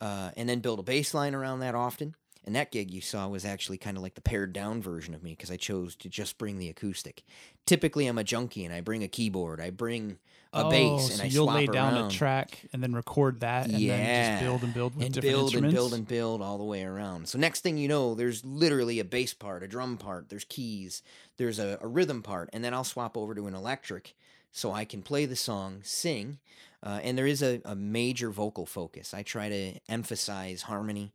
uh, 0.00 0.30
and 0.36 0.48
then 0.48 0.60
build 0.60 0.78
a 0.78 0.82
bass 0.82 1.14
line 1.14 1.34
around 1.34 1.60
that 1.60 1.74
often. 1.74 2.14
And 2.48 2.56
that 2.56 2.72
gig 2.72 2.90
you 2.90 3.02
saw 3.02 3.28
was 3.28 3.44
actually 3.44 3.76
kind 3.76 3.98
of 3.98 4.02
like 4.02 4.14
the 4.14 4.22
pared 4.22 4.54
down 4.54 4.80
version 4.80 5.12
of 5.12 5.22
me 5.22 5.32
because 5.32 5.50
I 5.50 5.58
chose 5.58 5.94
to 5.96 6.08
just 6.08 6.38
bring 6.38 6.56
the 6.56 6.70
acoustic. 6.70 7.22
Typically, 7.66 8.06
I'm 8.06 8.16
a 8.16 8.24
junkie 8.24 8.64
and 8.64 8.72
I 8.72 8.80
bring 8.80 9.02
a 9.02 9.08
keyboard, 9.08 9.60
I 9.60 9.68
bring 9.68 10.16
a 10.54 10.64
oh, 10.64 10.70
bass, 10.70 11.10
and 11.10 11.18
so 11.18 11.24
I 11.24 11.26
you'll 11.26 11.46
lay 11.46 11.66
down 11.66 11.92
around 11.92 12.06
a 12.06 12.16
track 12.16 12.66
and 12.72 12.82
then 12.82 12.94
record 12.94 13.40
that, 13.40 13.66
and 13.66 13.74
then 13.74 13.82
Yeah. 13.82 14.38
just 14.38 14.46
build 14.46 14.64
and 14.64 14.72
build 14.72 14.96
with 14.96 15.04
and 15.04 15.14
different 15.14 15.30
build 15.30 15.44
instruments. 15.44 15.74
and 15.74 15.74
build 15.74 15.94
and 15.94 16.08
build 16.08 16.40
all 16.40 16.56
the 16.56 16.64
way 16.64 16.84
around. 16.84 17.28
So 17.28 17.36
next 17.38 17.60
thing 17.60 17.76
you 17.76 17.86
know, 17.86 18.14
there's 18.14 18.42
literally 18.46 18.98
a 18.98 19.04
bass 19.04 19.34
part, 19.34 19.62
a 19.62 19.68
drum 19.68 19.98
part, 19.98 20.30
there's 20.30 20.44
keys, 20.44 21.02
there's 21.36 21.58
a, 21.58 21.76
a 21.82 21.86
rhythm 21.86 22.22
part, 22.22 22.48
and 22.54 22.64
then 22.64 22.72
I'll 22.72 22.82
swap 22.82 23.14
over 23.14 23.34
to 23.34 23.46
an 23.46 23.54
electric 23.54 24.14
so 24.52 24.72
I 24.72 24.86
can 24.86 25.02
play 25.02 25.26
the 25.26 25.36
song, 25.36 25.80
sing, 25.82 26.38
uh, 26.82 27.00
and 27.02 27.18
there 27.18 27.26
is 27.26 27.42
a, 27.42 27.60
a 27.66 27.76
major 27.76 28.30
vocal 28.30 28.64
focus. 28.64 29.12
I 29.12 29.22
try 29.22 29.50
to 29.50 29.74
emphasize 29.86 30.62
harmony, 30.62 31.12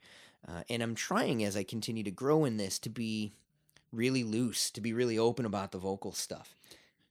uh, 0.47 0.63
and 0.69 0.83
I'm 0.83 0.95
trying 0.95 1.43
as 1.43 1.55
I 1.55 1.63
continue 1.63 2.03
to 2.03 2.11
grow 2.11 2.45
in 2.45 2.57
this 2.57 2.79
to 2.79 2.89
be 2.89 3.33
really 3.91 4.23
loose, 4.23 4.71
to 4.71 4.81
be 4.81 4.93
really 4.93 5.17
open 5.17 5.45
about 5.45 5.71
the 5.71 5.77
vocal 5.77 6.11
stuff. 6.11 6.55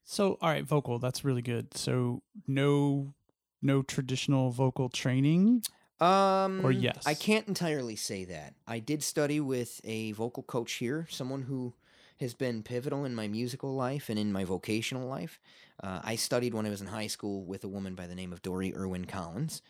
So, 0.05 0.37
all 0.41 0.51
right, 0.51 0.65
vocal. 0.65 0.99
That's 0.99 1.25
really 1.25 1.43
good. 1.43 1.77
So, 1.77 2.23
no, 2.47 3.15
no 3.63 3.83
traditional 3.83 4.51
vocal 4.51 4.89
training. 4.89 5.63
Um, 6.01 6.65
Or 6.65 6.73
yes? 6.73 7.05
I 7.07 7.15
can't 7.15 7.47
entirely 7.47 7.95
say 7.95 8.25
that. 8.25 8.55
I 8.67 8.81
did 8.81 9.03
study 9.05 9.39
with 9.39 9.81
a 9.85 10.13
vocal 10.13 10.43
coach 10.43 10.73
here, 10.75 11.07
someone 11.09 11.43
who 11.43 11.75
has 12.19 12.35
been 12.35 12.63
pivotal 12.63 13.05
in 13.05 13.15
my 13.15 13.29
musical 13.29 13.75
life 13.75 14.09
and 14.09 14.19
in 14.19 14.33
my 14.33 14.45
vocational 14.45 15.09
life. 15.09 15.41
Uh, 15.83 16.01
I 16.03 16.17
studied 16.17 16.55
when 16.55 16.67
I 16.67 16.71
was 16.71 16.81
in 16.81 16.89
high 16.89 17.07
school 17.07 17.45
with 17.45 17.65
a 17.65 17.69
woman 17.69 17.95
by 17.95 18.07
the 18.07 18.15
name 18.15 18.33
of 18.33 18.43
Dory 18.43 18.75
Irwin 18.77 19.05
Collins. 19.05 19.63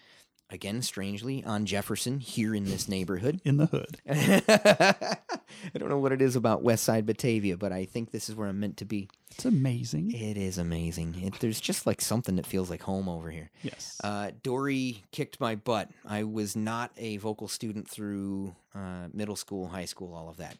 Again, 0.53 0.83
strangely, 0.83 1.43
on 1.43 1.65
Jefferson, 1.65 2.21
here 2.21 2.55
in 2.55 2.67
this 2.67 2.87
neighborhood. 2.87 3.41
In 3.43 3.57
the 3.57 3.67
hood. 3.67 3.97
I 4.09 5.79
don't 5.79 5.89
know 5.89 5.99
what 5.99 6.13
it 6.13 6.21
is 6.21 6.37
about 6.37 6.63
West 6.63 6.85
Side 6.85 7.07
Batavia, 7.07 7.57
but 7.57 7.73
I 7.73 7.87
think 7.87 8.11
this 8.11 8.29
is 8.29 8.35
where 8.35 8.49
I'm 8.49 8.61
meant 8.61 8.77
to 8.77 8.85
be. 8.85 9.09
It's 9.31 9.47
amazing. 9.47 10.13
It 10.13 10.37
is 10.37 10.59
amazing. 10.59 11.23
It, 11.23 11.41
there's 11.41 11.59
just 11.59 11.87
like 11.87 12.03
something 12.03 12.37
that 12.37 12.45
feels 12.45 12.69
like 12.69 12.83
home 12.83 13.09
over 13.09 13.31
here. 13.31 13.51
Yes. 13.63 13.99
Uh, 14.05 14.33
Dory 14.43 15.03
kicked 15.11 15.41
my 15.41 15.55
butt. 15.55 15.89
I 16.07 16.25
was 16.25 16.55
not 16.55 16.91
a 16.99 17.17
vocal 17.17 17.49
student 17.49 17.89
through 17.89 18.55
uh, 18.75 19.09
middle 19.15 19.37
school, 19.37 19.69
high 19.69 19.87
school, 19.87 20.15
all 20.15 20.29
of 20.29 20.37
that. 20.37 20.59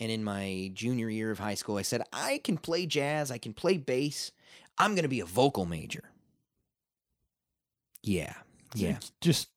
And 0.00 0.10
in 0.10 0.24
my 0.24 0.72
junior 0.74 1.08
year 1.08 1.30
of 1.30 1.38
high 1.38 1.54
school, 1.54 1.76
I 1.76 1.82
said, 1.82 2.02
I 2.12 2.40
can 2.42 2.58
play 2.58 2.86
jazz, 2.86 3.30
I 3.30 3.38
can 3.38 3.52
play 3.52 3.76
bass. 3.76 4.32
I'm 4.78 4.96
going 4.96 5.04
to 5.04 5.08
be 5.08 5.20
a 5.20 5.24
vocal 5.24 5.64
major. 5.64 6.10
Yeah. 8.02 8.34
Yeah. 8.74 8.90
It's 8.90 9.12
just, 9.20 9.48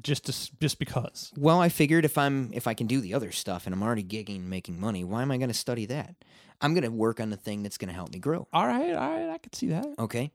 just, 0.00 0.26
to, 0.26 0.56
just 0.60 0.78
because. 0.78 1.32
Well, 1.36 1.60
I 1.60 1.68
figured 1.68 2.04
if 2.04 2.18
I'm 2.18 2.50
if 2.52 2.66
I 2.66 2.74
can 2.74 2.86
do 2.86 3.00
the 3.00 3.14
other 3.14 3.32
stuff 3.32 3.66
and 3.66 3.74
I'm 3.74 3.82
already 3.82 4.04
gigging 4.04 4.36
and 4.36 4.50
making 4.50 4.78
money, 4.80 5.04
why 5.04 5.22
am 5.22 5.30
I 5.30 5.38
going 5.38 5.48
to 5.48 5.54
study 5.54 5.86
that? 5.86 6.14
I'm 6.60 6.72
going 6.72 6.84
to 6.84 6.90
work 6.90 7.20
on 7.20 7.30
the 7.30 7.36
thing 7.36 7.62
that's 7.62 7.78
going 7.78 7.88
to 7.88 7.94
help 7.94 8.12
me 8.12 8.18
grow. 8.18 8.46
All 8.52 8.66
right, 8.66 8.94
all 8.94 9.10
right, 9.10 9.28
I 9.28 9.38
can 9.38 9.52
see 9.52 9.68
that, 9.68 9.86
Okay. 9.98 10.30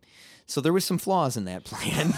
So 0.46 0.62
there 0.62 0.74
was 0.74 0.84
some 0.84 0.98
flaws 0.98 1.38
in 1.38 1.46
that 1.46 1.64
plan. 1.66 2.12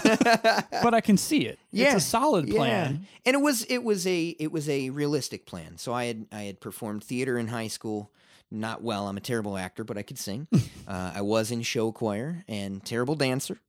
but 0.82 0.94
I 0.94 1.02
can 1.02 1.18
see 1.18 1.44
it. 1.46 1.58
Yeah, 1.70 1.94
it's 1.94 2.04
a 2.04 2.08
solid 2.08 2.48
plan. 2.48 3.06
and 3.26 3.34
it 3.34 3.40
was 3.40 3.62
it 3.64 3.84
was 3.84 4.06
a 4.06 4.28
it 4.38 4.50
was 4.50 4.70
a 4.70 4.88
realistic 4.88 5.44
plan. 5.44 5.76
So 5.76 5.92
I 5.92 6.06
had 6.06 6.26
I 6.32 6.42
had 6.44 6.58
performed 6.60 7.04
theater 7.04 7.38
in 7.38 7.48
high 7.48 7.68
school. 7.68 8.10
Not 8.50 8.82
well. 8.82 9.06
I'm 9.06 9.16
a 9.18 9.20
terrible 9.20 9.56
actor, 9.58 9.84
but 9.84 9.98
I 9.98 10.02
could 10.02 10.18
sing. 10.18 10.46
uh, 10.88 11.12
I 11.14 11.20
was 11.20 11.50
in 11.50 11.60
show 11.62 11.92
choir 11.92 12.42
and 12.48 12.82
terrible 12.84 13.14
dancer, 13.16 13.60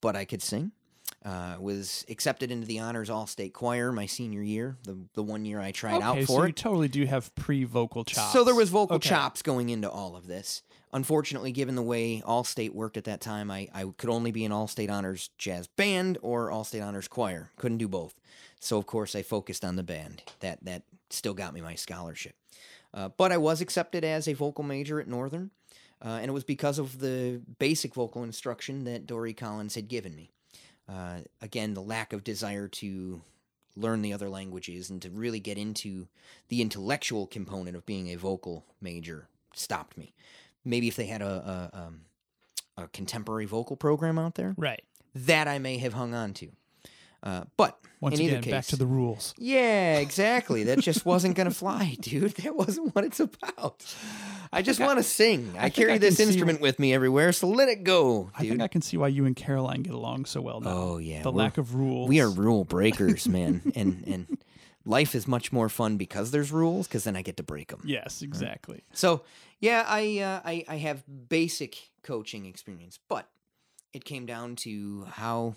but 0.00 0.16
I 0.16 0.24
could 0.24 0.42
sing. 0.42 0.72
Uh, 1.24 1.56
was 1.58 2.06
accepted 2.08 2.50
into 2.52 2.64
the 2.66 2.78
honors 2.78 3.10
all 3.10 3.26
state 3.26 3.52
choir 3.52 3.90
my 3.90 4.06
senior 4.06 4.40
year, 4.40 4.76
the 4.84 4.96
the 5.14 5.22
one 5.22 5.44
year 5.44 5.60
I 5.60 5.72
tried 5.72 6.00
out 6.00 6.16
for 6.18 6.22
so 6.26 6.42
it. 6.44 6.46
you 6.46 6.52
totally 6.52 6.86
do 6.88 7.04
have 7.06 7.34
pre-vocal 7.34 8.04
chops. 8.04 8.32
So 8.32 8.44
there 8.44 8.54
was 8.54 8.70
vocal 8.70 8.96
Okay. 8.96 9.08
chops 9.08 9.42
going 9.42 9.68
into 9.68 9.90
all 9.90 10.14
of 10.14 10.28
this. 10.28 10.62
Unfortunately, 10.92 11.50
given 11.50 11.74
the 11.74 11.82
way 11.82 12.22
all 12.24 12.44
state 12.44 12.72
worked 12.72 12.96
at 12.96 13.04
that 13.04 13.20
time, 13.20 13.50
I, 13.50 13.68
I 13.74 13.84
could 13.96 14.08
only 14.10 14.30
be 14.30 14.44
an 14.44 14.52
Allstate 14.52 14.88
Honors 14.90 15.28
jazz 15.38 15.66
band 15.66 16.18
or 16.22 16.52
all 16.52 16.62
state 16.64 16.80
Honors 16.80 17.08
choir. 17.08 17.50
Couldn't 17.56 17.78
do 17.78 17.88
both. 17.88 18.14
So 18.60 18.78
of 18.78 18.86
course 18.86 19.16
I 19.16 19.22
focused 19.22 19.64
on 19.64 19.74
the 19.74 19.82
band. 19.82 20.22
That 20.38 20.64
that 20.64 20.84
still 21.10 21.34
got 21.34 21.52
me 21.52 21.60
my 21.60 21.74
scholarship. 21.74 22.36
Uh, 22.94 23.08
but 23.16 23.32
I 23.32 23.38
was 23.38 23.60
accepted 23.60 24.04
as 24.04 24.28
a 24.28 24.34
vocal 24.34 24.62
major 24.62 25.00
at 25.00 25.08
Northern, 25.08 25.50
uh, 26.02 26.20
and 26.22 26.26
it 26.30 26.32
was 26.32 26.44
because 26.44 26.78
of 26.78 27.00
the 27.00 27.42
basic 27.58 27.92
vocal 27.92 28.22
instruction 28.22 28.84
that 28.84 29.04
Dory 29.06 29.34
Collins 29.34 29.74
had 29.74 29.88
given 29.88 30.14
me. 30.14 30.30
Uh, 30.88 31.18
again, 31.42 31.74
the 31.74 31.82
lack 31.82 32.12
of 32.12 32.24
desire 32.24 32.66
to 32.68 33.20
learn 33.76 34.02
the 34.02 34.12
other 34.12 34.28
languages 34.28 34.90
and 34.90 35.00
to 35.02 35.10
really 35.10 35.38
get 35.40 35.58
into 35.58 36.08
the 36.48 36.60
intellectual 36.62 37.26
component 37.26 37.76
of 37.76 37.84
being 37.86 38.08
a 38.08 38.16
vocal 38.16 38.64
major 38.80 39.28
stopped 39.54 39.96
me. 39.98 40.14
Maybe 40.64 40.88
if 40.88 40.96
they 40.96 41.06
had 41.06 41.22
a 41.22 41.70
a, 41.72 41.78
um, 41.78 42.00
a 42.76 42.88
contemporary 42.88 43.44
vocal 43.44 43.76
program 43.76 44.18
out 44.18 44.34
there, 44.34 44.54
Right. 44.56 44.82
that 45.14 45.46
I 45.48 45.58
may 45.58 45.78
have 45.78 45.92
hung 45.94 46.14
on 46.14 46.32
to. 46.34 46.48
Uh, 47.22 47.44
but 47.56 47.78
Once 48.00 48.14
in 48.18 48.20
again, 48.26 48.34
either 48.36 48.42
case, 48.44 48.50
back 48.52 48.64
to 48.66 48.76
the 48.76 48.86
rules. 48.86 49.34
yeah, 49.38 49.98
exactly. 49.98 50.62
That 50.64 50.78
just 50.80 51.04
wasn't 51.04 51.34
gonna 51.36 51.50
fly, 51.50 51.96
dude. 52.00 52.32
That 52.36 52.54
wasn't 52.56 52.94
what 52.94 53.04
it's 53.04 53.20
about. 53.20 53.84
I 54.52 54.62
just 54.62 54.80
want 54.80 54.98
to 54.98 55.02
sing. 55.02 55.54
I, 55.56 55.62
think 55.62 55.74
carry 55.74 55.92
I 55.92 55.98
this 55.98 56.20
instrument 56.20 56.60
with 56.60 56.78
me 56.78 56.94
everywhere, 56.94 57.32
so 57.32 57.48
let 57.48 57.68
it 57.68 57.84
go, 57.84 58.30
I 58.34 58.42
think. 58.42 58.62
I 58.62 58.68
can 58.68 58.82
see 58.82 58.96
why 58.96 59.08
you 59.08 59.26
and 59.26 59.36
Caroline 59.36 59.82
get 59.82 59.94
along 59.94 60.24
so 60.26 60.40
well 60.40 60.60
now. 60.60 60.70
Oh 60.70 60.98
yeah, 60.98 61.22
the 61.22 61.32
lack 61.32 61.58
of 61.58 61.74
rules. 61.74 62.08
we 62.08 62.20
are 62.20 62.30
rule 62.30 62.64
breakers, 62.64 63.28
man, 63.28 63.72
and 63.74 64.04
and 64.06 64.38
life 64.84 65.14
is 65.14 65.28
much 65.28 65.52
more 65.52 65.68
fun 65.68 65.96
because 65.96 66.30
there's 66.30 66.50
rules. 66.50 66.86
Because 66.86 67.04
then 67.04 67.16
I 67.16 67.22
get 67.22 67.36
to 67.36 67.42
break 67.42 67.68
them. 67.68 67.82
Yes, 67.84 68.22
exactly. 68.22 68.82
So 68.92 69.22
yeah, 69.60 69.84
I, 69.86 70.18
uh, 70.18 70.40
I 70.44 70.64
I 70.68 70.76
have 70.78 71.04
basic 71.28 71.90
coaching 72.02 72.46
experience, 72.46 72.98
but 73.08 73.28
it 73.92 74.04
came 74.04 74.26
down 74.26 74.56
to 74.56 75.06
how 75.10 75.54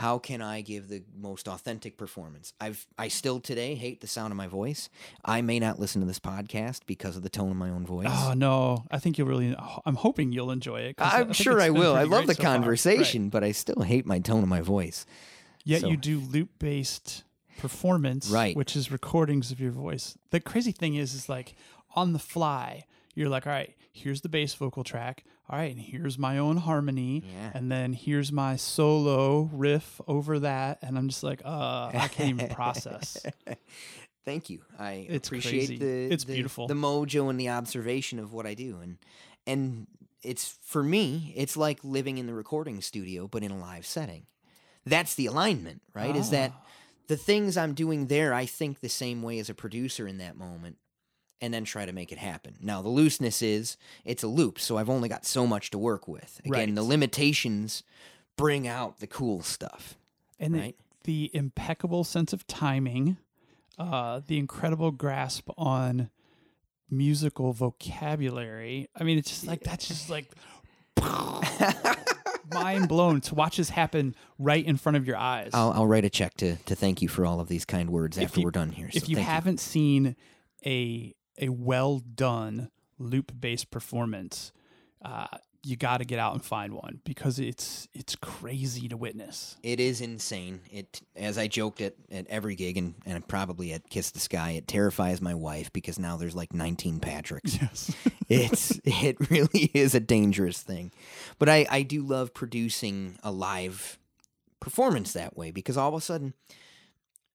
how 0.00 0.18
can 0.18 0.40
I 0.40 0.62
give 0.62 0.88
the 0.88 1.02
most 1.14 1.46
authentic 1.46 1.98
performance? 1.98 2.54
I've 2.58 2.86
I 2.96 3.08
still 3.08 3.38
today 3.38 3.74
hate 3.74 4.00
the 4.00 4.06
sound 4.06 4.32
of 4.32 4.38
my 4.38 4.46
voice. 4.46 4.88
I 5.26 5.42
may 5.42 5.58
not 5.58 5.78
listen 5.78 6.00
to 6.00 6.06
this 6.06 6.18
podcast 6.18 6.80
because 6.86 7.18
of 7.18 7.22
the 7.22 7.28
tone 7.28 7.50
of 7.50 7.58
my 7.58 7.68
own 7.68 7.84
voice. 7.84 8.08
Oh 8.10 8.32
no, 8.34 8.86
I 8.90 8.98
think 8.98 9.18
you'll 9.18 9.28
really. 9.28 9.54
I'm 9.84 9.96
hoping 9.96 10.32
you'll 10.32 10.52
enjoy 10.52 10.80
it. 10.80 10.94
I'm 10.98 11.24
think 11.26 11.34
sure 11.34 11.60
I 11.60 11.68
will. 11.68 11.94
I 11.94 12.04
love 12.04 12.26
the 12.26 12.34
so 12.34 12.42
far. 12.42 12.52
Right. 12.52 12.60
conversation, 12.60 13.28
but 13.28 13.44
I 13.44 13.52
still 13.52 13.82
hate 13.82 14.06
my 14.06 14.20
tone 14.20 14.42
of 14.42 14.48
my 14.48 14.62
voice. 14.62 15.04
Yet 15.64 15.82
So- 15.82 15.88
you 15.90 15.98
do 15.98 16.18
loop 16.18 16.48
based 16.58 17.24
performance, 17.58 18.30
Right. 18.30 18.56
Which 18.56 18.74
is 18.74 18.90
recordings 18.90 19.52
of 19.52 19.60
your 19.60 19.70
voice. 19.70 20.16
The 20.30 20.40
crazy 20.40 20.72
thing 20.72 20.94
is, 20.94 21.12
is 21.12 21.28
like 21.28 21.54
on 21.94 22.14
the 22.14 22.18
fly, 22.18 22.86
you're 23.14 23.28
like, 23.28 23.46
all 23.46 23.52
right, 23.52 23.74
here's 23.92 24.22
the 24.22 24.30
bass 24.30 24.54
vocal 24.54 24.82
track. 24.82 25.24
All 25.50 25.58
right, 25.58 25.72
and 25.74 25.80
here's 25.80 26.16
my 26.16 26.38
own 26.38 26.58
harmony, 26.58 27.24
Yeah. 27.26 27.50
and 27.54 27.72
then 27.72 27.92
here's 27.92 28.30
my 28.30 28.54
solo 28.54 29.50
riff 29.52 30.00
over 30.06 30.38
that, 30.38 30.78
and 30.80 30.96
I'm 30.96 31.08
just 31.08 31.24
like, 31.24 31.42
uh, 31.44 31.90
I 31.92 32.06
can't 32.06 32.30
even 32.40 32.48
process. 32.54 33.16
Thank 34.24 34.48
you. 34.48 34.60
I 34.78 35.06
It's 35.08 35.26
appreciate 35.28 35.66
crazy. 35.66 35.78
the 35.78 36.14
It's 36.14 36.22
the- 36.24 36.34
beautiful. 36.34 36.68
the 36.68 36.74
mojo 36.74 37.30
and 37.30 37.40
the 37.40 37.48
observation 37.48 38.20
of 38.20 38.32
what 38.32 38.46
I 38.46 38.54
do, 38.54 38.78
and 38.80 38.98
and 39.46 39.86
it's 40.22 40.56
for 40.62 40.84
me, 40.84 41.32
it's 41.34 41.56
like 41.56 41.80
living 41.82 42.18
in 42.18 42.26
the 42.26 42.34
recording 42.34 42.80
studio, 42.80 43.26
but 43.26 43.42
in 43.42 43.50
a 43.50 43.58
live 43.58 43.86
setting. 43.86 44.26
That's 44.86 45.14
the 45.16 45.26
alignment, 45.26 45.82
right? 45.94 46.14
Is 46.14 46.30
that 46.30 46.52
Ah. 46.54 46.66
the 47.08 47.16
things 47.16 47.56
I'm 47.56 47.74
doing 47.74 48.06
there, 48.06 48.32
I 48.34 48.46
think 48.46 48.80
the 48.80 48.88
same 48.88 49.22
way 49.22 49.38
as 49.40 49.48
a 49.50 49.54
producer 49.54 50.06
in 50.06 50.18
that 50.18 50.36
moment, 50.36 50.76
and 51.40 51.52
then 51.54 51.64
try 51.64 51.86
to 51.86 51.92
make 51.92 52.12
it 52.12 52.18
happen. 52.18 52.56
Now, 52.60 52.82
the 52.82 52.88
looseness 52.88 53.40
is 53.42 53.76
it's 54.04 54.22
a 54.22 54.26
loop, 54.28 54.58
so 54.58 54.76
I've 54.76 54.90
only 54.90 55.08
got 55.08 55.24
so 55.24 55.46
much 55.46 55.70
to 55.70 55.78
work 55.78 56.06
with. 56.06 56.40
Again, 56.44 56.74
the 56.74 56.82
limitations 56.82 57.82
bring 58.36 58.66
out 58.68 59.00
the 59.00 59.06
cool 59.06 59.42
stuff. 59.42 59.96
and 60.38 60.54
right. 60.54 60.76
the, 61.04 61.28
the 61.30 61.36
impeccable 61.38 62.04
sense 62.04 62.32
of 62.32 62.46
timing, 62.46 63.16
uh, 63.78 64.20
the 64.26 64.38
incredible 64.38 64.90
grasp 64.90 65.48
on 65.56 66.10
musical 66.90 67.52
vocabulary. 67.52 68.88
I 68.98 69.04
mean, 69.04 69.16
it's 69.18 69.30
just 69.30 69.46
like 69.46 69.62
that's 69.62 69.88
just 69.88 70.10
like 70.10 70.26
mind 72.52 72.88
blown 72.88 73.20
to 73.22 73.34
watch 73.34 73.56
this 73.56 73.70
happen 73.70 74.14
right 74.38 74.64
in 74.64 74.76
front 74.76 74.96
of 74.96 75.06
your 75.06 75.16
eyes. 75.16 75.50
I'll, 75.54 75.72
I'll 75.72 75.86
write 75.86 76.04
a 76.04 76.10
check 76.10 76.34
to, 76.38 76.56
to 76.56 76.74
thank 76.74 77.00
you 77.02 77.08
for 77.08 77.24
all 77.24 77.40
of 77.40 77.48
these 77.48 77.64
kind 77.64 77.90
words 77.90 78.18
If 78.18 78.24
after 78.24 78.40
you- 78.40 78.46
we're 78.46 78.50
done 78.50 78.70
here. 78.70 78.90
if 78.92 79.04
so 79.04 79.08
you 79.08 79.16
haven't 79.18 79.60
seen 79.60 80.16
a 80.66 81.14
a 81.40 81.48
well 81.48 81.98
done 81.98 82.70
loop 82.98 83.32
based 83.38 83.70
performance, 83.70 84.52
uh, 85.04 85.26
you 85.62 85.76
got 85.76 85.98
to 85.98 86.04
get 86.04 86.18
out 86.18 86.32
and 86.32 86.44
find 86.44 86.72
one 86.72 87.00
because 87.04 87.38
it's 87.38 87.86
it's 87.92 88.16
crazy 88.16 88.88
to 88.88 88.96
witness. 88.96 89.56
It 89.62 89.78
is 89.78 90.00
insane. 90.00 90.60
It, 90.70 91.02
as 91.14 91.36
I 91.36 91.48
joked 91.48 91.80
at, 91.80 91.94
at 92.10 92.26
every 92.28 92.54
gig 92.54 92.76
and, 92.76 92.94
and 93.04 93.26
probably 93.26 93.72
at 93.72 93.88
Kiss 93.90 94.10
the 94.10 94.20
Sky, 94.20 94.52
it 94.52 94.66
terrifies 94.66 95.20
my 95.20 95.34
wife 95.34 95.72
because 95.72 95.98
now 95.98 96.16
there's 96.16 96.34
like 96.34 96.54
19 96.54 97.00
Patricks. 97.00 97.60
Yes. 97.60 97.94
it's 98.28 98.80
it 98.84 99.30
really 99.30 99.70
is 99.74 99.94
a 99.94 100.00
dangerous 100.00 100.62
thing, 100.62 100.92
but 101.38 101.48
I 101.48 101.66
I 101.70 101.82
do 101.82 102.02
love 102.02 102.32
producing 102.32 103.18
a 103.22 103.30
live 103.30 103.98
performance 104.60 105.12
that 105.12 105.36
way 105.36 105.50
because 105.50 105.76
all 105.76 105.88
of 105.88 105.94
a 105.94 106.00
sudden 106.00 106.34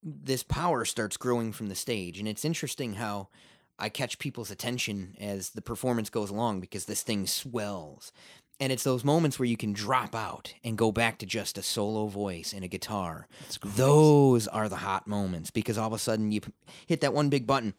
this 0.01 0.43
power 0.43 0.85
starts 0.85 1.17
growing 1.17 1.51
from 1.51 1.67
the 1.69 1.75
stage, 1.75 2.19
and 2.19 2.27
it's 2.27 2.45
interesting 2.45 2.93
how. 2.95 3.29
I 3.77 3.89
catch 3.89 4.19
people's 4.19 4.51
attention 4.51 5.15
as 5.19 5.49
the 5.49 5.61
performance 5.61 6.09
goes 6.09 6.29
along 6.29 6.61
because 6.61 6.85
this 6.85 7.03
thing 7.03 7.27
swells. 7.27 8.11
And 8.59 8.71
it's 8.71 8.85
those 8.85 9.03
moments 9.03 9.37
where 9.37 9.47
you 9.47 9.57
can 9.57 9.73
drop 9.73 10.15
out 10.15 10.53
and 10.63 10.77
go 10.77 10.91
back 10.91 11.17
to 11.19 11.25
just 11.25 11.57
a 11.57 11.63
solo 11.63 12.07
voice 12.07 12.53
and 12.53 12.63
a 12.63 12.69
guitar. 12.69 13.27
Those 13.63 14.47
are 14.47 14.69
the 14.69 14.77
hot 14.77 15.07
moments 15.07 15.51
because 15.51 15.77
all 15.77 15.87
of 15.87 15.93
a 15.93 15.99
sudden 15.99 16.31
you 16.31 16.39
hit 16.87 17.01
that 17.01 17.13
one 17.13 17.27
big 17.27 17.45
button, 17.45 17.73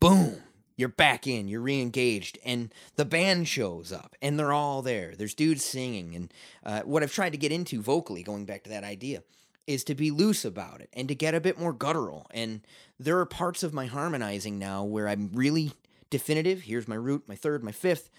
boom, 0.00 0.42
you're 0.76 0.88
back 0.88 1.26
in, 1.26 1.48
you're 1.48 1.60
re-engaged, 1.60 2.38
and 2.44 2.72
the 2.96 3.04
band 3.04 3.46
shows 3.46 3.92
up, 3.92 4.16
and 4.22 4.38
they're 4.38 4.54
all 4.54 4.80
there. 4.80 5.14
There's 5.14 5.34
dudes 5.34 5.64
singing, 5.64 6.14
and 6.14 6.34
uh, 6.64 6.80
what 6.80 7.02
I've 7.02 7.12
tried 7.12 7.32
to 7.32 7.38
get 7.38 7.52
into 7.52 7.82
vocally, 7.82 8.22
going 8.22 8.46
back 8.46 8.64
to 8.64 8.70
that 8.70 8.84
idea, 8.84 9.22
is 9.66 9.84
to 9.84 9.94
be 9.94 10.10
loose 10.10 10.44
about 10.44 10.80
it 10.80 10.88
and 10.92 11.08
to 11.08 11.14
get 11.14 11.34
a 11.34 11.40
bit 11.40 11.58
more 11.58 11.72
guttural. 11.72 12.26
And 12.32 12.62
there 13.04 13.18
are 13.18 13.26
parts 13.26 13.62
of 13.62 13.72
my 13.74 13.86
harmonizing 13.86 14.58
now 14.58 14.84
where 14.84 15.08
I'm 15.08 15.30
really 15.32 15.72
definitive. 16.10 16.62
Here's 16.62 16.88
my 16.88 16.94
root, 16.94 17.24
my 17.26 17.34
third, 17.36 17.62
my 17.64 17.72
fifth, 17.72 18.10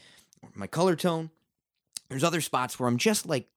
my 0.55 0.67
color 0.67 0.95
tone. 0.95 1.29
There's 2.09 2.23
other 2.23 2.41
spots 2.41 2.79
where 2.79 2.87
I'm 2.89 2.97
just 2.97 3.25
like 3.25 3.47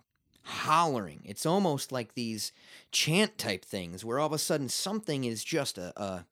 hollering. 0.43 1.23
It's 1.25 1.45
almost 1.47 1.91
like 1.93 2.15
these 2.15 2.53
chant 2.93 3.37
type 3.39 3.65
things 3.65 4.05
where 4.05 4.19
all 4.19 4.27
of 4.27 4.33
a 4.33 4.39
sudden 4.39 4.69
something 4.69 5.25
is 5.25 5.43
just 5.43 5.77
a, 5.79 5.93
a 6.01 6.25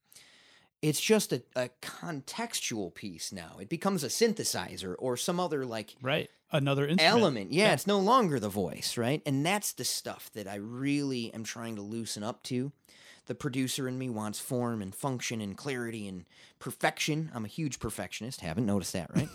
it's 0.83 1.01
just 1.01 1.33
a, 1.33 1.43
a 1.57 1.71
contextual 1.83 2.95
piece 2.95 3.33
now. 3.33 3.57
It 3.61 3.69
becomes 3.69 4.05
a 4.05 4.09
synthesizer 4.09 4.95
or 4.99 5.17
some 5.17 5.41
other 5.41 5.65
like 5.65 5.97
Right. 6.03 6.31
Another 6.53 6.87
instrument. 6.87 7.21
element. 7.21 7.53
Yeah, 7.53 7.67
Yeah. 7.69 7.73
it's 7.73 7.87
no 7.87 7.99
longer 7.99 8.39
the 8.39 8.49
voice, 8.51 8.97
right? 8.97 9.21
And 9.27 9.45
that's 9.45 9.73
the 9.73 9.85
stuff 9.85 10.31
that 10.35 10.47
I 10.47 10.57
really 10.57 11.33
am 11.35 11.43
trying 11.43 11.75
to 11.77 11.83
loosen 11.83 12.23
up 12.23 12.43
to. 12.45 12.71
The 13.27 13.35
producer 13.35 13.89
in 13.89 13.99
me 13.99 14.11
wants 14.11 14.39
form 14.39 14.83
and 14.83 14.95
function 14.95 15.41
and 15.41 15.57
clarity 15.57 16.07
and 16.07 16.25
perfection. 16.59 17.31
I'm 17.35 17.45
a 17.45 17.49
huge 17.49 17.79
perfectionist. 17.79 18.43
Haven't 18.43 18.67
noticed 18.67 18.93
that, 18.93 19.11
right? 19.15 19.29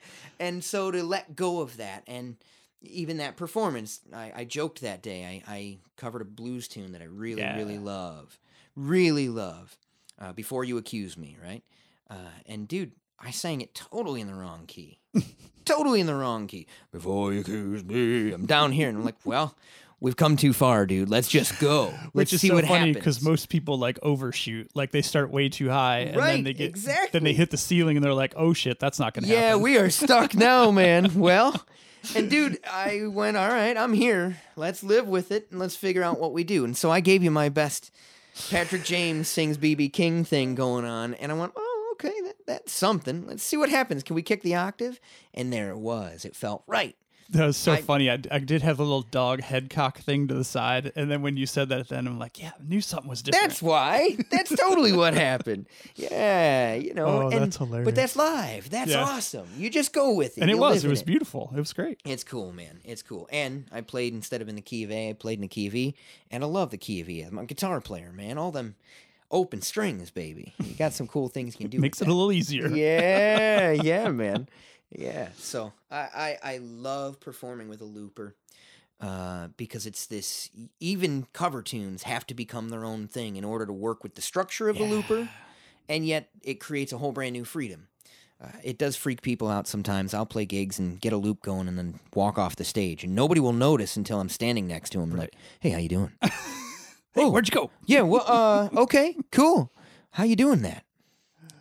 and 0.40 0.62
so 0.62 0.90
to 0.90 1.02
let 1.02 1.36
go 1.36 1.60
of 1.60 1.78
that 1.78 2.02
and 2.06 2.36
even 2.82 3.16
that 3.18 3.36
performance, 3.36 4.00
I, 4.12 4.32
I 4.36 4.44
joked 4.44 4.82
that 4.82 5.02
day. 5.02 5.42
I, 5.48 5.52
I 5.52 5.78
covered 5.96 6.22
a 6.22 6.26
blues 6.26 6.68
tune 6.68 6.92
that 6.92 7.02
I 7.02 7.06
really, 7.06 7.42
really 7.42 7.78
love. 7.78 8.38
Really 8.74 9.28
love. 9.28 9.76
Uh, 10.18 10.32
Before 10.32 10.64
You 10.64 10.78
Accuse 10.78 11.16
Me, 11.16 11.36
right? 11.42 11.62
Uh, 12.08 12.30
and 12.46 12.68
dude, 12.68 12.92
I 13.18 13.30
sang 13.30 13.60
it 13.60 13.74
totally 13.74 14.20
in 14.20 14.26
the 14.26 14.34
wrong 14.34 14.64
key. 14.66 15.00
totally 15.64 16.00
in 16.00 16.06
the 16.06 16.14
wrong 16.14 16.46
key. 16.46 16.66
Before 16.92 17.32
you 17.32 17.40
accuse 17.40 17.84
me, 17.84 18.32
I'm 18.32 18.46
down 18.46 18.72
here, 18.72 18.88
and 18.88 18.98
I'm 18.98 19.04
like, 19.04 19.16
well, 19.24 19.56
we've 20.06 20.16
come 20.16 20.36
too 20.36 20.52
far, 20.52 20.86
dude. 20.86 21.10
Let's 21.10 21.26
just 21.26 21.58
go. 21.58 21.86
Let's 21.90 22.14
Which 22.14 22.32
is 22.34 22.40
see 22.40 22.48
so 22.48 22.54
what 22.54 22.64
funny 22.64 22.78
happens. 22.78 22.94
because 22.96 23.22
most 23.22 23.48
people 23.48 23.76
like 23.76 23.98
overshoot, 24.02 24.70
like 24.72 24.92
they 24.92 25.02
start 25.02 25.32
way 25.32 25.48
too 25.48 25.68
high, 25.68 25.98
and 25.98 26.10
then 26.10 26.18
Right, 26.18 26.44
they 26.44 26.52
get 26.52 26.68
exactly. 26.68 27.08
then 27.12 27.24
they 27.24 27.32
hit 27.32 27.50
the 27.50 27.56
ceiling, 27.56 27.96
and 27.96 28.04
they're 28.04 28.14
like, 28.14 28.32
"Oh 28.36 28.52
shit, 28.52 28.78
that's 28.78 29.00
not 29.00 29.14
gonna 29.14 29.26
yeah, 29.26 29.34
happen." 29.34 29.58
Yeah, 29.58 29.62
we 29.64 29.78
are 29.78 29.90
stuck 29.90 30.36
now, 30.36 30.70
man. 30.82 31.18
Well, 31.18 31.60
and 32.14 32.30
dude, 32.30 32.60
I 32.64 33.06
went, 33.08 33.36
all 33.36 33.48
right, 33.48 33.76
I'm 33.76 33.92
here. 33.92 34.36
Let's 34.54 34.84
live 34.84 35.08
with 35.08 35.32
it 35.32 35.48
and 35.50 35.58
let's 35.58 35.74
figure 35.74 36.04
out 36.04 36.20
what 36.20 36.32
we 36.32 36.44
do. 36.44 36.64
And 36.64 36.76
so 36.76 36.88
I 36.88 37.00
gave 37.00 37.24
you 37.24 37.32
my 37.32 37.48
best 37.48 37.90
Patrick 38.48 38.84
James 38.84 39.26
sings 39.26 39.58
BB 39.58 39.92
King 39.92 40.24
thing 40.24 40.54
going 40.54 40.84
on, 40.84 41.14
and 41.14 41.32
I 41.32 41.34
went, 41.34 41.52
oh, 41.56 41.94
okay, 41.94 42.14
that, 42.26 42.36
that's 42.46 42.72
something. 42.72 43.26
Let's 43.26 43.42
see 43.42 43.56
what 43.56 43.70
happens. 43.70 44.04
Can 44.04 44.14
we 44.14 44.22
kick 44.22 44.42
the 44.42 44.54
octave? 44.54 45.00
And 45.34 45.52
there 45.52 45.70
it 45.70 45.78
was. 45.78 46.24
It 46.24 46.36
felt 46.36 46.62
right. 46.68 46.96
That 47.30 47.46
was 47.46 47.56
so 47.56 47.72
I- 47.72 47.80
funny. 47.82 48.08
I, 48.10 48.18
I 48.30 48.38
did 48.38 48.62
have 48.62 48.78
a 48.78 48.82
little 48.84 49.02
dog 49.02 49.40
head 49.40 49.68
cock 49.68 49.98
thing 49.98 50.28
to 50.28 50.34
the 50.34 50.44
side, 50.44 50.92
and 50.94 51.10
then 51.10 51.22
when 51.22 51.36
you 51.36 51.44
said 51.46 51.68
that 51.70 51.80
at 51.80 51.88
the 51.88 51.96
end, 51.96 52.06
I'm 52.06 52.18
like, 52.18 52.40
"Yeah, 52.40 52.52
I 52.58 52.62
knew 52.62 52.80
something 52.80 53.08
was 53.10 53.22
different." 53.22 53.48
That's 53.48 53.60
why. 53.60 54.16
That's 54.30 54.54
totally 54.54 54.92
what 54.92 55.14
happened. 55.28 55.66
Yeah, 55.96 56.74
you 56.74 56.94
know. 56.94 57.06
Oh, 57.06 57.28
and, 57.30 57.40
that's 57.42 57.56
hilarious. 57.56 57.84
But 57.84 57.94
that's 57.96 58.14
live. 58.16 58.70
That's 58.70 58.92
Yeah. 58.92 59.02
awesome. 59.02 59.48
You 59.56 59.70
just 59.70 59.92
go 59.92 60.12
with 60.14 60.38
it. 60.38 60.42
and 60.42 60.50
it 60.50 60.58
was. 60.58 60.84
It 60.84 60.88
was 60.88 61.02
beautiful. 61.02 61.50
It 61.54 61.58
was 61.58 61.72
great. 61.72 62.00
It's 62.04 62.22
cool, 62.24 62.52
man. 62.52 62.80
It's 62.84 63.02
cool. 63.02 63.28
And 63.32 63.66
I 63.72 63.80
played 63.80 64.14
instead 64.14 64.40
of 64.40 64.48
in 64.48 64.54
the 64.54 64.62
key 64.62 64.84
of 64.84 64.90
A, 64.92 65.10
I 65.10 65.12
played 65.14 65.38
in 65.38 65.42
the 65.42 65.48
key 65.48 65.66
of 65.66 65.74
E, 65.74 65.94
and 66.30 66.44
I 66.44 66.46
love 66.46 66.70
the 66.70 66.78
key 66.78 67.00
of 67.00 67.08
E. 67.08 67.22
I'm 67.22 67.38
a 67.38 67.44
guitar 67.44 67.80
player, 67.80 68.12
man. 68.12 68.38
All 68.38 68.52
them 68.52 68.76
open 69.32 69.60
strings, 69.60 70.10
baby. 70.12 70.54
You 70.62 70.74
got 70.74 70.92
some 70.92 71.08
cool 71.08 71.28
things 71.28 71.54
you 71.54 71.64
can 71.64 71.70
do. 71.70 71.78
Makes 71.80 72.00
it 72.00 72.04
with 72.04 72.12
a 72.12 72.14
little 72.14 72.30
easier. 72.32 72.68
Yeah, 72.68 73.72
yeah, 73.72 74.08
man. 74.10 74.48
Yeah. 74.90 75.28
So 75.36 75.72
I, 75.90 75.96
I 76.42 76.52
I 76.54 76.58
love 76.58 77.20
performing 77.20 77.68
with 77.68 77.80
a 77.80 77.84
looper. 77.84 78.34
uh, 79.00 79.48
because 79.58 79.84
it's 79.86 80.06
this 80.06 80.48
even 80.80 81.26
cover 81.34 81.60
tunes 81.62 82.04
have 82.04 82.26
to 82.26 82.34
become 82.34 82.70
their 82.70 82.84
own 82.84 83.06
thing 83.08 83.36
in 83.36 83.44
order 83.44 83.66
to 83.66 83.72
work 83.72 84.02
with 84.02 84.14
the 84.14 84.22
structure 84.22 84.68
of 84.70 84.78
the 84.78 84.84
looper, 84.84 85.28
and 85.88 86.06
yet 86.06 86.30
it 86.42 86.60
creates 86.60 86.92
a 86.92 86.98
whole 86.98 87.12
brand 87.12 87.34
new 87.34 87.44
freedom. 87.44 87.88
Uh, 88.42 88.48
it 88.62 88.78
does 88.78 88.96
freak 88.96 89.20
people 89.22 89.48
out 89.48 89.66
sometimes. 89.66 90.14
I'll 90.14 90.26
play 90.26 90.44
gigs 90.46 90.78
and 90.78 91.00
get 91.00 91.12
a 91.12 91.16
loop 91.16 91.42
going 91.42 91.68
and 91.68 91.76
then 91.78 92.00
walk 92.14 92.38
off 92.38 92.56
the 92.56 92.64
stage, 92.64 93.04
and 93.04 93.14
nobody 93.14 93.40
will 93.40 93.52
notice 93.52 93.96
until 93.96 94.18
I'm 94.20 94.28
standing 94.30 94.66
next 94.66 94.90
to 94.90 95.00
him. 95.00 95.10
them. 95.10 95.18
Like, 95.18 95.34
hey, 95.60 95.70
how 95.70 95.78
you 95.78 95.88
doing? 95.88 96.12
Hey, 97.14 97.24
where'd 97.24 97.48
you 97.48 97.54
go? 97.54 97.70
yeah, 97.86 98.02
well, 98.02 98.24
uh, 98.26 98.68
okay, 98.82 99.16
cool. 99.32 99.72
How 100.10 100.24
you 100.24 100.36
doing 100.36 100.60
that? 100.62 100.84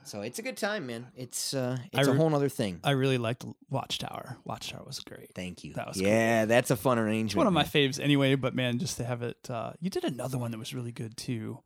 So 0.06 0.22
it's 0.22 0.38
a 0.40 0.42
good 0.44 0.56
time, 0.58 0.86
man. 0.88 1.08
It's 1.16 1.54
uh, 1.54 1.78
it's 1.92 2.08
I 2.08 2.10
a 2.10 2.12
re- 2.14 2.18
whole 2.18 2.30
nother 2.30 2.48
thing. 2.50 2.80
I 2.84 2.92
really 2.92 3.18
liked 3.18 3.44
Watchtower. 3.70 4.38
Watchtower 4.46 4.84
was 4.86 5.00
great. 5.00 5.32
Thank 5.34 5.64
you. 5.64 5.74
That 5.74 5.88
was 5.88 5.98
cool. 5.98 6.06
yeah, 6.08 6.46
that's 6.46 6.70
a 6.72 6.76
fun 6.76 6.98
It's 7.00 7.06
arrangement. 7.06 7.38
one 7.38 7.48
of 7.48 7.54
my 7.54 7.64
faves 7.64 8.00
anyway, 8.00 8.36
but 8.36 8.54
man, 8.54 8.78
just 8.80 8.98
to 8.98 9.04
have 9.04 9.24
it. 9.24 9.50
Uh, 9.50 9.74
you 9.82 9.90
did 9.90 10.04
another 10.06 10.38
one 10.38 10.52
that 10.52 10.58
was 10.60 10.74
really 10.74 10.92
good 10.92 11.18
too. 11.18 11.60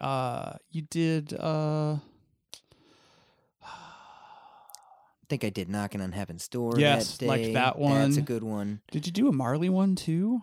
Uh, 0.00 0.52
you 0.70 0.82
did. 0.82 1.34
Uh, 1.34 1.96
I 3.64 5.24
think 5.28 5.44
I 5.44 5.50
did 5.50 5.68
knocking 5.68 6.00
on 6.00 6.12
heaven's 6.12 6.46
door. 6.48 6.74
Yes, 6.78 7.12
like 7.12 7.18
that 7.20 7.26
liked 7.26 7.42
day. 7.44 7.52
that 7.54 7.78
That's 7.78 8.16
a 8.18 8.22
good 8.22 8.42
one. 8.44 8.80
did 8.90 9.06
you 9.06 9.12
do 9.12 9.28
a 9.28 9.32
Marley 9.32 9.68
one 9.70 9.96
too? 9.96 10.42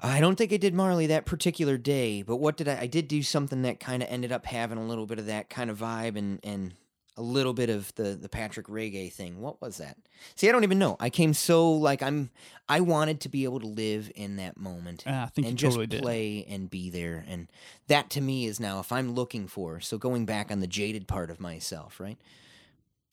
I 0.00 0.20
don't 0.20 0.36
think 0.36 0.52
I 0.52 0.56
did 0.56 0.74
Marley 0.74 1.06
that 1.08 1.26
particular 1.26 1.76
day, 1.76 2.22
but 2.22 2.36
what 2.36 2.56
did 2.56 2.68
I? 2.68 2.80
I 2.82 2.86
did 2.86 3.08
do 3.08 3.22
something 3.22 3.62
that 3.62 3.80
kind 3.80 4.02
of 4.02 4.08
ended 4.08 4.32
up 4.32 4.46
having 4.46 4.78
a 4.78 4.86
little 4.86 5.06
bit 5.06 5.18
of 5.18 5.26
that 5.26 5.50
kind 5.50 5.70
of 5.70 5.78
vibe 5.78 6.16
and 6.16 6.40
and 6.42 6.74
a 7.16 7.22
little 7.22 7.52
bit 7.52 7.70
of 7.70 7.94
the 7.94 8.16
the 8.20 8.28
Patrick 8.28 8.66
reggae 8.66 9.12
thing. 9.12 9.40
What 9.40 9.60
was 9.60 9.78
that? 9.78 9.96
See, 10.34 10.48
I 10.48 10.52
don't 10.52 10.64
even 10.64 10.78
know. 10.78 10.96
I 10.98 11.10
came 11.10 11.34
so 11.34 11.72
like 11.72 12.02
I'm. 12.02 12.30
I 12.68 12.80
wanted 12.80 13.20
to 13.20 13.28
be 13.28 13.44
able 13.44 13.60
to 13.60 13.66
live 13.66 14.10
in 14.14 14.36
that 14.36 14.56
moment. 14.56 15.04
Ah, 15.06 15.24
I 15.24 15.26
think 15.26 15.46
and 15.46 15.60
you 15.60 15.68
totally 15.68 15.86
just 15.86 15.90
did. 15.90 16.02
play 16.02 16.46
and 16.48 16.70
be 16.70 16.90
there 16.90 17.24
and 17.28 17.48
that 17.88 18.10
to 18.10 18.20
me 18.20 18.46
is 18.46 18.58
now 18.58 18.80
if 18.80 18.90
i'm 18.90 19.14
looking 19.14 19.46
for 19.46 19.80
so 19.80 19.98
going 19.98 20.24
back 20.24 20.50
on 20.50 20.60
the 20.60 20.66
jaded 20.66 21.06
part 21.06 21.30
of 21.30 21.38
myself 21.40 22.00
right 22.00 22.18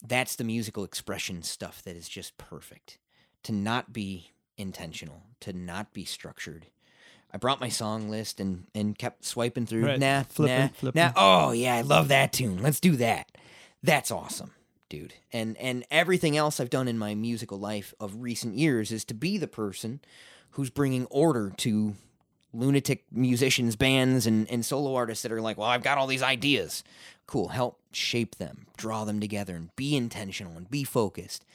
that's 0.06 0.36
the 0.36 0.44
musical 0.44 0.84
expression 0.84 1.44
stuff 1.44 1.84
that 1.84 1.96
is 1.96 2.08
just 2.08 2.38
perfect 2.38 2.98
to 3.44 3.52
not 3.52 3.92
be 3.92 4.32
intentional 4.62 5.24
to 5.42 5.52
not 5.54 5.94
be 5.94 6.06
structured 6.06 6.68
i 7.34 7.38
brought 7.38 7.60
my 7.60 7.70
song 7.70 8.10
list 8.10 8.40
and 8.40 8.66
and 8.76 8.98
kept 8.98 9.26
swiping 9.26 9.66
through 9.66 9.86
Right, 9.86 10.00
nah 10.00 10.24
flipping, 10.24 10.58
nah, 10.60 10.68
flipping. 10.70 11.02
nah 11.02 11.12
oh 11.16 11.52
yeah 11.52 11.76
i 11.76 11.82
love 11.82 12.08
that 12.10 12.32
tune 12.32 12.62
let's 12.62 12.80
do 12.80 12.96
that 12.98 13.30
that's 13.84 14.12
awesome 14.12 14.52
dude 14.90 15.14
and 15.34 15.58
and 15.58 15.84
everything 15.90 16.38
else 16.38 16.60
i've 16.60 16.70
done 16.70 16.88
in 16.88 16.98
my 16.98 17.16
musical 17.16 17.58
life 17.60 17.94
of 18.00 18.22
recent 18.22 18.56
years 18.56 18.92
is 18.92 19.04
to 19.06 19.14
be 19.14 19.38
the 19.38 19.48
person 19.48 20.00
who's 20.52 20.70
bringing 20.70 21.06
order 21.06 21.52
to 21.58 21.96
lunatic 22.54 23.06
musicians, 23.10 23.78
bands, 23.78 24.28
and, 24.28 24.50
and 24.52 24.66
solo 24.66 24.94
artists 24.94 25.24
that 25.24 25.32
are 25.32 25.40
like, 25.40 25.58
well, 25.58 25.70
I've 25.70 25.84
got 25.84 25.98
all 25.98 26.06
these 26.08 26.22
ideas. 26.22 26.84
Cool. 27.26 27.48
Help 27.48 27.80
shape 27.94 28.36
them, 28.36 28.66
draw 28.76 29.06
them 29.06 29.22
together, 29.22 29.56
and 29.56 29.74
be 29.78 29.96
intentional 29.96 30.58
and 30.58 30.70
be 30.70 30.84
focused. 30.84 31.46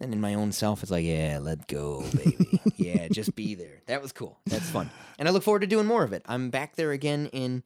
And 0.00 0.12
in 0.14 0.20
my 0.20 0.34
own 0.34 0.52
self, 0.52 0.82
it's 0.82 0.90
like, 0.90 1.04
yeah, 1.04 1.38
let 1.40 1.66
go, 1.66 2.04
baby. 2.16 2.60
yeah, 2.76 3.08
just 3.08 3.34
be 3.34 3.54
there. 3.54 3.82
That 3.86 4.00
was 4.00 4.12
cool. 4.12 4.38
That's 4.46 4.68
fun. 4.70 4.90
And 5.18 5.28
I 5.28 5.30
look 5.30 5.42
forward 5.42 5.60
to 5.60 5.66
doing 5.66 5.86
more 5.86 6.02
of 6.04 6.12
it. 6.12 6.22
I'm 6.26 6.48
back 6.50 6.76
there 6.76 6.92
again 6.92 7.26
in 7.32 7.64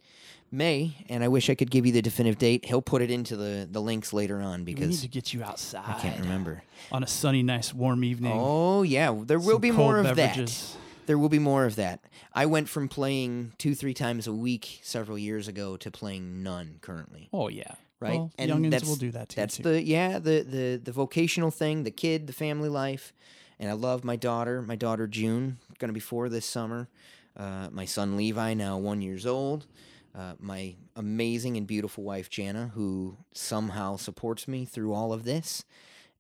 May, 0.51 0.97
and 1.09 1.23
I 1.23 1.29
wish 1.29 1.49
I 1.49 1.55
could 1.55 1.71
give 1.71 1.87
you 1.87 1.93
the 1.93 2.03
definitive 2.03 2.39
date. 2.39 2.65
He'll 2.65 2.83
put 2.83 3.03
it 3.03 3.11
into 3.11 3.37
the, 3.37 3.69
the 3.71 3.81
links 3.81 4.13
later 4.13 4.41
on 4.41 4.65
We 4.65 4.75
need 4.75 4.81
because 4.81 5.03
to 5.03 5.09
get 5.09 5.33
you 5.33 5.45
outside. 5.45 5.85
I 5.87 6.01
can't 6.01 6.21
remember. 6.21 6.63
on 6.91 7.05
a 7.05 7.07
sunny, 7.07 7.43
nice, 7.45 7.73
warm 7.73 8.03
evening. 8.03 8.33
Oh, 8.35 8.83
yeah. 8.83 9.15
There 9.25 9.39
will 9.39 9.61
be 9.61 9.71
more 9.71 9.99
of 9.99 10.17
that. 10.17 10.77
There 11.07 11.19
will 11.19 11.29
be 11.29 11.39
more 11.39 11.67
of 11.67 11.77
that. 11.77 12.01
I 12.33 12.47
went 12.47 12.69
from 12.69 12.89
playing 12.89 13.53
two, 13.59 13.75
three 13.75 13.95
times 13.95 14.27
a 14.27 14.33
week 14.33 14.81
several 14.83 15.19
years 15.19 15.49
ago 15.49 15.77
to 15.77 15.91
playing 15.91 16.43
none 16.43 16.79
currently. 16.81 17.29
Oh 17.33 17.49
yeah, 17.49 17.75
Right? 18.01 18.19
Well, 18.19 18.33
And 18.39 18.51
youngins 18.51 18.71
that's- 18.71 18.89
will 18.89 18.97
do 18.97 19.11
that 19.12 19.29
too. 19.31 19.41
That's 19.41 19.57
too. 19.57 19.62
the 19.62 19.83
yeah, 19.83 20.19
the, 20.19 20.43
the 20.43 20.81
the 20.83 20.93
vocational 20.93 21.51
thing, 21.51 21.85
the 21.85 21.91
kid, 21.91 22.27
the 22.27 22.33
family 22.33 22.69
life. 22.69 23.12
And 23.61 23.71
I 23.71 23.75
love 23.75 24.03
my 24.05 24.16
daughter, 24.16 24.61
my 24.62 24.75
daughter 24.77 25.07
June, 25.07 25.59
gonna 25.79 25.93
be 25.93 26.01
four 26.01 26.29
this 26.29 26.45
summer. 26.45 26.89
Uh, 27.37 27.69
my 27.71 27.85
son 27.85 28.16
Levi, 28.16 28.55
now 28.55 28.79
one 28.79 29.01
years 29.01 29.25
old. 29.27 29.66
Uh, 30.15 30.35
my 30.39 30.75
amazing 30.97 31.57
and 31.57 31.66
beautiful 31.66 32.05
wife 32.05 32.29
Jana, 32.31 32.71
who 32.75 33.16
somehow 33.33 33.97
supports 33.97 34.47
me 34.47 34.65
through 34.65 34.93
all 34.93 35.12
of 35.12 35.25
this, 35.25 35.65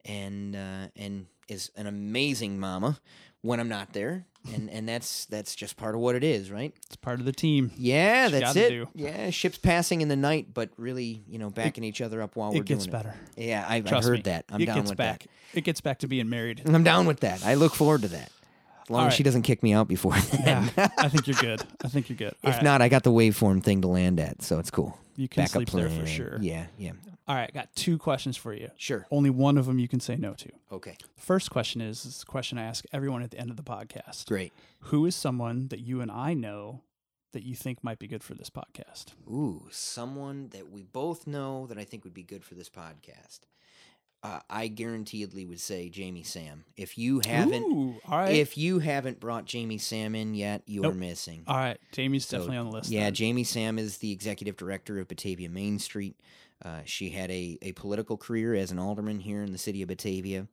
and 0.04 0.56
uh, 0.56 0.88
and 0.96 1.26
is 1.48 1.70
an 1.76 1.86
amazing 1.86 2.58
mama 2.58 2.98
when 3.42 3.60
I'm 3.60 3.68
not 3.68 3.92
there, 3.92 4.26
and 4.52 4.70
and 4.70 4.88
that's 4.88 5.24
that's 5.26 5.54
just 5.54 5.76
part 5.76 5.94
of 5.94 6.00
what 6.00 6.14
it 6.14 6.24
is, 6.24 6.50
right? 6.50 6.74
it's 6.86 6.96
part 6.96 7.20
of 7.20 7.26
the 7.26 7.32
team. 7.32 7.70
Yeah, 7.76 8.28
you 8.28 8.40
it. 8.62 8.68
do. 8.68 8.88
Yeah, 8.94 9.30
ships 9.30 9.58
passing 9.58 10.00
in 10.00 10.08
the 10.08 10.16
night, 10.16 10.48
but 10.52 10.70
really, 10.76 11.22
you 11.28 11.38
know, 11.38 11.50
backing 11.50 11.84
each 11.84 12.00
other 12.00 12.20
up 12.20 12.36
while 12.36 12.50
we're 12.50 12.62
doing 12.62 12.66
It 12.66 12.70
It 12.70 12.74
gets 12.74 12.86
better. 12.86 13.14
Yeah, 13.36 13.64
I've, 13.68 13.90
I've 13.92 14.04
heard 14.04 14.18
me. 14.18 14.22
that. 14.22 14.44
I'm 14.50 14.60
it 14.60 14.66
down 14.66 14.76
gets 14.76 14.90
with 14.90 14.98
back. 14.98 15.26
It 15.54 15.64
gets 15.64 15.80
back 15.80 16.00
to 16.00 16.08
being 16.08 16.28
married. 16.28 16.58
that. 16.58 16.74
I'm 16.74 16.84
down 16.84 17.06
with 17.06 17.20
that. 17.20 17.44
I 17.44 17.54
look 17.54 17.74
forward 17.74 18.02
to 18.02 18.08
that. 18.08 18.30
As 18.84 18.90
long 18.90 19.02
All 19.02 19.06
as 19.08 19.14
she 19.14 19.22
doesn't 19.22 19.42
kick 19.42 19.62
me 19.62 19.72
out 19.72 19.88
before 19.88 20.12
then. 20.44 20.70
Yeah, 20.76 20.88
I 20.98 21.08
think 21.08 21.26
you're 21.26 21.36
good. 21.36 21.62
I 21.82 21.88
think 21.88 22.08
you're 22.08 22.16
good. 22.16 22.34
All 22.44 22.50
if 22.50 22.56
right, 22.56 22.62
not, 22.62 22.82
I 22.82 22.88
got 22.88 23.02
the 23.02 23.10
waveform 23.10 23.62
thing 23.62 23.80
to 23.82 23.88
land 23.88 24.20
at, 24.20 24.42
so 24.42 24.58
it's 24.58 24.70
cool. 24.70 24.98
you 25.16 25.28
can 25.28 25.42
Backup 25.44 25.52
sleep 25.52 25.70
there 25.70 25.88
for 25.88 26.06
sure. 26.06 26.38
Yeah, 26.40 26.66
yeah. 26.78 26.92
All 27.26 27.34
right, 27.34 27.52
got 27.54 27.74
two 27.74 27.96
questions 27.96 28.36
for 28.36 28.52
you. 28.52 28.70
Sure. 28.76 29.06
Only 29.10 29.30
one 29.30 29.56
of 29.56 29.64
them 29.64 29.78
you 29.78 29.88
can 29.88 30.00
say 30.00 30.16
no 30.16 30.34
to. 30.34 30.50
Okay. 30.70 30.96
The 31.16 31.22
first 31.22 31.50
question 31.50 31.80
is, 31.80 32.02
this 32.02 32.16
is 32.16 32.22
a 32.22 32.26
question 32.26 32.58
I 32.58 32.64
ask 32.64 32.84
everyone 32.92 33.22
at 33.22 33.30
the 33.30 33.38
end 33.38 33.48
of 33.50 33.56
the 33.56 33.62
podcast. 33.62 34.26
Great. 34.26 34.52
Who 34.80 35.06
is 35.06 35.16
someone 35.16 35.68
that 35.68 35.80
you 35.80 36.02
and 36.02 36.10
I 36.10 36.34
know 36.34 36.82
that 37.32 37.42
you 37.42 37.54
think 37.54 37.82
might 37.82 37.98
be 37.98 38.06
good 38.06 38.22
for 38.22 38.34
this 38.34 38.50
podcast? 38.50 39.14
Ooh, 39.26 39.66
someone 39.70 40.48
that 40.50 40.70
we 40.70 40.82
both 40.82 41.26
know 41.26 41.66
that 41.68 41.78
I 41.78 41.84
think 41.84 42.04
would 42.04 42.12
be 42.12 42.22
good 42.22 42.44
for 42.44 42.54
this 42.54 42.68
podcast. 42.68 43.40
Uh, 44.24 44.40
I 44.48 44.68
guaranteedly 44.68 45.44
would 45.44 45.60
say 45.60 45.90
Jamie 45.90 46.22
Saam. 46.22 46.60
If 46.78 46.96
you 46.96 47.20
haven't, 47.26 47.62
Ooh, 47.62 47.96
right. 48.10 48.32
if 48.34 48.56
you 48.56 48.78
haven't 48.78 49.20
brought 49.20 49.44
Jamie 49.44 49.76
Saam 49.78 50.16
in 50.16 50.34
yet, 50.34 50.62
you 50.66 50.80
are 50.80 50.84
Nope. 50.88 50.94
missing. 50.94 51.44
all 51.46 51.56
right, 51.58 51.78
Jamie's 51.92 52.24
So, 52.26 52.38
definitely 52.38 52.56
on 52.56 52.66
the 52.66 52.72
list. 52.72 52.90
Yeah, 52.90 53.04
then. 53.04 53.14
Jamie 53.14 53.44
Saam 53.44 53.78
is 53.78 53.98
the 53.98 54.10
executive 54.12 54.56
director 54.56 54.98
of 54.98 55.08
Batavia 55.08 55.50
Main 55.50 55.78
Street. 55.78 56.16
Uh, 56.64 56.80
she 56.86 57.10
had 57.10 57.30
a, 57.30 57.58
a 57.60 57.72
political 57.72 58.16
career 58.16 58.54
as 58.54 58.70
an 58.70 58.78
alderman 58.78 59.18
here 59.20 59.42
in 59.42 59.52
the 59.52 59.58
city 59.58 59.82
of 59.82 59.88
Batavia. 59.88 60.46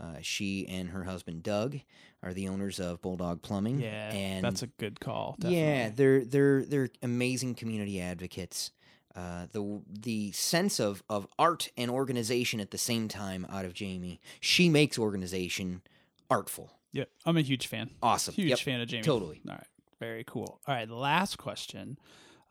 Uh, 0.00 0.14
she 0.22 0.66
and 0.66 0.88
her 0.90 1.04
husband 1.04 1.42
Doug 1.42 1.76
are 2.22 2.32
the 2.32 2.48
owners 2.48 2.80
of 2.80 3.02
Bulldog 3.02 3.42
Plumbing. 3.42 3.78
yeah, 3.80 4.10
and 4.12 4.42
that's 4.44 4.62
a 4.62 4.68
good 4.68 5.00
call. 5.00 5.36
yeah, 5.40 5.90
they're 5.94 6.24
they're 6.24 6.64
they're 6.64 6.88
amazing 7.02 7.56
community 7.56 8.00
advocates. 8.00 8.70
Uh, 9.18 9.46
the 9.52 9.80
the 9.88 10.30
sense 10.32 10.78
of, 10.78 11.02
of 11.08 11.26
art 11.38 11.70
and 11.76 11.90
organization 11.90 12.60
at 12.60 12.70
the 12.70 12.78
same 12.78 13.08
time 13.08 13.46
out 13.50 13.64
of 13.64 13.72
Jamie. 13.74 14.20
She 14.40 14.68
makes 14.68 14.96
organization 14.98 15.82
artful. 16.30 16.70
yeah. 16.92 17.04
I'm 17.26 17.36
a 17.36 17.40
huge 17.42 17.66
fan. 17.66 17.90
Awesome. 18.02 18.34
Huge 18.34 18.50
Yep. 18.50 18.58
fan 18.60 18.80
of 18.80 18.88
Jamie. 18.88 19.02
totally. 19.02 19.40
All 19.48 19.54
right, 19.54 19.66
very 19.98 20.24
cool. 20.24 20.60
All 20.66 20.74
right, 20.74 20.88
last 20.88 21.36
question. 21.38 21.98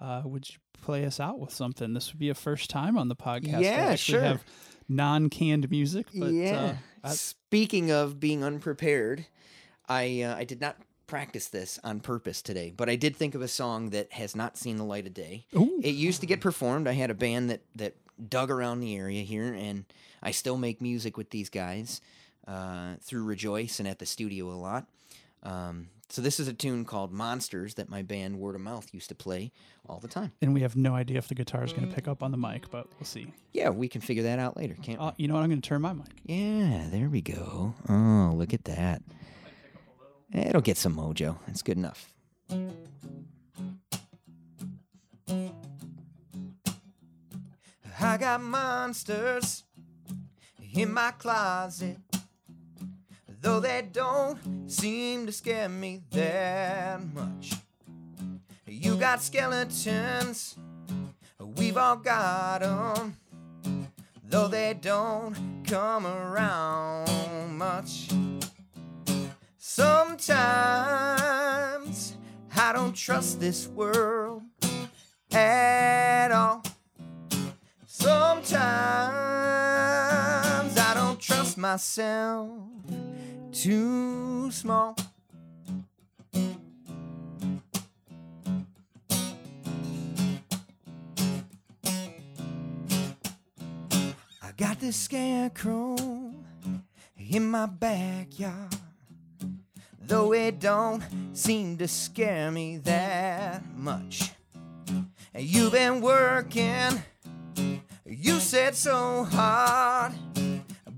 Uh, 0.01 0.21
would 0.25 0.49
you 0.49 0.57
play 0.81 1.05
us 1.05 1.19
out 1.19 1.39
with 1.39 1.51
something? 1.53 1.93
This 1.93 2.11
would 2.11 2.19
be 2.19 2.29
a 2.29 2.35
first 2.35 2.69
time 2.69 2.97
on 2.97 3.07
the 3.07 3.15
podcast. 3.15 3.61
Yeah, 3.61 3.95
sure. 3.95 4.21
Have 4.21 4.43
non-canned 4.89 5.69
music, 5.69 6.07
but 6.13 6.33
uh, 6.33 6.73
I- 7.03 7.11
Speaking 7.13 7.91
of 7.91 8.19
being 8.19 8.43
unprepared, 8.43 9.25
I 9.87 10.21
uh, 10.21 10.35
I 10.35 10.43
did 10.43 10.59
not 10.59 10.75
practice 11.07 11.47
this 11.47 11.79
on 11.83 11.99
purpose 11.99 12.41
today, 12.41 12.73
but 12.75 12.89
I 12.89 12.95
did 12.95 13.15
think 13.15 13.33
of 13.35 13.41
a 13.41 13.47
song 13.47 13.89
that 13.91 14.11
has 14.13 14.35
not 14.35 14.57
seen 14.57 14.77
the 14.77 14.83
light 14.83 15.07
of 15.07 15.13
day. 15.13 15.45
Ooh. 15.55 15.79
It 15.81 15.95
used 15.95 16.21
to 16.21 16.27
get 16.27 16.41
performed. 16.41 16.87
I 16.87 16.93
had 16.93 17.09
a 17.09 17.15
band 17.15 17.49
that 17.49 17.61
that 17.75 17.95
dug 18.29 18.51
around 18.51 18.79
the 18.79 18.95
area 18.95 19.23
here, 19.23 19.53
and 19.53 19.85
I 20.21 20.31
still 20.31 20.57
make 20.57 20.81
music 20.81 21.17
with 21.17 21.29
these 21.29 21.49
guys 21.49 22.01
uh, 22.47 22.95
through 23.01 23.23
Rejoice 23.23 23.79
and 23.79 23.87
at 23.87 23.99
the 23.99 24.05
studio 24.05 24.49
a 24.49 24.55
lot. 24.57 24.87
Um, 25.43 25.89
so 26.09 26.21
this 26.21 26.39
is 26.39 26.47
a 26.47 26.53
tune 26.53 26.85
called 26.85 27.11
Monsters 27.11 27.73
that 27.75 27.89
my 27.89 28.01
band 28.01 28.39
Word 28.39 28.55
of 28.55 28.61
Mouth 28.61 28.93
used 28.93 29.09
to 29.09 29.15
play 29.15 29.51
all 29.89 29.99
the 29.99 30.07
time. 30.07 30.31
and 30.41 30.53
we 30.53 30.61
have 30.61 30.75
no 30.75 30.95
idea 30.95 31.17
if 31.17 31.27
the 31.27 31.35
guitar 31.35 31.63
is 31.63 31.73
going 31.73 31.87
to 31.87 31.93
pick 31.93 32.07
up 32.07 32.23
on 32.23 32.31
the 32.31 32.37
mic, 32.37 32.69
but 32.71 32.87
we'll 32.97 33.05
see. 33.05 33.33
Yeah, 33.53 33.69
we 33.69 33.87
can 33.89 34.01
figure 34.01 34.23
that 34.23 34.39
out 34.39 34.55
later, 34.57 34.75
can't 34.81 34.99
Uh, 34.99 35.11
you 35.17 35.27
know 35.27 35.33
what? 35.33 35.43
I'm 35.43 35.49
going 35.49 35.61
to 35.61 35.67
turn 35.67 35.81
my 35.81 35.93
mic. 35.93 36.07
Yeah, 36.25 36.87
there 36.89 37.09
we 37.09 37.21
go. 37.21 37.73
Oh, 37.89 38.33
look 38.35 38.53
at 38.53 38.63
that. 38.65 39.01
It'll 40.33 40.61
get 40.61 40.77
some 40.77 40.95
mojo. 40.95 41.37
It's 41.47 41.61
good 41.61 41.77
enough. 41.77 42.13
I 47.99 48.17
got 48.17 48.41
monsters 48.41 49.63
in 50.73 50.93
my 50.93 51.11
closet, 51.11 51.97
though 53.41 53.59
they 53.59 53.81
don't 53.91 54.69
seem 54.69 55.25
to 55.25 55.31
scare 55.31 55.67
me 55.67 56.01
that 56.11 57.01
much. 57.13 57.53
You 58.67 58.97
got 58.97 59.21
skeletons, 59.23 60.55
we've 61.39 61.77
all 61.77 61.95
got 61.95 62.61
'em, 62.61 63.17
though 64.23 64.47
they 64.47 64.75
don't 64.75 65.63
come 65.65 66.05
around 66.05 67.57
much. 67.57 68.09
Sometimes 69.77 70.97
I 72.55 72.73
don't 72.73 72.95
trust 72.95 73.39
this 73.39 73.67
world 73.67 74.41
at 75.31 76.31
all. 76.31 76.63
Sometimes 77.85 78.47
I 80.79 80.93
don't 80.95 81.19
trust 81.19 81.59
myself 81.59 82.49
too 83.51 84.49
small. 84.49 84.95
I 94.41 94.51
got 94.57 94.79
this 94.79 94.95
scarecrow 94.95 96.33
in 97.15 97.47
my 97.51 97.67
backyard. 97.67 98.86
Though 100.07 100.31
it 100.31 100.59
don't 100.61 101.03
seem 101.33 101.77
to 101.79 101.87
scare 101.87 102.49
me 102.49 102.77
that 102.77 103.61
much. 103.75 104.31
You've 105.37 105.73
been 105.73 105.99
working, 105.99 107.03
you 108.05 108.39
said 108.39 108.73
so 108.73 109.25
hard, 109.25 110.13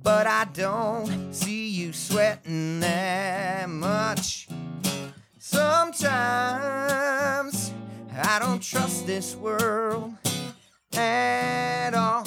but 0.03 0.27
I 0.27 0.45
don't 0.53 1.33
see 1.33 1.69
you 1.69 1.91
sweating 1.91 2.81
that 2.81 3.67
much. 3.67 4.47
Sometimes 5.39 6.53
I 8.13 8.37
don't 8.37 8.61
trust 8.61 9.07
this 9.07 9.35
world 9.35 10.13
at 10.93 11.95
all. 11.95 12.25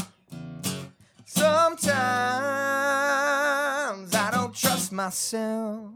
Sometimes 1.27 1.93
I 4.15 4.31
don't 4.33 4.53
trust 4.53 4.91
myself 4.91 5.93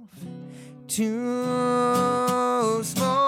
too 0.89 2.83
small. 2.83 3.27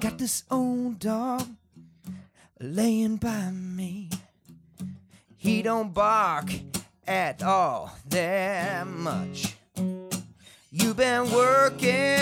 Got 0.00 0.18
this 0.18 0.44
old 0.50 0.98
dog 0.98 1.46
laying 2.60 3.16
by 3.16 3.50
me. 3.50 4.10
He 5.36 5.62
don't 5.62 5.94
bark 5.94 6.50
at 7.06 7.42
all 7.42 7.92
that 8.08 8.86
much. 8.86 9.56
You've 10.70 10.96
been 10.96 11.30
working, 11.30 12.18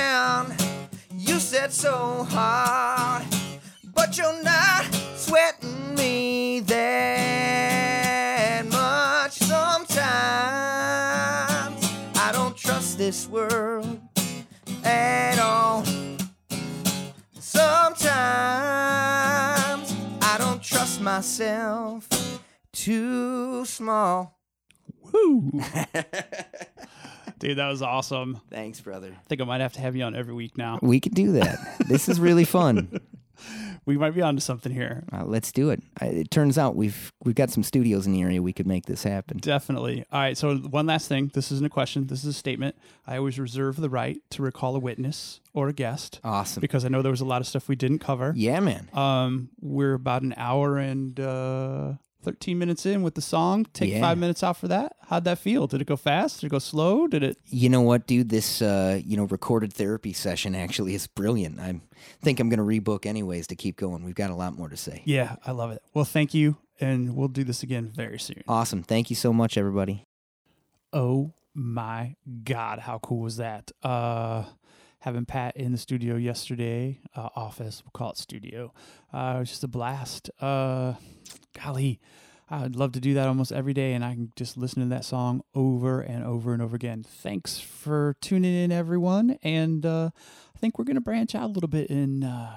you 1.37 1.41
said 1.41 1.71
so 1.71 2.27
hard, 2.31 3.23
but 3.95 4.17
you're 4.17 4.43
not 4.43 4.87
sweating 5.15 5.95
me 5.95 6.61
that 6.61 8.65
much. 8.65 9.33
Sometimes 9.33 9.99
I 12.17 12.31
don't 12.33 12.57
trust 12.57 12.97
this 12.97 13.29
world 13.29 14.01
at 14.83 15.39
all. 15.39 15.85
Sometimes 17.39 17.99
I 20.23 20.37
don't 20.39 20.63
trust 20.63 21.03
myself 21.03 22.09
too 22.73 23.67
small. 23.67 24.39
Woo! 25.13 25.61
Dude, 27.47 27.59
that 27.59 27.69
was 27.69 27.81
awesome. 27.81 28.41
Thanks, 28.51 28.81
brother. 28.81 29.13
I 29.17 29.23
think 29.29 29.41
I 29.41 29.45
might 29.45 29.61
have 29.61 29.73
to 29.75 29.81
have 29.81 29.95
you 29.95 30.03
on 30.03 30.17
every 30.17 30.35
week 30.35 30.59
now. 30.59 30.81
We 30.83 30.99
could 30.99 31.15
do 31.15 31.33
that. 31.33 31.59
this 31.87 32.09
is 32.09 32.19
really 32.19 32.45
fun. 32.45 33.01
We 33.85 33.97
might 33.97 34.15
be 34.15 34.23
onto 34.23 34.41
something 34.41 34.73
here. 34.73 35.05
Uh, 35.13 35.25
let's 35.25 35.53
do 35.53 35.71
it. 35.71 35.81
I, 36.01 36.07
it 36.07 36.31
turns 36.33 36.59
out 36.59 36.75
we've 36.75 37.13
we've 37.23 37.37
got 37.37 37.51
some 37.51 37.63
studios 37.63 38.05
in 38.05 38.13
the 38.13 38.23
area. 38.23 38.43
We 38.43 38.53
could 38.53 38.67
make 38.67 38.87
this 38.87 39.05
happen. 39.05 39.37
Definitely. 39.39 40.05
All 40.11 40.19
right. 40.21 40.37
So, 40.37 40.57
one 40.57 40.87
last 40.87 41.07
thing. 41.07 41.31
This 41.35 41.53
isn't 41.53 41.65
a 41.65 41.69
question. 41.71 42.09
This 42.09 42.21
is 42.21 42.27
a 42.27 42.33
statement. 42.33 42.75
I 43.07 43.17
always 43.19 43.39
reserve 43.39 43.77
the 43.77 43.89
right 43.91 44.19
to 44.31 44.43
recall 44.43 44.75
a 44.75 44.81
witness 44.81 45.41
or 45.55 45.69
a 45.69 45.73
guest 45.73 46.19
Awesome. 46.25 46.61
because 46.61 46.85
I 46.85 46.89
know 46.89 47.01
there 47.01 47.13
was 47.13 47.21
a 47.21 47.25
lot 47.27 47.41
of 47.41 47.47
stuff 47.47 47.69
we 47.69 47.77
didn't 47.77 48.01
cover. 48.01 48.33
Yeah, 48.35 48.59
man. 48.59 48.89
Um, 48.93 49.51
we're 49.61 49.95
about 49.95 50.23
an 50.23 50.35
hour 50.37 50.79
and 50.79 51.21
uh, 51.21 51.93
13 52.27 52.59
minutes 52.59 52.85
in 52.85 53.03
with 53.05 53.15
the 53.15 53.23
song. 53.23 53.67
Take 53.73 53.93
Yeah. 53.93 54.01
five 54.01 54.19
minutes 54.19 54.43
out 54.43 54.57
for 54.57 54.67
that. 54.69 54.97
How'd 55.09 55.23
that 55.25 55.39
feel? 55.39 55.67
Did 55.69 55.81
it 55.81 55.87
go 55.87 55.97
fast? 55.97 56.41
Did 56.41 56.49
it 56.49 56.51
go 56.51 56.59
slow? 56.59 57.07
Did 57.07 57.23
it? 57.23 57.39
You 57.47 57.69
know 57.69 57.81
what, 57.81 58.07
dude? 58.09 58.29
This 58.31 58.61
uh, 58.61 59.01
you 59.07 59.17
know 59.17 59.25
recorded 59.25 59.73
therapy 59.73 60.13
session 60.13 60.55
actually 60.57 60.95
is 60.95 61.07
brilliant. 61.07 61.61
I 61.61 61.81
think 62.21 62.41
I'm 62.41 62.49
going 62.49 62.59
to 62.59 62.65
rebook 62.65 63.07
anyways 63.07 63.47
to 63.47 63.55
keep 63.57 63.77
going. 63.77 64.03
We've 64.05 64.15
got 64.17 64.31
a 64.31 64.35
lot 64.35 64.57
more 64.59 64.69
to 64.69 64.77
say. 64.77 65.03
Yeah, 65.05 65.37
I 65.47 65.53
love 65.53 65.71
it. 65.71 65.81
Well, 65.95 66.05
thank 66.05 66.35
you. 66.35 66.57
And 66.81 67.15
we'll 67.17 67.29
do 67.29 67.45
this 67.45 67.63
again 67.63 67.91
very 67.95 68.19
soon. 68.19 68.43
Awesome. 68.49 68.83
Thank 68.83 69.09
you 69.09 69.17
so 69.17 69.33
much, 69.33 69.57
everybody. 69.57 70.05
Oh 70.93 71.33
my 71.55 72.17
God, 72.45 72.81
how 72.81 72.99
cool 72.99 73.21
was 73.21 73.37
that? 73.39 73.71
Uh, 73.83 74.45
having 75.07 75.25
Pat 75.25 75.57
in 75.57 75.71
the 75.71 75.79
studio 75.79 76.17
yesterday, 76.17 76.99
uh, 77.15 77.29
office, 77.37 77.81
we'll 77.85 77.93
call 77.93 78.11
it 78.11 78.19
studio. 78.19 78.73
Uh, 79.15 79.35
it 79.37 79.39
was 79.39 79.51
just 79.51 79.63
a 79.63 79.69
blast. 79.69 80.31
Uh, 80.41 80.95
golly, 81.63 82.01
I'd 82.51 82.75
love 82.75 82.91
to 82.91 83.01
do 83.01 83.15
that 83.15 83.29
almost 83.29 83.53
every 83.53 83.73
day, 83.73 83.93
and 83.93 84.05
I 84.05 84.15
can 84.15 84.33
just 84.35 84.57
listen 84.57 84.83
to 84.83 84.89
that 84.89 85.05
song 85.05 85.43
over 85.55 86.01
and 86.01 86.25
over 86.25 86.53
and 86.53 86.61
over 86.61 86.75
again. 86.75 87.05
Thanks 87.05 87.61
for 87.61 88.17
tuning 88.21 88.53
in, 88.53 88.73
everyone. 88.73 89.39
And 89.45 89.87
uh, 89.87 90.11
I 90.13 90.59
think 90.59 90.77
we're 90.77 90.85
going 90.85 90.97
to 90.97 91.01
branch 91.01 91.37
out 91.37 91.45
a 91.45 91.53
little 91.53 91.69
bit 91.69 91.89
and, 91.89 92.25
uh, 92.25 92.51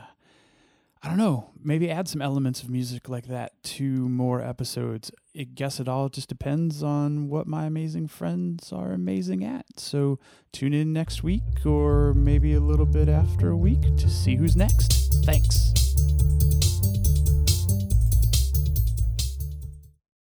I 1.03 1.07
don't 1.07 1.17
know, 1.17 1.51
maybe 1.63 1.91
add 1.91 2.07
some 2.07 2.21
elements 2.21 2.63
of 2.63 2.69
music 2.71 3.07
like 3.07 3.27
that 3.27 3.61
to 3.75 3.83
more 3.83 4.41
episodes. 4.41 5.11
I 5.39 5.43
guess 5.43 5.79
it 5.79 5.87
all 5.87 6.09
just 6.09 6.27
depends 6.27 6.83
on 6.83 7.29
what 7.29 7.47
my 7.47 7.65
amazing 7.65 8.07
friends 8.07 8.73
are 8.73 8.91
amazing 8.91 9.45
at. 9.45 9.79
So 9.79 10.19
tune 10.51 10.73
in 10.73 10.91
next 10.91 11.23
week 11.23 11.65
or 11.65 12.13
maybe 12.13 12.55
a 12.55 12.59
little 12.59 12.85
bit 12.85 13.07
after 13.07 13.51
a 13.51 13.55
week 13.55 13.95
to 13.99 14.09
see 14.09 14.35
who's 14.35 14.57
next. 14.57 15.13
Thanks. 15.23 15.71